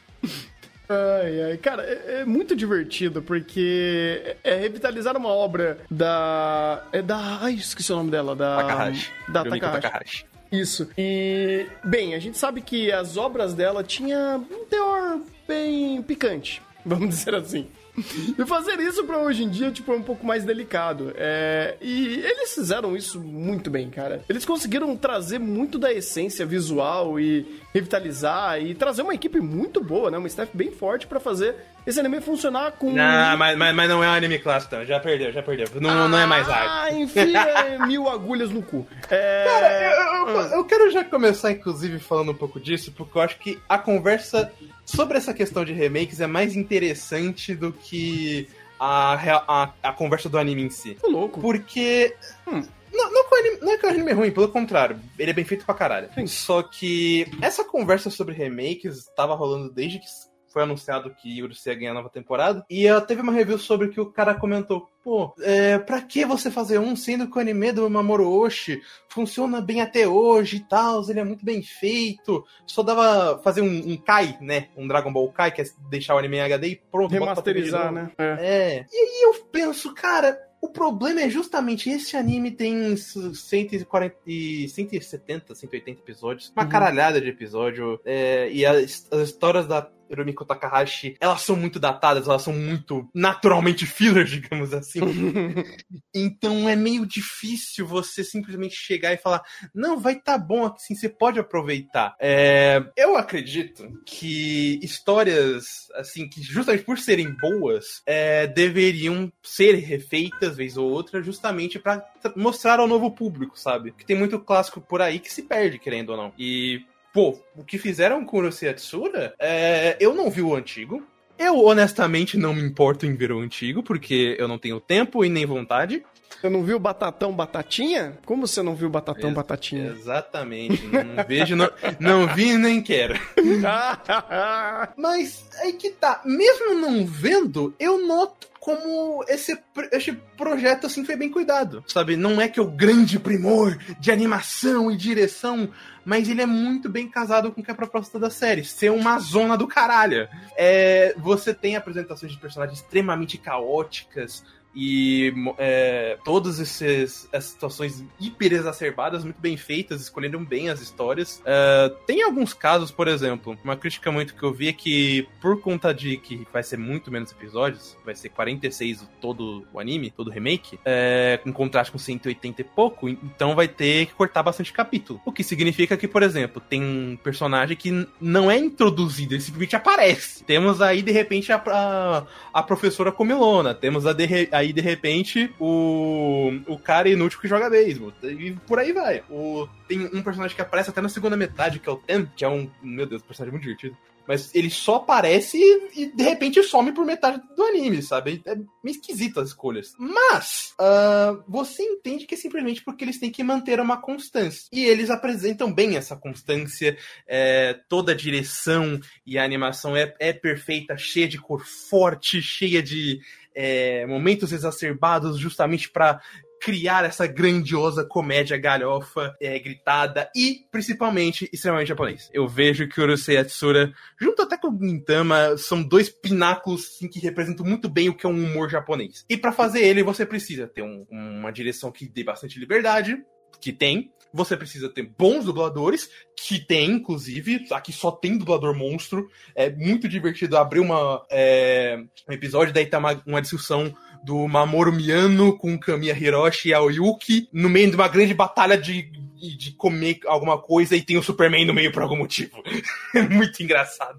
Ai, 0.87 1.43
ai. 1.43 1.57
Cara, 1.57 1.83
é, 1.83 2.21
é 2.21 2.25
muito 2.27 2.55
divertido, 2.55 3.23
porque 3.23 4.37
é 4.45 4.55
revitalizar 4.57 5.17
uma 5.17 5.31
obra 5.31 5.79
da. 5.91 6.85
É 6.93 7.01
da. 7.01 7.39
Ai, 7.41 7.55
esqueci 7.55 7.91
o 7.91 7.97
nome 7.97 8.11
dela. 8.11 8.37
Da. 8.37 8.57
Takahashi. 8.59 9.11
Da 9.27 9.45
Takahashi. 9.45 9.81
Takahashi. 9.81 10.27
Isso. 10.53 10.91
E, 10.97 11.67
bem, 11.83 12.15
a 12.15 12.19
gente 12.19 12.37
sabe 12.37 12.61
que 12.61 12.93
as 12.93 13.17
obras 13.17 13.55
dela 13.55 13.83
tinha 13.83 14.39
um 14.39 14.67
teor 14.67 15.21
bem 15.49 16.03
picante, 16.03 16.63
vamos 16.85 17.09
dizer 17.09 17.35
assim. 17.35 17.67
E 18.39 18.47
fazer 18.47 18.81
isso 18.81 19.05
pra 19.05 19.19
hoje 19.19 19.45
em 19.45 19.49
dia, 19.49 19.71
tipo, 19.71 19.93
é 19.93 19.97
um 19.97 20.03
pouco 20.03 20.27
mais 20.27 20.45
delicado. 20.45 21.13
É, 21.17 21.77
e 21.81 22.17
eles 22.17 22.55
fizeram 22.55 22.97
isso 22.97 23.21
muito 23.21 23.71
bem, 23.71 23.89
cara. 23.91 24.23
Eles 24.29 24.45
conseguiram 24.45 24.97
trazer 24.97 25.39
muito 25.39 25.79
da 25.79 25.93
essência 25.93 26.45
visual 26.45 27.19
e 27.19 27.61
revitalizar 27.73 28.61
e 28.61 28.75
trazer 28.75 29.03
uma 29.03 29.15
equipe 29.15 29.41
muito 29.41 29.83
boa, 29.83 30.11
né? 30.11 30.19
Uma 30.19 30.27
staff 30.27 30.57
bem 30.57 30.71
forte 30.71 31.07
pra 31.07 31.21
fazer 31.21 31.57
esse 31.87 32.01
anime 32.01 32.21
funcionar 32.21 32.73
com... 32.73 32.91
Não, 32.93 33.37
mas, 33.37 33.57
mas, 33.59 33.75
mas 33.75 33.89
não 33.89 34.03
é 34.03 34.09
um 34.09 34.13
anime 34.13 34.39
clássico, 34.39 34.75
então. 34.75 34.87
Já 34.87 34.99
perdeu, 35.01 35.33
já 35.33 35.43
perdeu. 35.43 35.67
Não, 35.81 36.09
não 36.09 36.19
é 36.19 36.27
mais 36.27 36.49
arte. 36.49 36.69
Ah, 36.71 36.93
enfia 36.99 37.79
mil 37.87 38.09
agulhas 38.09 38.51
no 38.51 38.63
cu. 38.63 38.87
É... 39.11 39.93
Eu, 40.23 40.29
eu- 40.29 40.41
eu 40.57 40.65
quero 40.65 40.91
já 40.91 41.05
começar, 41.05 41.51
inclusive, 41.53 41.99
falando 41.99 42.33
um 42.33 42.37
pouco 42.37 42.59
disso, 42.61 42.93
porque 42.93 43.19
eu 43.19 43.23
acho 43.23 43.39
que 43.39 43.59
a 43.69 43.79
conversa 43.79 44.51
sobre 44.85 45.19
essa 45.19 45.35
questão 45.35 45.65
de 45.65 45.73
remakes 45.73 46.21
é 46.21 46.27
mais 46.27 46.57
interessante 46.57 47.55
do 47.55 47.73
que 47.73 48.49
a, 48.81 49.15
a, 49.47 49.71
a 49.83 49.93
conversa 49.93 50.29
do 50.29 50.39
anime 50.39 50.63
em 50.63 50.71
si. 50.71 50.97
Tô 51.01 51.09
louco. 51.11 51.41
Porque. 51.41 52.15
Hum. 52.47 52.63
Não, 52.93 53.11
não, 53.13 53.25
não 53.61 53.73
é 53.73 53.77
que 53.77 53.87
o 53.87 53.89
anime 53.89 54.11
é 54.13 54.15
ruim, 54.15 54.31
pelo 54.31 54.47
contrário. 54.49 55.01
Ele 55.19 55.31
é 55.31 55.35
bem 55.35 55.45
feito 55.45 55.65
pra 55.67 55.75
caralho. 55.75 56.09
Sim. 56.15 56.27
Só 56.29 56.63
que 56.63 57.27
essa 57.43 57.65
conversa 57.65 58.09
sobre 58.09 58.35
remakes 58.37 59.07
tava 59.17 59.35
rolando 59.35 59.69
desde 59.73 59.99
que 59.99 60.07
foi 60.55 60.63
anunciado 60.63 61.15
que 61.21 61.43
Urusei 61.43 61.73
ia 61.73 61.79
ganhar 61.79 61.91
a 61.91 61.95
nova 61.95 62.09
temporada. 62.09 62.65
E 62.71 62.91
uh, 62.91 63.01
teve 63.01 63.21
uma 63.21 63.33
review 63.33 63.59
sobre 63.59 63.89
que 63.89 64.01
o 64.01 64.07
cara 64.07 64.35
comentou: 64.35 64.89
pô, 65.03 65.35
é, 65.43 65.79
pra 65.79 66.01
que 66.01 66.25
você 66.25 66.51
fazer 66.51 66.79
um 66.79 66.95
sendo 66.95 67.29
que 67.29 67.37
o 67.37 67.41
anime 67.41 67.73
do 67.73 67.91
Mamoru 67.91 68.31
Oshii 68.31 68.81
funciona 69.09 69.61
bem 69.61 69.81
até 69.81 70.07
hoje 70.07 70.57
e 70.59 70.61
tal, 70.61 71.03
ele 71.11 71.21
é 71.21 71.25
muito 71.25 71.45
bem 71.45 71.61
feito. 71.63 72.45
Só 72.67 72.83
dava 72.83 73.43
fazer 73.43 73.61
um, 73.61 73.93
um 73.93 73.97
Kai, 73.97 74.39
né? 74.41 74.69
Um 74.77 74.87
Dragon 74.87 75.13
Ball 75.13 75.31
Kai, 75.33 75.51
que 75.51 75.61
é 75.61 75.65
deixar 75.91 76.15
o 76.15 76.19
anime 76.19 76.37
em 76.37 76.43
HD 76.43 76.69
e 76.69 76.77
pronto, 76.91 77.11
Remasterizar, 77.11 77.93
né? 77.93 78.11
É. 78.17 78.37
É. 78.41 78.87
E 78.91 78.97
aí 78.97 79.23
eu 79.25 79.45
penso, 79.51 79.93
cara, 79.93 80.39
o 80.61 80.69
problema 80.71 81.21
é 81.21 81.29
justamente 81.29 81.91
esse 81.91 82.17
anime 82.17 82.51
tem 82.51 82.97
140 82.97 84.17
e 84.27 84.67
170, 84.69 85.55
180 85.55 86.01
episódios, 86.01 86.51
uma 86.57 86.65
Uhum. 86.65 86.69
caralhada 86.71 87.21
de 87.21 87.29
episódio, 87.29 88.01
é, 88.05 88.51
e 88.51 88.65
as, 88.65 89.07
as 89.13 89.29
histórias 89.29 89.67
da 89.67 89.83
Rumiko 90.13 90.45
Takahashi, 90.45 91.17
elas 91.21 91.43
são 91.43 91.57
muito 91.57 91.79
datadas, 91.79 92.27
elas 92.27 92.43
são 92.43 92.53
muito 92.53 93.09
naturalmente 93.15 93.87
filler, 93.87 94.25
digamos 94.27 94.73
assim. 94.73 95.01
então 96.15 96.69
é 96.69 96.77
meio 96.77 97.07
difícil 97.07 97.87
você 97.87 98.25
simplesmente 98.25 98.75
chegar 98.75 99.13
e 99.13 99.19
falar, 99.19 99.43
não, 99.75 99.99
vai 99.99 100.15
tá 100.15 100.39
bom 100.39 100.67
assim, 100.67 100.95
você 100.95 101.09
pode 101.09 101.39
aproveitar. 101.39 102.15
É, 102.19 102.83
eu 102.97 103.17
acredito 103.17 104.01
que 104.07 104.79
histórias, 104.83 105.89
assim, 105.95 106.29
que 106.29 106.43
justamente 106.43 106.85
por 106.85 106.99
serem 106.99 107.35
boas, 107.35 108.03
é, 108.07 108.47
deveriam 108.47 109.33
ser 109.43 109.75
refeitas 109.75 110.57
vez 110.57 110.77
ou 110.77 110.91
outra, 110.91 111.23
justamente 111.23 111.79
para 111.79 112.05
mostrar 112.37 112.81
ao 112.81 112.89
novo 112.89 113.11
público, 113.11 113.59
sabe? 113.59 113.91
Porque 113.91 114.07
tem 114.07 114.17
muito 114.17 114.39
clássico 114.39 114.81
por 114.81 115.03
aí 115.03 115.19
que 115.19 115.33
se 115.33 115.43
perde, 115.43 115.79
querendo 115.79 116.11
ou 116.11 116.17
não. 116.17 116.33
E 116.39 116.85
pô, 117.15 117.39
o 117.57 117.63
que 117.65 117.79
fizeram 117.79 118.25
com 118.27 118.41
o 118.41 118.51
Yatsura, 118.51 119.33
é, 119.39 119.97
eu 120.01 120.13
não 120.13 120.29
vi 120.29 120.43
o 120.43 120.55
antigo. 120.55 121.03
Eu, 121.39 121.65
honestamente, 121.65 122.37
não 122.37 122.53
me 122.53 122.61
importo 122.63 123.07
em 123.07 123.15
ver 123.15 123.33
o 123.33 123.41
antigo, 123.41 123.83
porque 123.83 124.37
eu 124.39 124.47
não 124.49 124.59
tenho 124.59 124.81
tempo 124.81 125.25
e 125.25 125.29
nem 125.29 125.47
vontade. 125.47 126.05
Você 126.41 126.49
não 126.49 126.63
viu 126.63 126.79
Batatão 126.79 127.33
Batatinha? 127.33 128.19
Como 128.27 128.47
você 128.47 128.63
não 128.63 128.75
viu 128.75 128.91
Batatão 128.91 129.31
Ex- 129.31 129.37
Batatinha? 129.37 129.87
Exatamente. 129.87 130.85
Não 130.87 131.25
vejo, 131.27 131.57
não, 131.57 131.71
não 131.99 132.35
vi 132.35 132.57
nem 132.59 132.83
quero. 132.83 133.15
Mas 134.97 135.49
aí 135.61 135.73
que 135.73 135.91
tá, 135.91 136.21
mesmo 136.25 136.75
não 136.75 137.07
vendo, 137.07 137.75
eu 137.79 138.07
noto 138.07 138.49
como 138.61 139.23
esse, 139.29 139.59
esse 139.93 140.13
projeto 140.39 140.87
assim 140.87 141.05
foi 141.05 141.17
bem 141.17 141.31
cuidado. 141.31 141.85
Sabe, 141.87 142.17
não 142.17 142.41
é 142.41 142.49
que 142.49 142.61
o 142.61 142.65
grande 142.67 143.19
primor 143.19 143.77
de 144.01 144.11
animação 144.11 144.91
e 144.91 144.97
direção, 144.97 145.69
mas 146.05 146.29
ele 146.29 146.43
é 146.43 146.47
muito 146.47 146.89
bem 146.89 147.09
casado 147.09 147.51
com 147.51 147.61
o 147.61 147.65
que 147.65 147.71
é 147.71 147.75
a 147.75 147.77
proposta 147.77 148.19
da 148.19 148.31
série, 148.31 148.65
ser 148.65 148.91
uma 148.91 149.19
zona 149.19 149.57
do 149.57 149.67
caralho. 149.67 150.29
É, 150.57 151.15
você 151.17 151.55
tem 151.55 151.77
apresentações 151.77 152.33
de 152.33 152.39
personagens 152.39 152.81
extremamente 152.81 153.39
caóticas, 153.39 154.45
e 154.75 155.33
é, 155.59 156.19
todas 156.25 156.59
essas 156.61 157.29
situações 157.41 158.05
hiper 158.21 158.53
exacerbadas, 158.53 159.25
muito 159.25 159.41
bem 159.41 159.57
feitas, 159.57 160.01
escolheram 160.01 160.45
bem 160.45 160.69
as 160.71 160.81
histórias. 160.81 161.43
É, 161.45 161.93
tem 162.07 162.23
alguns 162.23 162.53
casos, 162.55 162.91
por 162.91 163.09
exemplo, 163.09 163.57
uma 163.63 163.77
crítica 163.77 164.11
muito 164.11 164.35
que 164.35 164.43
eu 164.43 164.53
vi 164.53 164.69
é 164.69 164.73
que, 164.73 165.27
por 165.41 165.61
conta 165.61 165.93
de 165.95 166.17
que 166.17 166.47
vai 166.53 166.63
ser 166.63 166.77
muito 166.79 167.11
menos 167.11 167.31
episódios, 167.33 167.97
vai 168.05 168.15
ser 168.15 168.29
46 168.31 169.03
o- 169.03 169.09
todo 169.21 169.67
o 169.73 169.79
anime, 169.81 170.11
todo 170.11 170.29
o 170.29 170.31
remake, 170.31 170.79
é, 170.85 171.41
em 171.45 171.53
contraste 171.53 171.93
com 171.93 171.99
180 171.99 172.61
e 172.61 172.65
pouco, 172.65 173.09
então 173.09 173.55
vai 173.55 173.69
ter 173.69 174.07
que 174.07 174.15
cortar 174.15 174.43
bastante 174.43 174.73
capítulo. 174.73 175.21
O 175.25 175.33
que 175.33 175.43
significa 175.45 175.97
que, 175.97 176.09
por 176.09 176.23
exemplo, 176.23 176.61
tem 176.61 176.83
um 176.83 177.17
personagem 177.23 177.77
que 177.77 178.07
não 178.21 178.51
é 178.51 178.59
introduzido, 178.59 179.35
ele 179.35 179.41
simplesmente 179.43 179.77
aparece. 179.77 180.43
Temos 180.45 180.81
aí, 180.83 181.03
de 181.03 181.13
repente, 181.13 181.53
a, 181.53 181.63
a, 181.67 182.27
a 182.53 182.63
professora 182.63 183.13
Comilona, 183.13 183.75
temos 183.75 184.07
a 184.07 184.13
de 184.13 184.25
re- 184.27 184.49
aí, 184.65 184.73
de 184.73 184.81
repente, 184.81 185.55
o, 185.59 186.53
o 186.67 186.79
cara 186.79 187.09
inútil 187.09 187.41
que 187.41 187.49
joga 187.49 187.71
beisebol, 187.71 188.13
e 188.23 188.53
por 188.67 188.79
aí 188.79 188.93
vai. 188.93 189.23
O, 189.31 189.69
tem 189.87 190.07
um 190.07 190.23
personagem 190.23 190.57
que 190.57 190.63
aparece 190.63 190.91
até 190.91 191.01
na 191.01 191.09
segunda 191.09 191.37
metade, 191.37 191.79
que 191.79 191.89
é 191.89 191.93
o 191.93 191.97
Tem, 191.97 192.27
que 192.37 192.45
é 192.45 192.49
um, 192.49 192.71
meu 192.83 193.07
Deus, 193.07 193.23
personagem 193.23 193.53
muito 193.53 193.63
divertido. 193.63 193.97
Mas 194.27 194.55
ele 194.55 194.71
só 194.71 194.97
aparece 194.97 195.59
e, 195.59 196.03
e, 196.03 196.07
de 196.07 196.23
repente 196.23 196.63
some 196.63 196.93
por 196.93 197.05
metade 197.05 197.43
do 197.55 197.63
anime, 197.63 198.03
sabe? 198.03 198.43
É 198.47 198.55
meio 198.55 198.97
esquisito 198.97 199.39
as 199.39 199.49
escolhas. 199.49 199.95
Mas 199.99 200.73
ah, 200.79 201.39
você 201.47 201.83
entende 201.83 202.27
que 202.27 202.35
é 202.35 202.39
simplesmente 202.39 202.83
porque 202.83 203.05
eles 203.05 203.19
têm 203.19 203.31
que 203.31 203.45
manter 203.45 203.79
uma 203.81 204.01
constância. 204.01 204.67
E 204.73 204.85
eles 204.85 205.11
apresentam 205.11 205.73
bem 205.73 205.97
essa 205.97 206.17
constância. 206.17 206.97
é, 207.27 207.79
toda 207.89 208.13
a 208.13 208.17
direção 208.17 208.99
e 209.27 209.39
a 209.39 209.45
animação 209.45 209.97
é, 209.97 210.15
é 210.19 210.33
perfeita, 210.33 210.97
cheia 210.97 211.29
de 211.29 211.39
cor 211.39 211.65
forte, 211.65 212.41
cheia 212.41 212.83
de 212.83 213.21
é, 213.55 214.07
momentos 214.07 214.53
exacerbados, 214.53 215.39
justamente 215.39 215.91
para 215.91 216.21
criar 216.61 217.05
essa 217.05 217.27
grandiosa 217.27 218.05
comédia 218.07 218.57
galhofa, 218.57 219.37
é, 219.41 219.59
gritada 219.59 220.31
e, 220.35 220.61
principalmente, 220.71 221.49
extremamente 221.53 221.89
japonês. 221.89 222.31
Eu 222.33 222.49
vejo 222.49 222.89
que 222.89 223.01
Urusei 223.01 223.37
Yatsura, 223.37 223.93
junto 224.19 224.41
até 224.43 224.57
com 224.57 224.69
o 224.69 224.79
Gintama, 224.79 225.59
são 225.59 225.83
dois 225.83 226.09
pináculos 226.09 226.87
assim, 226.95 227.07
que 227.07 227.19
representam 227.21 227.67
muito 227.67 227.89
bem 227.89 228.09
o 228.09 228.15
que 228.17 228.25
é 228.25 228.29
um 228.29 228.45
humor 228.45 228.71
japonês. 228.71 229.27
E 229.29 229.37
para 229.37 229.53
fazer 229.53 229.83
ele, 229.83 230.03
você 230.03 230.25
precisa 230.25 230.67
ter 230.67 230.83
um- 230.83 231.05
uma 231.11 231.51
direção 231.51 231.93
que 231.93 232.09
dê 232.09 232.25
bastante 232.25 232.59
liberdade, 232.59 233.23
que 233.61 233.73
tem. 233.73 234.11
Você 234.35 234.57
precisa 234.57 234.89
ter 234.89 235.03
bons 235.17 235.45
dubladores, 235.45 236.11
que 236.37 236.59
tem, 236.59 236.91
inclusive. 236.91 237.67
Aqui 237.71 237.93
só 237.93 238.11
tem 238.11 238.37
dublador 238.37 238.77
monstro. 238.77 239.29
É 239.55 239.71
muito 239.71 240.09
divertido 240.09 240.59
abrir 240.59 240.81
uma, 240.81 241.25
é, 241.31 241.99
um 242.29 242.33
episódio, 242.33 242.75
daí 242.75 242.87
tá 242.87 242.99
uma, 242.99 243.23
uma 243.27 243.41
discussão 243.41 243.95
do 244.25 244.47
Mamoru 244.49 244.93
Miyano 244.93 245.57
com 245.57 245.79
Kamiya 245.79 246.17
Hiroshi 246.19 246.71
e 246.71 246.75
Aoyuki 246.75 247.49
no 247.53 247.69
meio 247.69 247.91
de 247.91 247.97
uma 247.97 248.09
grande 248.09 248.35
batalha 248.35 248.77
de, 248.77 249.03
de 249.03 249.25
de 249.57 249.73
comer 249.73 250.21
alguma 250.27 250.59
coisa 250.59 250.97
e 250.97 251.03
tem 251.03 251.19
o 251.19 251.23
Superman 251.23 251.67
no 251.67 251.75
meio 251.75 251.93
por 251.93 252.03
algum 252.03 252.17
motivo. 252.17 252.63
É 253.15 253.23
muito 253.23 253.63
engraçado. 253.63 254.19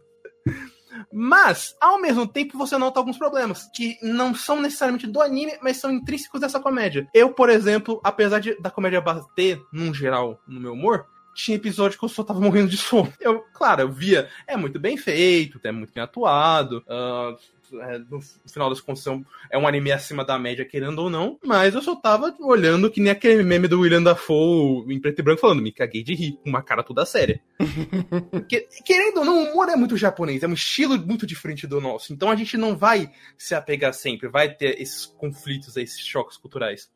Mas, 1.17 1.73
ao 1.79 2.01
mesmo 2.01 2.27
tempo, 2.27 2.57
você 2.57 2.77
nota 2.77 2.99
alguns 2.99 3.17
problemas 3.17 3.69
que 3.73 3.97
não 4.01 4.35
são 4.35 4.61
necessariamente 4.61 5.07
do 5.07 5.21
anime, 5.21 5.57
mas 5.61 5.77
são 5.77 5.89
intrínsecos 5.89 6.41
dessa 6.41 6.59
comédia. 6.59 7.07
Eu, 7.13 7.31
por 7.31 7.49
exemplo, 7.49 8.01
apesar 8.03 8.39
de, 8.39 8.59
da 8.59 8.69
comédia 8.69 8.99
bater, 8.99 9.61
num 9.71 9.93
geral, 9.93 10.41
no 10.45 10.59
meu 10.59 10.73
humor, 10.73 11.05
tinha 11.33 11.55
episódio 11.55 11.97
que 11.97 12.03
eu 12.03 12.09
só 12.09 12.21
tava 12.21 12.41
morrendo 12.41 12.69
de 12.69 12.75
sono. 12.75 13.13
Eu, 13.17 13.45
claro, 13.53 13.83
eu 13.83 13.91
via, 13.91 14.27
é 14.45 14.57
muito 14.57 14.77
bem 14.77 14.97
feito, 14.97 15.57
é 15.63 15.71
muito 15.71 15.93
bem 15.93 16.03
atuado, 16.03 16.83
ah, 16.89 17.33
é, 17.73 17.97
no 17.99 18.19
final 18.51 18.69
das 18.69 18.79
contas 18.81 19.05
é 19.07 19.11
um- 19.11 19.25
é 19.51 19.57
um 19.57 19.67
anime 19.67 19.91
acima 19.91 20.23
da 20.23 20.37
média, 20.39 20.65
querendo 20.65 20.99
ou 20.99 21.09
não, 21.09 21.39
mas 21.43 21.73
eu 21.75 21.81
só 21.81 21.95
tava 21.95 22.35
olhando 22.39 22.89
que 22.89 22.99
nem 23.01 23.11
aquele 23.11 23.43
meme 23.43 23.67
do 23.67 23.79
William 23.81 24.01
Dafoe 24.03 24.85
em 24.93 24.99
preto 24.99 25.19
e 25.19 25.23
branco 25.23 25.41
falando, 25.41 25.61
me 25.61 25.71
caguei 25.71 26.03
de 26.03 26.13
rir, 26.13 26.33
com 26.43 26.49
uma 26.49 26.61
cara 26.61 26.83
toda 26.83 27.05
séria. 27.05 27.41
Porque, 28.31 28.67
querendo 28.85 29.19
ou 29.19 29.25
não, 29.25 29.43
o 29.43 29.51
humor 29.51 29.69
é 29.69 29.75
muito 29.75 29.97
japonês, 29.97 30.43
é 30.43 30.47
um 30.47 30.53
estilo 30.53 30.97
muito 30.97 31.25
diferente 31.25 31.65
do 31.67 31.79
nosso, 31.81 32.13
então 32.13 32.29
a 32.29 32.35
gente 32.35 32.57
não 32.57 32.75
vai 32.77 33.11
se 33.37 33.55
apegar 33.55 33.93
sempre, 33.93 34.27
vai 34.29 34.53
ter 34.53 34.81
esses 34.81 35.05
conflitos, 35.05 35.75
esses 35.77 35.99
choques 36.05 36.37
culturais. 36.37 36.89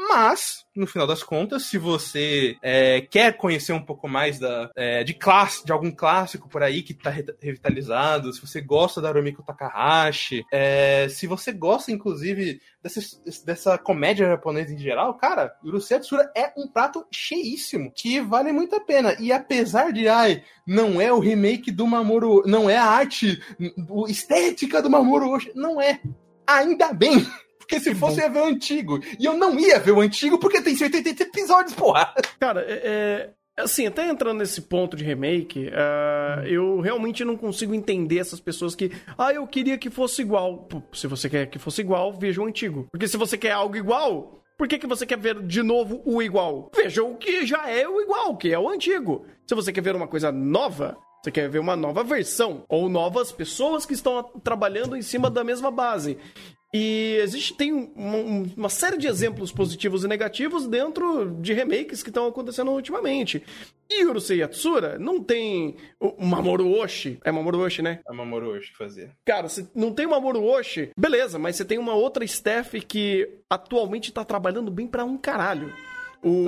Mas, 0.00 0.64
no 0.76 0.86
final 0.86 1.08
das 1.08 1.24
contas, 1.24 1.64
se 1.64 1.76
você 1.76 2.56
é, 2.62 3.00
quer 3.00 3.36
conhecer 3.36 3.72
um 3.72 3.82
pouco 3.82 4.08
mais 4.08 4.38
da, 4.38 4.70
é, 4.76 5.02
de 5.02 5.12
classe, 5.12 5.66
de 5.66 5.72
algum 5.72 5.90
clássico 5.90 6.48
por 6.48 6.62
aí 6.62 6.84
que 6.84 6.94
tá 6.94 7.10
re- 7.10 7.34
revitalizado, 7.42 8.32
se 8.32 8.40
você 8.40 8.60
gosta 8.60 9.00
da 9.00 9.10
Rumiko 9.10 9.42
Takahashi, 9.42 10.44
é, 10.52 11.08
se 11.08 11.26
você 11.26 11.50
gosta, 11.50 11.90
inclusive, 11.90 12.60
dessa, 12.80 13.00
dessa 13.44 13.76
comédia 13.76 14.28
japonesa 14.28 14.72
em 14.72 14.78
geral, 14.78 15.14
cara, 15.14 15.52
Urusei 15.64 15.96
Yatsura 15.96 16.30
é 16.32 16.52
um 16.56 16.68
prato 16.68 17.04
cheíssimo, 17.10 17.90
que 17.92 18.20
vale 18.20 18.52
muito 18.52 18.76
a 18.76 18.80
pena. 18.80 19.16
E 19.18 19.32
apesar 19.32 19.92
de, 19.92 20.06
ai, 20.06 20.44
não 20.64 21.00
é 21.00 21.12
o 21.12 21.18
remake 21.18 21.72
do 21.72 21.88
Mamoru, 21.88 22.44
não 22.46 22.70
é 22.70 22.76
a 22.76 22.84
arte, 22.84 23.42
o 23.88 24.06
estética 24.06 24.80
do 24.80 24.88
Mamoru 24.88 25.30
Oshii, 25.32 25.52
não 25.56 25.80
é. 25.80 26.00
Ainda 26.46 26.92
bem, 26.92 27.26
porque 27.68 27.80
se 27.80 27.94
fosse 27.94 28.18
eu 28.20 28.24
ia 28.24 28.30
ver 28.30 28.40
o 28.40 28.44
antigo. 28.46 28.98
E 29.20 29.26
eu 29.26 29.36
não 29.36 29.58
ia 29.60 29.78
ver 29.78 29.92
o 29.92 30.00
antigo 30.00 30.38
porque 30.38 30.62
tem 30.62 30.74
180 30.74 31.22
episódios, 31.22 31.74
porra. 31.74 32.14
Cara, 32.40 32.62
é, 32.66 32.72
é- 32.82 33.30
assim, 33.62 33.86
até 33.86 34.08
entrando 34.08 34.38
nesse 34.38 34.62
ponto 34.62 34.96
de 34.96 35.04
remake, 35.04 35.70
ah, 35.74 36.42
eu 36.46 36.80
realmente 36.80 37.22
não 37.26 37.36
consigo 37.36 37.74
entender 37.74 38.18
essas 38.20 38.40
pessoas 38.40 38.74
que, 38.74 38.90
ah, 39.18 39.34
eu 39.34 39.46
queria 39.46 39.76
que 39.76 39.90
fosse 39.90 40.22
igual. 40.22 40.58
Pô, 40.58 40.82
se 40.94 41.06
você 41.06 41.28
quer 41.28 41.46
que 41.46 41.58
fosse 41.58 41.82
igual, 41.82 42.10
veja 42.18 42.40
o 42.40 42.46
antigo. 42.46 42.86
Porque 42.90 43.06
se 43.06 43.18
você 43.18 43.36
quer 43.36 43.52
algo 43.52 43.76
igual, 43.76 44.42
por 44.56 44.66
que, 44.66 44.78
que 44.78 44.86
você 44.86 45.04
quer 45.04 45.18
ver 45.18 45.42
de 45.42 45.62
novo 45.62 46.00
o 46.06 46.22
igual? 46.22 46.70
Veja 46.74 47.02
o 47.04 47.16
que 47.16 47.44
já 47.44 47.68
é 47.68 47.86
o 47.86 48.00
igual, 48.00 48.34
que 48.36 48.50
é 48.50 48.58
o 48.58 48.68
antigo. 48.70 49.26
Se 49.46 49.54
você 49.54 49.70
quer 49.72 49.82
ver 49.82 49.94
uma 49.94 50.08
coisa 50.08 50.32
nova, 50.32 50.96
você 51.22 51.30
quer 51.30 51.48
ver 51.48 51.58
uma 51.58 51.76
nova 51.76 52.02
versão, 52.04 52.64
ou 52.68 52.88
novas 52.88 53.32
pessoas 53.32 53.84
que 53.84 53.94
estão 53.94 54.22
trabalhando 54.42 54.96
em 54.96 55.02
cima 55.02 55.28
da 55.28 55.42
mesma 55.42 55.70
base. 55.70 56.16
E 56.72 57.16
existe, 57.22 57.54
tem 57.54 57.72
um- 57.72 57.90
um- 57.96 58.52
uma 58.54 58.68
série 58.68 58.98
de 58.98 59.06
exemplos 59.06 59.50
positivos 59.50 60.04
e 60.04 60.08
negativos 60.08 60.66
dentro 60.66 61.30
de 61.40 61.54
remakes 61.54 62.02
que 62.02 62.10
estão 62.10 62.26
acontecendo 62.26 62.70
ultimamente. 62.70 63.42
E 63.90 64.04
Urusei 64.04 64.40
Yatsura 64.40 64.98
não 64.98 65.22
tem 65.24 65.76
o 65.98 66.22
Mamoru 66.26 66.70
Oshii. 66.78 67.18
É 67.24 67.32
Mamoru 67.32 67.60
Oshii, 67.60 67.82
né? 67.82 68.00
É 68.06 68.12
Mamoru 68.12 68.50
Oshii 68.50 68.72
que 68.72 68.76
fazia. 68.76 69.10
Cara, 69.24 69.48
você 69.48 69.66
não 69.74 69.94
tem 69.94 70.04
o 70.04 70.10
Mamoru 70.10 70.44
Oshii, 70.44 70.90
beleza, 70.94 71.38
mas 71.38 71.56
você 71.56 71.64
tem 71.64 71.78
uma 71.78 71.94
outra 71.94 72.22
staff 72.26 72.78
que 72.82 73.26
atualmente 73.48 74.12
tá 74.12 74.22
trabalhando 74.22 74.70
bem 74.70 74.86
pra 74.86 75.06
um 75.06 75.16
caralho. 75.16 75.72
O... 76.22 76.44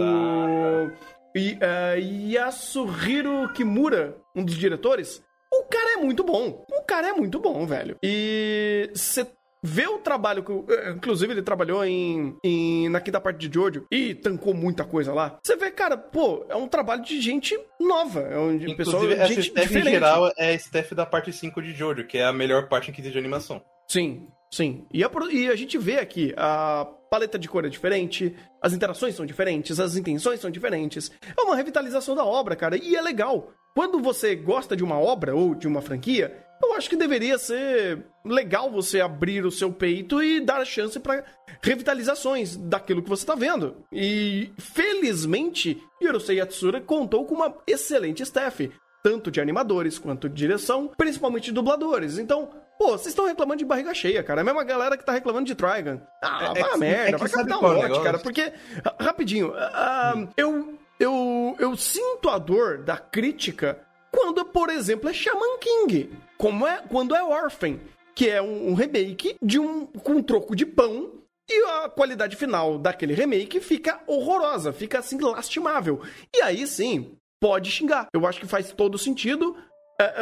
E, 1.34 1.56
eh, 1.60 1.98
Yasuhiro 2.32 3.48
Kimura, 3.54 4.16
um 4.34 4.44
dos 4.44 4.56
diretores, 4.56 5.22
o 5.52 5.64
cara 5.64 5.94
é 5.94 5.96
muito 5.96 6.22
bom. 6.24 6.64
O 6.70 6.82
cara 6.82 7.08
é 7.08 7.12
muito 7.12 7.38
bom, 7.40 7.66
velho. 7.66 7.96
E 8.02 8.90
você 8.94 9.26
ver 9.62 9.88
o 9.88 9.98
trabalho 9.98 10.42
que. 10.42 10.52
eh, 10.72 10.90
Inclusive, 10.92 11.32
ele 11.34 11.42
trabalhou 11.42 11.84
em, 11.84 12.36
em 12.42 12.88
na 12.88 13.00
quinta 13.00 13.20
parte 13.20 13.46
de 13.46 13.52
Jojo 13.54 13.86
e 13.90 14.14
tancou 14.14 14.54
muita 14.54 14.84
coisa 14.84 15.12
lá. 15.12 15.38
Você 15.42 15.56
vê, 15.56 15.70
cara, 15.70 15.96
pô, 15.98 16.46
é 16.48 16.56
um 16.56 16.66
trabalho 16.68 17.02
de 17.02 17.20
gente 17.20 17.58
nova. 17.78 18.20
É 18.20 18.38
um 18.38 18.56
de 18.56 18.74
pessoal, 18.74 19.02
gente 19.26 19.40
staff 19.40 19.58
em 19.66 19.68
diferente. 19.68 19.90
geral 19.90 20.32
é 20.38 20.50
a 20.50 20.54
staff 20.54 20.94
da 20.94 21.04
parte 21.04 21.32
5 21.32 21.60
de 21.62 21.72
Jojo, 21.72 22.06
que 22.06 22.16
é 22.18 22.24
a 22.24 22.32
melhor 22.32 22.68
parte 22.68 22.90
em 22.90 22.94
quesito 22.94 23.12
de 23.12 23.18
animação. 23.18 23.62
Sim, 23.88 24.28
sim. 24.50 24.86
E 24.92 25.04
a, 25.04 25.10
e 25.30 25.48
a 25.48 25.56
gente 25.56 25.78
vê 25.78 25.98
aqui, 25.98 26.34
a 26.36 26.86
paleta 27.10 27.38
de 27.38 27.48
cor 27.48 27.64
é 27.64 27.68
diferente, 27.68 28.34
as 28.62 28.72
interações 28.72 29.14
são 29.14 29.26
diferentes, 29.26 29.80
as 29.80 29.96
intenções 29.96 30.40
são 30.40 30.50
diferentes. 30.50 31.10
É 31.36 31.42
uma 31.42 31.56
revitalização 31.56 32.14
da 32.14 32.24
obra, 32.24 32.54
cara, 32.54 32.76
e 32.76 32.94
é 32.94 33.02
legal. 33.02 33.52
Quando 33.74 34.00
você 34.00 34.34
gosta 34.34 34.76
de 34.76 34.84
uma 34.84 34.98
obra 34.98 35.34
ou 35.34 35.54
de 35.54 35.66
uma 35.66 35.80
franquia, 35.80 36.44
eu 36.62 36.74
acho 36.74 36.90
que 36.90 36.96
deveria 36.96 37.38
ser 37.38 38.04
legal 38.24 38.70
você 38.70 39.00
abrir 39.00 39.44
o 39.44 39.50
seu 39.50 39.72
peito 39.72 40.22
e 40.22 40.40
dar 40.40 40.64
chance 40.64 40.98
pra 41.00 41.24
revitalizações 41.62 42.56
daquilo 42.56 43.02
que 43.02 43.08
você 43.08 43.24
tá 43.24 43.34
vendo. 43.34 43.76
E 43.92 44.52
felizmente, 44.58 45.82
Yorosei 46.02 46.36
Yatsura 46.38 46.80
contou 46.80 47.24
com 47.24 47.34
uma 47.34 47.56
excelente 47.66 48.22
staff 48.22 48.70
tanto 49.02 49.30
de 49.30 49.40
animadores 49.40 49.98
quanto 49.98 50.28
de 50.28 50.34
direção, 50.34 50.90
principalmente 50.96 51.52
dubladores. 51.52 52.18
Então, 52.18 52.50
pô, 52.80 52.92
vocês 52.92 53.08
estão 53.08 53.26
reclamando 53.26 53.58
de 53.58 53.64
barriga 53.66 53.92
cheia, 53.92 54.22
cara. 54.22 54.40
É 54.40 54.42
a 54.42 54.44
mesma 54.44 54.64
galera 54.64 54.96
que 54.96 55.04
tá 55.04 55.12
reclamando 55.12 55.44
de 55.46 55.54
Trigun. 55.54 56.00
Ah, 56.22 56.52
É- 56.56 56.58
é 56.58 56.62
vai 56.62 56.70
que- 56.72 56.78
merda, 56.78 57.08
é 57.08 57.12
que 57.12 57.18
vai 57.18 57.28
capital 57.28 57.62
é 57.62 57.66
o 57.86 57.88
lote, 57.88 58.02
cara. 58.02 58.18
Porque, 58.18 58.52
ra- 58.82 58.96
rapidinho, 58.98 59.52
ah, 59.54 60.14
eu, 60.34 60.78
eu, 60.98 61.56
eu 61.58 61.76
sinto 61.76 62.30
a 62.30 62.38
dor 62.38 62.78
da 62.78 62.96
crítica 62.96 63.78
quando, 64.10 64.44
por 64.46 64.70
exemplo, 64.70 65.10
é 65.10 65.12
Shaman 65.12 65.58
King. 65.60 66.10
Como 66.38 66.66
é 66.66 66.82
quando 66.88 67.14
é 67.14 67.22
Orphan, 67.22 67.78
que 68.14 68.30
é 68.30 68.40
um, 68.40 68.70
um 68.70 68.74
remake 68.74 69.36
de 69.42 69.58
um 69.58 69.84
com 69.86 70.12
um 70.14 70.22
troco 70.22 70.56
de 70.56 70.64
pão 70.64 71.12
e 71.48 71.62
a 71.82 71.88
qualidade 71.90 72.34
final 72.34 72.78
daquele 72.78 73.12
remake 73.12 73.60
fica 73.60 74.00
horrorosa, 74.06 74.72
fica 74.72 75.00
assim 75.00 75.18
lastimável. 75.20 76.00
E 76.34 76.40
aí 76.40 76.66
sim, 76.66 77.14
pode 77.38 77.70
xingar. 77.70 78.06
Eu 78.14 78.26
acho 78.26 78.40
que 78.40 78.46
faz 78.46 78.72
todo 78.72 78.96
sentido 78.96 79.54
é, 79.54 79.58
é, 79.58 79.69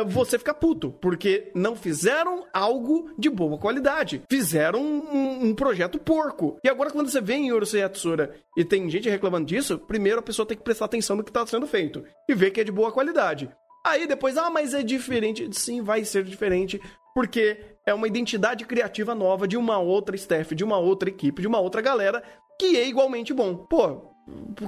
você 0.07 0.39
ficar 0.39 0.55
puto, 0.55 0.91
porque 1.01 1.51
não 1.55 1.77
fizeram 1.77 2.47
algo 2.53 3.11
de 3.19 3.31
boa 3.31 3.59
qualidade. 3.59 4.23
Fizeram 4.31 4.81
um, 4.81 5.49
um 5.49 5.55
projeto 5.55 5.99
porco. 5.99 6.59
E 6.65 6.69
agora, 6.69 6.91
quando 6.91 7.09
você 7.09 7.21
vê 7.21 7.35
em 7.35 7.53
Urusei 7.53 7.81
Yatsura 7.81 8.35
e 8.57 8.65
tem 8.65 8.89
gente 8.91 9.09
reclamando 9.09 9.47
disso, 9.47 9.79
primeiro 9.79 10.19
a 10.19 10.23
pessoa 10.23 10.47
tem 10.47 10.57
que 10.57 10.65
prestar 10.65 10.87
atenção 10.87 11.17
no 11.17 11.25
que 11.25 11.31
está 11.31 11.47
sendo 11.47 11.67
feito 11.67 12.05
e 12.29 12.35
ver 12.35 12.51
que 12.51 12.61
é 12.61 12.65
de 12.65 12.73
boa 12.73 12.93
qualidade. 12.93 13.51
Aí 13.87 14.07
depois, 14.07 14.37
ah, 14.37 14.51
mas 14.51 14.75
é 14.75 14.83
diferente. 14.83 15.49
Sim, 15.53 15.83
vai 15.83 16.05
ser 16.05 16.25
diferente, 16.25 16.81
porque 17.15 17.59
é 17.87 17.95
uma 17.95 18.07
identidade 18.07 18.65
criativa 18.65 19.15
nova 19.15 19.49
de 19.49 19.57
uma 19.57 19.79
outra 19.79 20.17
staff, 20.17 20.55
de 20.55 20.65
uma 20.65 20.79
outra 20.79 21.09
equipe, 21.09 21.41
de 21.41 21.49
uma 21.49 21.59
outra 21.61 21.81
galera, 21.81 22.23
que 22.59 22.77
é 22.77 22.87
igualmente 22.87 23.33
bom. 23.33 23.57
Pô, 23.57 24.13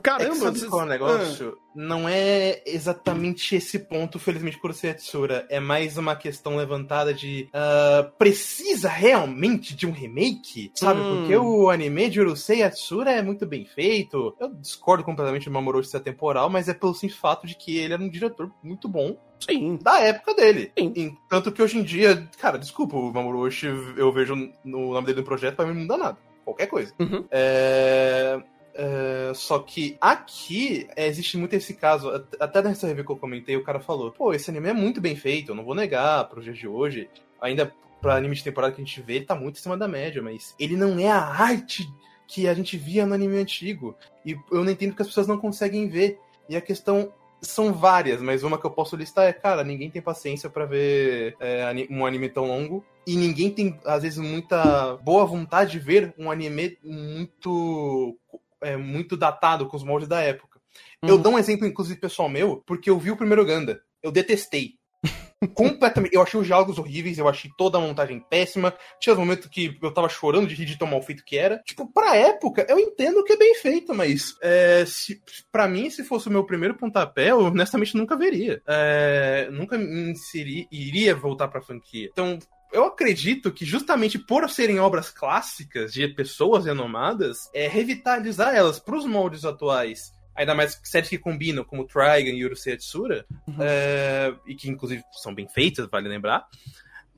caramba, 0.03 0.25
é 0.25 0.31
que 0.31 0.37
sabe 0.37 0.59
vocês- 0.59 0.71
qual 0.71 0.83
é 0.83 0.85
o 0.85 0.89
negócio? 0.89 1.59
Não 1.75 2.09
é 2.09 2.63
exatamente 2.67 3.55
esse 3.57 3.79
ponto, 3.79 4.19
felizmente, 4.19 4.59
por 4.61 4.75
ser 4.75 4.95
Tsura. 4.95 5.47
É 5.49 5.61
mais 5.61 5.97
uma 5.97 6.17
questão 6.17 6.57
levantada 6.57 7.15
de. 7.15 7.49
ah, 7.53 8.11
precisa 8.19 8.89
realmente 8.89 9.75
de 9.77 9.87
um 9.87 9.93
remake? 9.93 10.73
Sabe? 10.75 11.01
Hum. 11.01 11.19
Porque 11.21 11.37
o 11.37 11.71
anime 11.71 12.09
de 12.11 12.21
Urusei 12.21 12.59
Yatsura 12.61 13.13
é 13.13 13.23
muito 13.23 13.47
bem 13.47 13.65
feito. 13.65 14.35
Eu 14.41 14.53
discordo 14.55 15.05
completamente 15.05 15.45
do 15.45 15.53
Mamoru 15.53 15.83
ser 15.85 16.01
temporal, 16.01 16.51
mas 16.51 16.69
é 16.69 16.75
pelo 16.75 16.95
simples 16.95 17.19
fato 17.19 17.47
de 17.47 17.55
que 17.55 17.79
ele 17.79 17.95
era 17.95 18.03
um 18.03 18.09
diretor 18.09 18.51
muito 18.63 18.89
bom 18.89 19.17
Sim. 19.39 19.79
da 19.81 20.01
época 20.01 20.35
dele. 20.35 20.73
Sim. 20.79 21.17
Tanto 21.29 21.53
que 21.53 21.63
hoje 21.63 21.79
em 21.79 21.83
dia, 21.85 22.29
cara, 22.39 22.59
desculpa, 22.59 22.97
o 22.97 23.13
Mamoru 23.13 23.49
eu 23.97 24.13
vejo 24.13 24.35
no 24.65 24.93
nome 24.93 25.07
dele 25.07 25.21
no 25.21 25.25
projeto, 25.27 25.57
pra 25.57 25.67
mim 25.67 25.75
não 25.75 25.81
muda 25.83 25.97
nada. 25.97 26.19
Qualquer 26.45 26.67
coisa. 26.67 26.93
Uhum. 26.99 27.25
É, 27.31 28.43
é, 28.83 29.33
só 29.35 29.59
que 29.59 29.97
aqui 30.01 30.89
é, 30.97 31.07
existe 31.07 31.37
muito 31.37 31.53
esse 31.55 31.75
caso. 31.75 32.09
at- 32.11 32.37
Até 32.41 32.63
nessa 32.63 32.87
review 32.87 33.05
que 33.05 33.13
eu 33.13 33.17
comentei, 33.17 33.57
o 33.57 33.63
cara 33.65 33.79
falou: 33.81 34.11
pô, 34.11 34.33
esse 34.33 34.51
anime 34.51 34.69
é 34.71 34.73
muito 34.73 35.01
bem 35.01 35.15
feito, 35.15 35.51
eu 35.53 35.55
não 35.55 35.65
vou 35.65 35.75
negar 35.75 36.25
pro 36.29 36.43
dias 36.43 36.57
de 36.57 36.67
hoje. 36.67 37.09
Ainda 37.41 37.73
pra 38.01 38.17
anime 38.17 38.35
de 38.35 38.43
temporada 38.45 38.73
que 38.75 38.81
a 38.81 38.85
gente 38.85 39.03
vê, 39.03 39.17
ele 39.17 39.27
tá 39.27 39.35
muito 39.35 39.59
acima 39.59 39.77
da 39.77 39.87
média, 39.87 40.23
mas 40.23 40.55
ele 40.59 40.77
não 40.77 40.99
é 40.99 41.11
a 41.11 41.19
arte 41.23 41.87
que 42.27 42.49
a 42.49 42.55
gente 42.55 42.77
via 42.79 43.05
no 43.05 43.13
anime 43.15 43.37
antigo. 43.37 43.95
E 44.25 44.33
eu 44.51 44.65
não 44.65 44.71
entendo 44.73 44.91
porque 44.91 45.03
as 45.03 45.09
pessoas 45.09 45.27
não 45.27 45.37
conseguem 45.37 45.87
ver. 45.89 46.19
E 46.49 46.57
a 46.57 46.61
questão 46.61 47.13
são 47.43 47.73
várias, 47.73 48.21
mas 48.23 48.43
uma 48.43 48.59
que 48.59 48.65
eu 48.67 48.71
posso 48.71 48.97
listar 48.97 49.27
é, 49.27 49.33
cara, 49.33 49.63
ninguém 49.65 49.91
tem 49.91 50.01
paciência 50.03 50.49
pra 50.51 50.65
ver 50.65 51.37
é, 51.41 51.65
um 51.91 52.05
anime 52.07 52.29
tão 52.29 52.47
longo. 52.47 52.85
E 53.07 53.17
ninguém 53.17 53.51
tem, 53.51 53.79
às 53.85 54.03
vezes, 54.03 54.19
muita 54.19 54.97
boa 55.03 55.25
vontade 55.25 55.73
de 55.73 55.79
ver 55.79 56.15
um 56.19 56.31
anime 56.31 56.79
muito. 56.85 58.17
É, 58.63 58.77
muito 58.77 59.17
datado 59.17 59.67
com 59.67 59.77
os 59.77 59.83
moldes 59.85 60.09
da 60.09 60.21
época. 60.21 60.61
Eu 61.03 61.17
Uhum. 61.17 61.23
dou 61.23 61.33
um 61.35 61.39
exemplo, 61.39 61.67
inclusive, 61.67 61.99
pessoal 62.01 62.29
meu, 62.29 62.63
porque 62.67 62.91
eu 62.91 62.99
vi 62.99 63.11
o 63.11 63.17
primeiro 63.17 63.45
Ganda. 63.45 63.81
Eu 64.03 64.13
detestei. 64.13 64.75
Completamente. 65.55 66.15
Eu 66.15 66.21
achei 66.23 66.39
os 66.39 66.47
diálogos 66.47 66.79
horríveis, 66.79 67.17
eu 67.17 67.27
achei 67.27 67.51
toda 67.57 67.79
a 67.79 67.81
montagem 67.81 68.21
péssima. 68.29 68.75
Tinha 69.01 69.15
momentos 69.17 69.47
que 69.49 69.79
eu 69.83 69.93
tava 69.93 70.09
chorando 70.09 70.47
de 70.47 70.55
rir 70.55 70.67
de 70.67 70.79
tão 70.79 70.87
mal 70.87 71.01
feito 71.01 71.25
que 71.25 71.39
era. 71.39 71.59
Tipo, 71.65 71.91
pra 71.91 72.15
época, 72.15 72.67
eu 72.69 72.79
entendo 72.79 73.25
que 73.25 73.33
é 73.33 73.37
bem 73.39 73.55
feito, 73.55 73.95
mas 73.95 74.35
é, 74.43 74.85
se, 74.87 75.23
pra 75.51 75.67
mim, 75.67 75.89
se 75.89 76.05
fosse 76.05 76.29
o 76.29 76.31
meu 76.31 76.45
primeiro 76.45 76.75
pontapé, 76.77 77.31
eu 77.31 77.39
honestamente 77.47 77.97
nunca 77.97 78.17
veria. 78.17 78.61
É, 78.69 79.49
nunca 79.51 79.79
me 79.79 80.11
inseri, 80.11 80.69
iria 80.71 81.15
voltar 81.15 81.49
pra 81.49 81.63
franquia. 81.63 82.09
Então, 82.13 82.39
eu 82.73 82.85
acredito 82.85 83.53
que 83.53 83.65
justamente 83.65 84.19
por 84.19 84.49
serem 84.49 84.79
obras 84.79 85.11
clássicas 85.11 85.93
de 85.93 86.07
pessoas 86.09 86.65
renomadas, 86.65 87.51
é 87.53 87.69
revitalizar 87.69 88.55
elas 88.55 88.79
pros 88.79 89.05
moldes 89.05 89.45
atuais. 89.45 90.13
Ainda 90.35 90.55
mais 90.55 90.81
séries 90.85 91.11
que 91.11 91.19
combinam, 91.19 91.65
como 91.65 91.87
Trigun 91.87 92.31
e 92.31 92.45
Urusei 92.45 92.73
Yatsura, 92.73 93.27
é, 93.59 94.33
e 94.47 94.55
que 94.55 94.71
inclusive 94.71 95.03
são 95.21 95.35
bem 95.35 95.49
feitas, 95.49 95.89
vale 95.91 96.09
lembrar. 96.09 96.47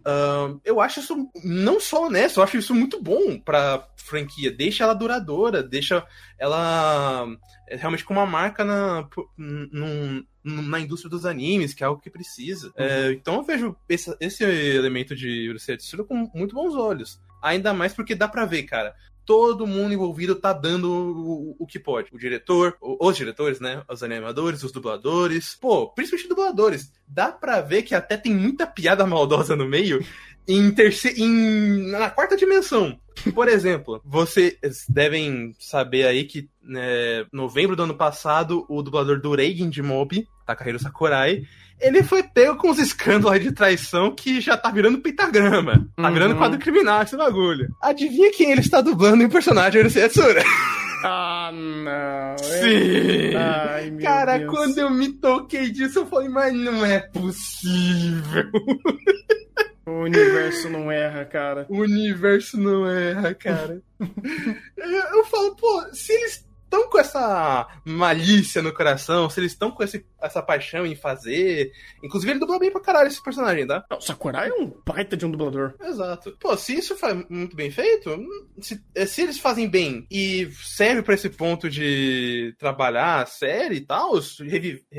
Ahn, 0.05 0.59
eu 0.65 0.81
acho 0.81 1.01
isso 1.01 1.31
não 1.45 1.79
só 1.81 2.07
honesto, 2.07 2.39
eu 2.41 2.45
acho 2.45 2.57
isso 2.57 2.75
muito 2.75 3.01
bom 3.03 3.39
pra 3.39 3.87
franquia. 3.97 4.51
Deixa 4.51 4.85
ela 4.85 4.95
duradoura, 4.95 5.63
deixa 5.63 6.05
ela 6.39 7.27
é, 7.69 7.77
realmente 7.77 8.05
com 8.05 8.13
uma 8.15 8.27
marca 8.27 8.65
na, 8.65 9.09
num- 9.39 10.25
na 10.45 10.81
indústria 10.81 11.11
dos 11.11 11.25
animes, 11.25 11.73
que 11.75 11.83
é 11.83 11.87
algo 11.87 12.01
que 12.01 12.11
precisa. 12.11 12.73
É, 12.77 13.13
então 13.13 13.37
eu 13.37 13.43
vejo 13.43 13.77
esse, 13.89 14.15
esse 14.21 14.43
elemento 14.45 15.15
de 15.15 15.49
Urusei 15.51 15.75
Yatsura 15.75 16.05
com 16.05 16.29
muito 16.35 16.55
bons 16.55 16.75
olhos. 16.75 17.21
Ainda 17.43 17.73
mais 17.75 17.93
porque 17.93 18.15
dá 18.15 18.29
pra 18.29 18.45
ver, 18.45 18.63
cara. 18.65 18.95
Todo 19.25 19.67
mundo 19.67 19.93
envolvido 19.95 20.35
tá 20.35 20.53
dando 20.53 20.91
o, 20.91 21.57
o 21.59 21.67
que 21.67 21.79
pode. 21.79 22.09
O 22.13 22.19
diretor, 22.19 22.77
o- 22.81 23.07
os 23.07 23.17
diretores, 23.17 23.61
né? 23.61 23.83
Os 23.89 24.03
animadores, 24.03 24.63
os 24.65 24.73
dubladores. 24.73 25.57
Pô, 25.61 25.89
principalmente 25.89 26.29
dubladores. 26.29 26.93
Dá 27.07 27.31
pra 27.31 27.61
ver 27.61 27.83
que 27.83 27.95
até 27.95 28.17
tem 28.17 28.35
muita 28.35 28.67
piada 28.67 29.07
maldosa 29.07 29.55
no 29.55 29.67
meio 29.69 30.05
em 30.49 30.71
terceiro. 30.73 31.21
Em, 31.21 31.91
na 31.91 32.11
quarta 32.11 32.37
dimensão. 32.37 32.99
Por 33.35 33.47
exemplo, 33.49 34.01
vocês 34.05 34.57
devem 34.89 35.55
saber 35.59 36.05
aí 36.07 36.25
que 36.25 36.49
né, 36.63 37.25
novembro 37.33 37.77
do 37.77 37.83
ano 37.85 37.95
passado, 37.95 38.65
o 38.69 38.83
dublador 38.83 39.21
do 39.21 39.35
Reigen 39.35 39.69
de 39.71 39.83
Mob, 39.83 40.27
Takahiro 40.47 40.79
Sakurai, 40.79 41.43
ele 41.81 42.03
foi 42.03 42.23
pego 42.23 42.57
com 42.57 42.71
uns 42.71 42.79
escândalos 42.79 43.41
de 43.41 43.53
traição 43.53 44.15
que 44.15 44.41
já 44.41 44.57
tá 44.57 44.71
virando 44.71 45.01
pentagrama. 45.01 45.87
Tá 45.97 46.11
virando 46.11 46.33
Uhum. 46.33 46.39
quadro 46.39 46.59
criminal 46.59 47.03
esse 47.03 47.17
bagulho. 47.17 47.69
Adivinha 47.83 48.31
quem 48.33 48.53
ele 48.53 48.61
está 48.61 48.81
dublando 48.81 49.23
em 49.23 49.29
personagem 49.29 49.81
Urusei 49.81 50.03
Yatsura? 50.03 50.43
Ah, 51.05 51.51
não. 51.53 52.39
Sim! 52.39 53.35
Ai, 53.35 53.91
meu 53.91 54.03
Cara, 54.07 54.39
Deus. 54.39 54.51
quando 54.53 54.79
eu 54.79 54.89
me 54.89 55.09
toquei 55.15 55.69
disso, 55.69 55.99
eu 55.99 56.07
falei, 56.07 56.29
mas 56.29 56.55
não 56.55 56.85
é 56.87 57.01
possível. 57.01 58.49
O 59.85 60.05
universo 60.05 60.69
não 60.71 60.93
erra, 60.93 61.25
cara. 61.25 61.67
O 61.69 61.79
universo 61.81 62.57
não 62.57 62.87
erra, 62.89 63.35
cara. 63.35 63.83
eu, 64.79 64.89
eu 65.17 65.25
falo, 65.25 65.57
pô, 65.57 65.83
se 65.93 66.13
eles 66.13 66.47
estão 66.73 66.89
com 66.89 66.99
essa 66.99 67.69
malícia 67.85 68.63
no 68.63 68.73
coração, 68.73 69.29
se 69.29 69.39
eles 69.41 69.53
estão 69.53 69.71
com 69.71 69.83
esse- 69.83 70.07
essa 70.21 70.43
paixão 70.43 70.87
em 70.87 70.95
fazer. 70.97 71.71
Inclusive, 72.03 72.33
ele 72.33 72.41
dubla 72.41 72.59
bem 72.59 72.71
pra 72.71 72.81
caralho 72.81 73.09
esse 73.09 73.23
personagem, 73.23 73.67
tá? 73.67 73.85
Não, 73.91 74.01
Sakurai 74.01 74.49
é 74.49 74.55
um 74.55 74.73
baita 74.87 75.17
de 75.17 75.27
um 75.27 75.31
dublador. 75.31 75.75
Exato. 75.81 76.37
Pô, 76.41 76.57
se 76.57 76.75
isso 76.75 76.97
foi 76.97 77.27
muito 77.29 77.55
bem 77.55 77.71
feito, 77.71 78.11
se, 78.61 78.83
eh, 78.95 79.07
se 79.07 79.23
eles 79.23 79.39
fazem 79.39 79.69
bem 79.69 80.07
e 80.11 80.51
serve 80.63 81.03
pra 81.03 81.15
esse 81.15 81.29
ponto 81.29 81.69
de 81.69 82.55
trabalhar 82.59 83.23
a 83.23 83.27
série 83.27 83.77
e 83.77 83.81
tal, 83.87 84.13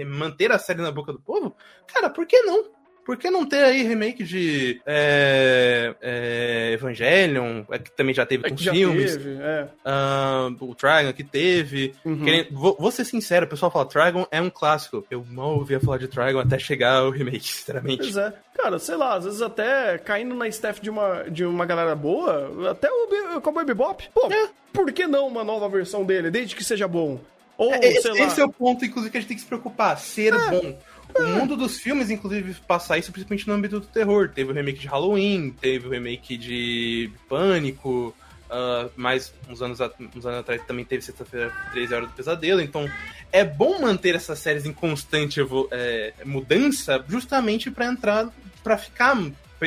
manter 0.08 0.52
a 0.52 0.60
série 0.60 0.82
na 0.82 0.92
boca 0.92 1.12
do 1.12 1.20
povo, 1.22 1.56
cara, 1.92 2.10
por 2.10 2.26
que 2.28 2.40
não? 2.44 2.72
Por 3.06 3.18
que 3.18 3.30
não 3.30 3.46
ter 3.46 3.64
aí 3.64 3.84
remake 3.84 4.24
de 4.24 4.82
é, 4.86 5.94
é, 6.02 6.72
Evangelion, 6.74 7.64
é, 7.70 7.78
que 7.80 7.92
também 7.92 8.14
já 8.16 8.26
teve 8.26 8.48
É 8.48 8.50
com 8.50 8.58
já 8.58 8.72
filmes, 8.72 9.12
teve, 9.18 9.38
é. 9.42 9.68
ah, 9.84 10.50
o 10.60 10.74
Trigon 10.74 11.12
que 11.14 11.24
teve. 11.24 11.94
Uhum. 12.06 12.24
Querendo- 12.24 12.48
vou, 12.54 12.78
vou 12.80 12.92
ser 12.92 13.04
sincero, 13.06 13.46
o 13.46 13.50
pessoal 13.50 13.72
fala 13.72 13.86
Trigon 13.86 14.26
é 14.32 14.40
um 14.42 14.50
clássico. 14.50 15.06
Eu 15.12 15.26
mal 15.30 15.58
ouvia 15.58 15.80
falar 15.80 15.98
de 15.98 16.08
Trigon 16.08 16.40
até 16.40 16.58
chegar 16.58 17.04
o 17.04 17.10
remake, 17.10 17.46
sinceramente. 17.52 18.04
Pois 18.04 18.18
é. 18.18 18.34
Cara, 18.56 18.80
sei 18.80 18.96
lá, 18.96 19.16
às 19.16 19.26
vezes 19.26 19.42
até 19.42 19.98
caindo 19.98 20.34
na 20.36 20.48
staff 20.48 20.80
de 20.80 20.90
uma, 20.90 21.24
de 21.30 21.44
uma 21.44 21.66
galera 21.66 21.96
boa, 21.96 22.70
até 22.72 22.88
o, 22.90 23.38
o 23.38 23.42
Cowboy 23.42 23.66
Bebop. 23.66 24.08
Pô, 24.14 24.30
por 24.72 24.92
que 24.92 25.06
não 25.08 25.28
uma 25.28 25.44
nova 25.44 25.68
versão 25.68 26.06
dele, 26.06 26.32
desde 26.32 26.56
que 26.56 26.64
seja 26.64 26.88
bom? 26.88 27.20
Ou, 27.58 27.72
É, 27.74 27.80
esse, 27.84 28.02
sei 28.04 28.12
lá... 28.12 28.18
É. 28.18 28.24
esse 28.24 28.42
é 28.42 28.46
o 28.46 28.50
ponto, 28.52 28.84
inclusive, 28.84 29.12
que 29.12 29.18
a 29.18 29.20
gente 29.22 29.28
tem 29.28 29.38
que 29.38 29.44
se 29.44 29.48
preocupar. 29.48 29.98
Ser 30.00 30.34
bom. 30.50 30.80
O 31.18 31.24
mundo 31.24 31.56
dos 31.56 31.80
filmes, 31.80 32.10
inclusive, 32.10 32.54
passa 32.68 32.98
isso 32.98 33.12
principalmente 33.12 33.48
no 33.48 33.54
âmbito 33.54 33.80
do 33.80 33.88
terror. 33.88 34.30
Teve 34.30 34.52
o 34.52 34.54
remake 34.54 34.80
de 34.80 34.88
Halloween, 34.88 35.52
teve 35.60 35.88
o 35.88 35.92
remake 35.92 36.38
de 36.38 37.12
Pânico, 37.30 38.16
ah, 38.50 38.88
mais 38.96 39.34
uns 39.50 39.64
anos, 39.64 39.80
uns 40.16 40.26
anos 40.26 40.40
atrás 40.40 40.62
também 40.68 40.86
teve 40.86 41.04
Sexta-feira 41.04 41.52
13 41.72 41.94
Hora 41.96 42.06
do 42.06 42.14
Pesadelo. 42.14 42.62
Então, 42.62 42.88
é 43.32 43.44
bom 43.44 43.82
manter 43.82 44.14
essas 44.14 44.38
séries 44.38 44.64
em 44.64 44.72
constante 44.72 45.42
é, 45.72 46.14
mudança, 46.24 47.04
justamente 47.10 47.72
pra 47.72 47.88
entrar, 47.88 48.30
pra 48.64 48.78
ficar 48.78 49.16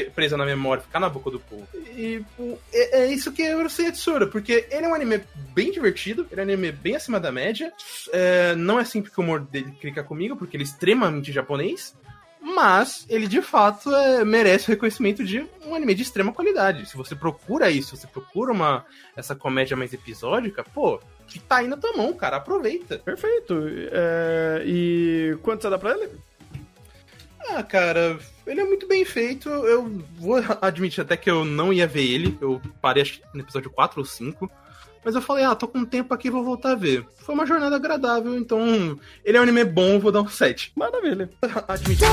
presa 0.04 0.36
na 0.36 0.44
memória, 0.44 0.82
ficar 0.82 1.00
na 1.00 1.08
boca 1.08 1.30
do 1.30 1.40
povo. 1.40 1.66
E 1.74 2.22
o- 2.38 2.58
é, 2.72 3.00
é 3.02 3.06
isso 3.12 3.32
que 3.32 3.42
é 3.42 3.56
Urusei 3.56 3.90
Tsura, 3.92 4.26
porque 4.26 4.66
ele 4.70 4.86
é 4.86 4.88
um 4.88 4.94
anime 4.94 5.22
bem 5.54 5.70
divertido, 5.72 6.26
ele 6.30 6.40
é 6.40 6.44
um 6.44 6.46
anime 6.48 6.72
bem 6.72 6.96
acima 6.96 7.18
da 7.18 7.32
média. 7.32 7.72
É, 8.12 8.54
não 8.54 8.78
é 8.78 8.84
sempre 8.84 9.10
que 9.10 9.18
o 9.20 9.22
humor 9.22 9.40
dele 9.40 9.72
clica 9.80 10.02
comigo, 10.04 10.36
porque 10.36 10.56
ele 10.56 10.64
é 10.64 10.66
extremamente 10.66 11.32
japonês. 11.32 11.94
Mas 12.40 13.04
ele 13.08 13.26
de 13.26 13.42
fato 13.42 13.92
é, 13.92 14.24
merece 14.24 14.66
o 14.66 14.70
reconhecimento 14.70 15.24
de 15.24 15.44
um 15.64 15.74
anime 15.74 15.94
de 15.96 16.02
extrema 16.02 16.32
qualidade. 16.32 16.88
Se 16.88 16.96
você 16.96 17.16
procura 17.16 17.68
isso, 17.70 17.96
se 17.96 18.02
você 18.02 18.06
procura 18.06 18.52
uma 18.52 18.84
essa 19.16 19.34
comédia 19.34 19.76
mais 19.76 19.92
episódica, 19.92 20.62
pô, 20.62 21.00
que 21.26 21.40
tá 21.40 21.56
aí 21.56 21.66
na 21.66 21.76
tua 21.76 21.94
mão, 21.96 22.12
cara, 22.12 22.36
aproveita. 22.36 22.98
Perfeito. 23.00 23.60
É, 23.90 24.62
e 24.64 25.36
quanto 25.42 25.62
você 25.62 25.70
dá 25.70 25.76
pra 25.76 25.90
ele? 25.98 26.10
Ah, 27.50 27.62
cara, 27.64 28.16
ele 28.46 28.60
é 28.60 28.64
muito 28.64 28.86
bem 28.86 29.04
feito. 29.04 29.48
Eu 29.48 30.02
vou 30.18 30.36
admitir 30.60 31.00
até 31.00 31.16
que 31.16 31.30
eu 31.30 31.44
não 31.44 31.72
ia 31.72 31.86
ver 31.86 32.04
ele. 32.04 32.38
Eu 32.40 32.60
parei 32.80 33.02
acho 33.02 33.14
que 33.14 33.22
no 33.34 33.40
episódio 33.40 33.70
4 33.70 34.00
ou 34.00 34.04
5. 34.04 34.50
Mas 35.04 35.14
eu 35.14 35.22
falei, 35.22 35.44
ah, 35.44 35.54
tô 35.54 35.68
com 35.68 35.84
tempo 35.84 36.12
aqui, 36.12 36.28
vou 36.28 36.42
voltar 36.42 36.72
a 36.72 36.74
ver. 36.74 37.06
Foi 37.18 37.32
uma 37.32 37.46
jornada 37.46 37.76
agradável, 37.76 38.36
então 38.36 38.98
ele 39.24 39.36
é 39.36 39.40
um 39.40 39.44
anime 39.44 39.64
bom, 39.64 40.00
vou 40.00 40.10
dar 40.10 40.20
um 40.20 40.28
7. 40.28 40.72
Maravilha. 40.74 41.30
Admitir. 41.68 42.08